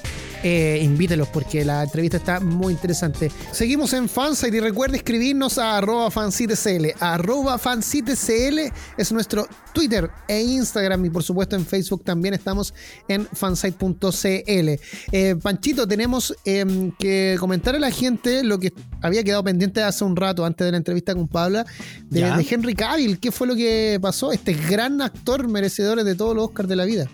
eh, 0.48 0.80
invítelos 0.84 1.28
porque 1.30 1.66
la 1.66 1.82
entrevista 1.82 2.18
está 2.18 2.40
muy 2.40 2.74
interesante. 2.74 3.32
Seguimos 3.52 3.94
en 3.94 4.08
Fansite 4.08 4.56
y 4.56 4.60
recuerde 4.60 4.98
escribirnos 4.98 5.58
a 5.58 5.78
arroba 5.78 6.12
fansitecl. 6.12 6.92
Arroba 7.00 7.58
fansitecl 7.58 8.72
es 8.96 9.12
nuestro 9.12 9.48
Twitter 9.74 10.08
e 10.28 10.40
Instagram 10.44 11.04
y 11.04 11.10
por 11.10 11.24
supuesto 11.24 11.56
en 11.56 11.66
Facebook 11.66 12.04
también 12.04 12.36
estamos 12.36 12.76
en 13.08 13.26
fansite.cl. 13.26 14.70
Eh, 15.12 15.36
Panchito, 15.42 15.88
tenemos 15.88 16.36
em, 16.46 16.92
que 16.92 17.38
comentar 17.40 17.74
a 17.76 17.80
la 17.80 17.90
gente 17.90 18.44
lo 18.44 18.60
que 18.60 18.72
había 19.02 19.24
quedado 19.24 19.44
pendiente 19.44 19.82
hace 19.82 20.04
un 20.04 20.16
rato 20.16 20.46
antes 20.46 20.64
de 20.64 20.70
la 20.70 20.78
entrevista 20.78 21.16
con 21.16 21.28
Pabla 21.28 21.66
de, 22.12 22.22
de 22.22 22.48
Henry 22.48 22.76
Cavill. 22.76 23.20
¿Qué 23.20 23.32
fue 23.32 23.48
lo 23.48 23.56
que 23.56 23.98
pasó? 24.00 24.32
Este 24.32 24.54
gran 24.54 25.02
actor 25.02 25.48
merecedor 25.48 26.04
de 26.04 26.14
todos 26.14 26.36
los 26.36 26.46
Oscars 26.46 26.70
de 26.70 26.76
la 26.76 26.86
vida. 26.86 27.10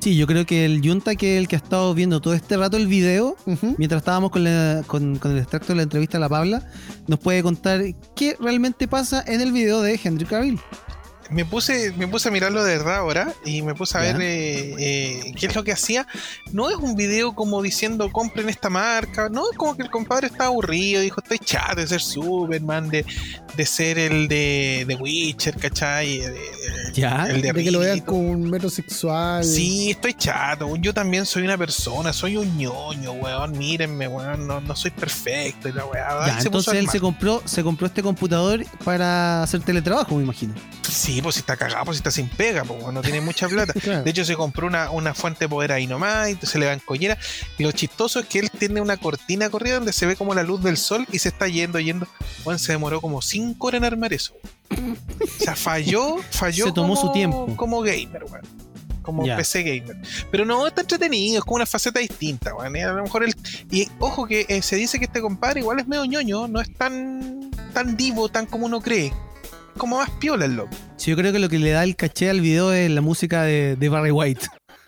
Sí, 0.00 0.16
yo 0.16 0.26
creo 0.28 0.46
que 0.46 0.64
el 0.64 0.80
Junta, 0.82 1.16
que 1.16 1.34
es 1.34 1.40
el 1.40 1.48
que 1.48 1.56
ha 1.56 1.58
estado 1.58 1.92
viendo 1.92 2.20
todo 2.20 2.32
este 2.32 2.56
rato 2.56 2.76
el 2.76 2.86
video, 2.86 3.36
mientras 3.78 4.00
estábamos 4.00 4.30
con, 4.30 4.44
la- 4.44 4.82
con- 4.86 5.16
con 5.18 5.32
el 5.32 5.38
extracto 5.38 5.68
de 5.72 5.76
la 5.78 5.82
entrevista 5.82 6.18
a 6.18 6.20
la 6.20 6.28
Pabla, 6.28 6.62
nos 7.08 7.18
puede 7.18 7.42
contar 7.42 7.82
qué 8.14 8.36
realmente 8.40 8.86
pasa 8.86 9.24
en 9.26 9.40
el 9.40 9.50
video 9.52 9.82
de 9.82 9.98
Henry 10.02 10.24
Cavill. 10.24 10.60
Me 11.30 11.44
puse, 11.44 11.92
me 11.96 12.08
puse 12.08 12.28
a 12.28 12.32
mirarlo 12.32 12.62
de 12.64 12.76
verdad 12.78 12.96
ahora 12.96 13.32
y 13.44 13.62
me 13.62 13.74
puse 13.74 13.98
a 13.98 14.02
Ya. 14.04 14.12
ver 14.12 14.22
eh, 14.22 14.74
eh, 14.78 15.34
qué 15.38 15.46
es 15.46 15.54
lo 15.54 15.62
que 15.64 15.72
hacía. 15.72 16.06
No 16.52 16.70
es 16.70 16.76
un 16.76 16.94
video 16.96 17.34
como 17.34 17.60
diciendo 17.62 18.10
compren 18.10 18.48
esta 18.48 18.70
marca, 18.70 19.28
no, 19.28 19.50
es 19.50 19.56
como 19.56 19.76
que 19.76 19.82
el 19.82 19.90
compadre 19.90 20.26
está 20.28 20.46
aburrido, 20.46 21.00
dijo 21.02 21.20
estoy 21.20 21.38
chato 21.38 21.76
de 21.76 21.86
ser 21.86 22.00
Superman, 22.00 22.88
de, 22.88 23.04
de 23.56 23.66
ser 23.66 23.98
el 23.98 24.28
de, 24.28 24.84
de 24.86 24.94
Witcher, 24.96 25.56
¿cachai? 25.56 26.18
De- 26.18 26.38
Ya. 26.94 27.26
el 27.28 27.42
de 27.42 27.52
De 27.52 27.64
que 27.64 27.70
lo 27.70 27.80
vean 27.80 28.00
con 28.00 28.18
un 28.18 28.48
metrosexual. 28.50 29.44
Sí, 29.44 29.90
estoy 29.90 30.14
chato. 30.14 30.74
Yo 30.76 30.94
también 30.94 31.26
soy 31.26 31.42
una 31.42 31.58
persona, 31.58 32.12
soy 32.12 32.36
un 32.36 32.56
ñoño, 32.56 33.12
weón. 33.12 33.52
Mírenme, 33.58 34.08
weón. 34.08 34.46
No, 34.46 34.60
no 34.60 34.74
soy 34.76 34.90
perfecto 34.90 35.68
y 35.68 35.72
la. 35.72 35.82
Ya, 36.26 36.36
puso 36.36 36.46
entonces 36.46 36.74
él 36.74 36.88
se 36.88 37.00
compró, 37.00 37.42
se 37.44 37.62
compró 37.62 37.86
este 37.86 38.02
computador 38.02 38.64
para 38.84 39.42
hacer 39.42 39.60
teletrabajo, 39.60 40.14
me 40.16 40.22
imagino. 40.22 40.54
Sí, 40.88 41.17
pues 41.22 41.36
si 41.36 41.40
está 41.40 41.56
cagado, 41.56 41.84
pues 41.84 41.96
si 41.96 42.00
está 42.00 42.10
sin 42.10 42.28
pega, 42.28 42.64
pues 42.64 42.82
no 42.92 43.00
tiene 43.02 43.20
mucha 43.20 43.48
plata. 43.48 43.72
Claro. 43.72 44.02
De 44.04 44.10
hecho, 44.10 44.24
se 44.24 44.36
compró 44.36 44.66
una, 44.66 44.90
una 44.90 45.14
fuente 45.14 45.44
de 45.44 45.48
poder 45.48 45.72
ahí 45.72 45.86
nomás, 45.86 46.30
y 46.30 46.46
se 46.46 46.58
le 46.58 46.66
va 46.66 46.72
en 46.72 46.80
collera. 46.80 47.16
Y 47.58 47.62
lo 47.62 47.72
chistoso 47.72 48.20
es 48.20 48.26
que 48.26 48.40
él 48.40 48.50
tiene 48.50 48.80
una 48.80 48.96
cortina 48.96 49.50
corrida 49.50 49.76
donde 49.76 49.92
se 49.92 50.06
ve 50.06 50.16
como 50.16 50.34
la 50.34 50.42
luz 50.42 50.62
del 50.62 50.76
sol 50.76 51.06
y 51.12 51.18
se 51.18 51.28
está 51.28 51.48
yendo, 51.48 51.78
yendo. 51.80 52.06
Bueno, 52.44 52.58
se 52.58 52.72
demoró 52.72 53.00
como 53.00 53.22
5 53.22 53.66
horas 53.66 53.78
en 53.78 53.84
armar 53.84 54.12
eso. 54.12 54.34
O 54.70 55.42
sea, 55.44 55.56
falló, 55.56 56.16
falló. 56.30 56.66
Se 56.66 56.72
tomó 56.72 56.94
como- 56.94 57.00
su 57.08 57.12
tiempo. 57.12 57.56
Como 57.56 57.80
gamer, 57.80 58.24
weón. 58.24 58.42
Como. 59.02 59.24
PC 59.24 59.62
gamer. 59.62 59.96
Pero 60.30 60.44
no, 60.44 60.66
está 60.66 60.82
entretenido, 60.82 61.38
es 61.38 61.44
como 61.44 61.56
una 61.56 61.64
faceta 61.66 61.98
distinta, 62.00 62.54
weón. 62.54 62.76
A 62.76 62.92
lo 62.92 63.02
mejor 63.02 63.24
él. 63.24 63.34
Y 63.70 63.88
ojo 63.98 64.26
que 64.26 64.44
eh, 64.48 64.60
se 64.60 64.76
dice 64.76 64.98
que 64.98 65.06
este 65.06 65.20
compadre 65.22 65.60
igual 65.60 65.80
es 65.80 65.88
medio 65.88 66.04
ñoño, 66.04 66.46
no 66.48 66.60
es 66.60 66.72
tan, 66.74 67.50
tan 67.72 67.96
divo, 67.96 68.28
tan 68.28 68.44
como 68.46 68.66
uno 68.66 68.80
cree. 68.82 69.12
Como 69.78 69.98
más 69.98 70.10
piola 70.10 70.44
el 70.44 70.56
loco. 70.56 70.76
Sí, 70.96 71.10
yo 71.12 71.16
creo 71.16 71.32
que 71.32 71.38
lo 71.38 71.48
que 71.48 71.58
le 71.58 71.70
da 71.70 71.84
el 71.84 71.96
caché 71.96 72.28
al 72.30 72.40
video 72.40 72.72
es 72.72 72.90
la 72.90 73.00
música 73.00 73.42
de, 73.42 73.76
de 73.76 73.88
Barry 73.88 74.10
White. 74.10 74.46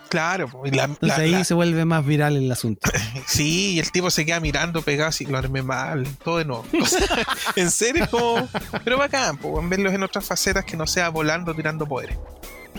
Claro, 0.08 0.50
y 0.64 0.72
la- 0.72 0.84
Entonces 0.84 1.16
la- 1.18 1.22
ahí 1.24 1.30
la- 1.30 1.44
se 1.44 1.54
vuelve 1.54 1.84
más 1.84 2.04
viral 2.04 2.36
el 2.36 2.50
asunto. 2.50 2.90
Sí, 3.26 3.74
y 3.74 3.78
el 3.78 3.90
tipo 3.92 4.10
se 4.10 4.26
queda 4.26 4.40
mirando 4.40 4.82
pegado 4.82 5.08
así, 5.10 5.24
lo 5.26 5.38
armé 5.38 5.62
mal, 5.62 6.04
todo 6.24 6.38
de 6.38 6.44
nuevo. 6.44 6.64
O 6.82 6.84
sea, 6.86 7.06
en 7.54 7.70
serio, 7.70 8.08
como. 8.10 8.48
Pero 8.84 8.98
bacán, 8.98 9.36
pues, 9.38 9.54
en 9.62 9.70
verlos 9.70 9.92
en 9.94 10.02
otras 10.02 10.24
facetas 10.24 10.64
que 10.64 10.76
no 10.76 10.86
sea 10.88 11.10
volando, 11.10 11.54
tirando 11.54 11.86
poderes. 11.86 12.18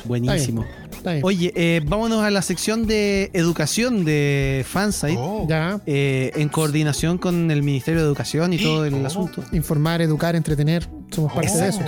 Buenísimo. 0.06 0.66
Está 0.92 1.14
bien. 1.14 1.26
Oye, 1.26 1.52
eh, 1.56 1.82
vámonos 1.86 2.24
a 2.24 2.30
la 2.30 2.42
sección 2.42 2.86
de 2.86 3.32
educación 3.34 4.06
de 4.06 4.66
Fansite. 4.68 5.16
Oh, 5.18 5.48
eh, 5.86 6.32
en 6.36 6.50
coordinación 6.50 7.18
con 7.18 7.50
el 7.52 7.64
Ministerio 7.64 8.02
de 8.02 8.08
Educación 8.08 8.54
y 8.54 8.58
todo 8.58 8.86
el 8.86 8.94
Oh. 8.94 9.08
asunto. 9.08 9.44
Informar, 9.52 10.02
educar, 10.02 10.36
entretener. 10.36 10.88
Somos 11.10 11.34
parte 11.34 11.58
de 11.58 11.70
eso. 11.70 11.80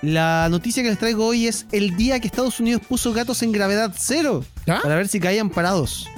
La 0.00 0.46
noticia 0.48 0.84
que 0.84 0.90
les 0.90 0.98
traigo 0.98 1.26
hoy 1.26 1.48
es 1.48 1.66
el 1.72 1.96
día 1.96 2.20
que 2.20 2.28
Estados 2.28 2.60
Unidos 2.60 2.82
puso 2.88 3.12
gatos 3.12 3.42
en 3.42 3.50
gravedad 3.50 3.92
cero 3.98 4.44
¿Ya? 4.64 4.80
para 4.80 4.94
ver 4.94 5.08
si 5.08 5.18
caían 5.18 5.50
parados. 5.50 6.06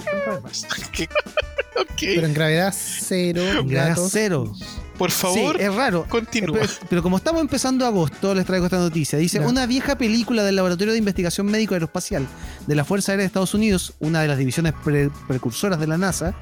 Pero 1.98 2.26
en 2.26 2.34
gravedad 2.34 2.74
cero, 2.76 3.42
En 3.42 3.68
gravedad 3.68 3.88
gatos. 3.96 4.10
cero. 4.12 4.52
Por 5.00 5.10
favor, 5.10 5.56
Sí, 5.56 5.62
es 5.64 5.74
raro. 5.74 6.04
continúa. 6.08 6.58
Eh, 6.58 6.60
Pero, 6.60 6.72
pero 6.90 7.02
como 7.02 7.16
estamos 7.16 7.40
empezando 7.40 7.86
agosto, 7.86 8.34
les 8.34 8.44
traigo 8.44 8.66
esta 8.66 8.78
noticia. 8.78 9.18
Dice, 9.18 9.40
una 9.40 9.64
vieja 9.66 9.96
película 9.96 10.44
del 10.44 10.56
Laboratorio 10.56 10.92
de 10.92 10.98
Investigación 10.98 11.46
Médico 11.46 11.72
Aeroespacial 11.74 12.26
de 12.66 12.74
la 12.74 12.84
Fuerza 12.84 13.12
Aérea 13.12 13.22
de 13.22 13.26
Estados 13.28 13.54
Unidos, 13.54 13.94
una 13.98 14.20
de 14.20 14.28
las 14.28 14.36
divisiones 14.36 14.74
pre- 14.84 15.10
precursoras 15.26 15.80
de 15.80 15.86
la 15.86 15.96
NASA, 15.96 16.34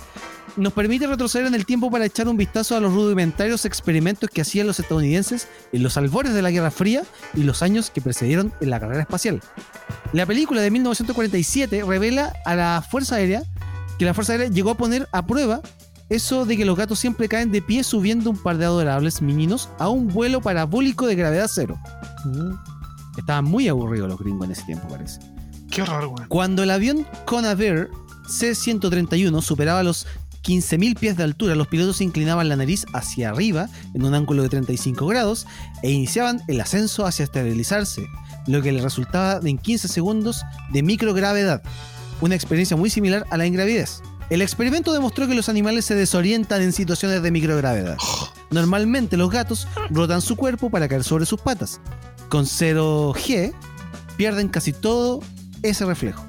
nos 0.57 0.73
permite 0.73 1.07
retroceder 1.07 1.47
en 1.47 1.55
el 1.55 1.65
tiempo 1.67 1.89
para 1.89 2.05
echar 2.05 2.27
un 2.27 2.37
vistazo 2.37 2.77
a 2.77 2.81
los 2.81 2.93
rudimentarios 2.93 3.65
experimentos 3.65 4.29
que 4.29 4.41
hacían 4.41 4.67
los 4.67 4.81
estadounidenses 4.81 5.47
en 5.73 5.85
los 5.85 5.97
albores 5.97 6.35
de 6.35 6.43
la 6.43 6.51
Guerra 6.51 6.73
Fría 6.73 7.05
y 7.35 7.45
los 7.45 7.63
años 7.63 7.91
que 7.91 8.01
precedieron 8.01 8.53
en 8.61 8.71
la 8.71 8.81
carrera 8.81 9.03
espacial. 9.03 9.41
La 10.13 10.27
película 10.27 10.61
de 10.63 10.73
1947 10.73 11.85
revela 11.87 12.33
a 12.45 12.57
la 12.57 12.83
Fuerza 12.91 13.17
Aérea 13.17 13.43
que 14.01 14.05
la 14.05 14.15
Fuerza 14.15 14.33
Aérea 14.33 14.49
llegó 14.49 14.71
a 14.71 14.77
poner 14.77 15.09
a 15.13 15.25
prueba 15.27 15.61
eso 16.09 16.45
de 16.45 16.57
que 16.57 16.65
los 16.65 16.77
gatos 16.77 16.99
siempre 16.99 17.29
caen 17.29 17.51
de 17.51 17.63
pie 17.63 17.85
subiendo 17.85 18.31
un 18.31 18.39
par 18.39 18.57
de 18.57 18.65
adorables 18.65 19.21
meninos 19.21 19.69
a 19.79 19.89
un 19.89 20.09
vuelo 20.09 20.41
parabólico 20.41 21.07
de 21.07 21.15
gravedad 21.15 21.51
cero. 21.53 21.79
Mm. 22.25 22.53
Estaban 23.19 23.45
muy 23.45 23.69
aburridos 23.69 24.09
los 24.09 24.19
gringos 24.19 24.47
en 24.47 24.53
ese 24.53 24.63
tiempo, 24.63 24.89
parece. 24.89 25.21
Qué 25.71 25.83
horror, 25.83 26.07
weón. 26.07 26.29
Cuando 26.29 26.63
el 26.63 26.71
avión 26.71 27.07
Conair 27.27 27.91
C-131 28.29 29.43
superaba 29.43 29.83
los 29.83 30.07
15.000 30.45 30.99
pies 30.99 31.17
de 31.17 31.25
altura, 31.25 31.55
los 31.55 31.67
pilotos 31.67 32.01
inclinaban 32.01 32.49
la 32.49 32.57
nariz 32.57 32.87
hacia 32.95 33.31
arriba 33.31 33.69
en 33.95 34.05
un 34.05 34.15
ángulo 34.15 34.43
de 34.43 34.49
35 34.49 35.07
grados 35.07 35.47
e 35.83 35.91
iniciaban 35.91 36.41
el 36.49 36.61
ascenso 36.61 37.05
hacia 37.05 37.25
estabilizarse, 37.25 38.07
lo 38.47 38.63
que 38.63 38.73
les 38.73 38.83
resultaba 38.83 39.41
en 39.47 39.59
15 39.59 39.89
segundos 39.89 40.43
de 40.73 40.83
microgravedad, 40.83 41.63
una 42.21 42.35
experiencia 42.35 42.77
muy 42.77 42.89
similar 42.89 43.27
a 43.31 43.37
la 43.37 43.47
ingravidez. 43.47 44.01
El 44.31 44.43
experimento 44.43 44.93
demostró 44.93 45.26
que 45.26 45.35
los 45.35 45.49
animales 45.49 45.87
se 45.87 45.95
desorientan 45.95 46.61
en 46.61 46.72
situaciones 46.72 47.22
de 47.22 47.31
microgravedad. 47.31 47.97
Normalmente 48.51 49.16
los 49.16 49.31
gatos 49.31 49.66
rotan 49.91 50.20
su 50.20 50.37
cuerpo 50.37 50.68
para 50.68 50.87
caer 50.87 51.03
sobre 51.03 51.24
sus 51.24 51.41
patas. 51.41 51.81
Con 52.29 52.45
0G 52.45 53.55
pierden 54.16 54.49
casi 54.49 54.72
todo 54.72 55.20
ese 55.62 55.87
reflejo. 55.87 56.24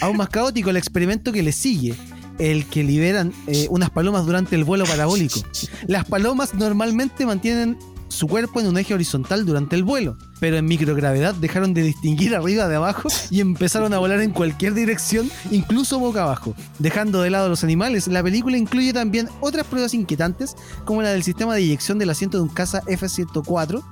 Aún 0.00 0.16
más 0.16 0.28
caótico 0.28 0.70
el 0.70 0.76
experimento 0.76 1.30
que 1.30 1.44
le 1.44 1.52
sigue, 1.52 1.94
el 2.38 2.66
que 2.66 2.82
liberan 2.82 3.32
eh, 3.46 3.68
unas 3.70 3.90
palomas 3.90 4.26
durante 4.26 4.56
el 4.56 4.64
vuelo 4.64 4.84
parabólico. 4.84 5.40
Las 5.86 6.04
palomas 6.04 6.54
normalmente 6.54 7.26
mantienen 7.26 7.78
su 8.08 8.28
cuerpo 8.28 8.60
en 8.60 8.66
un 8.66 8.78
eje 8.78 8.94
horizontal 8.94 9.44
durante 9.44 9.76
el 9.76 9.84
vuelo, 9.84 10.16
pero 10.40 10.56
en 10.56 10.66
microgravedad 10.66 11.34
dejaron 11.34 11.74
de 11.74 11.82
distinguir 11.82 12.34
arriba 12.34 12.68
de 12.68 12.76
abajo 12.76 13.08
y 13.30 13.40
empezaron 13.40 13.92
a 13.92 13.98
volar 13.98 14.20
en 14.20 14.30
cualquier 14.30 14.74
dirección, 14.74 15.30
incluso 15.50 15.98
boca 15.98 16.22
abajo. 16.22 16.54
Dejando 16.78 17.22
de 17.22 17.30
lado 17.30 17.46
a 17.46 17.48
los 17.48 17.64
animales, 17.64 18.08
la 18.08 18.22
película 18.22 18.56
incluye 18.56 18.92
también 18.92 19.28
otras 19.40 19.66
pruebas 19.66 19.94
inquietantes, 19.94 20.54
como 20.84 21.02
la 21.02 21.10
del 21.10 21.22
sistema 21.22 21.54
de 21.54 21.62
eyección 21.62 21.98
del 21.98 22.10
asiento 22.10 22.38
de 22.38 22.44
un 22.44 22.48
caza 22.48 22.82
F-104. 22.86 23.82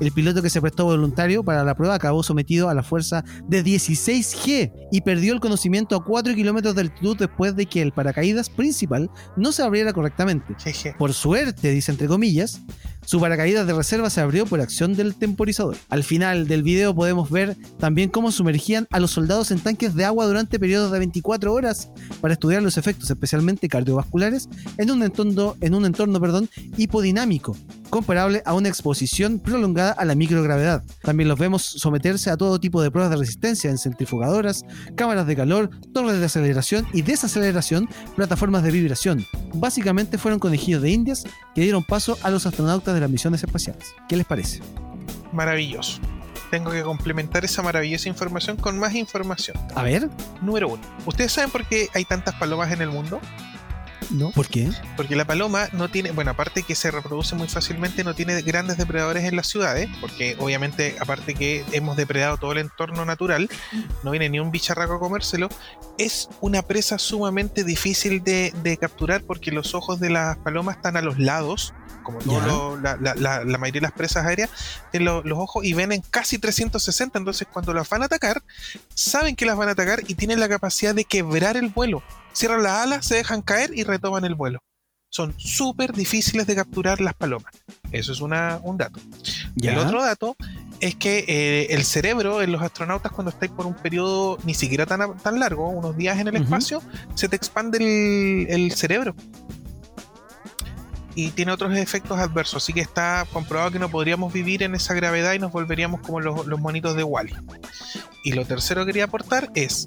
El 0.00 0.12
piloto 0.12 0.42
que 0.42 0.50
se 0.50 0.60
prestó 0.60 0.84
voluntario 0.84 1.44
para 1.44 1.64
la 1.64 1.74
prueba 1.74 1.94
acabó 1.94 2.22
sometido 2.22 2.68
a 2.68 2.74
la 2.74 2.82
fuerza 2.82 3.24
de 3.48 3.64
16G 3.64 4.72
y 4.90 5.00
perdió 5.00 5.32
el 5.32 5.40
conocimiento 5.40 5.96
a 5.96 6.04
4 6.04 6.34
kilómetros 6.34 6.74
de 6.74 6.82
altitud 6.82 7.16
después 7.16 7.56
de 7.56 7.66
que 7.66 7.82
el 7.82 7.92
paracaídas 7.92 8.50
principal 8.50 9.10
no 9.36 9.52
se 9.52 9.62
abriera 9.62 9.92
correctamente. 9.92 10.54
Por 10.98 11.12
suerte, 11.12 11.70
dice 11.70 11.92
entre 11.92 12.08
comillas, 12.08 12.60
su 13.04 13.20
paracaídas 13.20 13.66
de 13.66 13.74
reserva 13.74 14.10
se 14.10 14.20
abrió 14.20 14.46
por 14.46 14.60
acción 14.60 14.94
del 14.94 15.14
temporizador. 15.14 15.76
Al 15.88 16.04
final 16.04 16.46
del 16.46 16.62
video 16.62 16.94
podemos 16.94 17.30
ver 17.30 17.56
también 17.78 18.08
cómo 18.08 18.32
sumergían 18.32 18.86
a 18.90 19.00
los 19.00 19.10
soldados 19.10 19.50
en 19.50 19.60
tanques 19.60 19.94
de 19.94 20.04
agua 20.04 20.26
durante 20.26 20.58
periodos 20.58 20.92
de 20.92 20.98
24 20.98 21.52
horas 21.52 21.90
para 22.20 22.34
estudiar 22.34 22.62
los 22.62 22.78
efectos 22.78 23.10
especialmente 23.10 23.68
cardiovasculares 23.68 24.48
en 24.78 24.90
un 24.90 25.02
entorno, 25.02 25.56
hipodinámico, 26.76 27.56
comparable 27.92 28.42
a 28.46 28.54
una 28.54 28.70
exposición 28.70 29.38
prolongada 29.38 29.92
a 29.92 30.06
la 30.06 30.14
microgravedad. 30.14 30.82
También 31.02 31.28
los 31.28 31.38
vemos 31.38 31.62
someterse 31.62 32.30
a 32.30 32.38
todo 32.38 32.58
tipo 32.58 32.80
de 32.80 32.90
pruebas 32.90 33.10
de 33.10 33.18
resistencia 33.18 33.68
en 33.68 33.76
centrifugadoras, 33.76 34.64
cámaras 34.96 35.26
de 35.26 35.36
calor, 35.36 35.68
torres 35.92 36.18
de 36.18 36.24
aceleración 36.24 36.86
y 36.94 37.02
desaceleración, 37.02 37.90
plataformas 38.16 38.62
de 38.62 38.70
vibración. 38.70 39.26
Básicamente 39.52 40.16
fueron 40.16 40.40
conejillos 40.40 40.80
de 40.80 40.90
indias 40.90 41.24
que 41.54 41.60
dieron 41.60 41.84
paso 41.84 42.16
a 42.22 42.30
los 42.30 42.46
astronautas 42.46 42.94
de 42.94 43.00
las 43.00 43.10
misiones 43.10 43.44
espaciales. 43.44 43.94
¿Qué 44.08 44.16
les 44.16 44.24
parece? 44.24 44.60
Maravilloso. 45.30 46.00
Tengo 46.50 46.70
que 46.70 46.82
complementar 46.82 47.44
esa 47.44 47.60
maravillosa 47.60 48.08
información 48.08 48.56
con 48.56 48.78
más 48.78 48.94
información. 48.94 49.58
A 49.74 49.82
ver, 49.82 50.08
Número 50.40 50.68
uno. 50.68 50.82
¿Ustedes 51.04 51.32
saben 51.32 51.50
por 51.50 51.66
qué 51.66 51.90
hay 51.92 52.06
tantas 52.06 52.36
palomas 52.36 52.72
en 52.72 52.80
el 52.80 52.88
mundo? 52.88 53.20
No. 54.10 54.30
¿Por 54.30 54.48
qué? 54.48 54.70
Porque 54.96 55.16
la 55.16 55.24
paloma 55.24 55.68
no 55.72 55.90
tiene, 55.90 56.10
bueno, 56.10 56.32
aparte 56.32 56.62
que 56.62 56.74
se 56.74 56.90
reproduce 56.90 57.34
muy 57.34 57.48
fácilmente, 57.48 58.04
no 58.04 58.14
tiene 58.14 58.40
grandes 58.42 58.76
depredadores 58.76 59.24
en 59.24 59.36
las 59.36 59.46
ciudades, 59.46 59.88
porque 60.00 60.36
obviamente, 60.38 60.96
aparte 61.00 61.34
que 61.34 61.64
hemos 61.72 61.96
depredado 61.96 62.36
todo 62.36 62.52
el 62.52 62.58
entorno 62.58 63.04
natural, 63.04 63.48
no 64.02 64.10
viene 64.10 64.28
ni 64.28 64.40
un 64.40 64.50
bicharraco 64.50 64.94
a 64.94 64.98
comérselo, 64.98 65.48
es 66.04 66.28
una 66.40 66.62
presa 66.62 66.98
sumamente 66.98 67.64
difícil 67.64 68.22
de, 68.24 68.52
de 68.62 68.76
capturar 68.76 69.22
porque 69.24 69.50
los 69.52 69.74
ojos 69.74 70.00
de 70.00 70.10
las 70.10 70.36
palomas 70.38 70.76
están 70.76 70.96
a 70.96 71.02
los 71.02 71.18
lados, 71.18 71.74
como 72.02 72.18
todo 72.18 72.40
Ya. 72.40 72.46
lo- 72.46 72.76
la, 72.80 72.96
la- 73.00 73.14
la- 73.14 73.44
la 73.44 73.58
mayoría 73.58 73.80
de 73.80 73.86
las 73.86 73.92
presas 73.92 74.26
aéreas, 74.26 74.50
tienen 74.90 75.06
lo- 75.06 75.22
los 75.22 75.38
ojos 75.38 75.64
y 75.64 75.72
ven 75.74 75.92
en 75.92 76.00
casi 76.02 76.38
360, 76.38 77.18
entonces 77.18 77.46
cuando 77.50 77.72
las 77.72 77.88
van 77.88 78.02
a 78.02 78.06
atacar, 78.06 78.42
saben 78.94 79.36
que 79.36 79.46
las 79.46 79.56
van 79.56 79.68
a 79.68 79.72
atacar 79.72 80.00
y 80.08 80.14
tienen 80.14 80.40
la 80.40 80.48
capacidad 80.48 80.94
de 80.94 81.04
quebrar 81.04 81.56
el 81.56 81.68
vuelo. 81.68 82.02
Cierran 82.32 82.62
las 82.62 82.78
alas, 82.78 83.06
se 83.06 83.14
dejan 83.16 83.42
caer 83.42 83.70
y 83.74 83.84
retoman 83.84 84.24
el 84.24 84.34
vuelo. 84.34 84.58
Son 85.12 85.34
súper 85.36 85.92
difíciles 85.92 86.46
de 86.46 86.54
capturar 86.54 87.02
las 87.02 87.12
palomas. 87.12 87.52
Eso 87.92 88.12
es 88.12 88.22
una, 88.22 88.58
un 88.62 88.78
dato. 88.78 88.98
Ya. 89.54 89.72
El 89.72 89.78
otro 89.80 90.00
dato 90.00 90.36
es 90.80 90.94
que 90.94 91.26
eh, 91.28 91.66
el 91.74 91.84
cerebro 91.84 92.40
en 92.40 92.50
los 92.50 92.62
astronautas 92.62 93.12
cuando 93.12 93.30
estáis 93.30 93.52
por 93.52 93.66
un 93.66 93.74
periodo 93.74 94.38
ni 94.44 94.54
siquiera 94.54 94.86
tan, 94.86 95.18
tan 95.18 95.38
largo, 95.38 95.68
unos 95.68 95.98
días 95.98 96.18
en 96.18 96.28
el 96.28 96.36
espacio, 96.36 96.82
se 97.14 97.28
te 97.28 97.36
expande 97.36 97.76
el, 97.76 98.46
el 98.48 98.72
cerebro. 98.72 99.14
Y 101.14 101.28
tiene 101.32 101.52
otros 101.52 101.76
efectos 101.76 102.18
adversos, 102.18 102.62
así 102.62 102.72
que 102.72 102.80
está 102.80 103.26
comprobado 103.34 103.70
que 103.70 103.78
no 103.78 103.90
podríamos 103.90 104.32
vivir 104.32 104.62
en 104.62 104.74
esa 104.74 104.94
gravedad 104.94 105.34
y 105.34 105.38
nos 105.38 105.52
volveríamos 105.52 106.00
como 106.00 106.20
los, 106.20 106.46
los 106.46 106.58
monitos 106.58 106.96
de 106.96 107.04
Wally. 107.04 107.34
Y 108.24 108.32
lo 108.32 108.46
tercero 108.46 108.80
que 108.80 108.86
quería 108.86 109.04
aportar 109.04 109.50
es, 109.54 109.86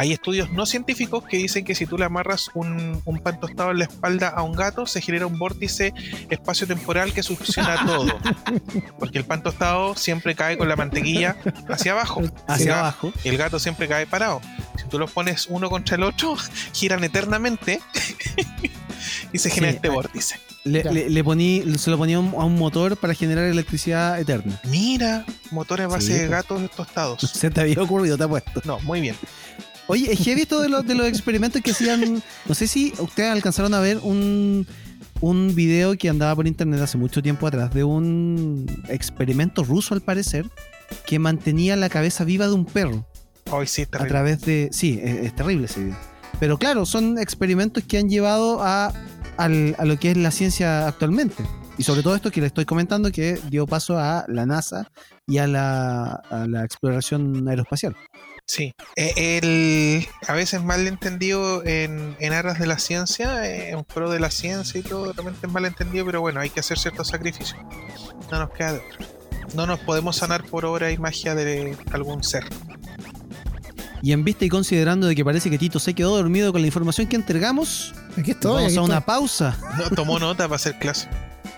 hay 0.00 0.12
estudios 0.12 0.50
no 0.52 0.64
científicos 0.64 1.24
que 1.24 1.36
dicen 1.38 1.64
que 1.64 1.74
si 1.74 1.84
tú 1.84 1.98
le 1.98 2.04
amarras 2.04 2.50
un, 2.54 3.02
un 3.04 3.18
pan 3.18 3.40
tostado 3.40 3.72
en 3.72 3.78
la 3.80 3.84
espalda 3.86 4.28
a 4.28 4.42
un 4.42 4.52
gato, 4.52 4.86
se 4.86 5.00
genera 5.00 5.26
un 5.26 5.38
vórtice 5.40 5.92
espacio-temporal 6.30 7.12
que 7.12 7.22
succiona 7.24 7.76
todo. 7.86 8.06
Porque 8.98 9.18
el 9.18 9.24
pan 9.24 9.42
tostado 9.42 9.96
siempre 9.96 10.34
cae 10.36 10.56
con 10.56 10.68
la 10.68 10.76
mantequilla 10.76 11.36
hacia 11.68 11.92
abajo. 11.92 12.22
Hacia 12.46 12.78
abajo. 12.78 13.12
y 13.24 13.28
el 13.28 13.36
gato 13.36 13.58
siempre 13.58 13.88
cae 13.88 14.06
parado. 14.06 14.40
Si 14.76 14.84
tú 14.88 14.98
los 15.00 15.10
pones 15.10 15.46
uno 15.50 15.68
contra 15.68 15.96
el 15.96 16.04
otro, 16.04 16.36
giran 16.72 17.02
eternamente 17.02 17.80
y 19.32 19.38
se 19.38 19.50
genera 19.50 19.72
Sí, 19.72 19.76
este 19.76 19.88
hay- 19.88 19.94
vórtice. 19.94 20.40
Le, 20.64 20.84
le- 20.84 21.08
le 21.08 21.24
poní, 21.24 21.62
se 21.78 21.90
lo 21.90 21.96
ponía 21.96 22.16
a 22.18 22.20
un, 22.20 22.54
motor 22.56 22.96
para 22.98 23.14
generar 23.14 23.44
electricidad 23.46 24.20
eterna. 24.20 24.60
Mira, 24.64 25.24
motores 25.50 25.86
a 25.86 25.88
base 25.88 26.06
Sí, 26.08 26.12
de 26.12 26.28
gatos 26.28 26.70
tostados. 26.72 27.20
Se 27.22 27.50
te 27.50 27.60
había 27.62 27.80
ocurrido, 27.82 28.18
te 28.18 28.24
apuesto. 28.24 28.60
No, 28.64 28.78
muy 28.80 29.00
bien. 29.00 29.16
Oye, 29.88 30.12
es 30.12 30.18
heavy 30.20 30.42
esto 30.42 30.60
de 30.60 30.68
los, 30.68 30.86
de 30.86 30.94
los 30.94 31.06
experimentos 31.06 31.60
que 31.62 31.70
hacían. 31.72 32.22
No 32.46 32.54
sé 32.54 32.66
si 32.68 32.92
ustedes 32.98 33.30
alcanzaron 33.30 33.72
a 33.74 33.80
ver 33.80 33.98
un, 34.02 34.66
un 35.20 35.54
video 35.54 35.96
que 35.96 36.08
andaba 36.08 36.36
por 36.36 36.46
internet 36.46 36.80
hace 36.80 36.98
mucho 36.98 37.22
tiempo 37.22 37.46
atrás 37.46 37.72
de 37.72 37.84
un 37.84 38.66
experimento 38.88 39.64
ruso, 39.64 39.94
al 39.94 40.02
parecer, 40.02 40.46
que 41.06 41.18
mantenía 41.18 41.74
la 41.76 41.88
cabeza 41.88 42.24
viva 42.24 42.46
de 42.46 42.52
un 42.54 42.64
perro 42.64 43.06
Hoy 43.50 43.66
sí 43.66 43.82
está 43.82 44.02
a 44.02 44.06
través 44.06 44.42
de. 44.42 44.68
Sí, 44.72 45.00
es, 45.02 45.24
es 45.24 45.34
terrible 45.34 45.64
ese 45.64 45.80
video. 45.84 45.96
Pero 46.38 46.58
claro, 46.58 46.84
son 46.84 47.18
experimentos 47.18 47.82
que 47.84 47.96
han 47.96 48.10
llevado 48.10 48.62
a, 48.62 48.92
al- 49.38 49.74
a 49.78 49.86
lo 49.86 49.98
que 49.98 50.10
es 50.10 50.16
la 50.18 50.30
ciencia 50.30 50.86
actualmente. 50.86 51.42
Y 51.78 51.84
sobre 51.84 52.02
todo 52.02 52.14
esto 52.14 52.30
que 52.30 52.40
le 52.42 52.48
estoy 52.48 52.64
comentando, 52.66 53.10
que 53.10 53.38
dio 53.48 53.66
paso 53.66 53.98
a 53.98 54.24
la 54.28 54.44
NASA 54.44 54.90
y 55.26 55.38
a 55.38 55.46
la, 55.46 56.20
a 56.28 56.46
la 56.46 56.64
exploración 56.64 57.48
aeroespacial. 57.48 57.96
Sí, 58.50 58.74
Eh, 58.96 59.38
el, 59.42 60.08
a 60.26 60.32
veces 60.32 60.62
mal 60.64 60.86
entendido 60.86 61.62
en, 61.66 62.16
en 62.18 62.32
aras 62.32 62.58
de 62.58 62.66
la 62.66 62.78
ciencia, 62.78 63.46
eh, 63.46 63.70
en 63.72 63.84
pro 63.84 64.08
de 64.10 64.18
la 64.20 64.30
ciencia 64.30 64.80
y 64.80 64.82
todo, 64.82 65.06
de 65.08 65.12
repente 65.12 65.46
es 65.46 65.52
mal 65.52 65.66
entendido, 65.66 66.06
pero 66.06 66.22
bueno, 66.22 66.40
hay 66.40 66.48
que 66.48 66.60
hacer 66.60 66.78
ciertos 66.78 67.08
sacrificios. 67.08 67.54
No 68.32 68.38
nos 68.38 68.50
queda 68.50 68.72
de. 68.72 68.82
No 69.54 69.66
nos 69.66 69.78
podemos 69.80 70.16
sanar 70.16 70.44
por 70.44 70.64
obra 70.64 70.90
y 70.90 70.96
magia 70.98 71.34
de 71.34 71.76
algún 71.92 72.24
ser. 72.24 72.44
Y 74.00 74.12
en 74.12 74.24
vista 74.24 74.44
y 74.44 74.48
considerando 74.48 75.06
de 75.08 75.14
que 75.14 75.24
parece 75.24 75.50
que 75.50 75.58
Tito 75.58 75.78
se 75.78 75.92
quedó 75.92 76.16
dormido 76.16 76.50
con 76.52 76.60
la 76.62 76.66
información 76.68 77.06
que 77.06 77.16
entregamos, 77.16 77.92
Aquí 78.16 78.30
estoy. 78.30 78.52
vamos 78.54 78.68
aquí 78.68 78.76
a 78.78 78.82
una 78.82 78.98
estoy. 78.98 79.06
pausa. 79.14 79.58
No, 79.76 79.90
tomó 79.90 80.18
nota 80.18 80.44
para 80.44 80.56
hacer 80.56 80.78
clase. 80.78 81.08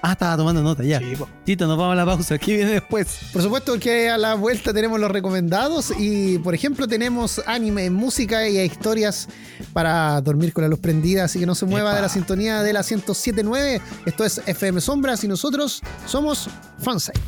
Ah, 0.03 0.13
estaba 0.13 0.37
tomando 0.37 0.63
nota 0.63 0.83
ya. 0.83 0.99
Sí. 0.99 1.13
Tito, 1.45 1.67
nos 1.67 1.77
vamos 1.77 1.93
a 1.93 1.97
la 1.97 2.07
pausa. 2.07 2.39
¿Qué 2.39 2.57
viene 2.57 2.73
después? 2.73 3.19
Por 3.33 3.43
supuesto 3.43 3.79
que 3.79 4.09
a 4.09 4.17
la 4.17 4.35
vuelta 4.35 4.73
tenemos 4.73 4.99
los 4.99 5.11
recomendados 5.11 5.93
y 5.99 6.39
por 6.39 6.55
ejemplo 6.55 6.89
tenemos 6.89 7.43
anime, 7.47 7.91
música 7.91 8.49
y 8.49 8.59
historias 8.59 9.29
para 9.73 10.21
dormir 10.23 10.53
con 10.53 10.63
la 10.63 10.69
luz 10.69 10.81
prendida, 10.81 11.25
así 11.25 11.39
que 11.39 11.47
no 11.47 11.55
se 11.55 11.67
mueva 11.67 11.91
Epa. 11.91 11.97
de 11.97 12.03
la 12.03 12.09
sintonía 12.09 12.63
de 12.63 12.73
la 12.73 12.81
1079. 12.81 13.83
Esto 14.07 14.25
es 14.25 14.41
FM 14.47 14.81
Sombras 14.81 15.23
y 15.25 15.29
nosotros 15.29 15.83
somos 16.07 16.49
Fansite. 16.79 17.21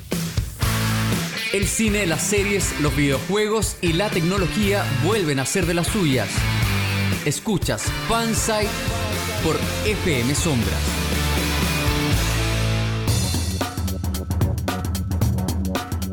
El 1.53 1.67
cine, 1.67 2.07
las 2.07 2.23
series, 2.23 2.81
los 2.81 2.97
videojuegos 2.97 3.77
y 3.83 3.93
la 3.93 4.09
tecnología 4.09 4.85
vuelven 5.05 5.39
a 5.39 5.45
ser 5.45 5.67
de 5.67 5.75
las 5.75 5.89
suyas. 5.89 6.29
Escuchas 7.27 7.83
Fansite 8.09 8.71
por 9.45 9.59
FM 9.85 10.35
Sombras. 10.35 11.02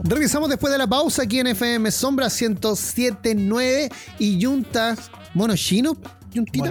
Regresamos 0.10 0.50
después 0.50 0.72
de 0.72 0.80
la 0.80 0.88
pausa 0.88 1.22
aquí 1.22 1.40
en 1.40 1.46
FM 1.46 1.92
Sombras 1.92 2.42
1079 2.42 3.90
y 4.18 4.44
Juntas 4.44 5.12
Monoshino. 5.36 5.96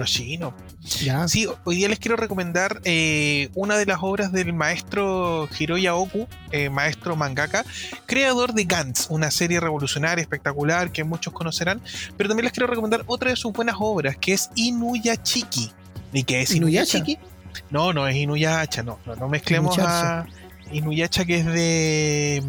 Chino. 0.03 0.53
ya. 0.81 1.25
Sí, 1.29 1.47
hoy 1.63 1.77
día 1.77 1.87
les 1.87 1.99
quiero 1.99 2.17
recomendar 2.17 2.81
eh, 2.83 3.49
una 3.55 3.77
de 3.77 3.85
las 3.85 3.99
obras 4.01 4.33
del 4.33 4.51
maestro 4.51 5.47
Hiroya 5.57 5.95
Oku, 5.95 6.27
eh, 6.51 6.69
maestro 6.69 7.15
mangaka, 7.15 7.63
creador 8.05 8.53
de 8.53 8.65
Gantz, 8.65 9.07
una 9.09 9.31
serie 9.31 9.61
revolucionaria, 9.61 10.21
espectacular, 10.21 10.91
que 10.91 11.05
muchos 11.05 11.31
conocerán, 11.31 11.81
pero 12.17 12.27
también 12.27 12.43
les 12.43 12.51
quiero 12.51 12.67
recomendar 12.67 13.05
otra 13.07 13.29
de 13.29 13.37
sus 13.37 13.53
buenas 13.53 13.77
obras, 13.79 14.17
que 14.17 14.33
es 14.33 14.49
Inuyachiki. 14.55 15.71
¿Y 16.11 16.23
qué 16.23 16.41
es 16.41 16.51
¿Inuyasha? 16.51 16.97
Inuyachiki? 16.97 17.25
No, 17.69 17.93
no 17.93 18.05
es 18.05 18.17
Inuyacha, 18.17 18.83
no, 18.83 18.99
no, 19.05 19.15
no 19.15 19.29
mezclemos 19.29 19.79
a 19.79 20.25
Inuyacha 20.73 21.23
que 21.23 21.39
es 21.39 21.45
de... 21.45 22.43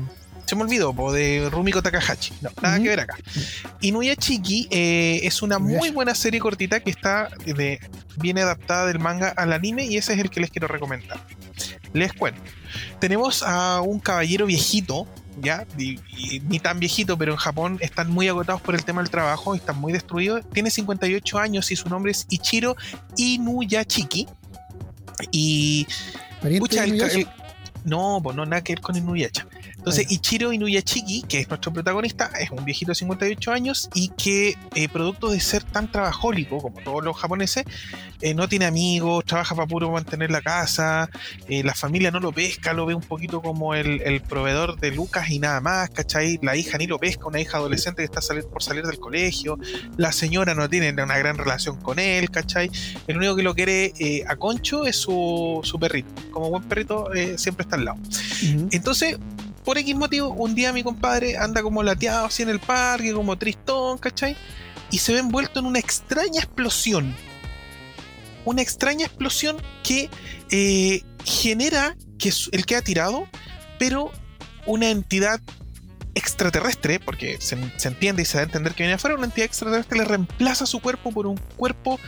Se 0.50 0.56
me 0.56 0.62
olvidó, 0.62 0.92
po, 0.92 1.12
de 1.12 1.48
Rumiko 1.48 1.80
Takahashi. 1.80 2.32
No, 2.40 2.50
nada 2.60 2.80
que 2.80 2.88
ver 2.88 2.98
acá. 2.98 3.16
Inuyachiki 3.80 4.66
eh, 4.72 5.20
es 5.22 5.42
una 5.42 5.60
muy 5.60 5.90
buena 5.90 6.12
serie 6.12 6.40
cortita 6.40 6.80
que 6.80 6.90
está 6.90 7.28
de, 7.46 7.78
viene 8.16 8.40
adaptada 8.42 8.86
del 8.86 8.98
manga 8.98 9.28
al 9.36 9.52
anime 9.52 9.86
y 9.86 9.96
ese 9.96 10.14
es 10.14 10.18
el 10.18 10.28
que 10.28 10.40
les 10.40 10.50
quiero 10.50 10.66
recomendar. 10.66 11.24
Les 11.92 12.12
cuento. 12.12 12.40
Tenemos 12.98 13.44
a 13.44 13.80
un 13.80 14.00
caballero 14.00 14.46
viejito, 14.46 15.06
ya, 15.40 15.66
y- 15.78 16.00
y 16.16 16.40
ni 16.48 16.58
tan 16.58 16.80
viejito, 16.80 17.16
pero 17.16 17.30
en 17.30 17.38
Japón 17.38 17.78
están 17.80 18.10
muy 18.10 18.26
agotados 18.26 18.60
por 18.60 18.74
el 18.74 18.84
tema 18.84 19.02
del 19.02 19.10
trabajo, 19.10 19.54
están 19.54 19.78
muy 19.80 19.92
destruidos. 19.92 20.42
Tiene 20.52 20.70
58 20.72 21.38
años 21.38 21.70
y 21.70 21.76
su 21.76 21.88
nombre 21.88 22.10
es 22.10 22.26
Ichiro 22.28 22.74
Inuyachiki. 23.16 24.26
Y 25.30 25.86
Pucha, 26.58 26.82
el 26.84 27.00
el- 27.20 27.28
no, 27.84 28.20
pues 28.22 28.34
no, 28.36 28.44
nada 28.46 28.62
que 28.64 28.74
ver 28.74 28.80
con 28.80 28.96
Inuyacha. 28.96 29.46
Entonces, 29.80 30.10
Ichiro 30.12 30.52
Inuyachiki, 30.52 31.22
que 31.22 31.40
es 31.40 31.48
nuestro 31.48 31.72
protagonista, 31.72 32.30
es 32.38 32.50
un 32.50 32.66
viejito 32.66 32.90
de 32.90 32.96
58 32.96 33.50
años 33.50 33.88
y 33.94 34.08
que, 34.10 34.54
eh, 34.74 34.88
producto 34.90 35.30
de 35.30 35.40
ser 35.40 35.64
tan 35.64 35.90
trabajólico 35.90 36.58
como 36.58 36.80
todos 36.82 37.02
los 37.02 37.16
japoneses, 37.16 37.64
eh, 38.20 38.34
no 38.34 38.46
tiene 38.46 38.66
amigos, 38.66 39.24
trabaja 39.24 39.54
para 39.54 39.66
puro 39.66 39.90
mantener 39.90 40.30
la 40.30 40.42
casa, 40.42 41.08
eh, 41.48 41.64
la 41.64 41.74
familia 41.74 42.10
no 42.10 42.20
lo 42.20 42.30
pesca, 42.30 42.74
lo 42.74 42.84
ve 42.84 42.94
un 42.94 43.00
poquito 43.02 43.40
como 43.40 43.74
el, 43.74 44.02
el 44.02 44.20
proveedor 44.20 44.78
de 44.78 44.90
Lucas 44.90 45.30
y 45.30 45.38
nada 45.38 45.62
más, 45.62 45.88
¿cachai? 45.88 46.38
La 46.42 46.56
hija 46.56 46.76
ni 46.76 46.86
lo 46.86 46.98
pesca, 46.98 47.26
una 47.26 47.40
hija 47.40 47.56
adolescente 47.56 48.02
que 48.02 48.04
está 48.04 48.20
salir- 48.20 48.44
por 48.48 48.62
salir 48.62 48.84
del 48.84 48.98
colegio, 49.00 49.58
la 49.96 50.12
señora 50.12 50.54
no 50.54 50.68
tiene 50.68 50.92
una 50.92 51.16
gran 51.16 51.38
relación 51.38 51.80
con 51.80 51.98
él, 51.98 52.30
¿cachai? 52.30 52.70
El 53.06 53.16
único 53.16 53.34
que 53.34 53.42
lo 53.42 53.54
quiere 53.54 53.94
a 54.28 54.36
Concho 54.36 54.84
es 54.84 54.96
su, 54.96 55.60
su 55.64 55.80
perrito. 55.80 56.10
Como 56.30 56.50
buen 56.50 56.62
perrito, 56.64 57.08
siempre 57.36 57.62
está 57.62 57.76
al 57.76 57.86
lado. 57.86 57.98
Entonces, 58.72 59.16
por 59.64 59.78
X 59.78 59.94
motivo, 59.94 60.28
un 60.30 60.54
día 60.54 60.72
mi 60.72 60.82
compadre 60.82 61.36
anda 61.36 61.62
como 61.62 61.82
lateado 61.82 62.26
así 62.26 62.42
en 62.42 62.48
el 62.48 62.60
parque, 62.60 63.12
como 63.12 63.36
tristón, 63.38 63.98
¿cachai? 63.98 64.36
Y 64.90 64.98
se 64.98 65.12
ve 65.12 65.18
envuelto 65.20 65.60
en 65.60 65.66
una 65.66 65.78
extraña 65.78 66.40
explosión. 66.40 67.14
Una 68.44 68.62
extraña 68.62 69.06
explosión 69.06 69.56
que 69.82 70.08
eh, 70.50 71.02
genera 71.24 71.96
que 72.18 72.32
su- 72.32 72.50
él 72.52 72.64
queda 72.66 72.82
tirado, 72.82 73.28
pero 73.78 74.10
una 74.66 74.90
entidad 74.90 75.40
extraterrestre, 76.14 76.98
porque 76.98 77.36
se, 77.40 77.56
se 77.76 77.88
entiende 77.88 78.22
y 78.22 78.24
se 78.24 78.38
da 78.38 78.40
a 78.42 78.46
entender 78.46 78.74
que 78.74 78.82
viene 78.82 78.94
afuera, 78.94 79.16
una 79.16 79.26
entidad 79.26 79.46
extraterrestre 79.46 79.98
le 79.98 80.04
reemplaza 80.04 80.66
su 80.66 80.80
cuerpo 80.80 81.12
por 81.12 81.26
un 81.26 81.36
cuerpo 81.56 82.00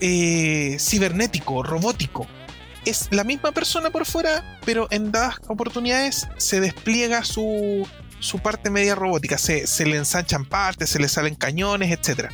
eh, 0.00 0.76
cibernético, 0.80 1.62
robótico. 1.62 2.26
Es 2.86 3.08
la 3.10 3.24
misma 3.24 3.50
persona 3.52 3.90
por 3.90 4.06
fuera, 4.06 4.58
pero 4.64 4.86
en 4.90 5.10
dadas 5.12 5.40
oportunidades 5.48 6.28
se 6.36 6.60
despliega 6.60 7.24
su, 7.24 7.86
su 8.20 8.38
parte 8.38 8.70
media 8.70 8.94
robótica. 8.94 9.38
Se, 9.38 9.66
se 9.66 9.84
le 9.84 9.96
ensanchan 9.96 10.44
partes, 10.44 10.90
se 10.90 11.00
le 11.00 11.08
salen 11.08 11.34
cañones, 11.34 11.90
etc. 11.90 12.30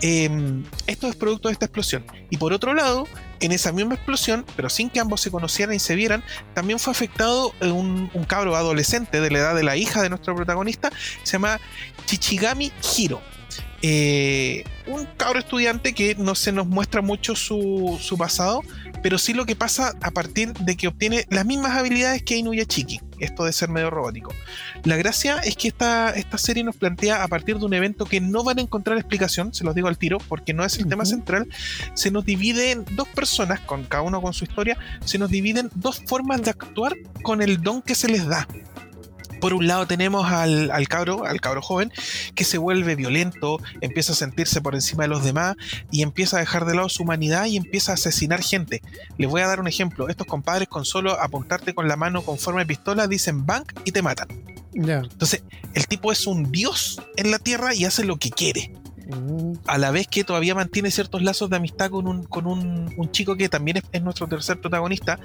esto 0.00 1.08
es 1.08 1.16
producto 1.16 1.48
de 1.48 1.52
esta 1.52 1.66
explosión. 1.66 2.04
Y 2.30 2.36
por 2.36 2.52
otro 2.52 2.74
lado, 2.74 3.06
en 3.38 3.52
esa 3.52 3.70
misma 3.70 3.94
explosión, 3.94 4.44
pero 4.56 4.68
sin 4.68 4.90
que 4.90 4.98
ambos 4.98 5.20
se 5.20 5.30
conocieran 5.30 5.74
y 5.74 5.78
se 5.78 5.94
vieran, 5.94 6.24
también 6.52 6.80
fue 6.80 6.90
afectado 6.90 7.52
eh, 7.60 7.70
un, 7.70 8.10
un 8.12 8.24
cabro 8.24 8.56
adolescente 8.56 9.20
de 9.20 9.30
la 9.30 9.38
edad 9.38 9.54
de 9.54 9.62
la 9.62 9.76
hija 9.76 10.02
de 10.02 10.08
nuestro 10.08 10.34
protagonista, 10.34 10.90
se 11.22 11.32
llama 11.32 11.60
Chichigami 12.06 12.72
Hiro. 12.96 13.22
Eh, 13.82 14.64
un 14.86 15.04
cabro 15.16 15.38
estudiante 15.38 15.92
que 15.92 16.14
no 16.14 16.34
se 16.34 16.50
nos 16.50 16.66
muestra 16.66 17.02
mucho 17.02 17.36
su, 17.36 17.98
su, 18.00 18.16
pasado, 18.16 18.62
pero 19.06 19.18
sí 19.18 19.34
lo 19.34 19.46
que 19.46 19.54
pasa 19.54 19.94
a 20.02 20.10
partir 20.10 20.52
de 20.52 20.76
que 20.76 20.88
obtiene 20.88 21.26
las 21.30 21.46
mismas 21.46 21.76
habilidades 21.76 22.24
que 22.24 22.38
Inuyachiki, 22.38 23.00
esto 23.20 23.44
de 23.44 23.52
ser 23.52 23.68
medio 23.68 23.88
robótico. 23.88 24.34
La 24.82 24.96
gracia 24.96 25.38
es 25.44 25.54
que 25.54 25.68
esta, 25.68 26.10
esta 26.10 26.38
serie 26.38 26.64
nos 26.64 26.74
plantea 26.74 27.22
a 27.22 27.28
partir 27.28 27.56
de 27.56 27.66
un 27.66 27.72
evento 27.72 28.04
que 28.06 28.20
no 28.20 28.42
van 28.42 28.58
a 28.58 28.62
encontrar 28.62 28.98
explicación, 28.98 29.54
se 29.54 29.62
los 29.62 29.76
digo 29.76 29.86
al 29.86 29.96
tiro, 29.96 30.18
porque 30.28 30.54
no 30.54 30.64
es 30.64 30.74
el 30.78 30.80
uh 30.80 30.86
-huh. 30.86 30.90
tema 30.90 31.04
central, 31.04 31.48
se 31.94 32.10
nos 32.10 32.24
divide 32.24 32.72
en 32.72 32.84
dos 32.96 33.06
personas, 33.06 33.60
con 33.60 33.84
cada 33.84 34.02
uno 34.02 34.20
con 34.20 34.34
su 34.34 34.42
historia, 34.42 34.76
se 35.04 35.18
nos 35.18 35.30
dividen 35.30 35.70
dos 35.76 36.02
formas 36.04 36.42
de 36.42 36.50
actuar 36.50 36.96
con 37.22 37.42
el 37.42 37.62
don 37.62 37.82
que 37.82 37.94
se 37.94 38.08
les 38.08 38.26
da 38.26 38.48
por 39.40 39.54
un 39.54 39.66
lado 39.66 39.86
tenemos 39.86 40.30
al, 40.30 40.70
al, 40.70 40.88
cabro, 40.88 41.24
al 41.24 41.40
cabro 41.40 41.62
joven, 41.62 41.92
que 42.34 42.44
se 42.44 42.58
vuelve 42.58 42.96
violento, 42.96 43.58
empieza 43.80 44.12
a 44.12 44.16
sentirse 44.16 44.60
por 44.60 44.74
encima 44.74 45.04
de 45.04 45.08
los 45.08 45.24
demás 45.24 45.56
y 45.90 46.02
empieza 46.02 46.36
a 46.36 46.40
dejar 46.40 46.64
de 46.64 46.74
lado 46.74 46.88
su 46.88 47.02
humanidad 47.02 47.46
y 47.46 47.56
empieza 47.56 47.92
a 47.92 47.94
asesinar 47.94 48.42
gente. 48.42 48.82
Les 49.18 49.28
voy 49.28 49.42
a 49.42 49.46
dar 49.46 49.60
un 49.60 49.68
ejemplo. 49.68 50.08
Estos 50.08 50.26
compadres 50.26 50.68
con 50.68 50.84
solo 50.84 51.20
apuntarte 51.20 51.74
con 51.74 51.88
la 51.88 51.96
mano 51.96 52.22
con 52.22 52.38
forma 52.38 52.60
de 52.60 52.66
pistola 52.66 53.06
dicen 53.06 53.46
bank 53.46 53.72
y 53.84 53.92
te 53.92 54.02
matan. 54.02 54.28
Yeah. 54.72 55.02
Entonces, 55.10 55.42
el 55.74 55.86
tipo 55.86 56.12
es 56.12 56.26
un 56.26 56.50
dios 56.52 57.00
en 57.16 57.30
la 57.30 57.38
tierra 57.38 57.74
y 57.74 57.84
hace 57.84 58.04
lo 58.04 58.16
que 58.18 58.30
quiere. 58.30 58.72
A 59.66 59.78
la 59.78 59.90
vez 59.90 60.08
que 60.08 60.24
todavía 60.24 60.54
mantiene 60.54 60.90
ciertos 60.90 61.22
lazos 61.22 61.48
de 61.50 61.56
amistad 61.56 61.90
con 61.90 62.08
un, 62.08 62.24
con 62.24 62.46
un, 62.46 62.92
un 62.96 63.10
chico 63.12 63.36
que 63.36 63.48
también 63.48 63.78
es, 63.78 63.84
es, 63.92 64.02
nuestro 64.02 64.26
tercer 64.26 64.60
protagonista. 64.60 65.18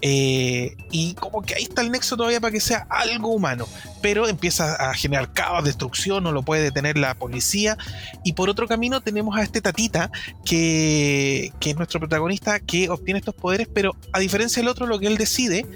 Eh, 0.00 0.76
y 0.90 1.14
como 1.14 1.42
que 1.42 1.54
ahí 1.54 1.64
está 1.64 1.82
el 1.82 1.90
nexo 1.90 2.16
todavía 2.16 2.40
para 2.40 2.52
que 2.52 2.60
sea 2.60 2.86
algo 2.88 3.28
humano. 3.28 3.66
Pero 4.00 4.28
empieza 4.28 4.74
a 4.74 4.94
generar 4.94 5.32
caos, 5.32 5.64
destrucción, 5.64 6.22
no 6.22 6.32
lo 6.32 6.42
puede 6.42 6.62
detener 6.62 6.96
la 6.96 7.14
policía. 7.14 7.76
Y 8.22 8.34
por 8.34 8.48
otro 8.48 8.68
camino 8.68 9.00
tenemos 9.00 9.36
a 9.36 9.42
este 9.42 9.60
tatita, 9.60 10.10
que, 10.44 11.52
que 11.60 11.70
es 11.70 11.76
nuestro 11.76 12.00
protagonista, 12.00 12.60
que 12.60 12.88
obtiene 12.88 13.18
estos 13.18 13.34
poderes, 13.34 13.68
pero 13.72 13.96
a 14.12 14.18
diferencia 14.18 14.62
del 14.62 14.68
otro, 14.68 14.86
lo 14.86 14.98
que 14.98 15.06
él 15.06 15.16
decide 15.16 15.66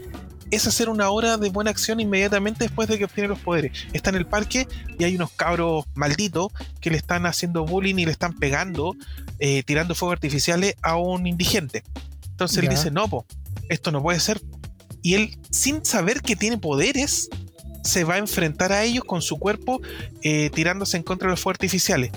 es 0.51 0.67
hacer 0.67 0.89
una 0.89 1.11
hora 1.11 1.37
de 1.37 1.51
buena 1.51 1.71
acción 1.71 2.01
inmediatamente 2.01 2.65
después 2.65 2.89
de 2.89 2.99
que 2.99 3.05
obtiene 3.05 3.29
los 3.29 3.39
poderes. 3.39 3.87
Está 3.93 4.11
en 4.11 4.17
el 4.17 4.27
parque 4.27 4.67
y 4.99 5.05
hay 5.05 5.17
unos 5.17 5.31
cabros 5.33 5.85
malditos 5.95 6.49
que 6.81 6.91
le 6.91 6.97
están 6.97 7.27
haciendo 7.27 7.65
bullying 7.65 7.97
y 7.97 8.07
le 8.07 8.13
están 8.13 8.35
pegando, 8.35 8.97
eh, 9.39 9.63
tirando 9.65 9.95
fuegos 9.95 10.15
artificiales 10.15 10.75
a 10.83 10.97
un 10.97 11.27
indigente. 11.27 11.83
Entonces 12.31 12.59
él 12.59 12.69
dice, 12.69 12.91
no, 12.91 13.09
po, 13.09 13.27
esto 13.69 13.91
no 13.91 14.03
puede 14.03 14.21
ser. 14.21 14.41
Y 15.03 15.15
él, 15.15 15.39
sin 15.51 15.85
saber 15.85 16.23
que 16.23 16.37
tiene 16.37 16.59
poderes, 16.59 17.29
se 17.83 18.05
va 18.05 18.15
a 18.15 18.19
enfrentar 18.19 18.73
a 18.73 18.85
ellos 18.85 19.05
con 19.05 19.23
su 19.23 19.39
cuerpo 19.39 19.81
eh, 20.23 20.51
tirándose 20.55 20.97
en 20.97 21.03
contra 21.03 21.27
de 21.27 21.33
los 21.33 21.41
fuegos 21.41 21.57
artificiales. 21.57 22.13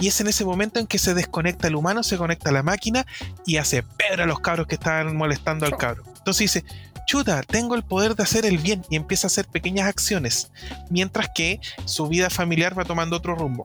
Y 0.00 0.08
es 0.08 0.20
en 0.20 0.28
ese 0.28 0.44
momento 0.44 0.80
en 0.80 0.86
que 0.86 0.98
se 0.98 1.12
desconecta 1.12 1.68
el 1.68 1.76
humano, 1.76 2.02
se 2.02 2.16
conecta 2.16 2.48
a 2.48 2.52
la 2.52 2.62
máquina 2.62 3.06
y 3.44 3.58
hace 3.58 3.82
pedra 3.82 4.24
a 4.24 4.26
los 4.26 4.40
cabros 4.40 4.66
que 4.66 4.76
están 4.76 5.14
molestando 5.14 5.66
al 5.66 5.76
cabro. 5.76 6.04
Entonces 6.16 6.52
dice, 6.52 6.64
chuta, 7.06 7.42
tengo 7.42 7.74
el 7.74 7.82
poder 7.82 8.14
de 8.14 8.22
hacer 8.22 8.46
el 8.46 8.58
bien 8.58 8.84
y 8.90 8.96
empieza 8.96 9.26
a 9.26 9.28
hacer 9.28 9.46
pequeñas 9.46 9.88
acciones, 9.88 10.50
mientras 10.90 11.28
que 11.34 11.60
su 11.84 12.08
vida 12.08 12.30
familiar 12.30 12.78
va 12.78 12.84
tomando 12.84 13.16
otro 13.16 13.34
rumbo. 13.34 13.64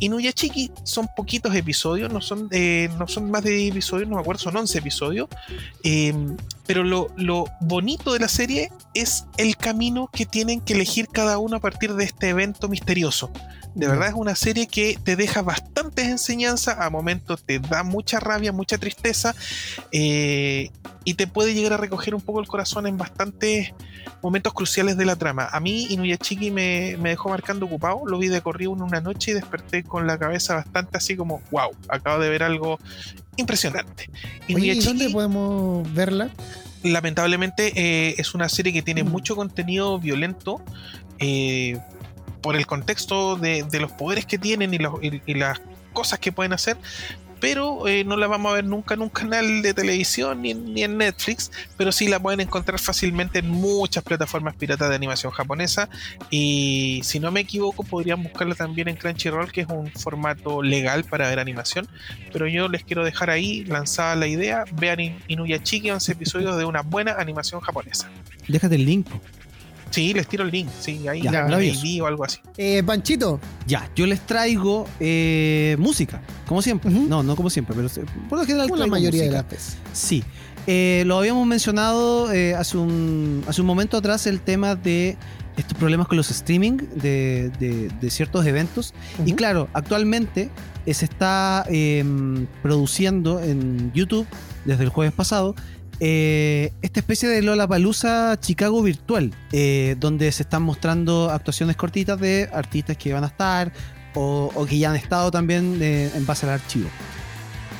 Inuyachiki 0.00 0.72
son 0.82 1.08
poquitos 1.14 1.54
episodios, 1.54 2.10
no 2.10 2.22
son, 2.22 2.48
eh, 2.52 2.88
no 2.98 3.06
son 3.06 3.30
más 3.30 3.44
de 3.44 3.50
10 3.50 3.72
episodios, 3.72 4.08
no 4.08 4.16
me 4.16 4.22
acuerdo, 4.22 4.40
son 4.40 4.56
11 4.56 4.78
episodios, 4.78 5.28
eh, 5.84 6.14
pero 6.66 6.84
lo, 6.84 7.08
lo, 7.16 7.44
bonito 7.60 8.14
de 8.14 8.18
la 8.18 8.28
serie 8.28 8.72
es 8.94 9.26
el 9.36 9.56
camino 9.56 10.08
que 10.10 10.24
tienen 10.24 10.62
que 10.62 10.72
elegir 10.72 11.08
cada 11.08 11.38
uno 11.38 11.56
a 11.56 11.60
partir 11.60 11.94
de 11.94 12.04
este 12.04 12.30
evento 12.30 12.68
misterioso. 12.68 13.30
De 13.74 13.86
verdad 13.86 14.08
es 14.08 14.14
una 14.14 14.34
serie 14.34 14.66
que 14.66 14.98
te 15.02 15.16
deja 15.16 15.42
bastantes 15.42 16.08
enseñanzas, 16.08 16.78
a 16.80 16.90
momentos 16.90 17.42
te 17.44 17.58
da 17.60 17.82
mucha 17.82 18.18
rabia, 18.18 18.52
mucha 18.52 18.78
tristeza 18.78 19.34
eh, 19.92 20.70
y 21.04 21.14
te 21.14 21.26
puede 21.26 21.54
llegar 21.54 21.74
a 21.74 21.76
recoger 21.76 22.14
un 22.14 22.20
poco 22.20 22.40
el 22.40 22.48
corazón 22.48 22.86
en 22.86 22.96
bastantes 22.96 23.72
momentos 24.22 24.52
cruciales 24.54 24.96
de 24.96 25.04
la 25.04 25.16
trama. 25.16 25.48
A 25.50 25.60
mí 25.60 25.86
Inuyachiki 25.90 26.50
me, 26.50 26.96
me 26.98 27.10
dejó 27.10 27.28
marcando 27.28 27.66
ocupado, 27.66 28.02
lo 28.06 28.18
vi 28.18 28.28
de 28.28 28.40
corrido 28.40 28.72
en 28.74 28.82
una 28.82 29.00
noche 29.00 29.30
y 29.30 29.34
desperté 29.34 29.84
con 29.84 30.06
la 30.06 30.18
cabeza 30.18 30.54
bastante 30.54 30.96
así 30.98 31.16
como, 31.16 31.40
wow, 31.50 31.70
acabo 31.88 32.20
de 32.20 32.28
ver 32.28 32.42
algo 32.42 32.78
impresionante. 33.36 34.10
Oye, 34.52 34.74
¿y 34.74 34.80
dónde 34.80 35.10
podemos 35.10 35.92
verla? 35.94 36.30
Lamentablemente 36.82 37.72
eh, 37.76 38.14
es 38.18 38.34
una 38.34 38.48
serie 38.48 38.72
que 38.72 38.82
tiene 38.82 39.04
mm. 39.04 39.08
mucho 39.08 39.36
contenido 39.36 39.98
violento. 39.98 40.62
Eh, 41.18 41.78
por 42.40 42.56
el 42.56 42.66
contexto 42.66 43.36
de, 43.36 43.66
los 43.80 43.92
poderes 43.92 44.26
que 44.26 44.38
tienen 44.38 44.74
y, 44.74 44.78
los, 44.78 44.94
las 45.26 45.60
cosas 45.92 46.18
que 46.18 46.32
pueden 46.32 46.52
hacer, 46.52 46.76
pero 47.40 47.88
eh, 47.88 48.04
no 48.04 48.16
la 48.16 48.26
vamos 48.26 48.52
a 48.52 48.56
ver 48.56 48.64
nunca 48.64 48.94
en 48.94 49.02
un 49.02 49.08
canal 49.08 49.62
de 49.62 49.74
televisión 49.74 50.42
ni, 50.42 50.82
en 50.82 50.98
Netflix, 50.98 51.50
pero 51.76 51.90
sí 51.90 52.06
la 52.06 52.20
pueden 52.20 52.40
encontrar 52.40 52.78
fácilmente 52.78 53.40
en 53.40 53.48
muchas 53.48 54.04
plataformas 54.04 54.54
piratas 54.54 54.90
de 54.90 54.94
animación 54.94 55.32
japonesa 55.32 55.88
y 56.28 57.00
si 57.02 57.18
no 57.18 57.32
me 57.32 57.40
equivoco 57.40 57.82
podrían 57.82 58.22
buscarla 58.22 58.54
también 58.54 58.88
en 58.88 58.96
Crunchyroll, 58.96 59.50
que 59.50 59.62
es 59.62 59.68
un 59.68 59.90
formato 59.90 60.62
legal 60.62 61.04
para 61.04 61.28
ver 61.28 61.38
animación, 61.38 61.88
pero 62.32 62.46
yo 62.46 62.68
les 62.68 62.84
quiero 62.84 63.04
dejar 63.04 63.30
ahí 63.30 63.64
lanzada 63.64 64.14
la 64.14 64.26
idea, 64.26 64.64
vean 64.72 65.00
Inuyachiki 65.26 65.90
11 65.90 66.12
episodios 66.12 66.56
de 66.58 66.64
una 66.64 66.82
buena 66.82 67.12
animación 67.12 67.60
japonesa. 67.60 68.10
Déjate 68.46 68.74
el 68.74 68.84
link. 68.84 69.06
Sí, 69.90 70.14
les 70.14 70.26
tiro 70.26 70.44
el 70.44 70.50
link. 70.50 70.68
Sí, 70.80 71.06
ahí 71.08 71.22
ya, 71.22 71.46
o 71.46 72.06
algo 72.06 72.24
así. 72.24 72.38
Eh, 72.56 72.82
Panchito. 72.84 73.40
Ya, 73.66 73.90
yo 73.94 74.06
les 74.06 74.20
traigo 74.20 74.86
eh, 75.00 75.76
música, 75.78 76.22
como 76.46 76.62
siempre. 76.62 76.90
Uh 76.90 76.94
-huh. 76.94 77.08
No, 77.08 77.22
no 77.22 77.36
como 77.36 77.50
siempre, 77.50 77.74
pero 77.74 77.88
por 78.28 78.38
lo 78.38 78.44
general. 78.44 78.68
Como 78.68 78.80
la 78.80 78.86
mayoría 78.86 79.22
música. 79.24 79.36
de 79.36 79.42
las 79.42 79.50
veces. 79.50 79.76
Sí. 79.92 80.22
Eh, 80.66 81.04
lo 81.06 81.18
habíamos 81.18 81.46
mencionado 81.46 82.32
eh, 82.32 82.54
hace, 82.54 82.76
un, 82.76 83.42
hace 83.48 83.60
un 83.62 83.66
momento 83.66 83.96
atrás 83.96 84.26
el 84.26 84.40
tema 84.40 84.74
de 84.74 85.16
estos 85.56 85.76
problemas 85.76 86.06
con 86.06 86.16
los 86.16 86.30
streaming 86.30 86.76
de, 86.94 87.50
de, 87.58 87.88
de 87.88 88.10
ciertos 88.10 88.46
eventos. 88.46 88.94
Uh 89.18 89.22
-huh. 89.22 89.28
Y 89.28 89.32
claro, 89.32 89.68
actualmente 89.72 90.50
eh, 90.86 90.94
se 90.94 91.06
está 91.06 91.64
em, 91.68 92.46
produciendo 92.62 93.40
en 93.40 93.90
YouTube 93.94 94.26
desde 94.64 94.84
el 94.84 94.90
jueves 94.90 95.12
pasado 95.14 95.54
eh, 96.00 96.72
esta 96.82 97.00
especie 97.00 97.28
de 97.28 97.42
Lola 97.42 97.68
Palusa 97.68 98.38
Chicago 98.40 98.82
virtual, 98.82 99.32
eh, 99.52 99.96
donde 100.00 100.32
se 100.32 100.42
están 100.42 100.62
mostrando 100.62 101.30
actuaciones 101.30 101.76
cortitas 101.76 102.18
de 102.18 102.48
artistas 102.52 102.96
que 102.96 103.12
van 103.12 103.24
a 103.24 103.26
estar 103.26 103.72
o, 104.14 104.50
o 104.54 104.66
que 104.66 104.78
ya 104.78 104.90
han 104.90 104.96
estado 104.96 105.30
también 105.30 105.78
eh, 105.80 106.10
en 106.14 106.24
base 106.26 106.46
al 106.46 106.52
archivo. 106.52 106.88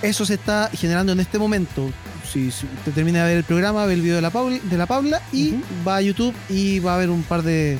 Eso 0.02 0.24
se 0.24 0.34
está 0.34 0.70
generando 0.72 1.12
en 1.12 1.20
este 1.20 1.38
momento. 1.38 1.90
Si, 2.30 2.50
si 2.50 2.66
usted 2.66 2.92
termina 2.92 3.20
de 3.24 3.28
ver 3.28 3.36
el 3.38 3.44
programa, 3.44 3.86
ve 3.86 3.94
el 3.94 4.02
video 4.02 4.16
de 4.16 4.22
la 4.22 4.30
Paula, 4.30 4.58
de 4.62 4.76
la 4.76 4.86
Paula 4.86 5.20
y 5.32 5.50
uh 5.50 5.54
-huh. 5.56 5.88
va 5.88 5.96
a 5.96 6.00
YouTube 6.02 6.34
y 6.48 6.78
va 6.78 6.94
a 6.94 6.98
ver 6.98 7.10
un 7.10 7.22
par 7.22 7.42
de, 7.42 7.76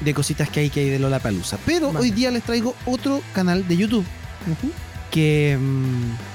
de 0.00 0.14
cositas 0.14 0.48
que 0.48 0.60
hay 0.60 0.70
que 0.70 0.80
hay 0.80 0.90
de 0.90 0.98
Lola 0.98 1.20
Palusa. 1.20 1.58
Pero 1.64 1.86
vale. 1.88 2.00
hoy 2.00 2.10
día 2.10 2.30
les 2.30 2.42
traigo 2.42 2.74
otro 2.86 3.22
canal 3.32 3.66
de 3.68 3.76
YouTube 3.76 4.04
uh 4.46 4.50
-huh. 4.50 4.70
que. 5.10 5.56
Mmm, 5.60 6.33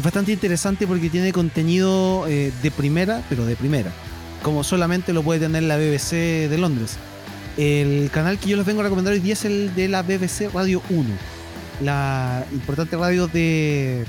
es 0.00 0.04
bastante 0.04 0.32
interesante 0.32 0.86
porque 0.86 1.10
tiene 1.10 1.30
contenido 1.30 2.26
eh, 2.26 2.52
de 2.62 2.70
primera, 2.70 3.22
pero 3.28 3.44
de 3.44 3.54
primera, 3.54 3.92
como 4.42 4.64
solamente 4.64 5.12
lo 5.12 5.22
puede 5.22 5.40
tener 5.40 5.64
la 5.64 5.76
BBC 5.76 6.48
de 6.48 6.56
Londres. 6.56 6.96
El 7.58 8.10
canal 8.10 8.38
que 8.38 8.48
yo 8.48 8.56
les 8.56 8.64
vengo 8.64 8.80
a 8.80 8.84
recomendar 8.84 9.12
hoy 9.12 9.20
día 9.20 9.34
es 9.34 9.44
el 9.44 9.74
de 9.74 9.88
la 9.88 10.00
BBC 10.00 10.54
Radio 10.54 10.80
1, 10.88 11.06
la 11.82 12.46
importante 12.50 12.96
radio 12.96 13.26
de, 13.26 14.06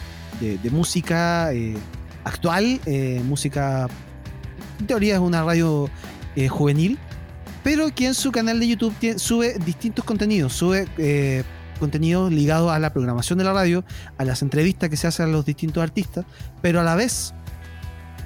música 0.72 1.52
eh, 1.52 1.76
actual, 2.24 2.80
eh, 2.86 3.22
música, 3.26 3.90
en 4.80 4.88
teoría 4.88 5.16
es 5.16 5.20
una 5.20 5.44
radio 5.44 5.90
juvenil, 6.48 7.00
pero 7.66 7.94
que 7.94 8.06
en 8.06 8.14
su 8.14 8.32
canal 8.32 8.62
de 8.62 8.68
YouTube 8.70 8.96
sube 9.20 9.58
distintos 9.66 10.06
contenidos, 10.06 10.54
sube 10.54 10.88
contenido 11.82 12.30
ligado 12.30 12.72
a 12.72 12.80
la 12.80 12.94
programación 12.94 13.38
de 13.38 13.44
la 13.44 13.52
radio, 13.52 13.84
a 14.18 14.24
las 14.24 14.42
entrevistas 14.42 14.90
que 14.90 14.96
se 14.96 15.08
hacen 15.08 15.26
a 15.26 15.30
los 15.30 15.46
distintos 15.46 15.84
artistas, 15.84 16.26
pero 16.62 16.80
a 16.80 16.84
la 16.84 16.96
vez 16.96 17.34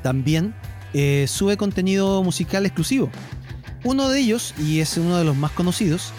también 0.04 0.54
eh, 0.94 1.26
sube 1.28 1.58
contenido 1.58 2.22
musical 2.22 2.68
exclusivo. 2.68 3.10
Uno 3.84 4.10
de 4.10 4.20
ellos, 4.20 4.54
y 4.60 4.80
es 4.80 4.98
uno 4.98 5.18
de 5.18 5.24
los 5.24 5.36
más 5.36 5.52
conocidos, 5.52 6.14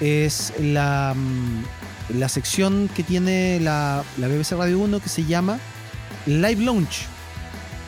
es 0.00 0.52
la, 0.60 1.14
mm, 1.16 2.18
la 2.18 2.28
sección 2.28 2.90
que 2.96 3.04
tiene 3.04 3.60
la, 3.60 4.02
la 4.18 4.28
BBC 4.28 4.52
Radio 4.52 4.80
1 4.80 5.00
que 5.00 5.08
se 5.08 5.24
llama 5.24 5.58
Live 6.26 6.64
Launch. 6.64 7.06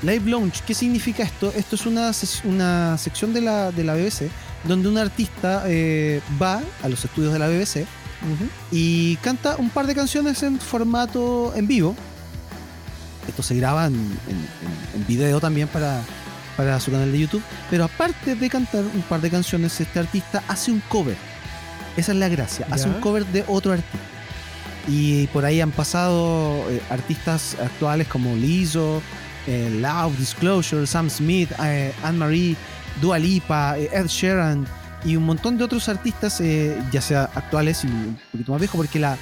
Live 0.02 0.30
Launch, 0.30 0.62
¿qué 0.62 0.74
significa 0.74 1.22
esto? 1.22 1.52
Esto 1.56 1.76
es 1.76 1.86
una, 1.86 2.12
una 2.44 2.96
sección 2.98 3.32
de 3.32 3.40
la, 3.40 3.72
de 3.72 3.84
la 3.84 3.94
BBC 3.94 4.30
donde 4.64 4.88
un 4.88 4.98
artista 4.98 5.64
eh, 5.66 6.20
va 6.40 6.60
a 6.82 6.88
los 6.88 7.04
estudios 7.04 7.32
de 7.32 7.38
la 7.38 7.48
BBC 7.48 7.86
Uh 8.22 8.26
-huh. 8.44 8.48
Y 8.72 9.16
canta 9.16 9.56
un 9.56 9.70
par 9.70 9.86
de 9.86 9.94
canciones 9.94 10.42
en 10.42 10.58
formato 10.60 11.52
en 11.56 11.66
vivo. 11.66 11.94
esto 13.28 13.42
se 13.42 13.54
graba 13.54 13.86
en, 13.86 13.94
en- 13.94 14.48
en 15.00 15.06
video 15.06 15.40
también 15.40 15.68
para, 15.68 16.02
para 16.56 16.80
su 16.80 16.90
canal 16.90 17.12
de 17.12 17.18
YouTube. 17.20 17.42
Pero 17.70 17.84
aparte 17.84 18.34
de 18.34 18.48
cantar 18.50 18.82
un 18.94 19.02
par 19.02 19.20
de 19.20 19.30
canciones, 19.30 19.80
este 19.80 19.98
artista 20.00 20.42
hace 20.48 20.72
un 20.72 20.80
cover. 20.88 21.16
Esa 21.96 22.12
es 22.12 22.18
la 22.18 22.28
gracia. 22.28 22.66
Hace 22.70 22.88
un 22.88 22.94
cover 23.00 23.24
de 23.26 23.44
otro 23.46 23.72
artista. 23.72 23.98
Y 24.88 25.26
por 25.28 25.44
ahí 25.44 25.60
han 25.60 25.70
pasado 25.70 26.64
eh, 26.70 26.80
artistas 26.90 27.56
actuales 27.62 28.08
como 28.08 28.34
Lizzo, 28.34 29.00
eh, 29.46 29.70
Loud 29.80 30.12
Disclosure, 30.18 30.86
Sam 30.86 31.08
Smith, 31.10 31.50
eh, 31.62 31.92
Anne-Marie, 32.02 32.56
Dua 33.00 33.18
Lipa, 33.18 33.78
eh, 33.78 33.90
Ed 33.92 34.06
Sheeran 34.08 34.66
y 35.04 35.16
un 35.16 35.24
montón 35.24 35.56
de 35.58 35.64
otros 35.64 35.88
artistas, 35.88 36.40
eh, 36.40 36.76
ya 36.92 37.00
sea 37.00 37.30
actuales 37.34 37.84
y 37.84 37.86
un 37.88 38.18
poquito 38.32 38.52
más 38.52 38.60
viejos, 38.60 38.76
porque 38.76 38.98
la, 38.98 39.16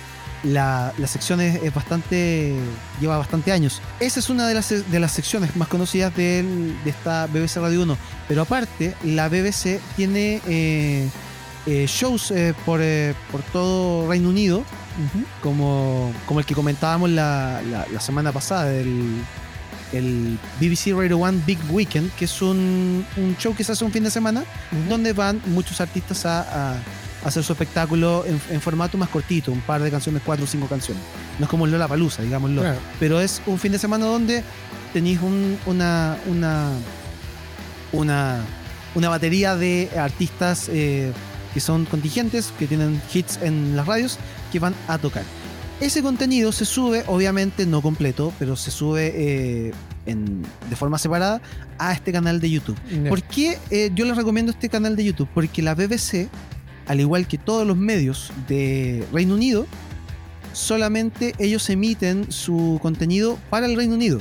la, 0.44 0.92
la 0.98 1.06
sección 1.06 1.40
es, 1.40 1.62
es 1.62 1.72
bastante. 1.74 2.54
lleva 3.00 3.16
bastante 3.18 3.52
años. 3.52 3.80
Esa 4.00 4.20
es 4.20 4.28
una 4.30 4.46
de 4.48 4.54
las, 4.54 4.68
de 4.68 5.00
las 5.00 5.12
secciones 5.12 5.54
más 5.56 5.68
conocidas 5.68 6.14
del- 6.16 6.76
de 6.84 6.90
esta 6.90 7.26
BBC 7.26 7.56
Radio 7.56 7.82
1. 7.82 7.96
Pero 8.28 8.42
aparte, 8.42 8.94
la 9.04 9.28
BBC 9.28 9.80
tiene 9.96 10.40
eh, 10.46 11.08
eh, 11.66 11.86
shows 11.88 12.32
por, 12.64 12.80
por 13.30 13.42
todo 13.52 14.08
Reino 14.08 14.28
Unido, 14.28 14.64
como, 15.42 16.12
como 16.26 16.40
el 16.40 16.46
que 16.46 16.54
comentábamos 16.54 17.10
la, 17.10 17.62
la- 17.70 17.86
la 17.92 18.00
semana 18.00 18.32
pasada, 18.32 18.72
el, 18.74 19.22
el 19.92 20.38
BBC 20.60 20.92
Radio 20.96 21.18
1 21.18 21.42
Big 21.46 21.58
Weekend, 21.70 22.10
que 22.14 22.24
es 22.26 22.42
un, 22.42 23.04
un 23.16 23.36
show 23.38 23.54
que 23.54 23.64
se 23.64 23.72
hace 23.72 23.84
un 23.84 23.92
fin 23.92 24.04
de 24.04 24.10
semana, 24.10 24.44
donde 24.88 25.12
van 25.12 25.40
muchos 25.46 25.80
artistas 25.80 26.24
a, 26.26 26.40
a- 26.74 26.76
a 27.24 27.28
hacer 27.28 27.42
su 27.42 27.52
espectáculo 27.52 28.24
en, 28.26 28.40
en 28.50 28.60
formato 28.60 28.96
más 28.96 29.08
cortito, 29.08 29.50
un 29.50 29.60
par 29.60 29.82
de 29.82 29.90
canciones, 29.90 30.22
cuatro 30.24 30.44
o 30.44 30.48
cinco 30.48 30.66
canciones. 30.68 31.02
No 31.40 31.46
es 31.46 31.50
como 31.50 31.64
el 31.64 31.72
Lola 31.72 31.88
Palusa, 31.88 32.22
digámoslo. 32.22 32.60
Claro. 32.62 32.78
Pero 33.00 33.20
es 33.20 33.42
un 33.46 33.58
fin 33.58 33.72
de 33.72 33.78
semana 33.80 34.06
donde 34.06 34.44
tenéis 34.92 35.20
un- 35.20 35.58
una, 35.66 36.16
una, 36.26 36.70
una, 37.92 38.40
una 38.94 39.08
batería 39.08 39.56
de 39.56 39.90
artistas 39.98 40.68
eh, 40.68 41.12
que 41.54 41.60
son 41.60 41.86
contingentes, 41.86 42.52
que 42.58 42.66
tienen 42.66 43.00
hits 43.12 43.38
en 43.42 43.74
las 43.76 43.86
radios, 43.86 44.18
que 44.52 44.58
van 44.58 44.74
a 44.86 44.98
tocar. 44.98 45.24
Ese 45.80 46.02
contenido 46.02 46.50
se 46.50 46.64
sube, 46.64 47.04
obviamente 47.06 47.64
no 47.64 47.80
completo, 47.82 48.32
pero 48.38 48.56
se 48.56 48.70
sube 48.72 49.12
eh, 49.14 49.72
en- 50.06 50.42
de 50.68 50.76
forma 50.76 50.98
separada 50.98 51.40
a 51.78 51.92
este 51.92 52.10
canal 52.12 52.40
de 52.40 52.50
YouTube. 52.50 52.76
¿Por 53.08 53.22
qué 53.22 53.58
eh, 53.70 53.90
yo 53.94 54.04
les 54.04 54.16
recomiendo 54.16 54.50
este 54.50 54.68
canal 54.68 54.96
de 54.96 55.04
YouTube? 55.04 55.28
Porque 55.32 55.62
la 55.62 55.74
BBC, 55.76 56.28
al 56.88 56.98
igual 56.98 57.28
que 57.28 57.38
todos 57.38 57.64
los 57.64 57.76
medios 57.76 58.32
de 58.48 59.06
Reino 59.12 59.34
Unido, 59.34 59.66
solamente 60.52 61.34
ellos 61.38 61.70
emiten 61.70 62.32
su 62.32 62.80
contenido 62.82 63.38
para 63.48 63.66
el 63.66 63.76
Reino 63.76 63.94
Unido. 63.94 64.20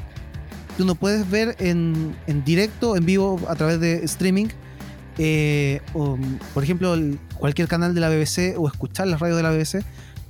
Tú 0.77 0.85
no 0.85 0.93
puedes 0.93 1.27
ver 1.27 1.55
en, 1.57 2.15
en 2.27 2.43
directo, 2.43 2.95
en 2.95 3.05
vivo, 3.07 3.39
a 3.49 3.55
través 3.55 3.79
de 3.79 4.03
streaming, 4.05 4.45
eh, 5.17 5.81
o, 5.95 6.19
por 6.53 6.63
ejemplo, 6.63 6.93
el- 6.93 7.17
cualquier 7.39 7.67
canal 7.67 7.95
de 7.95 8.01
la 8.01 8.09
BBC 8.09 8.53
o 8.59 8.67
escuchar 8.67 9.07
las 9.07 9.19
radios 9.19 9.37
de 9.37 9.43
la 9.43 9.49
BBC, 9.49 9.83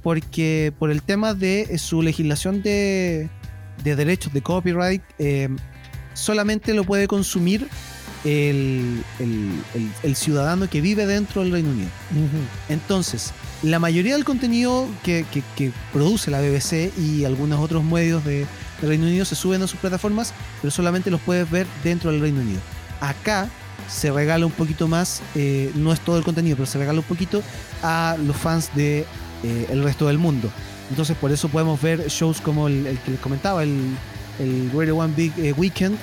porque 0.08 0.72
por 0.80 0.90
el 0.90 1.02
tema 1.02 1.34
de 1.34 1.64
eh, 1.64 1.78
su 1.78 2.02
legislación 2.02 2.62
de, 2.62 3.28
de 3.84 3.96
derechos 3.98 4.32
de 4.32 4.42
copyright, 4.42 5.02
eh, 5.20 5.50
solamente 6.14 6.74
lo 6.74 6.86
puede 6.86 7.08
consumir 7.10 7.68
el, 8.24 9.04
el- 9.20 9.52
el- 9.76 9.92
el 10.04 10.16
ciudadano 10.16 10.70
que 10.70 10.80
vive 10.80 11.06
dentro 11.06 11.42
del 11.44 11.52
Reino 11.52 11.72
Unido. 11.72 11.90
Entonces, 12.70 13.34
la 13.64 13.80
mayoría 13.80 14.14
del 14.14 14.24
contenido 14.24 14.88
que, 15.04 15.26
que- 15.30 15.44
que 15.58 15.74
produce 15.92 16.32
la 16.32 16.40
BBC 16.40 16.90
y 16.98 17.26
algunos 17.26 17.60
otros 17.60 17.84
medios 17.84 18.24
de, 18.24 18.46
de 18.82 18.88
Reino 18.88 19.08
Unido 19.08 19.26
se 19.26 19.36
suben 19.36 19.62
a 19.62 19.68
sus 19.68 19.78
plataformas, 19.82 20.34
pero 20.62 20.72
solamente 20.72 21.12
los 21.12 21.20
puedes 21.20 21.52
ver 21.52 21.68
dentro 21.84 22.14
del 22.14 22.22
Reino 22.22 22.40
Unido. 22.40 22.62
Acá 23.02 23.50
se 23.90 24.10
regala 24.10 24.46
un 24.46 24.54
poquito 24.54 24.88
más, 24.88 25.22
eh, 25.36 25.70
no 25.76 25.92
es 25.92 26.00
todo 26.00 26.18
el 26.18 26.24
contenido, 26.24 26.56
pero 26.56 26.66
se 26.66 26.78
regala 26.78 27.00
un 27.00 27.06
poquito 27.06 27.44
a 27.84 28.16
los 28.26 28.38
fans 28.38 28.70
de 28.74 29.06
eh, 29.44 29.68
el 29.70 29.84
resto 29.84 30.08
del 30.08 30.18
mundo. 30.18 30.50
Entonces, 30.90 31.18
por 31.18 31.32
eso 31.32 31.50
podemos 31.50 31.82
ver 31.82 32.08
shows 32.08 32.40
como 32.42 32.68
el, 32.68 32.98
que 33.06 33.12
les 33.12 33.20
comentaba, 33.20 33.64
el, 33.64 33.78
el 34.40 34.72
Radio 34.74 34.98
One 34.98 35.14
Big 35.16 35.34
eh, 35.38 35.54
Weekend. 35.58 35.98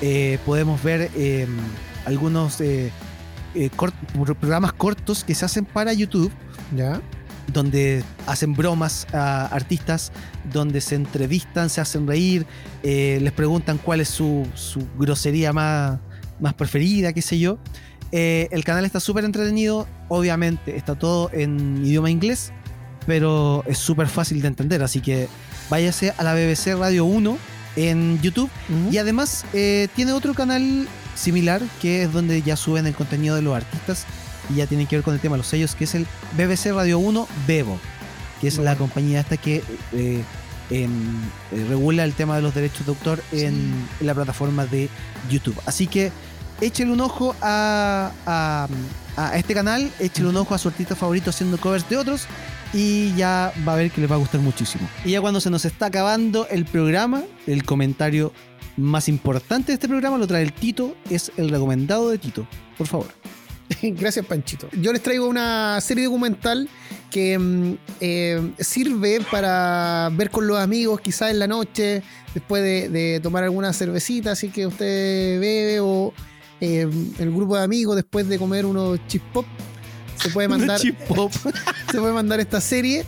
Eh, 0.00 0.38
podemos 0.46 0.80
ver 0.82 1.10
eh, 1.16 1.46
algunos 2.06 2.60
cort- 3.76 3.94
programas 4.38 4.72
cortos 4.72 5.24
que 5.24 5.34
se 5.34 5.44
hacen 5.44 5.64
para 5.64 5.92
YouTube 5.92 6.30
Ya. 6.76 7.00
donde 7.52 8.04
hacen 8.26 8.54
bromas 8.54 9.06
a 9.12 9.46
artistas, 9.46 10.12
donde 10.52 10.80
se 10.80 10.94
entrevistan, 10.94 11.68
se 11.68 11.80
hacen 11.80 12.06
reír, 12.06 12.46
les 12.84 13.32
preguntan 13.32 13.78
cuál 13.78 14.00
es 14.00 14.08
su, 14.08 14.46
su 14.54 14.86
grosería 14.98 15.52
más, 15.52 15.98
más 16.38 16.54
preferida, 16.54 17.12
qué 17.12 17.22
sé 17.22 17.38
yo. 17.40 17.58
El 18.12 18.64
canal 18.64 18.84
está 18.84 19.00
súper 19.00 19.24
entretenido, 19.24 19.88
obviamente 20.08 20.76
está 20.76 20.94
todo 20.94 21.30
en 21.32 21.84
idioma 21.84 22.10
inglés, 22.10 22.52
pero 23.08 23.64
es 23.66 23.78
súper 23.78 24.06
fácil 24.06 24.42
de 24.42 24.48
entender, 24.48 24.82
así 24.82 25.00
que 25.00 25.28
váyase 25.70 26.12
a 26.18 26.22
la 26.22 26.34
BBC 26.34 26.74
Radio 26.78 27.06
1 27.06 27.38
en 27.76 28.20
YouTube. 28.20 28.50
Y 28.92 28.98
además 28.98 29.46
eh, 29.54 29.88
tiene 29.96 30.12
otro 30.12 30.34
canal 30.34 30.86
similar 31.16 31.62
que 31.80 32.02
es 32.02 32.12
donde 32.12 32.42
ya 32.42 32.54
suben 32.54 32.86
el 32.86 32.94
contenido 32.94 33.34
de 33.34 33.40
los 33.40 33.56
artistas 33.56 34.04
y 34.50 34.56
ya 34.56 34.66
tienen 34.66 34.86
que 34.86 34.96
ver 34.96 35.02
con 35.02 35.14
el 35.14 35.20
tema 35.20 35.36
de 35.36 35.38
los 35.38 35.46
sellos, 35.46 35.74
que 35.74 35.84
es 35.84 35.94
el 35.94 36.06
BBC 36.36 36.66
Radio 36.74 36.98
1 36.98 37.26
Bebo, 37.46 37.78
que 38.42 38.48
es 38.48 38.58
la 38.58 38.76
compañía 38.76 39.20
esta 39.20 39.38
que 39.38 39.62
eh, 39.94 40.22
em, 40.68 40.92
eh, 41.52 41.64
regula 41.66 42.04
el 42.04 42.12
tema 42.12 42.36
de 42.36 42.42
los 42.42 42.54
derechos 42.54 42.84
de 42.84 42.90
autor 42.92 43.24
en, 43.32 43.72
la 44.00 44.12
plataforma 44.14 44.66
de 44.66 44.90
YouTube. 45.30 45.58
Así 45.64 45.86
que 45.86 46.12
échale 46.60 46.92
un 46.92 47.00
ojo 47.00 47.34
a, 47.40 48.12
a- 48.26 48.68
a 49.16 49.36
este 49.38 49.54
canal, 49.54 49.90
échale 49.98 50.28
un 50.28 50.36
ojo 50.36 50.54
a 50.54 50.58
su 50.58 50.68
artista 50.68 50.94
favorito 50.94 51.30
haciendo 51.30 51.58
covers 51.58 51.88
de 51.88 51.96
otros 51.96 52.26
y 52.72 53.14
ya 53.14 53.52
va 53.66 53.74
a 53.74 53.76
ver 53.76 53.90
que 53.90 54.00
les 54.00 54.10
va 54.10 54.16
a 54.16 54.18
gustar 54.18 54.40
muchísimo. 54.40 54.88
Y 55.04 55.12
ya 55.12 55.20
cuando 55.20 55.40
se 55.40 55.50
nos 55.50 55.64
está 55.64 55.86
acabando 55.86 56.46
el 56.48 56.64
programa, 56.64 57.22
el 57.46 57.64
comentario 57.64 58.32
más 58.76 59.08
importante 59.08 59.72
de 59.72 59.74
este 59.74 59.88
programa 59.88 60.18
lo 60.18 60.26
trae 60.26 60.42
el 60.42 60.52
Tito, 60.52 60.96
es 61.10 61.32
el 61.36 61.48
recomendado 61.48 62.10
de 62.10 62.18
Tito. 62.18 62.46
Por 62.76 62.86
favor. 62.86 63.08
Gracias, 63.82 64.24
Panchito. 64.24 64.68
Yo 64.80 64.92
les 64.92 65.02
traigo 65.02 65.26
una 65.28 65.80
serie 65.80 66.04
documental 66.04 66.68
que 67.10 67.38
mm, 67.38 67.74
eh, 68.00 68.52
sirve 68.58 69.20
para 69.30 70.10
ver 70.12 70.30
con 70.30 70.46
los 70.46 70.58
amigos, 70.58 71.00
quizás 71.00 71.30
en 71.30 71.38
la 71.38 71.46
noche, 71.46 72.02
después 72.34 72.62
de, 72.62 73.20
tomar 73.22 73.44
alguna 73.44 73.72
cervecita, 73.72 74.32
así 74.32 74.48
que 74.48 74.66
usted 74.66 75.40
bebe 75.40 75.80
o 75.80 76.12
eh, 76.60 76.88
el 77.18 77.32
grupo 77.32 77.56
de 77.56 77.64
amigos 77.64 77.96
después 77.96 78.28
de 78.28 78.38
comer 78.38 78.66
unos 78.66 79.00
chip 79.06 79.22
pop. 79.32 79.46
Se 80.22 80.30
puede 80.30 80.48
mandar, 80.48 80.80
pop. 81.06 81.32
se 81.90 81.98
puede 81.98 82.12
mandar 82.12 82.40
esta 82.40 82.60
serie 82.60 83.04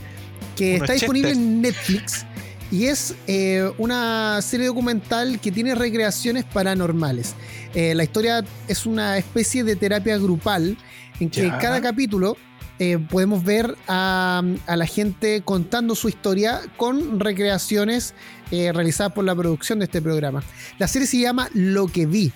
que 0.56 0.76
está 0.76 0.92
disponible 0.92 1.30
en 1.30 1.60
Netflix 1.60 2.24
y 2.70 2.86
es 2.86 3.14
eh, 3.26 3.70
una 3.78 4.40
serie 4.42 4.66
documental 4.66 5.40
que 5.40 5.50
tiene 5.50 5.74
recreaciones 5.74 6.44
paranormales. 6.44 7.34
Eh, 7.74 7.94
la 7.94 8.04
historia 8.04 8.44
es 8.68 8.86
una 8.86 9.18
especie 9.18 9.64
de 9.64 9.76
terapia 9.76 10.18
grupal 10.18 10.76
en 11.18 11.30
que 11.30 11.42
Ya. 11.42 11.58
cada 11.58 11.80
capítulo 11.80 12.36
eh, 12.78 12.98
podemos 12.98 13.44
ver 13.44 13.76
a, 13.88 14.42
a 14.66 14.76
la 14.76 14.86
gente 14.86 15.42
contando 15.42 15.94
su 15.94 16.08
historia 16.08 16.60
con 16.76 17.20
recreaciones 17.20 18.14
realizadas 18.50 19.12
por 19.12 19.24
la 19.24 19.34
producción 19.36 19.78
de 19.78 19.84
este 19.84 20.02
programa. 20.02 20.42
La 20.78 20.88
serie 20.88 21.06
se 21.06 21.18
llama 21.20 21.48
Lo 21.54 21.86
que 21.86 22.06
vi 22.06 22.32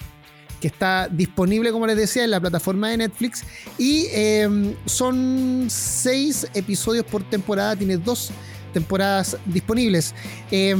que 0.64 0.68
está 0.68 1.08
disponible, 1.10 1.72
como 1.72 1.86
les 1.86 1.94
decía, 1.94 2.24
en 2.24 2.30
la 2.30 2.40
plataforma 2.40 2.88
de 2.88 2.96
Netflix. 2.96 3.44
Y 3.76 4.06
eh, 4.12 4.74
son 4.86 5.66
seis 5.68 6.46
episodios 6.54 7.04
por 7.04 7.22
temporada, 7.22 7.76
tiene 7.76 7.98
dos 7.98 8.30
temporadas 8.72 9.36
disponibles. 9.44 10.14
Eh, 10.50 10.74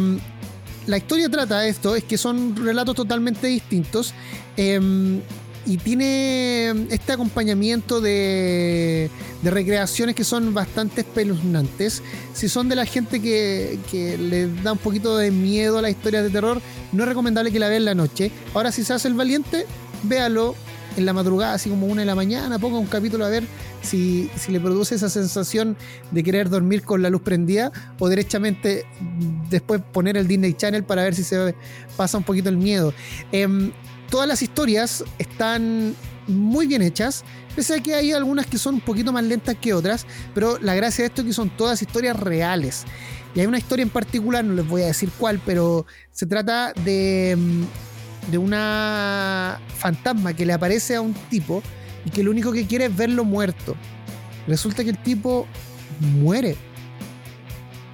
la 0.86 0.96
historia 0.96 1.28
trata 1.28 1.60
de 1.60 1.68
esto, 1.68 1.94
es 1.96 2.02
que 2.02 2.16
son 2.16 2.56
relatos 2.56 2.94
totalmente 2.94 3.46
distintos. 3.46 4.14
eh, 4.56 5.20
y 5.66 5.78
tiene 5.78 6.70
este 6.90 7.12
acompañamiento 7.12 8.00
de, 8.00 9.10
recreaciones 9.42 10.14
que 10.14 10.24
son 10.24 10.54
bastante 10.54 11.02
espeluznantes. 11.02 12.02
Si 12.32 12.48
son 12.48 12.68
de 12.68 12.76
la 12.76 12.86
gente 12.86 13.20
que, 13.20 13.78
le 14.18 14.48
da 14.62 14.72
un 14.72 14.78
poquito 14.78 15.16
de 15.16 15.30
miedo 15.30 15.78
a 15.78 15.82
las 15.82 15.90
historias 15.90 16.24
de 16.24 16.30
terror, 16.30 16.60
no 16.92 17.02
es 17.02 17.08
recomendable 17.08 17.50
que 17.50 17.58
la 17.58 17.68
vea 17.68 17.78
en 17.78 17.84
la 17.84 17.94
noche. 17.94 18.30
Ahora, 18.54 18.72
si 18.72 18.84
se 18.84 18.92
hace 18.92 19.08
el 19.08 19.14
valiente, 19.14 19.66
véalo 20.02 20.54
en 20.96 21.06
la 21.06 21.12
madrugada, 21.12 21.54
así 21.54 21.70
como 21.70 21.86
una 21.86 22.02
de 22.02 22.06
la 22.06 22.14
mañana, 22.14 22.58
ponga 22.58 22.78
un 22.78 22.86
capítulo 22.86 23.24
a 23.24 23.28
ver 23.28 23.44
si, 23.82 24.30
si 24.36 24.52
le 24.52 24.60
produce 24.60 24.94
esa 24.94 25.08
sensación 25.08 25.76
de 26.10 26.22
querer 26.22 26.48
dormir 26.48 26.82
con 26.82 27.02
la 27.02 27.10
luz 27.10 27.22
prendida 27.22 27.72
o 27.98 28.08
derechamente 28.08 28.86
después 29.50 29.82
poner 29.92 30.16
el 30.16 30.28
Disney 30.28 30.54
Channel 30.54 30.84
para 30.84 31.02
ver 31.02 31.14
si 31.14 31.24
se 31.24 31.54
pasa 31.96 32.18
un 32.18 32.24
poquito 32.24 32.48
el 32.48 32.58
miedo. 32.58 32.94
Em, 33.32 33.72
todas 34.10 34.28
las 34.28 34.42
historias 34.42 35.04
están 35.18 35.94
muy 36.26 36.66
bien 36.66 36.82
hechas, 36.82 37.24
pese 37.54 37.74
a 37.74 37.82
que 37.82 37.94
hay 37.94 38.12
algunas 38.12 38.46
que 38.46 38.58
son 38.58 38.76
un 38.76 38.80
poquito 38.80 39.12
más 39.12 39.24
lentas 39.24 39.56
que 39.60 39.74
otras, 39.74 40.06
pero 40.34 40.58
la 40.60 40.74
gracia 40.74 41.02
de 41.02 41.08
esto 41.08 41.22
es 41.22 41.28
que 41.28 41.34
son 41.34 41.50
todas 41.50 41.82
historias 41.82 42.18
reales. 42.18 42.84
Y 43.34 43.40
hay 43.40 43.46
una 43.46 43.58
historia 43.58 43.82
en 43.82 43.90
particular, 43.90 44.44
no 44.44 44.54
les 44.54 44.66
voy 44.66 44.82
a 44.82 44.86
decir 44.86 45.10
cuál, 45.18 45.40
pero 45.44 45.86
se 46.12 46.26
trata 46.26 46.72
de, 46.84 47.36
mm, 47.36 48.30
de 48.30 48.38
una 48.38 49.60
fantasma 49.76 50.32
que 50.32 50.46
le 50.46 50.52
aparece 50.52 50.94
a 50.94 51.00
un 51.00 51.14
tipo 51.14 51.62
y 52.04 52.10
que 52.10 52.22
lo 52.22 52.30
único 52.30 52.52
que 52.52 52.66
quiere 52.66 52.86
es 52.86 52.96
verlo 52.96 53.24
muerto. 53.24 53.74
Resulta 54.46 54.84
que 54.84 54.90
el 54.90 54.98
tipo 54.98 55.46
muere, 56.00 56.56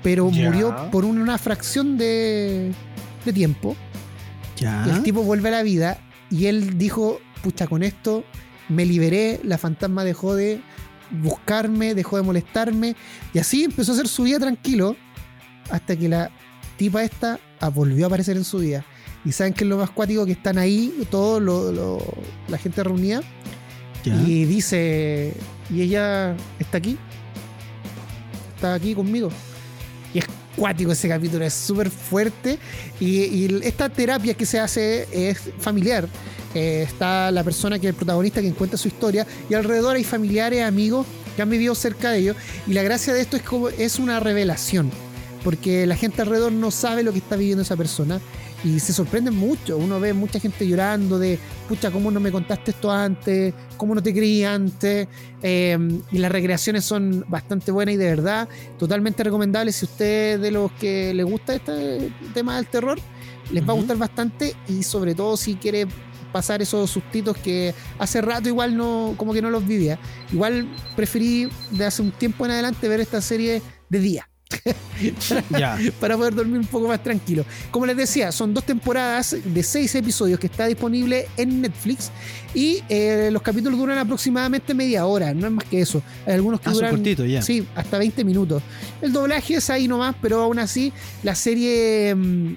pero 0.03 0.31
murió 0.31 0.91
por 0.91 1.05
una 1.05 1.39
fracción 1.39 1.97
de, 1.97 2.73
de 3.25 3.33
tiempo. 3.33 3.77
Ya. 4.61 4.85
El 4.85 5.03
tipo 5.03 5.23
vuelve 5.23 5.49
a 5.49 5.53
la 5.53 5.63
vida 5.65 5.99
y 6.31 6.47
él 6.47 6.79
dijo, 6.79 7.19
pucha, 7.43 7.67
con 7.67 7.83
esto 7.83 8.23
me 8.69 8.85
liberé, 8.87 9.41
la 9.43 9.59
fantasma 9.59 10.05
dejó 10.05 10.37
de 10.37 10.61
buscarme, 11.11 11.95
dejó 11.97 12.17
de 12.19 12.23
molestarme 12.23 12.95
y 13.35 13.39
así 13.41 13.65
empezó 13.65 13.91
a 13.91 13.95
hacer 13.97 14.07
su 14.07 14.23
vida 14.23 14.39
tranquilo 14.39 14.95
hasta 15.71 15.97
que 15.97 16.09
la 16.09 16.31
tipa 16.77 17.03
esta 17.03 17.41
ah, 17.61 17.69
volvió 17.69 18.05
a 18.05 18.07
aparecer 18.07 18.37
en 18.37 18.45
su 18.45 18.59
vida. 18.59 18.85
Y 19.25 19.33
saben 19.33 19.53
que 19.53 19.65
es 19.65 19.71
lo 19.71 19.77
más 19.79 19.91
cuático 19.91 20.25
que 20.25 20.33
están 20.33 20.57
ahí, 20.57 20.95
todo 21.11 21.41
lo- 21.41 21.73
lo- 21.73 21.99
la 22.49 22.59
gente 22.59 22.83
reunida, 22.85 23.23
Ya. 24.05 24.15
y 24.23 24.45
dice, 24.45 25.35
y 25.69 25.83
ella 25.83 26.35
está 26.59 26.79
aquí, 26.79 26.97
está 28.55 28.75
aquí 28.75 28.95
conmigo. 28.95 29.31
Y 30.15 30.19
es 30.21 30.25
cuático 30.61 30.93
ese 30.93 31.09
capítulo, 31.09 31.43
es 31.43 31.55
súper 31.55 31.91
fuerte. 31.91 32.59
Y, 33.01 33.23
y 33.23 33.61
esta 33.63 33.89
terapia 33.89 34.35
que 34.35 34.45
se 34.45 34.61
hace 34.61 35.09
es 35.11 35.41
familiar. 35.59 36.07
Eh, 36.55 36.83
está 36.87 37.31
la 37.31 37.43
persona 37.43 37.79
que 37.79 37.87
es 37.87 37.91
el 37.93 37.97
protagonista 37.97 38.43
que 38.43 38.53
cuenta 38.53 38.77
su 38.77 38.89
historia 38.89 39.25
y 39.49 39.55
alrededor 39.55 39.95
hay 39.95 40.03
familiares, 40.03 40.65
amigos 40.65 41.07
que 41.37 41.43
han 41.43 41.49
vivido 41.49 41.75
cerca 41.75 42.11
de 42.11 42.19
ellos. 42.19 42.37
Y 42.67 42.75
la 42.75 42.83
gracia 42.83 43.15
de 43.15 43.23
esto 43.23 43.39
es 43.39 43.43
como 43.43 43.71
es 43.71 43.99
una 43.99 44.21
revelación. 44.21 44.91
Porque 45.43 45.87
la 45.87 45.97
gente 45.97 46.21
alrededor 46.21 46.53
no 46.53 46.71
sabe 46.71 47.03
lo 47.03 47.13
que 47.13 47.19
está 47.21 47.37
viviendo 47.37 47.63
esa 47.63 47.77
persona 47.77 48.21
y 48.65 48.81
se 48.81 48.93
sorprenden 48.93 49.37
mucho. 49.37 49.79
Uno 49.79 50.01
ve 50.01 50.13
mucha 50.13 50.39
gente 50.39 50.67
llorando 50.67 51.19
de, 51.19 51.39
pucha, 51.69 51.91
¿cómo 51.91 52.11
no 52.11 52.21
me 52.21 52.31
contaste 52.31 52.73
esto 52.73 52.91
antes? 52.91 53.55
¿Cómo 53.77 53.95
no 53.95 54.03
te 54.03 54.13
creí 54.13 54.45
antes? 54.45 55.09
Eh, 55.43 55.79
y 56.13 56.19
las 56.19 56.33
recreaciones 56.33 56.85
son 56.85 57.25
bastante 57.29 57.73
buenas 57.73 57.95
y 57.95 57.99
de 57.99 58.07
verdad 58.07 58.49
totalmente 58.79 59.25
recomendables. 59.25 59.77
Si 59.77 59.85
usted 59.87 60.35
es 60.35 60.41
de 60.41 60.51
los 60.51 60.73
que 60.73 61.15
le 61.15 61.23
gusta 61.23 61.55
este 61.55 62.13
tema 62.35 62.57
del 62.57 62.67
terror, 62.67 62.99
les 63.51 63.67
va 63.67 63.73
a 63.73 63.77
gustar 63.77 63.97
bastante 63.97 64.55
y 64.69 64.83
sobre 64.83 65.15
todo 65.15 65.37
si 65.37 65.55
quiere 65.55 65.87
pasar 66.33 66.63
esos 66.63 66.89
sustitos 66.89 67.37
que 67.39 67.75
hace 67.99 68.21
rato 68.21 68.49
igual 68.49 68.77
no 68.77 69.15
como 69.17 69.33
que 69.33 69.43
no 69.43 69.51
los 69.51 69.67
vivía. 69.67 69.99
Igual 70.33 70.69
preferí 70.97 71.49
de 71.73 71.87
hace 71.87 72.03
un 72.03 72.13
tiempo 72.13 72.45
en 72.45 72.53
adelante 72.53 72.89
ver 72.89 73.01
esta 73.01 73.21
serie 73.21 73.63
de 73.89 73.99
día 73.99 74.30
Para 76.01 76.17
poder 76.17 76.35
dormir 76.35 76.59
un 76.59 76.67
poco 76.67 76.89
más 76.89 77.03
tranquilo. 77.03 77.45
Como 77.71 77.87
les 77.87 77.97
decía, 77.97 78.33
son 78.33 78.53
dos 78.53 78.65
temporadas 78.65 79.37
de 79.45 79.63
seis 79.63 79.95
episodios 79.95 80.39
que 80.39 80.47
está 80.47 80.67
disponible 80.67 81.29
en 81.37 81.61
Netflix 81.63 82.11
y 82.55 82.83
eh, 82.89 83.31
los 83.33 83.43
capítulos 83.43 83.79
duran 83.79 83.99
aproximadamente 83.99 84.75
media 84.75 85.07
hora, 85.07 85.33
no 85.33 85.47
es 85.47 85.53
más 85.53 85.65
que 85.65 85.81
eso. 85.81 86.03
Hay 86.27 86.35
algunos 86.35 86.61
que 86.61 86.69
Ah, 86.69 86.73
duran 86.73 86.91
cortitos, 86.91 87.29
ya. 87.29 87.43
sí, 87.43 87.67
hasta 87.75 87.99
20 87.99 88.25
minutos. 88.25 88.63
El 89.01 89.13
doblaje 89.13 89.55
es 89.55 89.71
ahí 89.71 89.87
nomás, 89.89 90.17
pero 90.21 90.43
aún 90.43 90.59
así 90.59 90.93
la 91.23 91.35
serie 91.35 92.15
mm, 92.15 92.55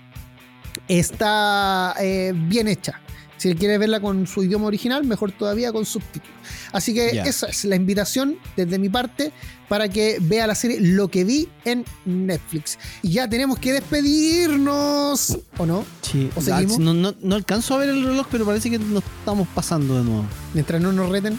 está 0.88 1.96
eh, 2.02 2.34
bien 2.36 2.68
hecha. 2.68 3.00
Si 3.44 3.54
quiere 3.56 3.78
verla 3.78 4.00
con 4.00 4.26
su 4.26 4.42
idioma 4.42 4.68
original, 4.68 5.04
mejor 5.04 5.34
todavía 5.34 5.74
con 5.74 5.86
subtítulos. 5.86 6.38
Así 6.72 6.94
que 6.94 7.10
esa 7.26 7.48
es 7.48 7.66
la 7.66 7.76
invitación 7.76 8.38
desde 8.56 8.80
mi 8.80 8.88
parte 8.88 9.34
para 9.68 9.90
que 9.90 10.18
vea 10.22 10.48
la 10.48 10.56
serie 10.56 10.80
Lo 10.80 11.10
que 11.10 11.26
vi 11.26 11.50
en 11.66 11.84
Netflix. 12.06 12.80
Y 13.02 13.10
ya 13.12 13.28
tenemos 13.28 13.60
que 13.60 13.74
despedirnos, 13.74 15.40
¿o 15.58 15.66
no? 15.66 15.84
Sí. 16.04 16.30
¿O 16.38 16.42
seguimos? 16.42 16.80
No, 16.80 16.94
no, 16.94 17.16
no 17.20 17.36
alcanzo 17.36 17.76
a 17.76 17.80
ver 17.80 17.90
el 17.90 18.06
reloj, 18.06 18.28
pero 18.32 18.46
parece 18.46 18.70
que 18.70 18.80
nos 18.80 19.04
estamos 19.20 19.46
pasando 19.50 19.98
de 19.98 20.06
nuevo. 20.06 20.26
Mientras 20.54 20.82
no 20.82 20.94
nos 20.94 21.10
reten. 21.10 21.38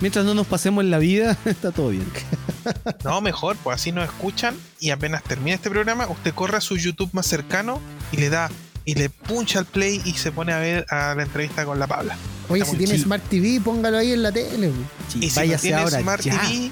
Mientras 0.00 0.24
no 0.24 0.32
nos 0.32 0.46
pasemos 0.46 0.82
en 0.82 0.90
la 0.90 0.96
vida, 0.96 1.36
está 1.44 1.72
todo 1.72 1.90
bien. 1.90 2.06
No, 3.04 3.20
mejor, 3.20 3.56
pues 3.56 3.74
así 3.74 3.90
nos 3.90 4.04
escuchan 4.04 4.54
y 4.78 4.90
apenas 4.90 5.24
termine 5.24 5.54
este 5.54 5.68
programa, 5.68 6.06
usted 6.06 6.32
corre 6.32 6.58
a 6.58 6.60
su 6.60 6.76
YouTube 6.76 7.10
más 7.12 7.26
cercano 7.26 7.80
y 8.12 8.18
le 8.18 8.30
da 8.30 8.52
y 8.84 8.94
le 8.94 9.10
puncha 9.10 9.60
al 9.60 9.66
play 9.66 10.00
y 10.04 10.12
se 10.14 10.32
pone 10.32 10.52
a 10.52 10.58
ver 10.58 10.86
a 10.90 11.14
la 11.14 11.22
entrevista 11.22 11.64
con 11.64 11.78
la 11.78 11.86
Pabla. 11.86 12.16
Oye, 12.48 12.62
Está 12.62 12.72
si 12.72 12.78
tiene 12.78 12.94
chill. 12.94 13.04
Smart 13.04 13.22
TV, 13.28 13.60
póngalo 13.64 13.98
ahí 13.98 14.12
en 14.12 14.22
la 14.22 14.32
tele. 14.32 14.72
Sí, 15.08 15.18
Y 15.22 15.30
si 15.30 15.48
no 15.48 15.56
tiene 15.56 15.76
ahora. 15.76 16.00
Smart 16.00 16.22
ya. 16.22 16.40
TV, 16.40 16.70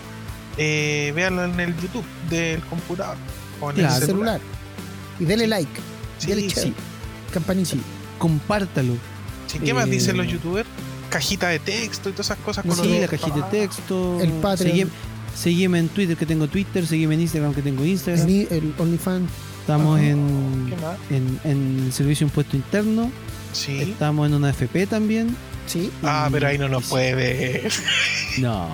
eh, 0.58 1.12
véanlo 1.14 1.44
en 1.44 1.58
el 1.60 1.76
YouTube 1.80 2.04
del 2.28 2.60
computador 2.64 3.16
o 3.60 3.70
en 3.70 3.76
Claro. 3.76 3.94
el 3.96 4.00
el 4.02 4.06
celular. 4.08 4.40
celular. 4.40 4.60
Y 5.20 5.24
dele 5.24 5.46
like. 5.46 5.70
Sí, 6.18 6.26
dele 6.28 6.50
sí. 6.50 6.74
campanita. 7.32 7.70
Sí. 7.70 7.80
Compártalo. 8.18 8.94
Sí, 9.46 9.58
¿Qué 9.58 9.72
más 9.74 9.86
Eh, 9.86 9.90
dicen 9.90 10.16
los 10.16 10.26
youtubers? 10.26 10.68
Cajita 11.08 11.48
de 11.48 11.58
texto 11.58 12.08
y 12.08 12.12
todas 12.12 12.26
esas 12.26 12.38
cosas. 12.38 12.64
Con 12.64 12.76
Sí, 12.76 12.88
los- 12.88 13.00
la 13.00 13.08
cajita 13.08 13.36
de 13.36 13.42
texto. 13.66 14.18
El 14.20 14.30
Patreon. 14.32 14.70
Seguime, 14.70 14.90
seguime 15.36 15.78
en 15.78 15.88
Twitter 15.88 16.16
que 16.16 16.26
tengo 16.26 16.46
Twitter, 16.48 16.86
seguime 16.86 17.14
en 17.14 17.22
Instagram 17.22 17.54
que 17.54 17.62
tengo 17.62 17.84
Instagram. 17.84 18.28
El, 18.28 18.46
el 18.50 18.74
OnlyFans. 18.78 19.28
Estamos 19.72 20.00
en, 20.00 20.74
en, 21.10 21.40
en 21.44 21.82
el 21.86 21.92
servicio 21.92 22.26
de 22.26 22.30
impuesto 22.30 22.56
interno. 22.56 23.10
Sí. 23.52 23.78
Estamos 23.80 24.28
en 24.28 24.34
una 24.34 24.50
FP 24.50 24.86
también. 24.86 25.36
Sí. 25.66 25.90
Ah, 26.02 26.26
Y- 26.28 26.32
pero 26.32 26.48
ahí 26.48 26.58
no 26.58 26.68
nos 26.68 26.84
puede 26.86 27.14
ver. 27.14 27.72
No. 28.38 28.68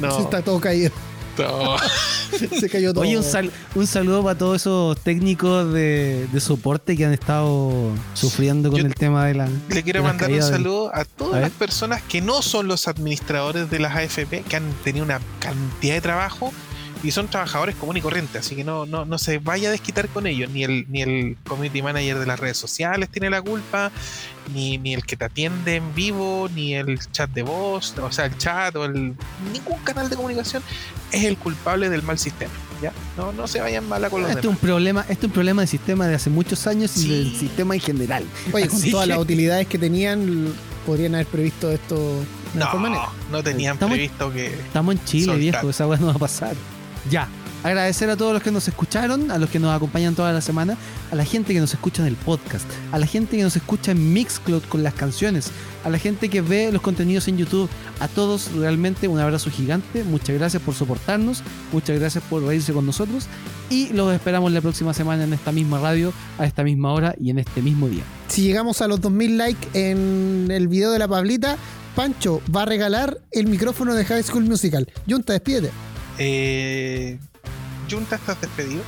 No. 0.00 0.18
Está 0.18 0.42
todo 0.42 0.60
caído. 0.60 0.90
no. 1.38 1.76
Se 2.60 2.68
cayó 2.68 2.92
todo. 2.92 3.02
Oye, 3.02 3.16
un, 3.16 3.22
sal- 3.24 3.50
un 3.74 3.86
saludo 3.86 4.22
para 4.22 4.36
todos 4.36 4.56
esos 4.60 4.98
técnicos 5.00 5.72
de, 5.72 6.26
de 6.32 6.40
soporte 6.40 6.96
que 6.96 7.04
han 7.06 7.12
estado 7.12 7.90
sufriendo 8.14 8.70
con 8.70 8.80
Yo 8.80 8.86
el 8.86 8.94
tema 8.94 9.24
de 9.26 9.34
la. 9.34 9.48
Le 9.70 9.82
quiero 9.82 10.02
mandar 10.02 10.30
un 10.30 10.42
saludo 10.42 10.94
a 10.94 11.04
todas 11.04 11.36
A 11.36 11.40
las 11.40 11.50
personas 11.52 12.02
que 12.02 12.20
no 12.20 12.42
son 12.42 12.66
los 12.68 12.86
administradores 12.88 13.70
de 13.70 13.78
las 13.78 13.96
AFP, 13.96 14.42
que 14.42 14.56
han 14.56 14.64
tenido 14.84 15.04
una 15.04 15.20
cantidad 15.40 15.94
de 15.94 16.00
trabajo 16.00 16.52
y 17.02 17.10
son 17.12 17.28
trabajadores 17.28 17.76
comunes 17.76 18.00
y 18.00 18.02
corrientes, 18.02 18.44
así 18.44 18.56
que 18.56 18.64
no, 18.64 18.84
no, 18.86 19.04
no 19.04 19.18
se 19.18 19.38
vaya 19.38 19.68
a 19.68 19.72
desquitar 19.72 20.08
con 20.08 20.26
ellos. 20.26 20.50
Ni 20.50 20.64
el, 20.64 20.86
ni 20.88 21.02
el 21.02 21.36
community 21.46 21.80
manager 21.82 22.18
de 22.18 22.26
las 22.26 22.40
redes 22.40 22.56
sociales 22.56 23.08
tiene 23.08 23.30
la 23.30 23.40
culpa, 23.40 23.92
ni, 24.52 24.78
ni 24.78 24.94
el 24.94 25.04
que 25.04 25.16
te 25.16 25.24
atiende 25.24 25.76
en 25.76 25.94
vivo, 25.94 26.48
ni 26.54 26.74
el 26.74 26.98
chat 27.12 27.30
de 27.30 27.42
voz, 27.42 27.94
o 27.98 28.10
sea, 28.10 28.26
el 28.26 28.36
chat 28.38 28.74
o 28.76 28.84
el. 28.84 29.14
ningún 29.52 29.78
canal 29.84 30.10
de 30.10 30.16
comunicación 30.16 30.62
es 31.12 31.24
el 31.24 31.36
culpable 31.36 31.88
del 31.88 32.02
mal 32.02 32.18
sistema. 32.18 32.52
¿ya? 32.82 32.92
No, 33.16 33.32
no 33.32 33.48
se 33.48 33.60
vayan 33.60 33.88
mala 33.88 34.08
con 34.08 34.22
los 34.22 34.30
Este 34.30 34.42
es 34.42 34.46
un 34.46 34.56
problema, 34.56 35.00
este 35.08 35.14
es 35.14 35.24
un 35.24 35.32
problema 35.32 35.62
del 35.62 35.68
sistema 35.68 36.06
de 36.06 36.14
hace 36.14 36.30
muchos 36.30 36.66
años 36.66 36.96
y 36.96 37.08
del 37.08 37.36
sistema 37.36 37.74
en 37.74 37.80
general. 37.80 38.24
Oye, 38.52 38.68
con 38.68 38.80
todas 38.90 39.08
las 39.08 39.18
utilidades 39.18 39.66
que 39.66 39.78
tenían, 39.78 40.52
podrían 40.86 41.14
haber 41.14 41.26
previsto 41.26 41.70
esto 41.72 41.96
de 42.54 42.58
mejor 42.60 42.80
manera. 42.80 43.02
No, 43.30 43.38
no 43.38 43.42
tenían 43.42 43.74
Estamos- 43.74 43.94
previsto 43.94 44.32
que. 44.32 44.46
Estamos 44.46 44.94
en 44.94 45.04
Chile, 45.04 45.24
Soltar. 45.24 45.40
viejo, 45.40 45.70
esa 45.70 45.86
weá 45.86 45.98
no 45.98 46.06
va 46.06 46.12
a 46.12 46.18
pasar. 46.18 46.54
Ya. 47.10 47.28
Agradecer 47.64 48.08
a 48.08 48.16
todos 48.16 48.32
los 48.32 48.42
que 48.42 48.52
nos 48.52 48.68
escucharon, 48.68 49.32
a 49.32 49.38
los 49.38 49.50
que 49.50 49.58
nos 49.58 49.74
acompañan 49.74 50.14
toda 50.14 50.32
la 50.32 50.40
semana, 50.40 50.76
a 51.10 51.16
la 51.16 51.24
gente 51.24 51.52
que 51.52 51.58
nos 51.58 51.74
escucha 51.74 52.02
en 52.02 52.08
el 52.08 52.14
podcast, 52.14 52.64
a 52.92 52.98
la 52.98 53.06
gente 53.06 53.36
que 53.36 53.42
nos 53.42 53.56
escucha 53.56 53.90
en 53.90 54.12
Mixcloud 54.12 54.62
con 54.68 54.84
las 54.84 54.94
canciones, 54.94 55.50
a 55.84 55.90
la 55.90 55.98
gente 55.98 56.28
que 56.28 56.40
ve 56.40 56.70
los 56.70 56.80
contenidos 56.80 57.26
en 57.26 57.36
YouTube, 57.36 57.68
a 57.98 58.06
todos 58.06 58.52
realmente 58.52 59.08
un 59.08 59.18
abrazo 59.18 59.50
gigante, 59.50 60.04
muchas 60.04 60.38
gracias 60.38 60.62
por 60.62 60.74
soportarnos, 60.74 61.42
muchas 61.72 61.98
gracias 61.98 62.22
por 62.30 62.44
reírse 62.44 62.72
con 62.72 62.86
nosotros 62.86 63.26
y 63.70 63.92
los 63.92 64.14
esperamos 64.14 64.52
la 64.52 64.60
próxima 64.60 64.94
semana 64.94 65.24
en 65.24 65.32
esta 65.32 65.50
misma 65.50 65.80
radio, 65.80 66.12
a 66.38 66.46
esta 66.46 66.62
misma 66.62 66.92
hora 66.92 67.16
y 67.20 67.30
en 67.30 67.40
este 67.40 67.60
mismo 67.60 67.88
día. 67.88 68.04
Si 68.28 68.42
llegamos 68.42 68.82
a 68.82 68.86
los 68.86 69.00
2000 69.00 69.36
likes 69.36 69.68
en 69.74 70.48
el 70.52 70.68
video 70.68 70.92
de 70.92 71.00
la 71.00 71.08
Pablita, 71.08 71.56
Pancho 71.96 72.40
va 72.54 72.62
a 72.62 72.66
regalar 72.66 73.18
el 73.32 73.48
micrófono 73.48 73.94
de 73.94 74.04
High 74.04 74.22
School 74.22 74.44
Musical. 74.44 74.88
Junta, 75.08 75.32
despídete. 75.32 75.72
Eh, 76.18 77.18
Junta, 77.90 78.16
estás 78.16 78.40
despedido. 78.40 78.82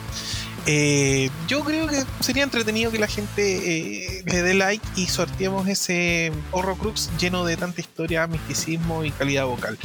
Eh, 0.66 1.30
yo 1.48 1.64
creo 1.64 1.86
que 1.86 2.04
sería 2.20 2.42
entretenido 2.44 2.90
que 2.92 2.98
la 2.98 3.06
gente 3.06 4.18
eh, 4.18 4.22
le 4.26 4.42
dé 4.42 4.52
like 4.54 4.86
y 4.94 5.06
sorteemos 5.06 5.66
ese 5.68 6.32
Horrocrux 6.50 7.10
lleno 7.18 7.44
de 7.46 7.56
tanta 7.56 7.80
historia, 7.80 8.26
misticismo 8.26 9.04
y 9.04 9.10
calidad 9.10 9.46
vocal. 9.46 9.78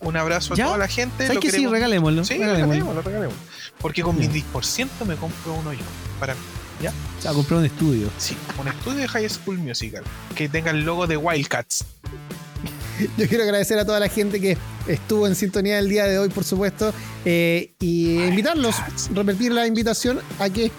Un 0.00 0.16
abrazo 0.16 0.54
¿Ya? 0.54 0.64
a 0.64 0.66
toda 0.68 0.78
la 0.78 0.88
gente. 0.88 1.18
¿Sabes 1.26 1.34
lo 1.34 1.40
que 1.40 1.50
sí? 1.50 1.56
queremos- 1.58 1.72
Regalémoslo. 1.72 2.24
Sí, 2.24 2.34
regalémoslo. 2.34 2.66
regalémoslo, 2.72 3.02
regalémoslo. 3.02 3.42
Porque 3.78 4.02
con 4.02 4.18
Ya. 4.18 4.28
mi 4.28 4.34
10% 4.34 5.04
me 5.06 5.16
compro 5.16 5.54
uno 5.54 5.72
yo. 5.72 5.84
Para 6.18 6.32
O 6.34 7.22
sea, 7.22 7.32
comprar 7.32 7.60
un 7.60 7.66
estudio. 7.66 8.08
sí, 8.18 8.36
un 8.58 8.66
estudio 8.68 8.98
de 8.98 9.08
High 9.08 9.28
School 9.28 9.58
Musical 9.58 10.02
que 10.34 10.48
tenga 10.48 10.70
el 10.70 10.80
logo 10.82 11.06
de 11.06 11.16
Wildcats. 11.18 11.84
Yo 13.16 13.28
quiero 13.28 13.44
agradecer 13.44 13.78
a 13.78 13.84
toda 13.84 14.00
la 14.00 14.08
gente 14.08 14.40
que 14.40 14.56
estuvo 14.86 15.26
en 15.26 15.34
sintonía 15.34 15.78
el 15.78 15.88
día 15.88 16.06
de 16.06 16.18
hoy, 16.18 16.28
por 16.28 16.44
supuesto, 16.44 16.92
eh, 17.24 17.72
y 17.80 18.22
invitarlos, 18.22 18.76
repetir 19.14 19.52
la 19.52 19.66
invitación 19.66 20.20
a 20.38 20.50
que 20.50 20.70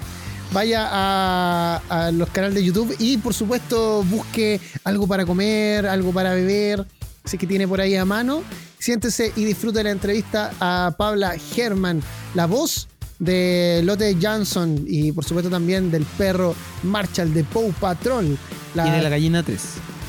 vaya 0.51 0.87
a, 0.91 1.81
a 1.89 2.11
los 2.11 2.29
canales 2.29 2.55
de 2.55 2.63
YouTube 2.63 2.95
y, 2.99 3.17
por 3.17 3.33
supuesto, 3.33 4.03
busque 4.03 4.59
algo 4.83 5.07
para 5.07 5.25
comer, 5.25 5.87
algo 5.87 6.11
para 6.11 6.33
beber, 6.33 6.85
Así 7.23 7.37
que 7.37 7.47
tiene 7.47 7.67
por 7.67 7.79
ahí 7.79 7.95
a 7.95 8.05
mano. 8.05 8.43
Siéntese 8.79 9.31
y 9.35 9.45
disfrute 9.45 9.83
la 9.83 9.91
entrevista 9.91 10.51
a 10.59 10.93
Pabla 10.97 11.35
Herman, 11.55 12.01
la 12.33 12.47
voz 12.47 12.89
de 13.19 13.81
Lotte 13.83 14.17
Johnson 14.21 14.83
y 14.85 15.13
por 15.13 15.23
supuesto 15.23 15.49
también 15.49 15.89
del 15.89 16.03
perro 16.03 16.53
Marshall 16.83 17.33
de 17.33 17.45
Pow 17.45 17.71
Patrol. 17.79 18.37
y 18.75 18.89
de 18.89 19.01
la 19.01 19.09
gallina 19.09 19.41
3. 19.41 19.61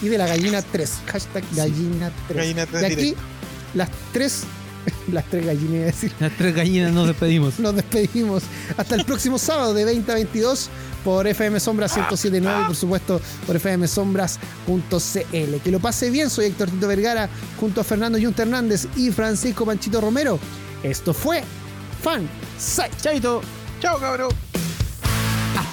Y 0.05 0.09
de 0.09 0.19
la 0.19 0.27
gallina 0.27 0.61
3. 0.61 0.93
Hashtag 1.07 1.45
gallina 1.57 2.13
3. 2.29 2.37
Gallina 2.37 2.67
3 2.67 2.81
de 2.81 2.87
aquí, 2.87 2.95
directo. 2.97 3.23
las 3.73 3.89
tres. 4.13 4.45
Las 5.11 5.25
tres 5.31 5.47
gallinas, 5.47 5.87
decir. 5.87 6.13
Las 6.21 6.37
tres 6.37 6.55
gallinas 6.55 6.93
nos 6.93 7.07
despedimos. 7.07 7.59
Nos 7.59 7.75
despedimos. 7.75 8.43
Hasta 8.77 8.97
el 8.97 9.07
próximo 9.07 9.39
sábado 9.39 9.73
de 9.73 9.87
20 9.87 10.13
a 10.13 10.15
22 10.17 10.69
por 11.03 11.27
FM 11.27 11.59
Sombras 11.59 11.97
1079 11.97 12.61
y 12.61 12.67
por 12.67 12.77
supuesto 12.77 13.19
por 13.47 13.59
fmsombras.cl. 13.59 15.57
Que 15.63 15.71
lo 15.71 15.81
pase 15.81 16.11
bien, 16.11 16.29
soy 16.29 16.47
Héctor 16.47 16.71
Tito 16.71 16.87
Vergara 16.87 17.31
junto 17.59 17.81
a 17.81 17.85
Fernando 17.85 18.19
Yunta 18.19 18.43
Hernández 18.43 18.87
y 18.95 19.11
Francisco 19.11 19.65
Panchito 19.65 20.03
Romero. 20.03 20.39
Esto 20.83 21.15
fue 21.15 21.43
Fan 22.03 22.29
Site. 22.59 22.91
Chaito. 23.01 23.41
Chao, 23.81 23.99
cabrón. 23.99 24.44